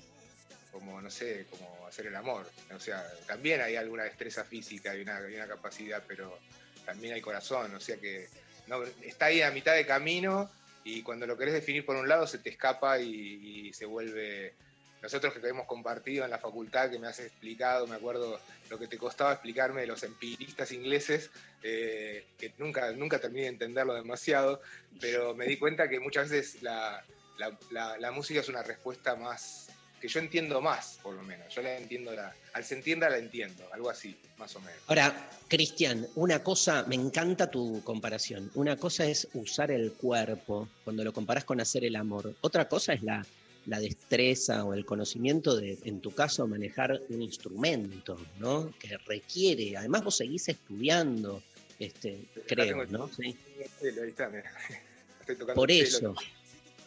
como, 0.71 1.01
no 1.01 1.09
sé, 1.09 1.47
como 1.49 1.87
hacer 1.87 2.05
el 2.05 2.15
amor. 2.17 2.47
O 2.71 2.79
sea, 2.79 3.03
también 3.25 3.61
hay 3.61 3.77
alguna 3.77 4.03
destreza 4.03 4.43
física 4.43 4.95
y 4.95 5.01
una, 5.01 5.19
y 5.27 5.33
una 5.33 5.47
capacidad, 5.47 6.03
pero 6.07 6.37
también 6.85 7.13
hay 7.13 7.21
corazón. 7.21 7.73
O 7.75 7.79
sea 7.79 7.97
que 7.97 8.27
no, 8.67 8.83
está 9.01 9.25
ahí 9.25 9.41
a 9.41 9.51
mitad 9.51 9.73
de 9.75 9.85
camino 9.85 10.49
y 10.83 11.01
cuando 11.01 11.25
lo 11.25 11.37
querés 11.37 11.53
definir 11.53 11.85
por 11.85 11.95
un 11.95 12.07
lado 12.07 12.27
se 12.27 12.37
te 12.39 12.49
escapa 12.49 12.99
y, 12.99 13.73
se 13.73 13.85
vuelve... 13.85 14.53
Nosotros 15.01 15.33
que 15.35 15.47
hemos 15.47 15.67
compartido 15.67 16.25
en 16.25 16.31
la 16.31 16.39
facultad, 16.39 16.89
que 16.89 16.97
me 16.97 17.05
has 17.05 17.19
explicado, 17.19 17.85
me 17.85 17.95
acuerdo 17.95 18.39
lo 18.71 18.79
que 18.79 18.87
te 18.87 18.97
costaba 18.97 19.33
explicarme 19.33 19.81
de 19.81 19.87
los 19.87 20.01
empiristas 20.01 20.71
ingleses, 20.71 21.29
eh, 21.61 22.25
que 22.39 22.51
nunca, 22.57 22.91
nunca 22.91 23.19
terminé 23.19 23.43
de 23.43 23.49
entenderlo 23.49 23.93
demasiado, 23.93 24.61
pero 24.99 25.35
me 25.35 25.45
di 25.45 25.57
cuenta 25.57 25.87
que 25.89 25.99
muchas 25.99 26.29
veces 26.29 26.63
la- 26.63 27.03
la 27.37 28.11
música 28.11 28.39
es 28.39 28.49
una 28.49 28.63
respuesta 28.63 29.15
más, 29.15 29.64
que 30.06 30.14
yo 30.14 30.19
entiendo 30.19 30.61
más, 30.61 30.99
por 31.02 31.15
lo 31.15 31.23
menos. 31.23 31.52
Yo 31.53 31.64
la 31.64 31.77
entiendo, 31.77 32.11
la, 32.11 32.32
al 32.53 32.64
sentirla 32.64 33.10
la 33.10 33.18
entiendo, 33.18 33.64
algo 33.73 33.90
así, 33.90 34.15
más 34.38 34.56
o 34.56 34.60
menos. 34.60 34.77
Ahora, 34.86 35.30
Cristian, 35.48 36.07
una 36.14 36.44
cosa, 36.44 36.86
me 36.88 36.94
encanta 36.94 37.49
tu 37.49 37.84
comparación. 37.84 38.52
Una 38.53 38.77
cosa 38.77 39.07
es 39.07 39.27
usar 39.34 39.72
el 39.72 39.94
cuerpo 39.94 40.69
cuando 40.84 41.03
lo 41.03 41.11
comparas 41.11 41.44
con 41.44 41.60
hacer 41.60 41.86
el 41.86 41.95
amor. 41.95 42.36
Otra 42.41 42.69
cosa 42.69 42.94
es 42.94 43.02
la, 43.02 43.26
la 43.65 43.80
destreza 43.80 44.64
o 44.64 44.76
el 44.76 44.86
conocimiento 44.86 45.56
de, 45.56 45.80
en 45.86 46.02
tu 46.02 46.14
caso, 46.14 46.45
manejar 46.45 47.02
un 47.10 47.23
instrumento, 47.23 48.15
¿no? 48.38 48.72
Que 48.77 48.98
requiere, 49.07 49.76
además 49.76 50.03
vos 50.03 50.18
seguís 50.18 50.48
estudiando, 50.49 51.41
este, 51.80 52.26
creo, 52.45 52.86
¿no? 52.86 53.10
Sí. 53.11 53.36
Ahí 53.82 54.10
está, 54.10 54.30
mira. 54.30 54.53
Estoy 55.22 55.36
tocando 55.36 55.56
Por 55.56 55.72
eso. 55.72 56.14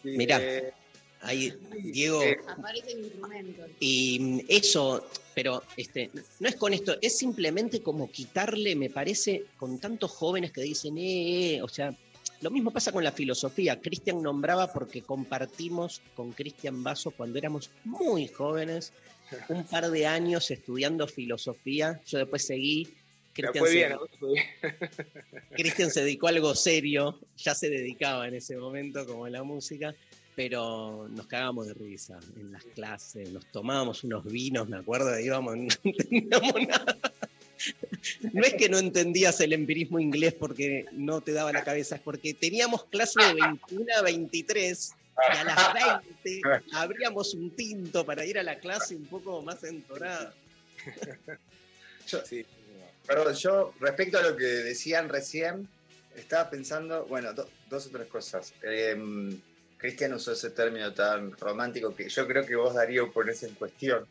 Sí, 0.05 0.11
mirá, 0.11 0.41
eh, 0.41 0.73
ahí, 1.21 1.53
Diego, 1.83 2.23
Aparecen 2.47 2.99
instrumentos. 3.05 3.71
Y 3.81 4.19
mm, 4.21 4.41
eso, 4.49 5.11
pero 5.35 5.63
este, 5.77 6.11
no 6.41 6.49
es 6.49 6.57
con 6.57 6.73
esto, 6.73 6.97
es 7.01 7.17
simplemente 7.17 7.81
como 7.83 8.11
quitarle, 8.11 8.77
me 8.77 8.91
parece, 8.91 9.45
con 9.57 9.79
tantos 9.79 10.11
jóvenes 10.13 10.53
que 10.53 10.63
dicen, 10.63 10.97
eh, 10.99 11.57
eh", 11.57 11.63
o 11.63 11.69
sea, 11.69 11.95
lo 12.41 12.51
mismo 12.51 12.71
pasa 12.71 12.93
con 12.93 13.03
la 13.03 13.13
filosofía. 13.13 13.81
Cristian 13.81 14.23
nombraba 14.23 14.73
porque 14.73 15.03
compartimos 15.03 16.01
con 16.15 16.33
Cristian 16.33 16.83
Basso 16.85 17.11
cuando 17.11 17.39
éramos 17.39 17.71
muy 17.85 18.29
jóvenes, 18.29 18.93
un 19.49 19.65
par 19.65 19.91
de 19.91 20.07
años 20.07 20.51
estudiando 20.51 21.07
filosofía. 21.09 22.01
Yo 22.07 22.19
después 22.19 22.47
seguí. 22.47 22.89
Cristian 23.35 23.67
se- 23.67 23.75
bien, 23.75 23.91
¿no? 23.91 23.99
Fue 24.19 24.33
bien. 24.33 24.45
Cristian 25.51 25.91
se 25.91 26.03
dedicó 26.03 26.29
a 26.29 26.31
algo 26.31 26.55
serio, 26.55 27.19
ya 27.37 27.55
se 27.55 27.69
dedicaba 27.69 28.27
en 28.29 28.35
ese 28.35 28.57
momento 28.57 29.05
como 29.07 29.25
a 29.25 29.31
la 29.31 29.43
música, 29.43 29.95
pero 30.39 31.09
nos 31.11 31.27
cagábamos 31.27 31.67
de 31.67 31.75
risa 31.75 32.21
en 32.37 32.53
las 32.53 32.63
clases, 32.63 33.29
nos 33.33 33.45
tomábamos 33.47 34.05
unos 34.05 34.25
vinos, 34.25 34.69
me 34.69 34.77
acuerdo, 34.77 35.19
íbamos, 35.19 35.57
no 35.57 35.67
entendíamos 35.83 36.55
nada. 36.69 36.97
No 38.33 38.43
es 38.45 38.55
que 38.55 38.69
no 38.69 38.79
entendías 38.79 39.41
el 39.41 39.53
empirismo 39.53 39.99
inglés 39.99 40.35
porque 40.35 40.87
no 40.93 41.21
te 41.23 41.33
daba 41.33 41.51
la 41.53 41.65
cabeza, 41.65 41.97
es 41.97 42.03
porque 42.03 42.35
teníamos 42.35 42.85
clase 42.85 43.21
de 43.21 43.35
21 43.35 43.87
a 43.99 44.03
23 44.03 44.93
y 45.35 45.37
a 45.39 45.43
las 45.43 45.75
20 46.23 46.41
abríamos 46.73 47.35
un 47.35 47.51
tinto 47.57 48.07
para 48.07 48.25
ir 48.25 48.39
a 48.39 48.45
la 48.45 48.61
clase 48.61 48.95
un 48.95 49.07
poco 49.07 49.43
más 49.43 49.65
entonada. 49.65 50.33
Yo- 52.07 52.23
Perdón, 53.09 53.35
yo 53.35 53.75
respecto 53.81 54.19
a 54.19 54.23
lo 54.23 54.37
que 54.37 54.45
decían 54.45 55.09
recién, 55.09 55.67
estaba 56.15 56.49
pensando, 56.49 57.07
bueno, 57.07 57.33
do- 57.33 57.49
dos 57.69 57.87
o 57.87 57.91
tres 57.91 58.07
cosas. 58.07 58.53
Em, 58.63 59.37
Cristian 59.79 60.13
usó 60.13 60.33
ese 60.33 60.51
término 60.51 60.93
tan 60.93 61.33
romántico 61.39 61.95
que 61.95 62.09
yo 62.09 62.27
creo 62.27 62.45
que 62.45 62.57
vos, 62.57 62.75
Darío, 62.75 63.13
pones 63.13 63.43
en 63.45 63.55
cuestión, 63.55 64.07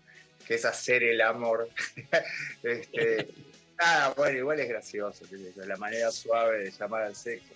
que 0.48 0.56
es 0.56 0.65
hacer 0.65 1.03
el 1.03 1.19
amor. 1.22 1.69
este, 2.64 3.27
ah, 3.80 4.14
bueno, 4.15 4.38
igual 4.39 4.60
es 4.61 4.69
gracioso, 4.69 5.26
la 5.57 5.76
manera 5.76 6.10
suave 6.11 6.64
de 6.64 6.72
llamar 6.72 7.03
al 7.03 7.15
sexo. 7.15 7.53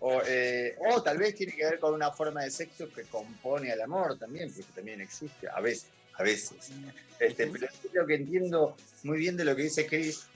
O, 0.00 0.20
eh, 0.26 0.76
o 0.78 1.02
tal 1.02 1.18
vez 1.18 1.34
tiene 1.34 1.54
que 1.54 1.64
ver 1.64 1.78
con 1.78 1.94
una 1.94 2.10
forma 2.12 2.42
de 2.42 2.50
sexo 2.50 2.88
que 2.92 3.02
compone 3.02 3.72
al 3.72 3.80
amor 3.80 4.18
también, 4.18 4.52
porque 4.52 4.72
también 4.72 5.00
existe, 5.00 5.48
a 5.48 5.60
veces, 5.60 5.88
a 6.14 6.22
veces. 6.22 6.70
Este, 7.18 7.46
pero 7.46 7.66
yo 7.82 8.00
lo 8.02 8.06
que 8.06 8.14
entiendo 8.14 8.76
muy 9.04 9.18
bien 9.18 9.36
de 9.36 9.44
lo 9.44 9.56
que 9.56 9.62
dice 9.62 9.86
Chris 9.86 10.26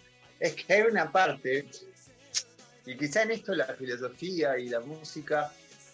es 0.41 0.55
que 0.55 0.73
hay 0.73 0.83
una 0.83 1.11
parte, 1.13 1.67
y 2.87 2.97
quizá 2.97 3.23
en 3.23 3.33
esto 3.33 3.55
la 3.55 3.67
filosofía 3.67 4.59
y 4.59 4.69
la 4.69 4.81
música 4.81 5.53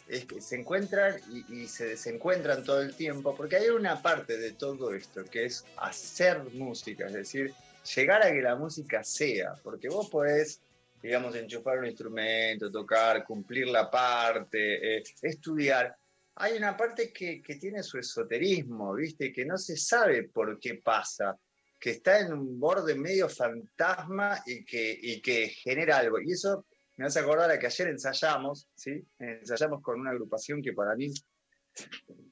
es 0.08 0.24
que 0.24 0.40
se 0.40 0.56
encuentran 0.56 1.16
y, 1.30 1.62
y 1.62 1.68
se 1.68 1.86
desencuentran 1.86 2.64
todo 2.64 2.80
el 2.80 2.94
tiempo, 2.94 3.36
porque 3.36 3.56
hay 3.56 3.68
una 3.68 4.00
parte 4.00 4.38
de 4.38 4.52
todo 4.52 4.94
esto 4.94 5.24
que 5.24 5.44
es 5.44 5.64
hacer 5.76 6.42
música, 6.54 7.06
es 7.06 7.12
decir, 7.12 7.54
llegar 7.94 8.22
a 8.22 8.32
que 8.32 8.40
la 8.40 8.56
música 8.56 9.04
sea, 9.04 9.54
porque 9.62 9.88
vos 9.88 10.08
podés, 10.08 10.60
digamos, 11.02 11.34
enchufar 11.36 11.78
un 11.78 11.86
instrumento, 11.86 12.70
tocar, 12.70 13.24
cumplir 13.24 13.68
la 13.68 13.90
parte, 13.90 14.98
eh, 14.98 15.02
estudiar. 15.22 15.94
Hay 16.36 16.56
una 16.56 16.76
parte 16.76 17.12
que, 17.12 17.42
que 17.42 17.56
tiene 17.56 17.82
su 17.82 17.98
esoterismo, 17.98 18.94
¿viste? 18.94 19.32
Que 19.32 19.44
no 19.44 19.56
se 19.58 19.76
sabe 19.76 20.24
por 20.24 20.58
qué 20.60 20.76
pasa, 20.76 21.36
que 21.78 21.90
está 21.90 22.20
en 22.20 22.32
un 22.32 22.58
borde 22.58 22.94
medio 22.94 23.28
fantasma 23.28 24.42
y 24.46 24.64
que, 24.64 24.98
y 25.00 25.20
que 25.20 25.48
genera 25.48 25.98
algo. 25.98 26.20
Y 26.20 26.32
eso 26.32 26.66
me 26.98 27.06
hace 27.06 27.20
acordar 27.20 27.50
a 27.50 27.58
que 27.58 27.66
ayer 27.66 27.88
ensayamos, 27.88 28.68
¿sí? 28.74 29.02
Ensayamos 29.18 29.80
con 29.82 30.00
una 30.00 30.10
agrupación 30.10 30.60
que 30.60 30.72
para 30.74 30.94
mí, 30.94 31.10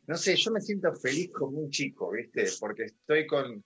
no 0.07 0.17
sé, 0.17 0.37
yo 0.37 0.51
me 0.51 0.61
siento 0.61 0.93
feliz 0.95 1.31
como 1.33 1.59
un 1.61 1.71
chico, 1.71 2.11
¿viste? 2.13 2.47
Porque 2.61 2.85
estoy 2.85 3.27
con, 3.27 3.65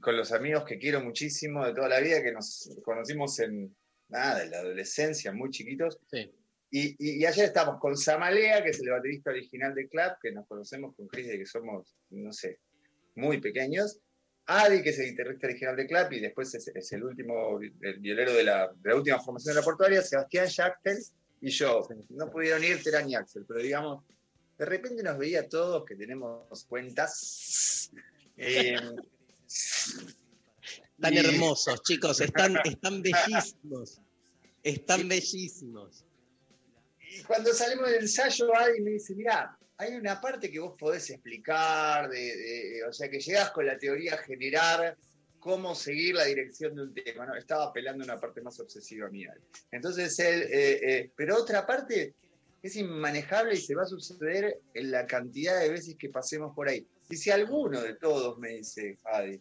con 0.00 0.16
los 0.16 0.32
amigos 0.32 0.64
que 0.64 0.78
quiero 0.78 1.00
muchísimo 1.02 1.64
de 1.64 1.72
toda 1.72 1.88
la 1.88 2.00
vida, 2.00 2.22
que 2.22 2.32
nos 2.32 2.68
conocimos 2.84 3.38
en, 3.40 3.74
nada, 4.08 4.42
en 4.42 4.50
la 4.50 4.58
adolescencia, 4.58 5.32
muy 5.32 5.50
chiquitos. 5.50 5.98
Sí. 6.10 6.30
Y, 6.72 6.88
y- 6.98 7.20
y 7.22 7.26
ayer 7.26 7.46
estamos 7.46 7.78
con 7.80 7.96
Samalea, 7.96 8.62
que 8.62 8.70
es 8.70 8.80
el 8.80 8.90
baterista 8.90 9.30
original 9.30 9.74
de 9.74 9.88
Club, 9.88 10.12
que 10.22 10.32
nos 10.32 10.46
conocemos 10.46 10.94
con 10.96 11.06
Chris 11.08 11.28
de 11.28 11.38
que 11.38 11.46
somos, 11.46 11.96
no 12.10 12.32
sé, 12.32 12.58
muy 13.14 13.40
pequeños. 13.40 14.00
Adi, 14.52 14.82
que 14.82 14.90
es 14.90 14.98
el 14.98 15.10
guitarrista 15.10 15.46
original 15.46 15.76
de 15.76 15.86
Club, 15.86 16.12
y 16.12 16.20
después 16.20 16.52
es, 16.54 16.68
es 16.74 16.92
el 16.92 17.04
último, 17.04 17.60
el 17.60 17.98
violero 18.00 18.32
de 18.32 18.42
la, 18.44 18.68
de 18.82 18.90
la 18.90 18.96
última 18.96 19.20
formación 19.20 19.54
de 19.54 19.60
la 19.60 19.64
portuaria, 19.64 20.02
Sebastián 20.02 20.48
Schachtel 20.48 20.98
y 21.40 21.50
yo. 21.50 21.86
No 22.10 22.30
pudieron 22.30 22.64
ir 22.64 22.82
Terán 22.82 23.08
y 23.08 23.14
Axel, 23.14 23.44
pero 23.46 23.60
digamos, 23.60 24.04
de 24.58 24.64
repente 24.66 25.02
nos 25.02 25.16
veía 25.18 25.48
todos 25.48 25.84
que 25.86 25.94
tenemos 25.94 26.64
cuentas. 26.64 27.90
eh, 28.36 28.76
Tan 31.00 31.14
y- 31.14 31.18
hermosos, 31.18 31.82
chicos, 31.82 32.20
están, 32.20 32.56
están 32.64 33.02
bellísimos. 33.02 34.00
Están 34.62 35.08
bellísimos. 35.08 36.04
Y 37.12 37.22
cuando 37.22 37.52
salimos 37.54 37.90
del 37.90 38.02
ensayo, 38.02 38.54
Adi 38.54 38.80
me 38.80 38.90
dice, 38.90 39.14
mira, 39.14 39.56
hay 39.80 39.94
una 39.94 40.20
parte 40.20 40.50
que 40.50 40.60
vos 40.60 40.74
podés 40.78 41.08
explicar, 41.08 42.10
o 42.86 42.92
sea, 42.92 43.08
que 43.08 43.18
llegás 43.18 43.50
con 43.50 43.64
la 43.64 43.78
teoría 43.78 44.14
a 44.14 44.18
generar 44.18 44.94
cómo 45.38 45.74
seguir 45.74 46.14
la 46.16 46.24
dirección 46.24 46.74
de 46.76 46.82
un 46.82 46.94
tema. 46.94 47.24
¿no? 47.24 47.34
Estaba 47.34 47.64
apelando 47.64 48.04
a 48.04 48.04
una 48.04 48.20
parte 48.20 48.42
más 48.42 48.60
obsesiva 48.60 49.08
mía. 49.08 49.34
Entonces 49.72 50.18
él, 50.18 50.42
eh, 50.42 50.80
eh, 50.82 51.10
pero 51.16 51.38
otra 51.38 51.66
parte 51.66 52.14
es 52.62 52.76
inmanejable 52.76 53.54
y 53.54 53.60
se 53.60 53.74
va 53.74 53.84
a 53.84 53.86
suceder 53.86 54.60
en 54.74 54.90
la 54.90 55.06
cantidad 55.06 55.58
de 55.58 55.70
veces 55.70 55.96
que 55.98 56.10
pasemos 56.10 56.54
por 56.54 56.68
ahí. 56.68 56.86
Y 57.08 57.16
si 57.16 57.30
alguno 57.30 57.80
de 57.80 57.94
todos, 57.94 58.38
me 58.38 58.50
dice 58.50 58.98
Adi, 59.04 59.40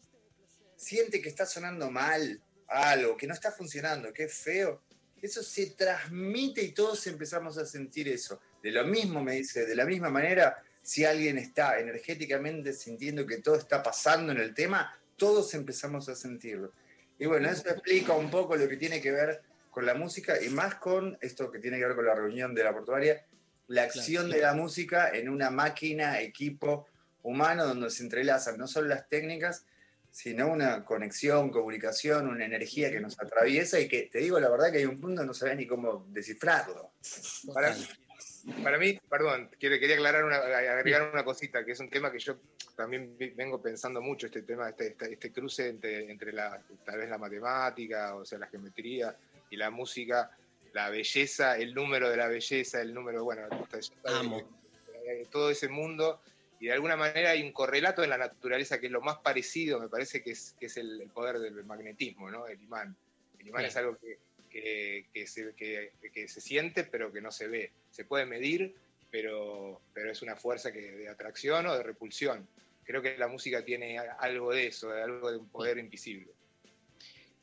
siente 0.78 1.22
que 1.22 1.28
está 1.28 1.46
sonando 1.46 1.92
mal 1.92 2.42
algo, 2.70 3.18
que 3.18 3.28
no 3.28 3.34
está 3.34 3.52
funcionando, 3.52 4.14
que 4.14 4.24
es 4.24 4.34
feo, 4.34 4.82
eso 5.22 5.44
se 5.44 5.72
transmite 5.72 6.64
y 6.64 6.72
todos 6.72 7.06
empezamos 7.08 7.58
a 7.58 7.66
sentir 7.66 8.08
eso. 8.08 8.40
De 8.62 8.72
lo 8.72 8.86
mismo, 8.86 9.24
me 9.24 9.36
dice, 9.36 9.66
de 9.66 9.76
la 9.76 9.86
misma 9.86 10.10
manera, 10.10 10.62
si 10.82 11.06
alguien 11.06 11.38
está 11.38 11.80
energéticamente 11.80 12.74
sintiendo 12.74 13.26
que 13.26 13.38
todo 13.38 13.56
está 13.56 13.82
pasando 13.84 14.32
en 14.32 14.40
el 14.40 14.54
tema, 14.54 14.98
todos 15.16 15.54
empezamos 15.54 16.10
a 16.10 16.16
sentirlo. 16.16 16.72
Y 17.18 17.26
bueno, 17.26 17.50
eso 17.50 17.70
explica 17.70 18.14
un 18.14 18.32
poco 18.32 18.56
lo 18.56 18.68
que 18.68 18.78
tiene 18.78 19.02
que 19.02 19.12
ver 19.12 19.42
con 19.72 19.86
la 19.86 19.94
música 19.94 20.42
y 20.42 20.50
más 20.50 20.76
con 20.76 21.18
esto 21.22 21.52
que 21.52 21.60
tiene 21.60 21.78
que 21.78 21.86
ver 21.86 21.96
con 21.96 22.06
la 22.06 22.16
reunión 22.16 22.56
de 22.56 22.64
la 22.64 22.74
portuaria, 22.74 23.26
la 23.68 23.84
acción 23.84 24.26
Claro. 24.26 24.36
de 24.38 24.42
la 24.42 24.54
música 24.54 25.12
en 25.14 25.30
una 25.30 25.50
máquina, 25.50 26.22
equipo 26.22 26.88
humano, 27.24 27.68
donde 27.68 27.90
se 27.90 28.04
entrelazan 28.04 28.58
no 28.58 28.68
solo 28.68 28.88
las 28.88 29.08
técnicas, 29.08 29.66
sino 30.12 30.52
una 30.52 30.84
conexión, 30.86 31.52
comunicación, 31.52 32.28
una 32.28 32.46
energía 32.46 32.90
que 32.92 33.00
nos 33.00 33.20
atraviesa 33.20 33.80
y 33.80 33.88
que, 33.88 34.04
te 34.12 34.20
digo 34.20 34.40
la 34.40 34.50
verdad, 34.50 34.72
que 34.72 34.80
hay 34.80 34.86
un 34.86 35.00
punto 35.00 35.24
no 35.24 35.34
sabes 35.34 35.56
ni 35.56 35.68
cómo 35.68 36.08
descifrarlo. 36.10 36.94
Para, 37.54 37.76
para 38.64 38.78
mí, 38.78 39.00
perdón, 39.10 39.50
quería 39.60 39.94
aclarar 39.96 40.26
una, 40.26 40.38
agregar 40.38 41.10
una 41.12 41.24
cosita, 41.24 41.64
que 41.66 41.72
es 41.74 41.80
un 41.80 41.90
tema 41.90 42.12
que 42.12 42.20
yo 42.20 42.38
también 42.76 43.16
vengo 43.36 43.62
pensando 43.62 44.02
mucho, 44.02 44.28
este 44.28 44.42
tema, 44.44 44.70
este, 44.70 44.88
este, 44.88 45.14
este 45.14 45.32
cruce 45.32 45.70
entre, 45.70 46.10
entre 46.10 46.32
la, 46.32 46.62
tal 46.86 47.00
vez 47.00 47.10
la 47.10 47.18
matemática, 47.18 48.16
o 48.16 48.26
sea, 48.26 48.40
la 48.40 48.48
geometría 48.48 49.16
y 49.50 49.58
la 49.58 49.70
música, 49.70 50.32
la 50.74 50.90
belleza, 50.90 51.58
el 51.58 51.74
número 51.74 52.10
de 52.10 52.18
la 52.18 52.28
belleza, 52.28 52.82
el 52.82 52.94
número, 52.94 53.24
bueno, 53.24 53.48
Amo. 54.06 54.42
todo 55.32 55.50
ese 55.50 55.68
mundo, 55.68 56.22
y 56.60 56.68
de 56.68 56.74
alguna 56.74 56.96
manera 56.96 57.32
hay 57.32 57.42
un 57.42 57.52
correlato 57.54 58.04
en 58.04 58.10
la 58.10 58.18
naturaleza 58.18 58.80
que 58.80 58.88
es 58.88 58.92
lo 58.92 59.02
más 59.02 59.18
parecido, 59.18 59.80
me 59.80 59.90
parece 59.90 60.22
que 60.22 60.32
es, 60.32 60.56
que 60.60 60.68
es 60.68 60.78
el, 60.78 61.02
el 61.02 61.10
poder 61.10 61.40
del 61.40 61.64
magnetismo, 61.66 62.30
¿no? 62.30 62.48
El 62.48 62.62
imán. 62.62 62.96
El 63.40 63.48
imán 63.48 63.62
Sí. 63.62 63.68
es 63.68 63.78
algo 63.78 63.98
que, 63.98 64.20
que, 64.50 65.06
se, 65.28 65.54
que- 65.56 66.28
se 66.28 66.42
siente 66.42 66.84
pero 66.84 67.12
que 67.12 67.22
no 67.22 67.32
se 67.32 67.48
ve. 67.48 67.72
Se 67.92 68.06
puede 68.06 68.26
medir, 68.26 68.76
pero, 69.12 69.82
pero 69.94 70.12
es 70.12 70.22
una 70.22 70.36
fuerza 70.36 70.72
que, 70.72 70.82
de 70.92 71.08
atracción 71.10 71.66
o 71.68 71.76
de 71.76 71.84
repulsión. 71.84 72.48
Creo 72.84 73.02
que 73.02 73.18
la 73.18 73.28
música 73.28 73.64
tiene 73.64 73.98
algo 74.00 74.52
de 74.52 74.68
eso, 74.68 74.92
algo 74.92 75.32
de 75.32 75.38
un 75.38 75.48
poder 75.50 75.78
invisible. 75.78 76.28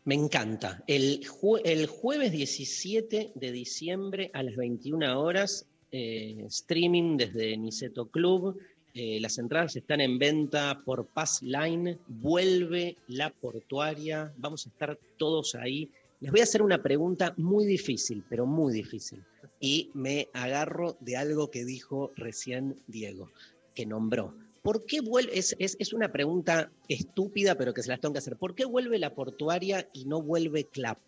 Me 0.04 0.14
encanta. 0.14 0.82
El, 0.86 1.26
jue- 1.26 1.62
el 1.64 1.86
jueves 1.86 2.32
17 2.32 3.32
de 3.34 3.52
diciembre 3.52 4.30
a 4.34 4.42
las 4.42 4.54
21 4.56 5.20
horas, 5.20 5.66
eh, 5.92 6.44
streaming 6.46 7.16
desde 7.16 7.56
Niceto 7.56 8.06
Club. 8.08 8.60
Eh, 8.94 9.18
las 9.20 9.36
entradas 9.38 9.76
están 9.76 10.00
en 10.00 10.18
venta 10.18 10.80
por 10.84 11.06
Pass 11.06 11.42
Line. 11.42 11.98
Vuelve 12.06 12.96
la 13.08 13.30
portuaria. 13.30 14.32
Vamos 14.36 14.66
a 14.66 14.70
estar 14.70 14.98
todos 15.16 15.54
ahí. 15.54 15.90
Les 16.20 16.30
voy 16.30 16.40
a 16.40 16.44
hacer 16.44 16.62
una 16.62 16.82
pregunta 16.82 17.34
muy 17.36 17.66
difícil, 17.66 18.24
pero 18.28 18.46
muy 18.46 18.72
difícil. 18.72 19.22
Y 19.60 19.90
me 19.94 20.28
agarro 20.32 20.96
de 21.00 21.16
algo 21.16 21.50
que 21.50 21.64
dijo 21.64 22.12
recién 22.16 22.80
Diego, 22.86 23.30
que 23.74 23.84
nombró. 23.86 24.34
¿Por 24.62 24.84
qué 24.86 25.00
vuelve? 25.00 25.38
Es, 25.38 25.54
es- 25.58 25.76
es 25.78 25.92
una 25.92 26.10
pregunta 26.10 26.70
estúpida, 26.88 27.54
pero 27.56 27.72
que 27.74 27.82
se 27.82 27.90
las 27.90 28.00
tengo 28.00 28.14
que 28.14 28.18
hacer. 28.18 28.36
¿Por 28.36 28.54
qué 28.54 28.64
vuelve 28.64 28.98
la 28.98 29.14
portuaria 29.14 29.88
y 29.92 30.06
no 30.06 30.22
vuelve 30.22 30.64
Clap? 30.64 30.98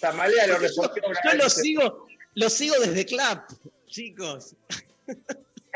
Tamalea 0.00 0.46
lo 0.46 0.60
yo- 0.60 0.68
Yo 1.24 1.34
lo 1.38 1.50
sigo, 1.50 2.06
lo 2.34 2.50
sigo 2.50 2.74
desde 2.80 3.04
Clap, 3.06 3.50
chicos. 3.86 4.54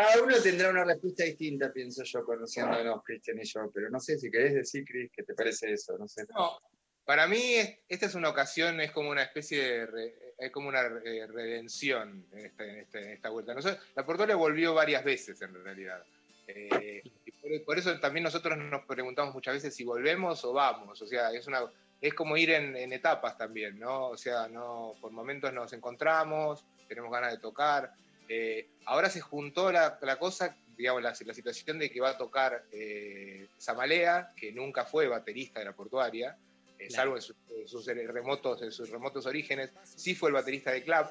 Cada 0.02 0.22
uno 0.22 0.35
tendrá 0.43 0.70
una 0.70 0.85
respuesta 0.85 1.24
distinta, 1.24 1.72
pienso 1.72 2.02
yo, 2.05 2.24
conociéndonos, 2.24 3.02
Cristian 3.05 3.39
y 3.40 3.44
yo, 3.44 3.70
pero 3.72 3.90
no 3.90 4.01
sé 4.01 4.18
si 4.18 4.31
querés 4.31 4.55
decir, 4.55 4.85
Cris, 4.85 5.10
¿qué 5.14 5.22
te 5.22 5.35
parece 5.35 5.72
eso? 5.72 5.97
No 5.98 6.09
sé. 6.09 6.24
No, 6.35 6.59
para 7.05 7.27
mí 7.27 7.55
es- 7.55 7.78
esta 7.89 8.06
es 8.06 8.14
una 8.14 8.31
ocasión, 8.31 8.81
es 8.81 8.93
como 8.93 9.10
una 9.10 9.22
especie 9.22 9.62
de, 9.62 9.86
re- 9.86 10.14
es 10.39 10.51
como 10.51 10.68
una 10.68 10.82
eh, 11.05 11.27
redención 11.27 12.27
en 12.32 12.47
esta, 12.47 12.64
en 12.64 12.77
esta- 12.81 12.98
en 13.01 13.10
esta 13.10 13.28
vuelta. 13.31 13.55
Nosotros- 13.55 13.85
la 13.94 14.06
Portuaria 14.06 14.36
volvió 14.36 14.74
varias 14.74 15.05
veces 15.05 15.40
en 15.43 15.52
realidad. 15.62 16.02
Eh, 16.47 17.02
y 17.24 17.31
por, 17.32 17.64
por 17.64 17.78
eso 17.78 17.98
también 18.01 18.24
nosotros 18.24 18.56
nos 18.59 18.85
preguntamos 18.86 19.35
muchas 19.35 19.55
veces 19.55 19.74
si 19.74 19.85
volvemos 19.85 20.44
o 20.44 20.52
vamos. 20.52 21.01
O 21.02 21.06
sea, 21.06 21.31
es 21.32 21.47
una 21.47 21.60
es 22.01 22.14
como 22.14 22.35
ir 22.39 22.51
en, 22.51 22.74
en 22.77 22.94
etapas 22.94 23.36
también, 23.36 23.78
¿no? 23.78 24.09
O 24.09 24.16
sea, 24.16 24.48
no, 24.48 24.94
por 25.02 25.12
momentos 25.12 25.52
nos 25.52 25.70
encontramos, 25.74 26.64
tenemos 26.89 27.12
ganas 27.12 27.32
de 27.32 27.39
tocar. 27.39 27.93
Eh, 28.32 28.69
ahora 28.86 29.11
se 29.11 29.20
juntó 29.20 29.73
la, 29.73 29.98
la 30.02 30.16
cosa 30.16 30.57
digamos, 30.77 31.02
la, 31.02 31.12
la 31.27 31.35
situación 31.35 31.78
de 31.81 31.90
que 31.90 32.01
va 32.01 32.11
a 32.11 32.16
tocar 32.16 32.65
eh, 32.73 33.48
Zamalea, 33.61 34.32
que 34.36 34.52
nunca 34.52 34.85
fue 34.85 35.09
baterista 35.09 35.59
de 35.59 35.66
la 35.66 35.73
portuaria, 35.74 36.39
eh, 36.78 36.86
Claro. 36.86 36.94
salvo 36.94 37.16
en, 37.16 37.23
sus- 37.23 37.36
en 37.51 37.69
sus 37.69 37.85
remotos, 37.86 38.62
en 38.62 38.70
sus 38.73 38.89
remotos 38.89 39.27
orígenes, 39.27 39.73
sí 39.85 40.15
fue 40.15 40.31
el 40.31 40.35
baterista 40.35 40.70
de 40.70 40.82
Club. 40.82 41.07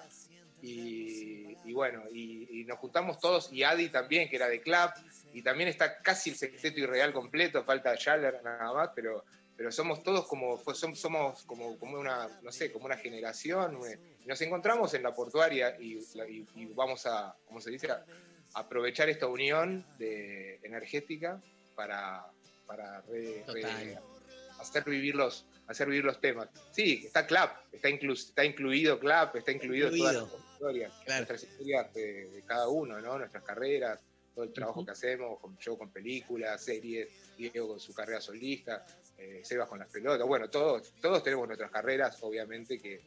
Y, 0.62 1.56
y 1.66 1.74
bueno, 1.74 2.04
y, 2.12 2.62
y 2.62 2.66
nos 2.66 2.80
juntamos 2.80 3.20
todos, 3.20 3.52
y 3.54 3.64
Adi 3.64 3.90
también, 3.90 4.28
que 4.30 4.36
era 4.36 4.48
de 4.50 4.62
Club, 4.62 4.90
y 5.34 5.42
también 5.42 5.70
está 5.70 6.00
casi 6.02 6.32
el 6.32 6.36
sexteto 6.36 6.80
irreal 6.80 7.14
completo, 7.14 7.64
falta 7.64 7.96
Schaller 7.96 8.42
nada 8.44 8.74
más, 8.74 8.90
pero, 8.96 9.24
pero 9.60 9.74
somos 9.74 10.02
todos 10.04 10.26
como, 10.26 10.58
somos 10.96 11.44
como, 11.44 11.78
como 11.78 12.00
una, 12.00 12.30
no 12.42 12.50
sé, 12.50 12.72
como 12.72 12.86
una 12.86 12.96
generación. 12.96 13.78
eh, 13.86 14.16
Nos 14.26 14.40
encontramos 14.40 14.94
en 14.94 15.04
la 15.04 15.14
portuaria 15.14 15.76
y, 15.78 15.98
y- 15.98 16.48
y 16.56 16.66
vamos 16.68 17.06
a, 17.06 17.36
como 17.46 17.60
se 17.60 17.70
dice, 17.72 17.92
a 17.92 18.06
aprovechar 18.54 19.10
esta 19.10 19.28
unión 19.28 19.86
de, 19.98 20.62
energética 20.64 21.42
para, 21.76 22.26
para 22.66 23.02
re- 23.02 23.44
re- 23.48 23.98
hacer 24.60 24.86
vivir 24.86 25.16
los 25.16 25.46
hacer 25.68 25.90
vivir 25.90 26.06
los 26.06 26.22
temas. 26.22 26.48
Sí, 26.72 27.02
está 27.06 27.28
Clap, 27.28 27.58
está, 27.74 27.90
inclu- 27.90 28.14
está 28.14 28.46
incluido 28.46 28.98
Clap, 28.98 29.36
está 29.36 29.52
incluido, 29.52 29.90
toda 29.90 29.98
Incluido. 30.14 30.22
nuestra 30.22 30.52
historia, 30.54 30.92
nuestras 31.06 31.44
historias 31.44 31.94
de, 31.94 32.30
de 32.32 32.42
cada 32.44 32.70
uno, 32.70 33.00
¿no? 33.02 33.18
Nuestras 33.20 33.44
carreras, 33.44 34.00
todo 34.34 34.46
el 34.46 34.54
trabajo 34.54 34.84
que 34.86 34.92
hacemos, 34.92 35.38
yo 35.60 35.78
con 35.78 35.92
películas, 35.92 36.64
series, 36.64 37.10
Diego 37.38 37.68
con 37.68 37.80
su 37.80 37.94
carrera 37.94 38.20
solista, 38.22 38.84
eh, 39.20 39.42
Sebas 39.44 39.68
con 39.70 39.80
las 39.80 39.90
pelotas, 39.90 40.26
bueno, 40.28 40.50
todos, 40.50 40.94
todos 41.02 41.22
tenemos 41.24 41.46
nuestras 41.48 41.72
carreras, 41.72 42.18
obviamente 42.22 42.80
que, 42.80 43.02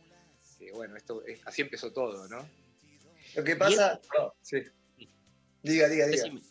que, 0.58 0.70
bueno, 0.72 0.96
esto 0.96 1.24
es- 1.26 1.40
así 1.46 1.62
empezó 1.62 1.92
todo, 1.92 2.28
¿no? 2.28 2.46
Lo 3.34 3.44
que 3.44 3.56
pasa. 3.56 4.00
no, 4.18 4.34
sí. 4.42 4.58
Diga, 5.62 5.88
diga, 5.88 6.06
diga. 6.06 6.24
Decime. 6.24 6.42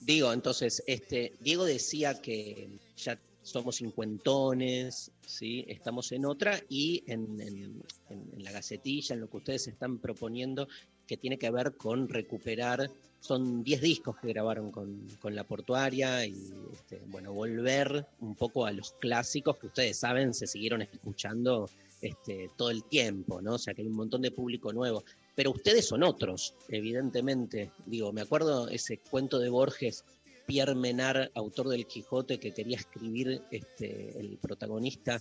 Digo, 0.00 0.32
entonces, 0.32 0.82
este, 0.86 1.34
Diego 1.40 1.64
decía 1.64 2.20
que 2.20 2.68
ya 2.96 3.18
somos 3.42 3.76
cincuentones, 3.76 5.10
¿sí? 5.26 5.64
estamos 5.68 6.12
en 6.12 6.24
otra 6.26 6.60
y 6.68 7.02
en, 7.06 7.40
en- 7.40 7.82
en- 8.10 8.30
en 8.34 8.44
la 8.44 8.52
gacetilla, 8.52 9.14
en 9.14 9.20
lo 9.22 9.30
que 9.30 9.36
ustedes 9.38 9.66
están 9.68 9.98
proponiendo, 9.98 10.68
que 11.06 11.16
tiene 11.16 11.38
que 11.38 11.50
ver 11.50 11.72
con 11.74 12.08
recuperar, 12.08 12.90
son 13.20 13.62
10 13.62 13.80
discos 13.80 14.16
que 14.16 14.28
grabaron 14.28 14.70
con, 14.70 15.06
con 15.20 15.34
la 15.34 15.44
portuaria 15.44 16.24
y 16.26 16.52
este, 16.72 17.02
bueno, 17.06 17.32
volver 17.32 18.06
un 18.20 18.34
poco 18.34 18.66
a 18.66 18.72
los 18.72 18.92
clásicos 18.92 19.58
que 19.58 19.66
ustedes 19.66 19.98
saben 19.98 20.34
se 20.34 20.46
siguieron 20.46 20.82
escuchando 20.82 21.68
este, 22.00 22.50
todo 22.56 22.70
el 22.70 22.82
tiempo, 22.84 23.42
¿no? 23.42 23.54
O 23.54 23.58
sea 23.58 23.74
que 23.74 23.82
hay 23.82 23.88
un 23.88 23.94
montón 23.94 24.22
de 24.22 24.30
público 24.30 24.72
nuevo. 24.72 25.04
Pero 25.34 25.50
ustedes 25.52 25.86
son 25.86 26.02
otros, 26.02 26.54
evidentemente. 26.68 27.70
Digo, 27.86 28.12
me 28.12 28.22
acuerdo 28.22 28.68
ese 28.68 28.98
cuento 28.98 29.38
de 29.38 29.50
Borges, 29.50 30.04
Pierre 30.46 30.74
Menard, 30.74 31.30
autor 31.34 31.68
del 31.68 31.86
Quijote, 31.86 32.40
que 32.40 32.52
quería 32.52 32.78
escribir 32.78 33.42
este, 33.50 34.18
el 34.18 34.38
protagonista 34.38 35.20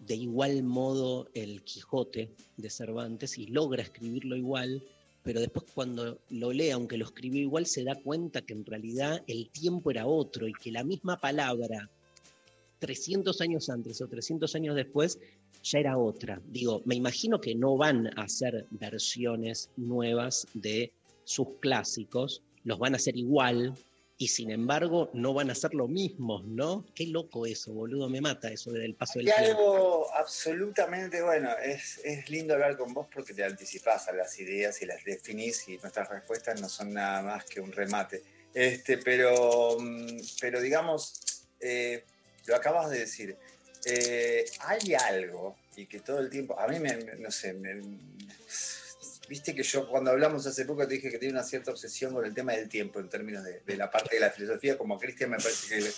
de 0.00 0.14
igual 0.14 0.62
modo 0.62 1.28
el 1.34 1.62
Quijote 1.62 2.30
de 2.56 2.70
Cervantes 2.70 3.38
y 3.38 3.46
logra 3.46 3.82
escribirlo 3.82 4.36
igual, 4.36 4.84
pero 5.22 5.40
después 5.40 5.66
cuando 5.74 6.20
lo 6.30 6.52
lee, 6.52 6.70
aunque 6.70 6.96
lo 6.96 7.04
escribió 7.04 7.40
igual, 7.40 7.66
se 7.66 7.84
da 7.84 7.94
cuenta 7.96 8.42
que 8.42 8.54
en 8.54 8.64
realidad 8.64 9.22
el 9.26 9.50
tiempo 9.50 9.90
era 9.90 10.06
otro 10.06 10.48
y 10.48 10.52
que 10.52 10.72
la 10.72 10.84
misma 10.84 11.20
palabra 11.20 11.90
300 12.78 13.40
años 13.40 13.68
antes 13.68 14.00
o 14.00 14.08
300 14.08 14.54
años 14.54 14.76
después 14.76 15.18
ya 15.62 15.80
era 15.80 15.98
otra. 15.98 16.40
Digo, 16.46 16.82
me 16.84 16.94
imagino 16.94 17.40
que 17.40 17.54
no 17.54 17.76
van 17.76 18.06
a 18.18 18.22
hacer 18.22 18.66
versiones 18.70 19.70
nuevas 19.76 20.46
de 20.54 20.92
sus 21.24 21.48
clásicos, 21.60 22.42
los 22.64 22.78
van 22.78 22.94
a 22.94 22.96
hacer 22.96 23.16
igual 23.16 23.74
y 24.20 24.26
sin 24.28 24.50
embargo 24.50 25.10
no 25.14 25.32
van 25.32 25.48
a 25.48 25.52
hacer 25.52 25.74
lo 25.74 25.86
mismo, 25.86 26.42
¿no? 26.44 26.84
Qué 26.94 27.06
loco 27.06 27.46
eso, 27.46 27.72
boludo, 27.72 28.08
me 28.10 28.20
mata 28.20 28.50
eso 28.50 28.72
del 28.72 28.94
paso 28.96 29.20
del 29.20 29.26
tiempo. 29.32 29.48
algo 29.48 30.14
absolutamente 30.14 31.22
bueno. 31.22 31.50
Es, 31.56 32.00
es 32.04 32.28
lindo 32.28 32.54
hablar 32.54 32.76
con 32.76 32.92
vos 32.92 33.06
porque 33.14 33.32
te 33.32 33.44
anticipás 33.44 34.08
a 34.08 34.12
las 34.12 34.36
ideas 34.40 34.82
y 34.82 34.86
las 34.86 35.04
definís 35.04 35.68
y 35.68 35.78
nuestras 35.78 36.08
respuestas 36.08 36.60
no 36.60 36.68
son 36.68 36.92
nada 36.92 37.22
más 37.22 37.44
que 37.44 37.60
un 37.60 37.70
remate. 37.70 38.24
Este, 38.52 38.98
pero, 38.98 39.76
mm, 39.78 40.18
pero 40.40 40.60
digamos, 40.60 41.20
eh, 41.60 42.04
lo 42.46 42.56
acabas 42.56 42.90
de 42.90 42.98
decir. 42.98 43.36
eh, 43.84 44.44
hay 44.62 44.94
algo 44.94 45.56
y 45.76 45.86
que 45.86 46.00
todo 46.00 46.18
el 46.18 46.28
tiempo, 46.28 46.58
a 46.58 46.66
mí 46.66 46.80
me- 46.80 46.96
no 47.20 47.30
sé, 47.30 47.52
me- 47.54 47.80
viste 49.28 49.54
que 49.54 49.62
yo 49.62 49.86
cuando 49.88 50.10
hablamos 50.10 50.46
hace 50.46 50.64
poco 50.64 50.86
te 50.86 50.94
dije 50.94 51.10
que 51.10 51.18
tenía 51.18 51.34
una 51.34 51.44
cierta 51.44 51.70
obsesión 51.70 52.14
con 52.14 52.24
el 52.24 52.34
tema 52.34 52.52
del 52.52 52.68
tiempo 52.68 52.98
en 52.98 53.08
términos 53.08 53.44
de, 53.44 53.76
la 53.76 53.90
parte 53.90 54.16
de 54.16 54.20
la 54.20 54.30
filosofía, 54.30 54.78
como 54.78 54.98
Cristian 54.98 55.30
me 55.30 55.36
parece 55.36 55.68
que, 55.68 55.90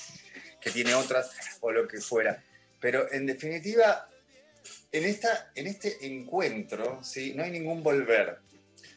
que 0.61 0.70
tiene 0.70 0.94
otras 0.94 1.31
o 1.61 1.70
lo 1.70 1.86
que 1.86 2.01
fuera. 2.01 2.43
Pero 2.81 3.11
en 3.12 3.27
definitiva, 3.27 4.09
en, 4.90 5.05
esta, 5.05 5.52
en 5.55 5.66
este 5.66 6.07
encuentro 6.07 7.01
¿sí? 7.02 7.35
no 7.35 7.44
hay 7.44 7.51
ningún 7.51 7.82
volver. 7.82 8.39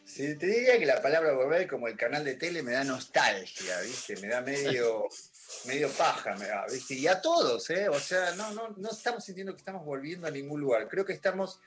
¿sí? 0.05 0.35
Te 0.35 0.47
diría 0.47 0.79
que 0.79 0.85
la 0.85 1.01
palabra 1.01 1.33
volver, 1.33 1.67
como 1.67 1.87
el 1.87 1.97
canal 1.97 2.23
de 2.23 2.35
tele, 2.35 2.63
me 2.63 2.71
da 2.71 2.83
nostalgia, 2.83 3.79
¿viste? 3.81 4.15
Me 4.17 4.27
da 4.27 4.41
medio, 4.41 5.07
medio 5.65 5.89
paja, 5.91 6.35
me 6.35 6.47
da, 6.47 6.65
¿viste? 6.71 6.95
Y 6.95 7.07
a 7.07 7.21
todos, 7.21 7.69
¿eh? 7.69 7.89
O 7.89 7.99
sea, 7.99 8.33
no, 8.35 8.51
no, 8.53 8.69
no 8.77 8.89
estamos 8.89 9.23
sintiendo 9.23 9.53
que 9.53 9.59
estamos 9.59 9.85
volviendo 9.85 10.27
a 10.27 10.31
ningún 10.31 10.59
lugar. 10.59 10.87
Creo 10.87 11.05
que 11.05 11.13
estamos... 11.13 11.59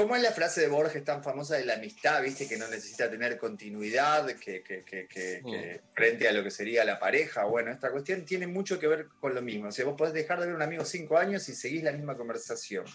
¿Cómo 0.00 0.16
es 0.16 0.22
la 0.22 0.32
frase 0.32 0.62
de 0.62 0.68
Borges 0.68 1.04
tan 1.04 1.22
famosa 1.22 1.56
de 1.58 1.66
la 1.66 1.74
amistad, 1.74 2.22
viste, 2.22 2.48
que 2.48 2.56
no 2.56 2.66
necesita 2.68 3.10
tener 3.10 3.36
continuidad, 3.36 4.26
que, 4.38 4.62
que- 4.62 4.82
que- 4.82 5.06
que- 5.06 5.42
que 5.44 5.80
frente 5.94 6.26
a 6.26 6.32
lo 6.32 6.42
que 6.42 6.50
sería 6.50 6.86
la 6.86 6.98
pareja? 6.98 7.44
Bueno, 7.44 7.70
esta 7.70 7.90
cuestión 7.90 8.24
tiene 8.24 8.46
mucho 8.46 8.78
que 8.78 8.86
ver 8.86 9.08
con 9.20 9.34
lo 9.34 9.42
mismo. 9.42 9.68
O 9.68 9.72
sea, 9.72 9.84
vos 9.84 9.96
podés 9.98 10.14
dejar 10.14 10.40
de 10.40 10.46
ver 10.46 10.54
a 10.54 10.56
un 10.56 10.62
amigo 10.62 10.86
cinco 10.86 11.18
años 11.18 11.46
y 11.50 11.54
seguís 11.54 11.82
la 11.82 11.92
misma 11.92 12.16
conversación. 12.16 12.86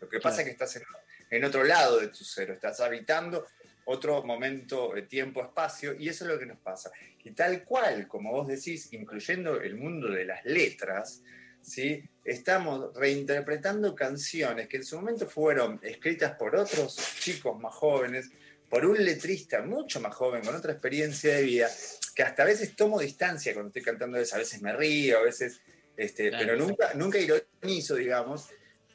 Lo 0.00 0.08
que 0.10 0.20
pasa 0.20 0.42
es 0.42 0.48
que 0.48 0.50
estás 0.52 0.76
en, 0.76 0.82
en 1.30 1.44
otro 1.44 1.64
lado 1.64 1.98
de 1.98 2.08
tu 2.08 2.24
cero, 2.24 2.52
estás 2.52 2.78
habitando 2.80 3.46
otro 3.86 4.22
momento, 4.22 4.94
eh, 4.94 5.02
tiempo, 5.02 5.42
espacio, 5.42 5.94
y 5.94 6.10
eso 6.10 6.24
es 6.26 6.30
lo 6.30 6.38
que 6.38 6.44
nos 6.44 6.58
pasa. 6.58 6.90
Y 7.24 7.30
tal 7.30 7.64
cual, 7.64 8.06
como 8.06 8.32
vos 8.32 8.46
decís, 8.46 8.92
incluyendo 8.92 9.62
el 9.62 9.76
mundo 9.76 10.10
de 10.10 10.26
las 10.26 10.44
letras, 10.44 11.22
¿sí? 11.62 12.04
Estamos 12.30 12.94
reinterpretando 12.94 13.94
canciones 13.96 14.68
que 14.68 14.76
en 14.76 14.84
su 14.84 14.96
momento 14.96 15.26
fueron 15.26 15.80
escritas 15.82 16.36
por 16.36 16.54
otros 16.54 16.96
chicos 17.18 17.58
más 17.60 17.74
jóvenes, 17.74 18.30
por 18.68 18.86
un 18.86 19.04
letrista 19.04 19.62
mucho 19.62 20.00
más 20.00 20.14
joven, 20.14 20.42
con 20.44 20.54
otra 20.54 20.72
experiencia 20.72 21.34
de 21.34 21.42
vida, 21.42 21.68
que 22.14 22.22
hasta 22.22 22.44
a 22.44 22.46
veces 22.46 22.76
tomo 22.76 23.00
distancia 23.00 23.52
cuando 23.52 23.68
estoy 23.70 23.82
cantando 23.82 24.16
eso, 24.16 24.36
a 24.36 24.38
veces 24.38 24.62
me 24.62 24.72
río, 24.72 25.18
a 25.18 25.22
veces, 25.22 25.60
este, 25.96 26.28
Claro. 26.28 26.46
pero 26.46 26.56
nunca, 26.56 26.94
nunca 26.94 27.18
ironizo, 27.18 27.96
digamos. 27.96 28.48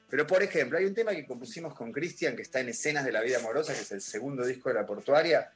Pero, 0.09 0.25
por 0.25 0.41
ejemplo, 0.41 0.77
hay 0.77 0.85
un 0.85 0.93
tema 0.93 1.11
que 1.11 1.25
compusimos 1.25 1.73
con 1.73 1.91
Cristian 1.91 2.37
que 2.37 2.43
está 2.43 2.61
en 2.61 2.69
Escenas 2.69 3.03
de 3.03 3.11
la 3.11 3.21
Vida 3.21 3.39
Amorosa, 3.39 3.73
que 3.73 3.81
es 3.81 3.91
el 3.91 4.01
segundo 4.01 4.45
disco 4.45 4.69
de 4.69 4.75
la 4.75 4.85
portuaria. 4.85 5.51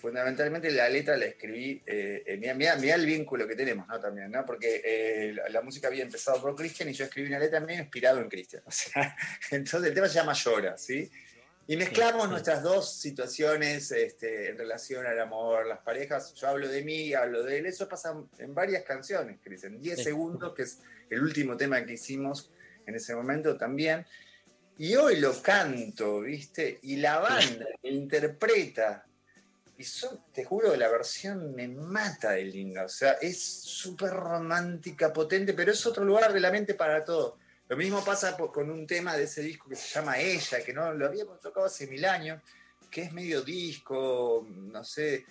Fundamentalmente 0.00 0.70
la 0.70 0.88
letra 0.88 1.14
la 1.16 1.26
escribí, 1.26 1.82
eh, 1.84 2.22
eh, 2.26 2.54
mira 2.54 2.74
el 2.94 3.04
vínculo 3.04 3.46
que 3.46 3.54
tenemos, 3.54 3.86
¿no? 3.86 4.00
También, 4.00 4.30
¿no? 4.30 4.46
Porque 4.46 4.80
eh, 4.82 5.32
la, 5.34 5.48
la 5.50 5.60
música 5.60 5.88
había 5.88 6.02
empezado 6.02 6.40
por 6.40 6.56
Cristian 6.56 6.88
y 6.88 6.94
yo 6.94 7.04
escribí 7.04 7.28
una 7.28 7.38
letra 7.38 7.60
medio 7.60 7.82
inspirado 7.82 8.18
en 8.18 8.28
Cristian. 8.30 8.62
O 8.64 8.70
sea, 8.70 9.14
entonces 9.50 9.88
el 9.90 9.94
tema 9.94 10.08
se 10.08 10.14
llama 10.14 10.32
Llora, 10.32 10.78
¿sí? 10.78 11.10
Y 11.66 11.76
mezclamos 11.76 12.30
nuestras 12.30 12.62
dos 12.62 12.94
situaciones 12.98 13.92
este, 13.92 14.48
en 14.48 14.58
relación 14.58 15.04
al 15.06 15.20
amor, 15.20 15.66
las 15.66 15.80
parejas. 15.80 16.34
Yo 16.34 16.48
hablo 16.48 16.66
de 16.66 16.82
mí, 16.82 17.12
hablo 17.12 17.42
de 17.42 17.58
él. 17.58 17.66
Eso 17.66 17.86
pasa 17.86 18.14
en 18.38 18.54
varias 18.54 18.82
canciones, 18.84 19.38
Cristian. 19.44 19.80
10 19.80 19.98
Sí. 19.98 20.04
segundos, 20.04 20.54
que 20.54 20.62
es 20.62 20.78
el 21.10 21.20
último 21.22 21.56
tema 21.56 21.84
que 21.84 21.92
hicimos 21.92 22.50
en 22.86 22.94
ese 22.96 23.14
momento 23.14 23.56
también. 23.56 24.06
Y 24.78 24.96
hoy 24.96 25.20
lo 25.20 25.40
canto, 25.42 26.22
¿viste? 26.22 26.78
Y 26.82 26.96
la 26.96 27.18
banda 27.18 27.66
interpreta. 27.82 29.04
Y 29.80 29.84
son- 29.84 30.20
te 30.34 30.44
juro 30.44 30.72
que 30.72 30.76
la 30.76 30.88
versión 30.88 31.54
me 31.54 31.66
mata 31.66 32.32
de 32.32 32.44
linda. 32.44 32.84
O 32.84 32.88
sea, 32.90 33.12
es 33.12 33.42
súper 33.42 34.10
romántica, 34.10 35.10
potente, 35.10 35.54
pero 35.54 35.72
es 35.72 35.86
otro 35.86 36.04
lugar 36.04 36.34
de 36.34 36.40
la 36.40 36.50
mente 36.50 36.74
para 36.74 37.02
todo. 37.02 37.38
Lo 37.66 37.78
mismo 37.78 38.04
pasa 38.04 38.36
con 38.36 38.70
un 38.70 38.86
tema 38.86 39.16
de 39.16 39.22
ese 39.24 39.40
disco 39.40 39.70
que 39.70 39.76
se 39.76 39.88
llama 39.88 40.18
Ella, 40.18 40.62
que 40.62 40.74
no 40.74 40.92
lo 40.92 41.06
habíamos 41.06 41.40
tocado 41.40 41.64
hace 41.64 41.86
mil 41.86 42.04
años, 42.04 42.42
que 42.90 43.00
es 43.04 43.12
medio 43.14 43.40
disco, 43.40 44.46
no 44.50 44.84
sé, 44.84 45.24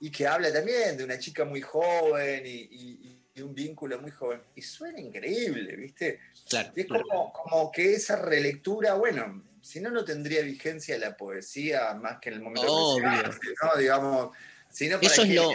y 0.00 0.10
que 0.10 0.26
habla 0.26 0.50
también 0.50 0.96
de 0.96 1.04
una 1.04 1.18
chica 1.18 1.44
muy 1.44 1.60
joven 1.60 2.46
y, 2.46 2.50
y- 2.70 3.18
y 3.34 3.42
un 3.42 3.54
vínculo 3.54 4.00
muy 4.00 4.10
joven. 4.10 4.40
Y 4.54 4.62
suena 4.62 5.00
increíble, 5.00 5.76
¿viste? 5.76 6.18
Claro, 6.48 6.72
Y 6.74 6.80
es 6.80 6.86
como, 6.86 7.30
como 7.30 7.70
que 7.70 7.92
esa 7.92 8.16
relectura, 8.16 8.94
bueno, 8.94 9.42
si 9.62 9.80
no, 9.80 9.90
no 9.90 10.04
tendría 10.04 10.42
vigencia 10.42 10.98
la 10.98 11.16
poesía 11.16 11.94
más 11.94 12.18
que 12.20 12.28
en 12.28 12.34
el 12.36 12.40
momento 12.42 12.66
Obvio. 12.70 13.08
presente, 13.08 13.46
¿no? 13.62 13.80
Digamos, 13.80 14.36
sino 14.70 14.96
para 15.00 15.06
Eso 15.12 15.22
es 15.22 15.28
que- 15.28 15.34
lo. 15.34 15.50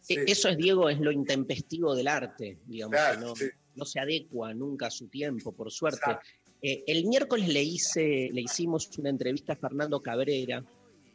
Sí. 0.00 0.14
e- 0.14 0.24
Eso 0.28 0.48
es, 0.48 0.56
Diego, 0.56 0.88
es 0.88 0.98
lo 0.98 1.12
intempestivo 1.12 1.94
del 1.94 2.08
arte, 2.08 2.58
digamos, 2.66 2.96
Claro, 2.96 3.18
que 3.18 3.24
no, 3.26 3.36
sí. 3.36 3.44
no 3.76 3.84
se 3.84 4.00
adecua 4.00 4.54
nunca 4.54 4.86
a 4.86 4.90
su 4.90 5.08
tiempo, 5.08 5.52
por 5.52 5.70
suerte. 5.70 6.16
Eh, 6.62 6.82
el 6.86 7.04
miércoles 7.06 7.48
le 7.48 7.62
hice, 7.62 8.30
le 8.32 8.40
hicimos 8.40 8.88
una 8.98 9.10
entrevista 9.10 9.52
a 9.52 9.56
Fernando 9.56 10.00
Cabrera 10.00 10.64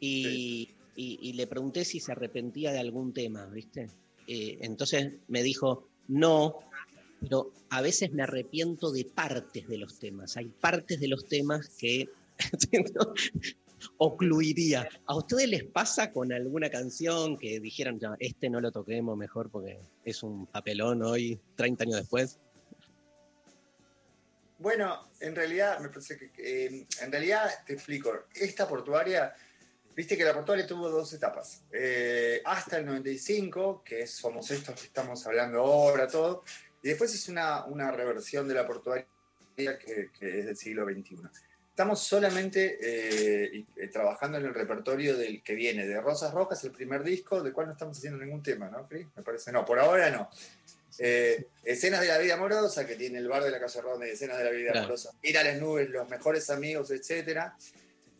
y 0.00 0.70
y, 1.00 1.16
y 1.22 1.32
le 1.34 1.46
pregunté 1.46 1.84
si 1.84 2.00
se 2.00 2.10
arrepentía 2.10 2.72
de 2.72 2.80
algún 2.80 3.12
tema, 3.12 3.46
¿viste? 3.46 3.88
Eh, 4.26 4.58
entonces 4.62 5.12
me 5.28 5.44
dijo, 5.44 5.86
no, 6.08 6.56
pero 7.20 7.52
a 7.70 7.80
veces 7.82 8.10
me 8.10 8.24
arrepiento 8.24 8.90
de 8.90 9.04
partes 9.04 9.68
de 9.68 9.78
los 9.78 10.00
temas. 10.00 10.36
Hay 10.36 10.46
partes 10.48 10.98
de 10.98 11.06
los 11.06 11.24
temas 11.26 11.68
que 11.78 12.08
ocluiría. 13.98 14.88
¿A 15.06 15.16
ustedes 15.16 15.48
les 15.48 15.64
pasa 15.64 16.12
con 16.12 16.32
alguna 16.32 16.70
canción 16.70 17.36
que 17.36 17.60
dijeron, 17.60 17.98
ya, 17.98 18.16
este 18.18 18.50
no 18.50 18.60
lo 18.60 18.72
toquemos 18.72 19.16
mejor 19.16 19.50
porque 19.50 19.80
es 20.04 20.22
un 20.22 20.46
papelón 20.46 21.02
hoy, 21.02 21.40
30 21.56 21.84
años 21.84 21.96
después? 21.96 22.38
Bueno, 24.58 25.08
en 25.20 25.36
realidad, 25.36 25.78
me 25.80 25.88
parece 25.88 26.16
que, 26.18 26.32
eh, 26.36 26.86
en 27.00 27.12
realidad, 27.12 27.48
te 27.64 27.74
explico, 27.74 28.24
esta 28.34 28.66
portuaria, 28.66 29.32
viste 29.94 30.16
que 30.16 30.24
la 30.24 30.34
portuaria 30.34 30.66
tuvo 30.66 30.88
dos 30.90 31.12
etapas. 31.12 31.62
Eh, 31.70 32.42
hasta 32.44 32.78
el 32.78 32.86
95, 32.86 33.82
que 33.84 34.06
somos 34.06 34.50
estos 34.50 34.74
que 34.80 34.86
estamos 34.86 35.24
hablando 35.26 35.60
ahora, 35.60 36.08
todo, 36.08 36.42
y 36.82 36.88
después 36.88 37.14
es 37.14 37.28
una, 37.28 37.66
una 37.66 37.92
reversión 37.92 38.48
de 38.48 38.54
la 38.54 38.66
portuaria 38.66 39.06
que, 39.56 40.10
que 40.18 40.38
es 40.40 40.46
del 40.46 40.56
siglo 40.56 40.84
XXI. 40.84 41.18
Estamos 41.78 42.00
solamente 42.00 42.76
eh, 42.82 43.64
eh, 43.76 43.86
trabajando 43.86 44.36
en 44.36 44.46
el 44.46 44.52
repertorio 44.52 45.16
del 45.16 45.44
que 45.44 45.54
viene 45.54 45.86
de 45.86 46.00
Rosas 46.00 46.34
Rojas, 46.34 46.64
el 46.64 46.72
primer 46.72 47.04
disco, 47.04 47.40
del 47.40 47.52
cual 47.52 47.68
no 47.68 47.74
estamos 47.74 47.96
haciendo 47.96 48.18
ningún 48.18 48.42
tema, 48.42 48.68
¿no, 48.68 48.88
Cris? 48.88 49.06
Me 49.14 49.22
parece, 49.22 49.52
no, 49.52 49.64
por 49.64 49.78
ahora 49.78 50.10
no. 50.10 50.28
Eh, 50.98 51.46
escenas 51.62 52.00
de 52.00 52.08
la 52.08 52.18
vida 52.18 52.34
amorosa, 52.34 52.84
que 52.84 52.96
tiene 52.96 53.18
el 53.18 53.28
bar 53.28 53.44
de 53.44 53.52
la 53.52 53.60
calle 53.60 53.80
Ronda 53.80 54.08
y 54.08 54.10
escenas 54.10 54.38
de 54.38 54.44
la 54.46 54.50
vida 54.50 54.72
Claro. 54.72 54.86
amorosa. 54.86 55.12
Ir 55.22 55.38
a 55.38 55.44
las 55.44 55.56
nubes, 55.60 55.88
los 55.88 56.08
mejores 56.08 56.50
amigos, 56.50 56.90
etcétera. 56.90 57.56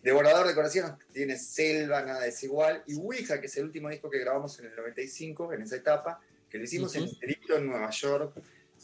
Devorador 0.05 0.47
de 0.47 0.55
corazones, 0.55 0.93
tiene 1.13 1.37
Selva, 1.37 2.03
nada 2.03 2.21
desigual. 2.21 2.85
Y 2.87 2.95
Ouija, 2.95 3.41
que 3.41 3.49
es 3.49 3.57
el 3.57 3.65
último 3.65 3.89
disco 3.89 4.09
que 4.09 4.21
grabamos 4.21 4.57
en 4.61 4.67
el 4.67 4.77
95, 4.77 5.53
en 5.53 5.63
esa 5.63 5.75
etapa, 5.75 6.21
que 6.49 6.59
lo 6.59 6.63
hicimos 6.63 6.95
en 6.95 7.03
Ujú. 7.03 7.11
el 7.13 7.19
Perito, 7.19 7.57
en 7.57 7.67
Nueva 7.67 7.91
York, 7.91 8.35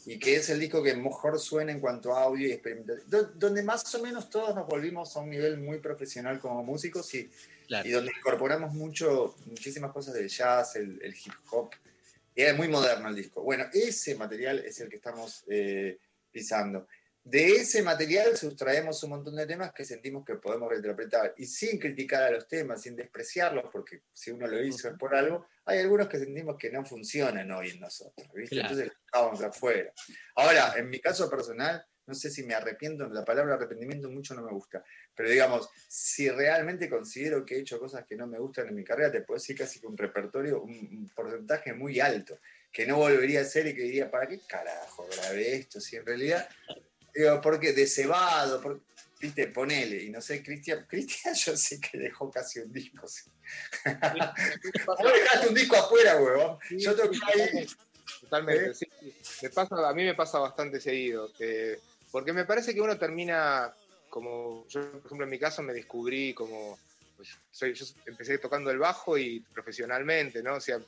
y 0.05 0.19
que 0.19 0.35
es 0.35 0.49
el 0.49 0.59
disco 0.59 0.83
que 0.83 0.95
mejor 0.95 1.39
suena 1.39 1.71
en 1.71 1.79
cuanto 1.79 2.13
a 2.15 2.23
audio 2.23 2.47
y 2.47 2.51
experimentación. 2.51 3.09
Do- 3.09 3.31
Donde 3.35 3.63
más 3.63 3.93
o 3.95 4.01
menos 4.01 4.29
todos 4.29 4.53
nos 4.55 4.67
volvimos 4.67 5.15
a 5.15 5.19
un 5.21 5.29
nivel 5.31 5.57
muy 5.57 5.79
profesional 5.79 6.39
como 6.39 6.63
músicos 6.63 7.13
y, 7.15 7.29
Claro. 7.67 7.87
y 7.89 7.91
donde 7.91 8.11
incorporamos 8.15 8.73
mucho, 8.75 9.35
muchísimas 9.47 9.91
cosas 9.91 10.13
del 10.13 10.27
jazz, 10.29 10.75
el, 10.75 11.01
el 11.01 11.13
hip 11.15 11.33
hop. 11.49 11.71
Y 12.35 12.41
era 12.43 12.53
muy 12.53 12.67
moderno 12.67 13.09
el 13.09 13.15
disco. 13.15 13.41
Bueno, 13.41 13.65
ese 13.73 14.13
material 14.15 14.59
es 14.59 14.79
el 14.81 14.89
que 14.89 14.97
estamos 14.97 15.43
eh, 15.47 15.97
pisando. 16.31 16.87
De 17.23 17.53
ese 17.55 17.81
material 17.81 18.37
sustraemos 18.37 19.01
un 19.03 19.09
montón 19.11 19.35
de 19.35 19.47
temas 19.47 19.73
que 19.73 19.83
sentimos 19.83 20.23
que 20.23 20.35
podemos 20.35 20.69
reinterpretar. 20.69 21.33
Y 21.37 21.47
sin 21.47 21.79
criticar 21.79 22.21
a 22.21 22.29
los 22.29 22.47
temas, 22.47 22.83
sin 22.83 22.95
despreciarlos, 22.95 23.65
porque 23.71 24.01
si 24.13 24.29
uno 24.29 24.45
lo 24.45 24.61
hizo 24.63 24.87
es 24.89 24.95
por 24.99 25.15
algo, 25.15 25.47
hay 25.65 25.79
algunos 25.79 26.07
que 26.07 26.19
sentimos 26.19 26.57
que 26.57 26.69
no 26.69 26.85
funcionan 26.85 27.51
hoy 27.51 27.71
en 27.71 27.79
nosotros. 27.79 28.27
¿viste? 28.33 28.55
Claro. 28.55 28.73
Entonces 28.73 29.45
afuera. 29.45 29.91
Ahora, 30.35 30.73
en 30.77 30.89
mi 30.89 30.99
caso 30.99 31.29
personal, 31.29 31.85
no 32.07 32.13
sé 32.13 32.29
si 32.29 32.43
me 32.43 32.53
arrepiento, 32.53 33.07
la 33.07 33.25
palabra 33.25 33.55
arrepentimiento 33.55 34.09
mucho 34.09 34.35
no 34.35 34.43
me 34.43 34.51
gusta, 34.51 34.83
pero 35.15 35.29
digamos, 35.29 35.69
si 35.87 36.29
realmente 36.29 36.89
considero 36.89 37.45
que 37.45 37.55
he 37.55 37.59
hecho 37.59 37.79
cosas 37.79 38.05
que 38.05 38.15
no 38.15 38.27
me 38.27 38.37
gustan 38.37 38.67
en 38.67 38.75
mi 38.75 38.83
carrera, 38.83 39.11
te 39.11 39.21
puedo 39.21 39.39
decir 39.39 39.57
casi 39.57 39.79
que 39.79 39.87
un 39.87 39.97
repertorio, 39.97 40.61
un, 40.61 41.09
porcentaje 41.15 41.73
muy 41.73 41.99
alto, 41.99 42.37
que 42.71 42.85
no 42.85 42.97
volvería 42.97 43.39
a 43.39 43.43
hacer 43.43 43.67
y 43.67 43.73
que 43.73 43.83
diría, 43.83 44.11
¿para 44.11 44.27
qué 44.27 44.39
carajo 44.47 45.07
grabé 45.15 45.55
esto? 45.55 45.81
Si 45.81 45.95
en 45.95 46.05
realidad, 46.05 46.47
digo, 47.13 47.41
porque 47.41 47.73
de 47.73 47.87
cebado, 47.87 48.61
por- 48.61 48.81
viste, 49.25 49.47
ponele, 49.47 50.03
y 50.03 50.09
no 50.09 50.21
sé, 50.21 50.43
Cristian, 50.43 50.85
Cristian 50.89 51.33
yo 51.33 51.57
sé 51.57 51.79
que 51.79 51.97
dejó 51.97 52.31
casi 52.31 52.59
un 52.59 52.71
disco. 52.71 53.07
sí. 53.07 53.29
Vos 54.85 54.97
dejaste 55.13 55.47
un 55.49 55.55
disco 55.55 55.75
afuera, 55.75 56.17
huevón. 56.17 56.57
Yo 56.71 56.95
toqué 56.95 57.19
ahí. 57.25 57.67
Totalmente, 58.21 58.69
¿Eh? 58.71 58.73
sí, 58.73 58.85
sí. 59.01 59.13
Me 59.43 59.49
pasa, 59.49 59.89
a 59.89 59.93
mí 59.93 60.03
me 60.03 60.13
pasa 60.15 60.39
bastante 60.39 60.79
seguido. 60.79 61.31
eh, 61.39 61.79
porque 62.11 62.33
me 62.33 62.45
parece 62.45 62.73
que 62.73 62.81
uno 62.81 62.97
termina, 62.97 63.73
como 64.09 64.65
yo, 64.69 64.89
por 64.91 65.05
ejemplo, 65.05 65.25
en 65.25 65.29
mi 65.29 65.39
caso 65.39 65.61
me 65.61 65.73
descubrí 65.73 66.33
como. 66.33 66.79
pues, 67.17 67.29
soy, 67.51 67.73
yo 67.73 67.85
empecé 68.05 68.37
tocando 68.37 68.71
el 68.71 68.77
bajo 68.77 69.17
y 69.17 69.41
profesionalmente, 69.53 70.41
¿no? 70.41 70.55
O 70.55 70.61
sea, 70.61 70.79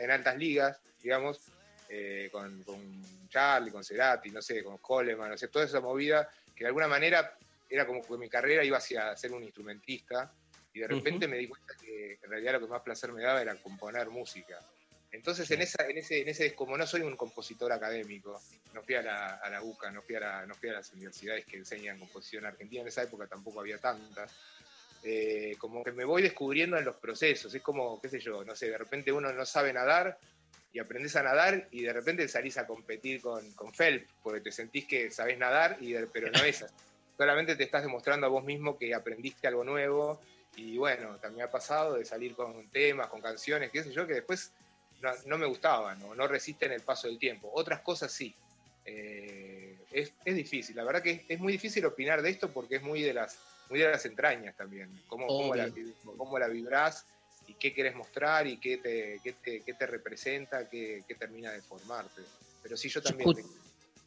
en 0.00 0.10
altas 0.10 0.36
ligas, 0.36 0.78
digamos, 1.02 1.40
eh, 1.88 2.28
con, 2.30 2.62
con 2.64 3.28
Charlie, 3.28 3.70
con 3.70 3.84
Cerati, 3.84 4.30
no 4.30 4.42
sé, 4.42 4.62
con 4.62 4.78
Coleman, 4.78 5.30
no 5.30 5.38
sé, 5.38 5.48
toda 5.48 5.64
esa 5.64 5.80
movida 5.80 6.28
que 6.56 6.64
de 6.64 6.68
alguna 6.68 6.88
manera 6.88 7.38
era 7.68 7.86
como 7.86 8.06
que 8.06 8.16
mi 8.18 8.28
carrera 8.28 8.64
iba 8.64 8.78
hacia 8.78 9.14
ser 9.16 9.32
un 9.32 9.44
instrumentista 9.44 10.34
y 10.72 10.80
de 10.80 10.88
repente 10.88 11.26
Ujú. 11.26 11.32
me 11.32 11.38
di 11.38 11.48
cuenta 11.48 11.74
que 11.80 12.14
en 12.22 12.30
realidad 12.30 12.54
lo 12.54 12.60
que 12.60 12.66
más 12.68 12.82
placer 12.82 13.12
me 13.12 13.22
daba 13.22 13.42
era 13.42 13.60
componer 13.60 14.08
música. 14.10 14.64
Entonces, 15.10 15.50
en, 15.50 15.62
esa, 15.62 15.86
en, 15.88 15.98
ese, 15.98 16.20
en 16.22 16.28
ese, 16.28 16.54
como 16.54 16.76
no 16.76 16.86
soy 16.86 17.02
un 17.02 17.16
compositor 17.16 17.72
académico, 17.72 18.42
no 18.72 18.82
fui 18.82 18.94
a 18.96 19.02
la, 19.02 19.36
a 19.36 19.50
la 19.50 19.62
UCA, 19.62 19.90
no 19.90 20.02
fui 20.02 20.16
a, 20.16 20.20
la- 20.20 20.46
no 20.46 20.56
fui 20.56 20.68
a 20.68 20.74
las 20.74 20.92
universidades 20.92 21.46
que 21.46 21.56
enseñan 21.58 21.98
composición 21.98 22.44
argentina, 22.46 22.82
en 22.82 22.88
esa 22.88 23.02
época 23.04 23.26
tampoco 23.26 23.60
había 23.60 23.78
tantas, 23.78 24.36
eh, 25.02 25.56
como 25.58 25.84
que 25.84 25.92
me 25.92 26.04
voy 26.04 26.22
descubriendo 26.22 26.76
en 26.76 26.84
los 26.84 26.96
procesos, 26.96 27.54
es 27.54 27.62
como, 27.62 28.00
qué 28.00 28.08
sé 28.08 28.18
yo, 28.18 28.44
no 28.44 28.54
sé, 28.56 28.68
de 28.70 28.78
repente 28.78 29.12
uno 29.12 29.32
no 29.32 29.46
sabe 29.46 29.72
nadar 29.72 30.18
y 30.76 30.78
aprendes 30.78 31.16
a 31.16 31.22
nadar 31.22 31.68
y 31.70 31.80
de 31.84 31.92
repente 31.94 32.28
salís 32.28 32.58
a 32.58 32.66
competir 32.66 33.22
con, 33.22 33.50
con 33.54 33.72
Phelps, 33.72 34.12
porque 34.22 34.42
te 34.42 34.52
sentís 34.52 34.84
que 34.84 35.10
sabés 35.10 35.38
nadar, 35.38 35.78
y 35.80 35.92
de- 35.94 36.06
pero 36.06 36.30
no 36.30 36.44
es 36.44 36.62
así. 36.62 36.74
Solamente 37.16 37.56
te 37.56 37.64
estás 37.64 37.82
demostrando 37.82 38.26
a 38.26 38.28
vos 38.28 38.44
mismo 38.44 38.76
que 38.78 38.92
aprendiste 38.92 39.46
algo 39.48 39.64
nuevo 39.64 40.20
y 40.54 40.76
bueno, 40.76 41.16
también 41.16 41.46
ha 41.46 41.50
pasado 41.50 41.94
de 41.94 42.04
salir 42.04 42.34
con 42.34 42.68
temas, 42.68 43.06
con 43.08 43.22
canciones, 43.22 43.70
qué 43.70 43.84
sé 43.84 43.90
yo, 43.90 44.06
que 44.06 44.12
después 44.12 44.52
no, 45.00 45.10
no 45.24 45.38
me 45.38 45.46
gustaban 45.46 46.02
o 46.02 46.14
no 46.14 46.28
resisten 46.28 46.72
el 46.72 46.82
paso 46.82 47.08
del 47.08 47.18
tiempo. 47.18 47.50
Otras 47.54 47.80
cosas 47.80 48.12
sí. 48.12 48.34
Eh, 48.84 49.78
es, 49.90 50.12
es 50.26 50.36
difícil, 50.36 50.76
la 50.76 50.84
verdad 50.84 51.02
que 51.02 51.10
es, 51.10 51.20
es 51.26 51.40
muy 51.40 51.54
difícil 51.54 51.86
opinar 51.86 52.20
de 52.20 52.28
esto 52.28 52.52
porque 52.52 52.76
es 52.76 52.82
muy 52.82 53.00
de 53.02 53.14
las, 53.14 53.38
muy 53.70 53.78
de 53.80 53.88
las 53.88 54.04
entrañas 54.04 54.54
también. 54.56 54.90
Cómo, 55.08 55.26
cómo 55.26 55.54
la, 55.54 55.64
cómo 56.18 56.38
la 56.38 56.48
vibrás 56.48 57.06
qué 57.58 57.72
querés 57.72 57.94
mostrar 57.94 58.46
y 58.46 58.58
qué 58.58 58.78
te, 58.78 59.20
qué 59.22 59.32
te, 59.32 59.60
qué 59.62 59.74
te 59.74 59.86
representa, 59.86 60.68
qué, 60.68 61.02
qué 61.06 61.14
termina 61.14 61.52
de 61.52 61.62
formarte. 61.62 62.22
Pero 62.62 62.76
sí, 62.76 62.88
yo 62.88 63.00
Yo 63.00 63.08
también. 63.08 63.30
escucho, 63.30 63.48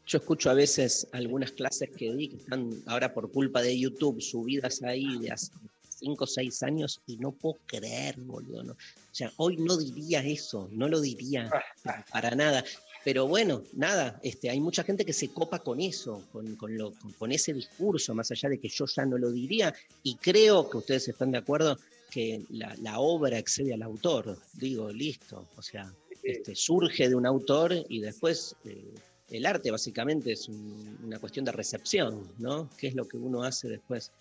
yo 0.06 0.18
escucho 0.18 0.50
a 0.50 0.54
veces 0.54 1.08
algunas 1.12 1.52
clases 1.52 1.90
que 1.96 2.14
di 2.14 2.30
que 2.30 2.38
están 2.38 2.72
ahora 2.88 3.14
por 3.14 3.32
culpa 3.32 3.62
de 3.62 3.78
YouTube 3.78 4.22
subidas 4.22 4.82
ahí 4.84 5.20
de 5.20 5.32
hace 5.32 5.52
5 6.00 6.24
o 6.24 6.28
6 6.28 6.64
años 6.64 7.02
y 7.08 7.18
no 7.18 7.32
puedo 7.32 7.58
creer, 7.66 8.16
boludo. 8.18 8.64
¿no? 8.64 8.74
O 8.74 9.16
sea, 9.16 9.32
hoy 9.38 9.58
no 9.58 9.78
diría 9.78 10.22
eso, 10.22 10.70
no 10.72 10.88
lo 10.88 11.02
diría 11.02 11.50
para 12.12 12.32
nada. 12.32 12.64
Pero 13.06 13.28
bueno, 13.28 13.64
nada, 13.74 14.20
este, 14.24 14.50
hay 14.50 14.60
mucha 14.60 14.84
gente 14.84 15.06
que 15.06 15.14
se 15.14 15.30
copa 15.30 15.60
con 15.60 15.80
eso, 15.80 16.28
con, 16.32 16.56
con 16.58 16.78
lo, 16.78 16.92
con, 16.96 17.12
con 17.14 17.32
ese 17.32 17.54
discurso, 17.54 18.14
más 18.14 18.30
allá 18.32 18.50
de 18.50 18.60
que 18.60 18.68
yo 18.68 18.86
ya 18.86 19.06
no 19.06 19.18
lo 19.18 19.32
diría, 19.32 19.74
y 20.04 20.16
creo 20.16 20.70
que 20.70 20.78
ustedes 20.78 21.08
están 21.08 21.32
de 21.32 21.38
acuerdo 21.38 21.78
que 22.10 22.46
la, 22.50 22.76
la 22.82 23.00
obra 23.00 23.38
excede 23.38 23.74
al 23.74 23.84
autor, 23.84 24.38
digo, 24.54 24.92
listo, 24.92 25.48
o 25.56 25.62
sea, 25.62 25.94
este, 26.24 26.56
surge 26.56 27.08
de 27.10 27.16
un 27.16 27.26
autor 27.26 27.74
y 27.88 28.00
después 28.02 28.56
eh, 28.66 28.84
el 29.30 29.46
arte 29.46 29.72
básicamente 29.72 30.32
es 30.34 30.50
un- 30.50 30.98
una 31.04 31.20
cuestión 31.20 31.46
de 31.46 31.52
recepción, 31.52 32.34
¿no? 32.40 32.70
¿Qué 32.78 32.88
es 32.88 32.96
lo 32.96 33.08
que 33.08 33.18
uno 33.18 33.44
hace 33.44 33.68
después 33.70 34.12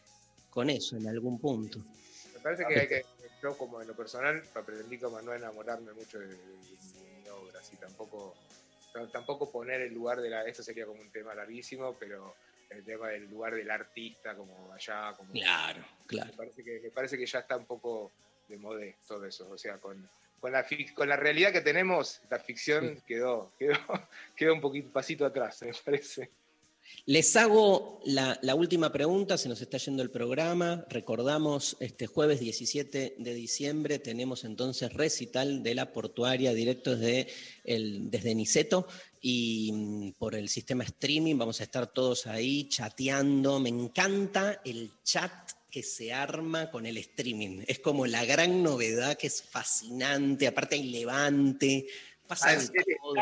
con 0.51 0.70
eso 0.70 0.97
en 0.97 1.09
algún 1.09 1.39
punto? 1.40 1.78
Me 2.35 2.40
parece 2.40 2.65
que 2.69 2.78
hay 2.78 2.89
que, 2.89 3.06
yo 3.43 3.56
como 3.56 3.81
en 3.81 3.89
lo 3.89 3.97
personal, 3.97 4.43
aprendí 4.55 4.98
como 4.98 5.16
a 5.16 5.23
no 5.23 5.35
enamorarme 5.35 5.93
mucho 5.93 6.19
de, 6.19 6.28
de- 6.28 6.36
de 6.36 7.23
mi 7.23 7.28
obra, 7.28 7.60
así 7.60 7.77
tampoco, 7.77 8.36
tampoco 9.12 9.51
poner 9.51 9.81
el 9.82 9.93
lugar 9.94 10.20
de 10.20 10.31
la, 10.31 10.44
eso 10.47 10.62
sería 10.62 10.86
como 10.86 11.01
un 11.01 11.10
tema 11.10 11.35
larguísimo, 11.35 11.97
pero 11.98 12.35
el 12.70 12.85
tema 12.85 13.09
del 13.09 13.28
lugar 13.28 13.55
del 13.55 13.70
artista 13.70 14.35
como 14.36 14.73
allá, 14.73 15.15
como 15.16 15.32
Claro, 15.32 15.85
claro. 16.07 16.31
Me 16.31 16.36
parece 16.36 16.65
que, 16.65 16.81
me 16.81 16.90
parece 16.90 17.19
que 17.19 17.27
ya 17.27 17.40
está 17.40 17.57
un 17.57 17.66
poco 17.66 18.12
de 18.49 18.57
modé 18.57 18.97
todo 19.07 19.24
eso, 19.24 19.49
o 19.51 19.59
sea, 19.59 19.78
con, 19.78 20.09
con 20.40 20.53
la, 20.53 20.66
con 20.95 21.09
la 21.09 21.16
realidad 21.16 21.53
que 21.53 21.61
tenemos, 21.61 22.20
la 22.31 22.39
ficción 22.39 23.03
quedó, 23.07 23.53
quedó, 23.59 23.78
quedó 24.36 24.55
un 24.55 24.61
poquito 24.61 24.90
pasito 24.90 25.24
atrás, 25.27 25.62
me 25.62 25.73
parece. 25.85 26.31
Les 27.07 27.36
hago 27.36 28.01
la, 28.05 28.39
la 28.43 28.55
última 28.55 28.93
pregunta, 28.93 29.39
se 29.39 29.49
nos 29.49 29.61
está 29.61 29.78
yendo 29.78 30.03
el 30.03 30.11
programa. 30.11 30.85
Recordamos, 30.89 31.77
este 31.81 32.07
jueves 32.07 32.40
17 32.40 33.16
de 33.19 33.35
diciembre 33.35 33.99
tenemos 33.99 34.45
entonces 34.45 34.93
recital 34.93 35.62
de 35.62 35.74
la 35.74 35.93
portuaria 35.93 36.53
directo 36.53 36.97
desde, 36.97 37.28
el, 37.65 38.11
desde 38.11 38.35
Niceto 38.35 38.86
y 39.20 39.70
mm, 39.73 40.12
por 40.12 40.35
el 40.35 40.49
sistema 40.49 40.85
streaming 40.85 41.36
vamos 41.36 41.61
a 41.61 41.65
estar 41.65 41.86
todos 41.93 42.27
ahí 42.27 42.69
chateando. 42.69 43.59
Me 43.61 43.69
encanta 43.69 44.61
el 44.65 44.93
chat 45.03 45.32
que 45.70 45.82
se 45.82 46.12
arma 46.12 46.70
con 46.70 46.86
el 46.86 46.97
streaming. 46.97 47.62
Es 47.66 47.78
como 47.81 48.07
la 48.07 48.24
gran 48.24 48.62
novedad 48.62 49.16
que 49.16 49.27
es 49.27 49.43
fascinante. 49.43 50.47
Aparte 50.47 50.77
hay 50.77 50.85
levante, 50.85 51.86
pasa 52.27 52.57
de 52.57 52.69
todo. 52.69 53.15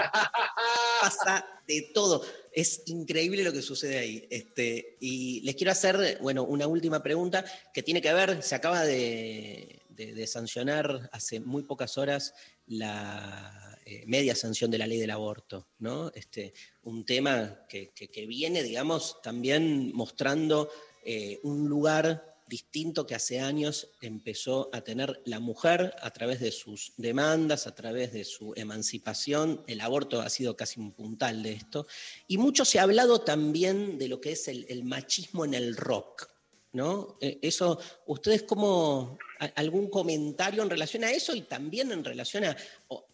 Pasa 1.01 1.47
de 1.67 1.83
todo. 1.93 2.25
Es 2.53 2.83
increíble 2.87 3.43
lo 3.43 3.53
que 3.53 3.63
sucede 3.63 3.99
ahí. 3.99 4.27
Este, 4.31 4.97
y 5.01 5.41
les 5.41 5.57
quiero 5.57 5.73
hacer, 5.73 6.19
bueno, 6.23 6.45
una 6.45 6.67
última 6.67 7.03
pregunta 7.03 7.45
que 7.75 7.83
tiene 7.83 8.01
que 8.01 8.13
ver, 8.13 8.43
se 8.43 8.55
acaba 8.55 8.85
de, 8.85 9.83
de- 9.89 10.15
de 10.15 10.27
sancionar 10.27 11.09
hace 11.13 11.41
muy 11.41 11.63
pocas 11.65 11.99
horas 11.99 12.35
la 12.67 13.76
eh, 13.89 14.03
media 14.07 14.35
sanción 14.35 14.69
de 14.69 14.79
la 14.79 14.87
ley 14.89 14.99
del 14.99 15.13
aborto, 15.13 15.69
¿no? 15.79 16.11
Este, 16.13 16.53
un 16.83 17.07
tema 17.07 17.65
que, 17.69 17.93
que- 17.93 18.27
viene, 18.27 18.65
digamos, 18.65 19.23
también 19.23 19.93
mostrando 19.95 20.69
eh, 21.05 21.39
un 21.45 21.69
lugar 21.69 22.35
distinto 22.49 23.07
que 23.07 23.15
hace 23.15 23.39
años 23.39 23.89
empezó 24.01 24.71
a 24.73 24.81
tener 24.83 25.21
la 25.25 25.39
mujer 25.39 25.95
a 26.01 26.13
través 26.13 26.41
de 26.41 26.51
sus 26.51 26.95
demandas, 26.97 27.69
a 27.69 27.77
través 27.77 28.13
de 28.13 28.25
su 28.25 28.53
emancipación. 28.57 29.63
El 29.69 29.81
aborto 29.81 30.21
ha 30.21 30.31
sido 30.31 30.57
casi 30.57 30.81
un 30.81 30.93
puntal 30.93 31.45
de 31.45 31.53
esto. 31.53 31.87
Y 32.27 32.39
mucho 32.39 32.65
se 32.65 32.81
ha 32.81 32.83
hablado 32.83 33.21
también 33.21 33.99
de 33.99 34.09
lo 34.09 34.21
que 34.21 34.33
es 34.33 34.49
el 34.49 34.83
machismo 34.83 35.45
en 35.45 35.55
el 35.55 35.77
rock. 35.77 36.36
¿No? 36.73 37.17
Eh, 37.21 37.39
Eso, 37.43 37.79
¿ustedes 38.07 38.43
cómo, 38.43 39.19
algún 39.55 39.89
comentario 39.89 40.63
en 40.63 40.71
relación 40.71 41.05
a 41.05 41.13
eso 41.13 41.35
y 41.35 41.43
también 41.43 41.93
en 41.93 42.05
relación 42.05 42.45
a, 42.45 42.57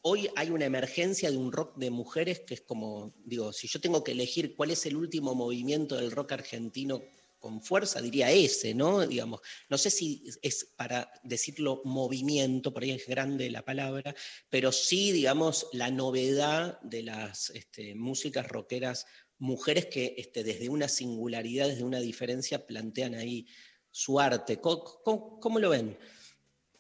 hoy 0.03 0.29
hay 0.37 0.51
una 0.51 0.65
emergencia 0.65 1.31
de 1.31 1.37
un 1.37 1.53
rock 1.53 1.77
de 1.77 1.91
mujeres 1.91 2.41
que 2.41 2.55
es 2.55 2.61
como, 2.61 3.15
digo, 3.25 3.53
si 3.53 3.69
yo 3.69 3.81
tengo 3.81 4.03
que 4.05 4.13
elegir 4.13 4.55
cuál 4.55 4.71
es 4.71 4.87
el 4.87 4.97
último 4.97 5.35
movimiento 5.35 5.97
del 5.97 6.11
rock 6.11 6.33
argentino 6.33 7.03
con 7.43 7.61
fuerza, 7.61 8.01
diría 8.01 8.31
ese, 8.31 8.73
¿no? 8.73 9.05
Digamos, 9.05 9.41
no 9.69 9.77
sé 9.77 9.91
si 9.91 10.23
es 10.43 10.65
para 10.77 11.13
decirlo 11.25 11.83
movimiento, 11.85 12.73
por 12.73 12.85
ahí 12.85 12.93
es 12.93 13.07
grande 13.09 13.51
la 13.51 13.65
palabra, 13.65 14.15
pero 14.49 14.71
sí, 14.71 15.11
digamos, 15.11 15.67
la 15.73 15.91
novedad 15.91 16.81
de 16.83 17.03
las 17.03 17.51
este, 17.51 17.97
músicas 17.97 18.47
rockeras, 18.47 19.07
mujeres 19.43 19.87
que 19.87 20.15
este, 20.17 20.45
desde 20.45 20.69
una 20.69 20.87
singularidad, 20.87 21.67
desde 21.67 21.83
una 21.83 21.99
diferencia, 21.99 22.65
plantean 22.65 23.15
ahí 23.15 23.47
su 23.91 24.21
arte. 24.21 24.61
¿Cómo, 24.61 24.85
cómo- 25.05 25.41
cómo 25.41 25.59
lo 25.59 25.71
ven? 25.71 25.99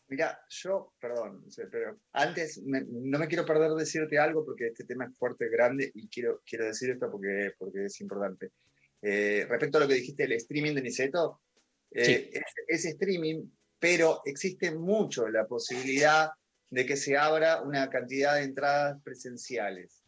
Mira, 0.07 0.39
yo, 0.49 0.95
perdón, 1.01 1.45
pero 1.73 1.99
antes 2.13 2.63
me- 2.63 2.85
no 2.87 3.19
me 3.19 3.27
quiero 3.27 3.45
perder 3.45 3.71
de 3.71 3.79
decirte 3.81 4.17
algo 4.19 4.45
porque 4.45 4.69
este 4.69 4.85
tema 4.85 5.07
es 5.07 5.17
fuerte, 5.19 5.49
grande 5.49 5.91
y 5.95 6.07
quiero, 6.09 6.41
quiero 6.47 6.67
decir 6.67 6.91
esto 6.91 7.11
porque, 7.11 7.53
porque 7.59 7.87
es 7.87 8.01
importante. 8.01 8.51
Eh, 9.01 9.45
respecto 9.49 9.79
a 9.79 9.81
lo 9.81 9.89
que 9.89 9.95
dijiste 9.95 10.23
del 10.23 10.33
streaming 10.35 10.75
de 10.75 10.83
Niceto, 10.83 11.41
eh, 11.91 12.31
es, 12.33 12.43
es 12.69 12.85
streaming, 12.85 13.45
pero 13.81 14.21
existe 14.25 14.71
mucho 14.73 15.29
la 15.29 15.47
posibilidad 15.49 16.31
de 16.71 16.87
que 16.87 16.97
se 16.97 17.17
abra 17.17 17.61
una 17.63 17.91
cantidad 17.91 18.37
de 18.37 18.45
entradas 18.45 19.03
presenciales. 19.03 20.05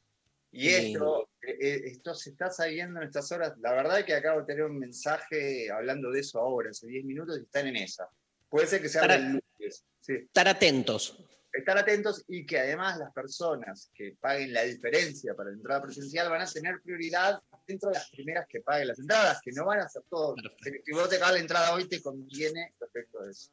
Y 0.53 0.69
Sí. 0.69 0.75
esto, 0.93 1.29
esto 1.47 2.15
se 2.15 2.31
está 2.31 2.51
sabiendo 2.51 3.01
en 3.01 3.07
estas 3.07 3.31
horas. 3.33 3.55
La 3.59 3.73
verdad 3.73 4.01
es 4.01 4.05
que 4.05 4.15
acabo 4.15 4.41
de 4.41 4.47
tener 4.47 4.65
un 4.65 4.79
mensaje 4.79 5.71
hablando 5.71 6.11
de 6.11 6.21
eso 6.21 6.41
ahora, 6.41 6.71
hace 6.71 6.87
10 6.87 7.05
minutos, 7.05 7.39
y 7.39 7.43
están 7.43 7.67
en 7.67 7.77
esa. 7.77 8.09
Puede 8.49 8.67
ser 8.67 8.83
que 8.83 8.89
se 8.89 8.99
abra 8.99 9.17
el 9.17 9.25
lunes. 9.25 9.85
Sí. 10.01 10.15
Estar 10.15 10.49
atentos. 10.49 11.19
Estar 11.53 11.79
atentos 11.79 12.25
y 12.29 12.45
que 12.45 12.59
además 12.59 12.99
las 12.99 13.13
personas 13.13 13.91
que 13.95 14.17
paguen 14.21 14.53
la 14.53 14.63
diferencia 14.63 15.35
para 15.35 15.51
la 15.51 15.57
entrada 15.57 15.83
presencial 15.83 16.29
van 16.29 16.43
a 16.43 16.47
tener 16.47 16.81
prioridad 16.83 17.41
dentro 17.67 17.91
de 17.91 17.95
las 17.95 18.11
primeras 18.11 18.47
que 18.49 18.61
paguen 18.61 18.89
las 18.89 18.99
entradas, 18.99 19.41
que 19.43 19.53
no 19.53 19.65
van 19.65 19.81
a 19.81 19.89
ser 19.89 20.03
todo. 20.11 20.35
Si 20.63 20.71
si 20.85 20.93
vos 20.93 21.09
te 21.09 21.19
pagas 21.19 21.35
la 21.35 21.41
entrada 21.41 21.75
hoy, 21.75 21.89
te 21.89 22.03
conviene 22.03 22.75
respecto 22.81 23.21
a 23.21 23.31
eso. 23.31 23.51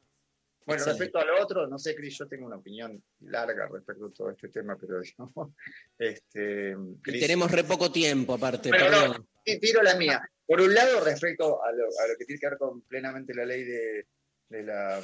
Bueno, 0.64 0.82
Excelente. 0.82 1.04
respecto 1.04 1.18
a 1.18 1.24
lo 1.24 1.42
otro, 1.42 1.66
no 1.66 1.78
sé, 1.78 1.94
Cris, 1.94 2.18
yo 2.18 2.26
tengo 2.26 2.46
una 2.46 2.56
opinión 2.56 3.02
larga 3.20 3.68
respecto 3.68 4.06
a 4.06 4.12
todo 4.12 4.30
este 4.30 4.48
tema, 4.48 4.76
pero 4.80 5.00
digamos, 5.00 5.50
este, 5.98 6.76
Y 7.06 7.20
tenemos 7.20 7.50
re 7.50 7.64
poco 7.64 7.90
tiempo, 7.90 8.34
aparte, 8.34 8.70
no, 8.70 8.76
perdón. 8.76 9.28
Sí, 9.44 9.58
tiro 9.58 9.82
la 9.82 9.96
mía. 9.96 10.22
Por 10.46 10.60
un 10.60 10.72
lado, 10.74 11.04
respecto 11.04 11.64
a 11.64 11.72
lo, 11.72 11.84
a 11.84 12.08
lo 12.08 12.16
que 12.18 12.24
tiene 12.24 12.38
que 12.38 12.48
ver 12.48 12.58
con 12.58 12.82
plenamente 12.82 13.34
la 13.34 13.44
ley 13.44 13.64
de, 13.64 14.06
de 14.48 14.62
la, 14.62 15.00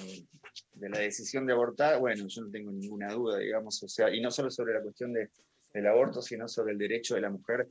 de 0.75 0.89
la 0.89 0.99
decisión 0.99 1.47
de 1.47 1.53
abortar, 1.55 1.99
bueno, 1.99 2.27
yo 2.29 2.43
no 2.43 2.51
tengo 2.51 2.71
ninguna 2.71 3.13
duda, 3.13 3.39
digamos, 3.39 3.83
o 3.83 3.89
sea, 3.89 4.15
y 4.15 4.21
no 4.21 4.31
solo 4.31 4.51
sobre 4.51 4.75
la 4.75 4.83
cuestión 4.83 5.13
de, 5.13 5.31
del 5.73 5.87
aborto, 5.87 6.23
sino 6.23 6.47
sobre 6.49 6.73
el 6.73 6.79
derecho 6.79 7.15
de 7.15 7.23
la 7.23 7.31
mujer 7.31 7.69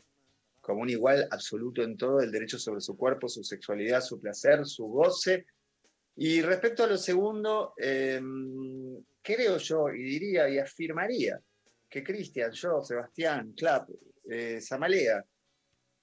como 0.67 0.81
un 0.81 0.89
igual 0.89 1.27
absoluto 1.31 1.81
en 1.81 1.95
todo, 1.95 2.19
el 2.19 2.29
derecho 2.29 2.59
sobre 2.59 2.81
su 2.81 2.97
cuerpo, 2.97 3.29
su 3.29 3.41
sexualidad, 3.41 4.01
su 4.01 4.19
placer, 4.19 4.65
su 4.65 4.85
goce. 4.85 5.45
Y 6.17 6.41
respecto 6.41 6.83
a 6.83 6.87
lo 6.87 6.97
segundo, 6.97 7.73
eh, 7.77 8.21
creo 9.21 9.57
yo, 9.57 9.89
y 9.89 10.03
diría 10.03 10.49
y 10.49 10.57
afirmaría, 10.57 11.39
que 11.89 12.03
Cristian, 12.03 12.51
yo, 12.51 12.83
Sebastián, 12.83 13.53
Clap, 13.55 13.89
eh, 14.29 14.59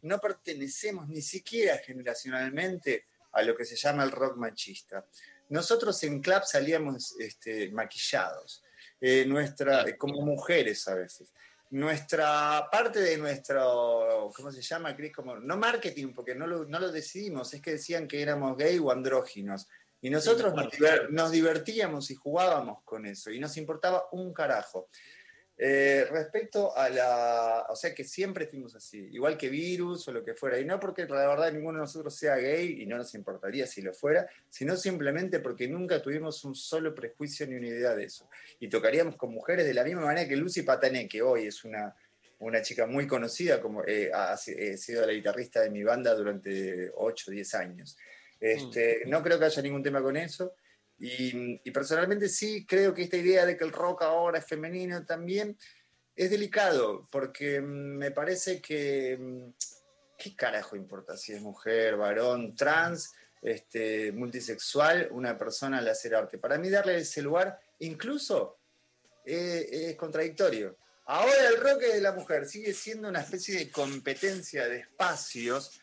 no 0.03 0.19
pertenecemos 0.19 1.09
ni 1.09 1.23
siquiera 1.23 1.79
generacionalmente 1.79 3.07
a 3.33 3.43
lo 3.43 3.57
que 3.57 3.65
se 3.65 3.77
llama 3.77 4.05
el 4.05 4.11
rock 4.11 4.37
machista. 4.37 5.07
Nosotros 5.49 6.03
en 6.05 6.21
Clap 6.21 6.45
salíamos 6.45 7.17
este, 7.19 7.71
maquillados, 7.71 8.63
eh, 9.01 9.25
nuestra, 9.27 9.83
eh, 9.83 9.97
como 9.97 10.21
mujeres 10.23 10.87
a 10.89 10.95
veces. 10.95 11.33
Nuestra 11.71 12.69
parte 12.71 13.01
de 13.01 13.19
nuestro, 13.19 14.31
¿cómo 14.35 14.53
se 14.53 14.63
llama, 14.63 14.97
no 15.43 15.57
marketing, 15.57 16.13
porque 16.15 16.35
no 16.35 16.47
lo, 16.47 16.65
no 16.67 16.79
lo 16.79 16.93
decidimos, 16.93 17.53
es 17.53 17.61
que 17.61 17.73
decían 17.73 18.07
que 18.07 18.23
éramos 18.23 18.57
gay 18.57 18.79
o 18.79 18.93
andróginos. 18.93 19.67
Y 20.05 20.11
nosotros 20.11 20.53
Sí, 20.53 20.57
nos, 20.61 20.73
diver- 20.75 21.09
nos 21.09 21.31
divertíamos 21.31 22.11
y 22.11 22.15
jugábamos 22.15 22.83
con 22.85 23.07
eso, 23.07 23.31
y 23.31 23.39
nos 23.41 23.57
importaba 23.57 24.05
un 24.13 24.35
carajo. 24.35 24.89
Eh, 25.57 26.07
respecto 26.11 26.77
a 26.77 26.89
la. 26.91 27.67
O 27.71 27.77
sea 27.77 27.95
que 27.95 28.05
siempre 28.05 28.47
fuimos 28.47 28.75
así, 28.75 28.99
igual 29.13 29.39
que 29.39 29.49
virus 29.49 30.07
o 30.09 30.13
lo 30.13 30.23
que 30.23 30.35
fuera. 30.35 30.59
Y 30.59 30.65
no 30.67 30.79
porque 30.79 31.07
la 31.07 31.27
verdad 31.29 31.53
ninguno 31.53 31.79
de 31.79 31.83
nosotros 31.85 32.15
sea 32.15 32.37
gay 32.37 32.83
y 32.83 32.87
no 32.87 32.99
nos 32.99 33.15
importaría 33.15 33.67
si 33.67 33.81
lo 33.81 33.95
fuera, 33.95 34.29
sino 34.51 34.77
simplemente 34.77 35.39
porque 35.41 35.69
nunca 35.69 36.03
tuvimos 36.03 36.45
un 36.45 36.55
solo 36.55 36.93
prejuicio 36.95 37.47
ni 37.47 37.55
una 37.55 37.69
idea 37.69 37.95
de 37.95 38.05
eso. 38.05 38.29
Y 38.61 38.69
tocaríamos 38.69 39.17
con 39.17 39.31
mujeres 39.33 39.65
de 39.65 39.73
la 39.75 39.85
misma 39.85 40.03
manera 40.05 40.29
que 40.29 40.37
Lucy 40.37 40.63
Patané, 40.63 41.09
que 41.09 41.23
hoy 41.23 41.47
es 41.47 41.65
una, 41.65 41.95
una 42.41 42.61
chica 42.61 42.87
muy 42.87 43.07
conocida, 43.07 43.61
como 43.63 43.85
eh, 43.87 44.11
ha, 44.13 44.33
ha 44.33 44.37
sido 44.37 45.07
la 45.07 45.13
guitarrista 45.13 45.61
de 45.63 45.71
mi 45.71 45.83
banda 45.85 46.15
durante 46.15 46.91
8 46.95 47.27
o 47.29 47.31
10 47.33 47.55
años. 47.55 47.97
Este, 48.41 49.03
No 49.07 49.23
creo 49.23 49.39
que 49.39 49.47
haya 49.47 49.63
ningún 49.63 49.83
tema 49.83 50.03
con 50.03 50.17
eso. 50.17 50.55
Y, 50.99 51.61
y 51.65 51.71
personalmente 51.71 52.29
sí 52.29 52.65
creo 52.67 52.95
que 52.95 53.03
esta 53.03 53.17
idea 53.17 53.45
de 53.45 53.57
que 53.57 53.65
el 53.65 53.73
rock 53.73 54.03
ahora 54.03 54.39
es 54.39 54.47
femenino 54.47 55.05
también 55.05 55.57
es 56.17 56.31
delicado, 56.31 57.09
porque 57.11 57.61
mm, 57.61 57.97
me 57.97 58.11
parece 58.11 58.61
que. 58.61 59.17
mm, 59.19 59.51
¿Qué 60.17 60.37
carajo 60.37 60.77
importa 60.77 61.17
si 61.17 61.33
es 61.33 61.41
mujer, 61.41 61.97
varón, 61.97 62.55
trans, 62.55 63.13
este, 63.43 64.13
multisexual, 64.13 65.09
una 65.11 65.37
persona 65.37 65.79
al 65.79 65.89
hacer 65.89 66.15
arte? 66.15 66.39
Para 66.39 66.57
mí, 66.57 66.71
darle 66.71 66.99
ese 66.99 67.21
lugar, 67.21 67.59
incluso, 67.81 68.59
eh, 69.27 69.69
es 69.71 69.97
contradictorio. 69.97 70.79
Ahora 71.07 71.49
el 71.49 71.61
rock 71.61 71.83
es 71.83 71.95
de 71.95 72.01
la 72.01 72.13
mujer, 72.13 72.47
sigue 72.47 72.73
siendo 72.73 73.09
una 73.09 73.21
especie 73.21 73.59
de 73.59 73.71
competencia 73.71 74.67
de 74.69 74.79
espacios. 74.79 75.81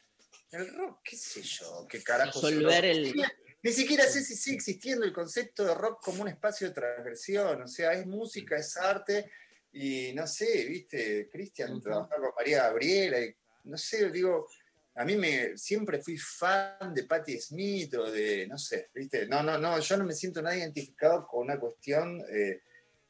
El 0.52 0.74
rock, 0.76 1.00
qué 1.04 1.16
sé 1.16 1.42
yo, 1.42 1.86
qué 1.90 2.04
carajo. 2.04 2.40
es 2.40 2.54
el 2.54 2.60
Resolver 2.64 2.84
rock? 2.84 2.92
el- 2.92 3.24
Ni 3.64 3.72
siquiera- 3.72 4.06
sé 4.08 4.24
si 4.24 4.36
sigue 4.36 4.56
existiendo 4.56 5.06
el 5.06 5.14
concepto 5.14 5.64
de 5.64 5.74
rock 5.76 6.04
como 6.04 6.24
un 6.24 6.28
espacio 6.28 6.68
de 6.68 6.74
transgresión. 6.74 7.62
O 7.62 7.68
sea, 7.68 7.94
es 7.94 8.06
música, 8.08 8.58
es 8.58 8.76
arte. 8.76 9.30
Y 9.72 10.12
no 10.14 10.26
sé, 10.28 10.66
viste, 10.66 11.30
Cristian 11.32 11.80
trabajaba 11.80 12.22
con 12.26 12.36
María 12.36 12.64
Gabriela. 12.64 13.20
Y, 13.22 13.34
no 13.66 13.78
sé, 13.78 14.10
digo, 14.10 14.48
a 14.96 15.06
mí 15.06 15.16
me 15.16 15.58
siempre 15.58 16.02
fui 16.02 16.18
fan 16.18 16.94
de 16.94 17.04
Patti 17.04 17.40
Smith 17.40 17.94
o 17.94 18.12
de, 18.12 18.48
no 18.48 18.58
sé, 18.58 18.90
viste. 18.96 19.28
No, 19.28 19.44
no, 19.44 19.58
no, 19.60 19.80
yo 19.80 19.96
no 19.98 20.04
me 20.06 20.14
siento 20.14 20.42
nada 20.42 20.58
identificado 20.58 21.26
con 21.28 21.42
una 21.44 21.60
cuestión 21.60 22.20
eh, 22.30 22.62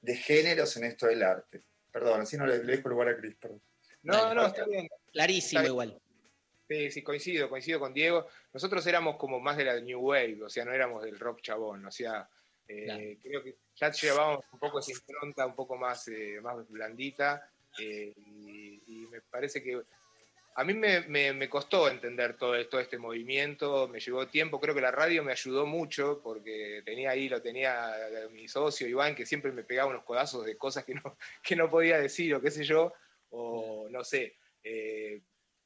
de 0.01 0.15
géneros 0.17 0.75
en 0.77 0.83
esto 0.83 1.07
del 1.07 1.23
arte. 1.23 1.63
Perdón, 1.91 2.21
así 2.21 2.35
no 2.37 2.45
le, 2.45 2.61
le 2.63 2.75
dejo 2.75 2.89
lugar 2.89 3.07
a 3.09 3.17
Cris, 3.17 3.35
perdón. 3.39 3.61
No, 4.03 4.33
no, 4.33 4.47
está 4.47 4.65
bien. 4.65 4.87
Clarísimo 5.13 5.61
Está 5.61 5.61
bien. 5.61 5.71
igual. 5.71 6.01
Sí, 6.71 6.89
sí, 6.89 7.03
coincido, 7.03 7.49
coincido 7.49 7.79
con 7.81 7.93
Diego. 7.93 8.27
Nosotros 8.53 8.85
éramos 8.87 9.17
como 9.17 9.41
más 9.41 9.57
de 9.57 9.65
la 9.65 9.79
New 9.81 9.99
Wave, 9.99 10.41
o 10.43 10.49
sea, 10.49 10.63
no 10.63 10.71
éramos 10.71 11.03
del 11.03 11.19
rock 11.19 11.41
chabón, 11.41 11.85
o 11.85 11.91
sea, 11.91 12.29
eh, 12.65 13.17
creo 13.21 13.43
que 13.43 13.57
ya 13.75 13.91
llevábamos 13.91 14.45
un 14.53 14.59
poco 14.59 14.79
esa 14.79 14.91
impronta 14.93 15.45
un 15.45 15.55
poco 15.55 15.75
más, 15.75 16.07
eh, 16.07 16.39
más 16.41 16.65
blandita, 16.69 17.51
eh, 17.77 18.13
y, 18.15 18.81
y 18.87 19.07
me 19.07 19.19
parece 19.21 19.61
que 19.61 19.81
a 20.55 20.63
mí 20.63 20.73
me, 20.73 21.01
me- 21.07 21.33
me 21.33 21.49
costó 21.49 21.89
entender 21.89 22.37
todo, 22.37 22.67
todo 22.69 22.79
este 22.79 22.97
movimiento, 22.97 23.89
me 23.89 23.99
llevó 23.99 24.27
tiempo, 24.29 24.59
creo 24.61 24.73
que 24.75 24.81
la 24.81 24.91
radio 24.91 25.23
me 25.23 25.33
ayudó 25.33 25.65
mucho, 25.65 26.21
porque 26.23 26.81
tenía 26.85 27.09
ahí, 27.11 27.27
lo 27.27 27.41
tenía 27.41 27.95
mi 28.31 28.47
socio 28.47 28.87
Iván, 28.87 29.15
que 29.15 29.25
siempre 29.25 29.51
me 29.51 29.63
pegaba 29.65 29.89
unos 29.89 30.03
codazos 30.05 30.45
de 30.45 30.57
cosas 30.57 30.85
que 30.85 30.95
no, 30.95 31.17
que 31.43 31.55
no 31.57 31.69
podía 31.69 31.99
decir, 31.99 32.33
o 32.35 32.41
qué 32.41 32.49
sé 32.51 32.63
yo, 32.63 32.93
o 33.29 33.87
no 33.89 34.03
sé. 34.05 34.37
eh, 34.63 35.21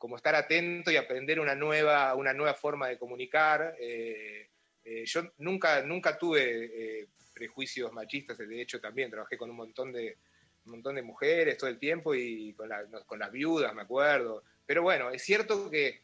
como 0.06 0.18
estar 0.18 0.36
atento 0.36 0.92
y 0.92 0.98
aprender 0.98 1.40
una 1.40 1.56
nueva, 1.56 2.14
una 2.14 2.32
nueva 2.32 2.54
forma 2.54 2.88
de 2.88 3.00
comunicar. 3.00 3.76
Eh, 3.80 4.48
eh, 4.84 5.04
yo 5.04 5.24
nunca, 5.40 5.82
nunca 5.82 6.16
tuve 6.16 7.00
eh, 7.02 7.08
prejuicios 7.34 7.92
machistas, 7.92 8.38
de 8.38 8.62
hecho 8.62 8.80
también 8.80 9.10
trabajé 9.10 9.36
con 9.36 9.50
un 9.50 9.56
montón 9.56 9.92
de, 9.92 10.16
un 10.66 10.74
montón 10.74 10.94
de 10.94 11.02
mujeres 11.02 11.58
todo 11.58 11.72
el 11.72 11.80
tiempo 11.80 12.14
y 12.14 12.54
con, 12.54 12.70
la- 12.70 12.86
con 13.08 13.18
las 13.18 13.32
viudas, 13.32 13.74
me 13.74 13.82
acuerdo. 13.82 14.44
Pero 14.64 14.84
bueno, 14.84 15.10
es 15.10 15.24
cierto 15.24 15.72
que 15.72 16.02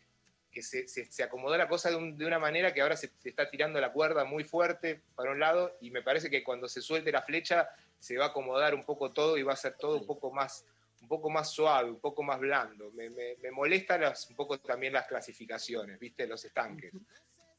que 0.52 0.64
se, 0.64 0.88
se- 0.88 1.06
se 1.06 1.22
acomodó 1.24 1.56
la 1.56 1.68
cosa 1.70 1.92
de, 1.92 1.96
un- 1.96 2.18
de 2.18 2.26
una 2.26 2.40
manera 2.40 2.74
que 2.74 2.82
ahora 2.82 2.98
se, 2.98 3.12
se 3.20 3.30
está 3.30 3.52
tirando 3.52 3.80
la 3.80 3.94
cuerda 3.94 4.26
muy 4.26 4.44
fuerte 4.44 5.00
para 5.16 5.30
un 5.32 5.40
lado 5.40 5.78
y 5.80 5.92
me 5.92 6.02
parece 6.02 6.30
que 6.32 6.44
cuando 6.44 6.68
se 6.68 6.82
suelte 6.82 7.12
la 7.12 7.22
flecha 7.22 7.70
se 8.00 8.18
va 8.18 8.26
a 8.26 8.28
acomodar 8.30 8.74
un 8.74 8.84
poco 8.84 9.12
todo 9.14 9.38
y 9.38 9.44
va 9.44 9.54
a 9.54 9.56
ser 9.56 9.76
todo 9.78 9.96
un 9.96 10.08
poco 10.08 10.32
más, 10.34 10.66
poco 11.12 11.30
más 11.30 11.50
suave, 11.52 11.90
un 11.90 12.00
poco 12.00 12.24
más 12.24 12.40
blando. 12.40 12.90
Me, 12.92 13.10
me, 13.10 13.36
me 13.42 13.52
molestan 13.52 14.02
las- 14.02 14.30
un 14.30 14.36
poco 14.38 14.58
también 14.60 14.94
las 14.94 15.08
clasificaciones, 15.08 16.00
¿viste? 16.00 16.26
Los 16.26 16.44
estanques. 16.46 16.94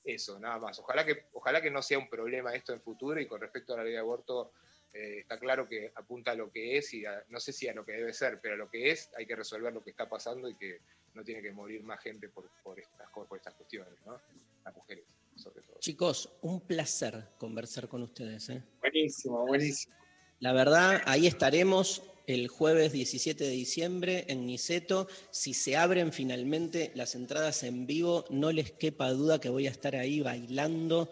Eso, 0.04 0.38
nada 0.40 0.58
más. 0.58 0.78
Ojalá 0.78 1.04
que, 1.04 1.26
ojalá 1.34 1.60
que 1.60 1.70
no 1.70 1.82
sea 1.82 1.98
un 1.98 2.08
problema 2.08 2.54
esto 2.54 2.72
en 2.72 2.80
futuro 2.80 3.20
y 3.20 3.26
con 3.26 3.40
respecto 3.40 3.74
a 3.74 3.76
la 3.76 3.84
ley 3.84 3.92
de 3.92 3.98
aborto, 3.98 4.52
eh, 4.94 5.18
está 5.20 5.38
claro 5.38 5.68
que 5.68 5.92
apunta 5.94 6.32
a 6.32 6.34
lo 6.34 6.50
que 6.50 6.78
es 6.78 6.92
y 6.94 7.04
a- 7.06 7.22
no 7.28 7.38
sé 7.38 7.52
si 7.52 7.68
a 7.68 7.74
lo 7.74 7.84
que 7.84 7.92
debe 7.92 8.12
ser, 8.14 8.40
pero 8.40 8.54
a 8.54 8.56
lo 8.56 8.68
que 8.70 8.90
es 8.90 9.10
hay 9.16 9.26
que 9.26 9.36
resolver 9.36 9.72
lo 9.72 9.82
que 9.84 9.90
está 9.90 10.08
pasando 10.08 10.48
y 10.48 10.56
que 10.56 10.80
no 11.14 11.22
tiene 11.22 11.42
que 11.42 11.52
morir 11.52 11.82
más 11.84 12.00
gente 12.02 12.28
por, 12.30 12.48
por, 12.64 12.80
estas, 12.80 13.08
por 13.10 13.36
estas 13.36 13.54
cuestiones, 13.54 13.94
¿no? 14.06 14.18
Las 14.64 14.74
mujeres, 14.74 15.04
sobre 15.36 15.60
todo. 15.62 15.78
Chicos, 15.78 16.28
un 16.42 16.60
placer 16.62 17.28
conversar 17.38 17.86
con 17.88 18.02
ustedes. 18.02 18.48
¿eh? 18.48 18.62
Buenísimo, 18.80 19.46
buenísimo. 19.46 19.94
La 20.40 20.52
verdad, 20.52 21.00
ahí 21.06 21.26
estaremos 21.28 22.02
el 22.26 22.48
jueves 22.48 22.92
17 22.92 23.44
de 23.44 23.50
diciembre 23.50 24.24
en 24.28 24.46
Niceto. 24.46 25.08
Si 25.30 25.54
se 25.54 25.76
abren 25.76 26.12
finalmente 26.12 26.92
las 26.94 27.14
entradas 27.14 27.62
en 27.62 27.86
vivo, 27.86 28.24
no 28.30 28.52
les 28.52 28.72
quepa 28.72 29.10
duda 29.10 29.40
que 29.40 29.48
voy 29.48 29.66
a 29.66 29.70
estar 29.70 29.96
ahí 29.96 30.20
bailando. 30.20 31.10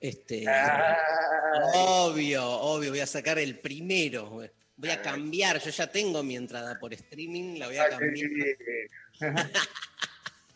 Este, 0.00 0.44
obvio, 1.74 2.48
obvio, 2.48 2.90
voy 2.90 3.00
a 3.00 3.06
sacar 3.06 3.38
el 3.38 3.58
primero. 3.58 4.42
Voy 4.76 4.90
a 4.90 5.02
cambiar, 5.02 5.60
yo 5.60 5.70
ya 5.70 5.88
tengo 5.88 6.22
mi 6.22 6.36
entrada 6.36 6.78
por 6.78 6.94
streaming, 6.94 7.58
la 7.58 7.66
voy 7.66 7.78
a 7.78 7.88
cambiar. 7.88 8.30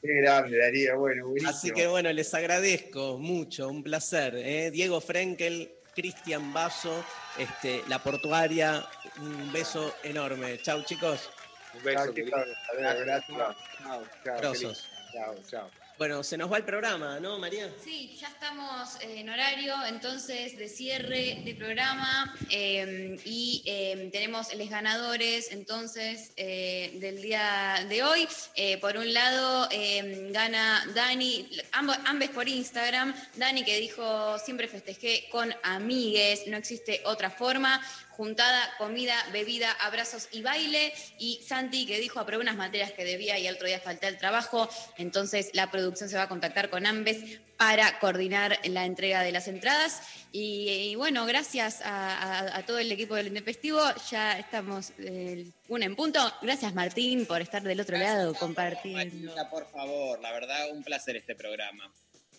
Qué 0.02 0.14
grande, 0.14 0.58
Darío. 0.58 0.98
Bueno, 0.98 1.26
buenísimo. 1.26 1.50
Así 1.50 1.70
que 1.70 1.86
bueno, 1.86 2.12
les 2.12 2.34
agradezco 2.34 3.18
mucho, 3.18 3.68
un 3.68 3.84
placer. 3.84 4.34
¿eh? 4.36 4.72
Diego 4.72 5.00
Frenkel, 5.00 5.72
Cristian 5.94 6.52
Basso, 6.52 7.04
este, 7.38 7.82
La 7.88 8.02
Portuaria, 8.02 8.84
un 9.18 9.52
beso 9.52 9.94
enorme. 10.02 10.60
Chau 10.62 10.82
chicos. 10.84 11.30
Un 11.74 11.82
beso. 11.82 12.12
Querido. 12.14 12.38
chicos. 12.44 12.56
Gracias. 12.78 13.26
Chao, 13.26 14.04
chao, 14.24 14.36
Grosos. 14.38 14.60
querido. 14.60 15.12
Chao, 15.12 15.34
chao. 15.50 15.70
Bueno, 15.98 16.24
se 16.24 16.36
nos 16.38 16.50
va 16.50 16.56
el 16.56 16.64
programa, 16.64 17.20
¿no, 17.20 17.38
María? 17.38 17.70
Sí, 17.84 18.16
ya 18.18 18.26
estamos 18.26 18.96
en 19.02 19.28
horario 19.28 19.74
entonces 19.86 20.56
de 20.56 20.68
cierre 20.68 21.42
de 21.44 21.54
programa 21.54 22.34
eh, 22.50 23.20
y 23.24 23.62
eh, 23.66 24.08
tenemos 24.10 24.52
los 24.54 24.68
ganadores 24.70 25.52
entonces 25.52 26.32
eh, 26.36 26.92
del 26.94 27.20
día 27.22 27.86
de 27.88 28.02
hoy. 28.02 28.26
Eh, 28.56 28.78
por 28.78 28.96
un 28.96 29.12
lado 29.12 29.68
eh, 29.70 30.28
gana 30.32 30.82
Dani, 30.94 31.48
ambos, 31.72 31.96
ambos 32.06 32.30
por 32.30 32.48
Instagram, 32.48 33.14
Dani 33.36 33.62
que 33.62 33.78
dijo 33.78 34.38
siempre 34.38 34.66
festejé 34.68 35.28
con 35.30 35.54
amigues, 35.62 36.46
no 36.48 36.56
existe 36.56 37.02
otra 37.04 37.30
forma. 37.30 37.80
Juntada, 38.16 38.70
comida, 38.78 39.16
bebida, 39.32 39.70
abrazos 39.80 40.28
y 40.32 40.42
baile. 40.42 40.92
Y 41.18 41.40
Santi 41.46 41.86
que 41.86 41.98
dijo 41.98 42.20
aprobé 42.20 42.42
unas 42.42 42.56
materias 42.56 42.92
que 42.92 43.04
debía 43.04 43.38
y 43.38 43.46
el 43.46 43.54
otro 43.54 43.66
día 43.66 43.80
falté 43.80 44.06
al 44.06 44.18
trabajo. 44.18 44.68
Entonces 44.98 45.50
la 45.54 45.70
producción 45.70 46.08
se 46.08 46.16
va 46.16 46.22
a 46.24 46.28
contactar 46.28 46.70
con 46.70 46.86
Ambes 46.86 47.40
para 47.56 47.98
coordinar 48.00 48.58
la 48.64 48.84
entrega 48.86 49.22
de 49.22 49.30
las 49.32 49.46
entradas. 49.48 50.00
Y, 50.32 50.68
y 50.90 50.94
bueno, 50.96 51.24
gracias 51.26 51.80
a, 51.82 52.16
a- 52.48 52.56
a 52.58 52.66
todo 52.66 52.78
el 52.78 52.90
equipo 52.90 53.14
del 53.14 53.28
Intempestivo. 53.28 53.80
Ya 54.10 54.38
estamos 54.38 54.92
eh, 54.98 55.46
una 55.68 55.84
en 55.86 55.94
punto. 55.96 56.20
Gracias 56.42 56.74
Martín 56.74 57.24
por 57.26 57.40
estar 57.40 57.62
del 57.62 57.80
otro 57.80 57.96
lado 57.98 58.34
compartiendo. 58.34 58.98
Marita, 59.34 59.48
por 59.50 59.70
favor, 59.70 60.20
la 60.20 60.32
verdad, 60.32 60.70
un 60.72 60.82
placer 60.82 61.16
este 61.16 61.34
programa. 61.34 61.90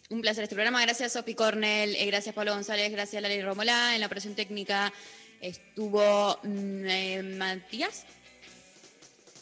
Un 0.09 0.21
placer 0.21 0.43
este 0.43 0.55
programa. 0.55 0.81
Gracias 0.81 1.13
Sofi 1.13 1.33
Cornell, 1.33 1.95
eh, 1.95 2.05
gracias 2.07 2.35
Pablo 2.35 2.53
González, 2.53 2.91
gracias 2.91 3.21
Lali 3.21 3.41
Romolá. 3.41 3.95
En 3.95 4.01
la 4.01 4.07
operación 4.07 4.35
técnica 4.35 4.91
estuvo 5.43 6.39
mm, 6.43 6.85
eh, 6.87 7.23
Matías. 7.37 8.05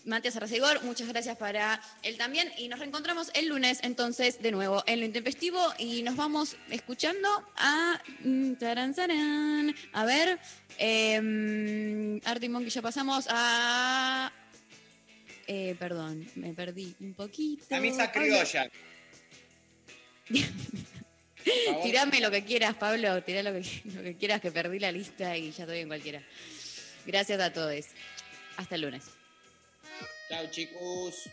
Matías 0.04 0.36
Arcegor, 0.36 0.84
muchas 0.84 1.08
gracias 1.08 1.38
para 1.38 1.80
él 2.02 2.18
también. 2.18 2.52
Y 2.58 2.68
nos 2.68 2.80
reencontramos 2.80 3.30
el 3.36 3.48
lunes, 3.50 3.80
entonces, 3.84 4.42
de 4.42 4.52
nuevo 4.52 4.84
en 4.88 5.00
lo 5.00 5.06
intempestivo. 5.06 5.60
Y 5.78 6.02
nos 6.02 6.16
vamos 6.16 6.58
escuchando 6.70 7.30
a. 7.56 8.02
mm, 8.24 8.54
taran, 8.56 8.96
tarán. 8.96 9.76
A 9.94 10.06
ver. 10.06 10.40
Eh, 10.80 12.20
Artie 12.26 12.50
Monkey, 12.50 12.72
ya 12.72 12.82
pasamos 12.82 13.28
a. 13.30 14.34
eh, 15.46 15.76
perdón, 15.78 16.28
me 16.36 16.54
perdí 16.54 16.96
un 17.00 17.14
poquito. 17.14 17.64
Camisa 17.70 18.12
criolla. 18.12 18.70
Tirame 21.84 22.20
lo 22.20 22.32
que 22.32 22.44
quieras, 22.44 22.76
Pablo. 22.76 23.22
Tirá 23.24 23.44
lo 23.44 23.54
que, 23.54 23.64
lo 23.96 24.04
que 24.04 24.16
quieras, 24.16 24.42
que 24.42 24.52
perdí 24.52 24.80
la 24.80 24.92
lista 24.92 25.36
y 25.38 25.52
ya 25.52 25.64
estoy 25.64 25.80
en 25.80 25.88
cualquiera. 25.88 26.22
Gracias 27.06 27.40
a 27.40 27.52
todos. 27.52 27.86
Hasta 28.58 28.76
el 28.76 28.82
lunes. 28.82 29.04
Chao, 30.30 30.46
chicos. 30.52 31.30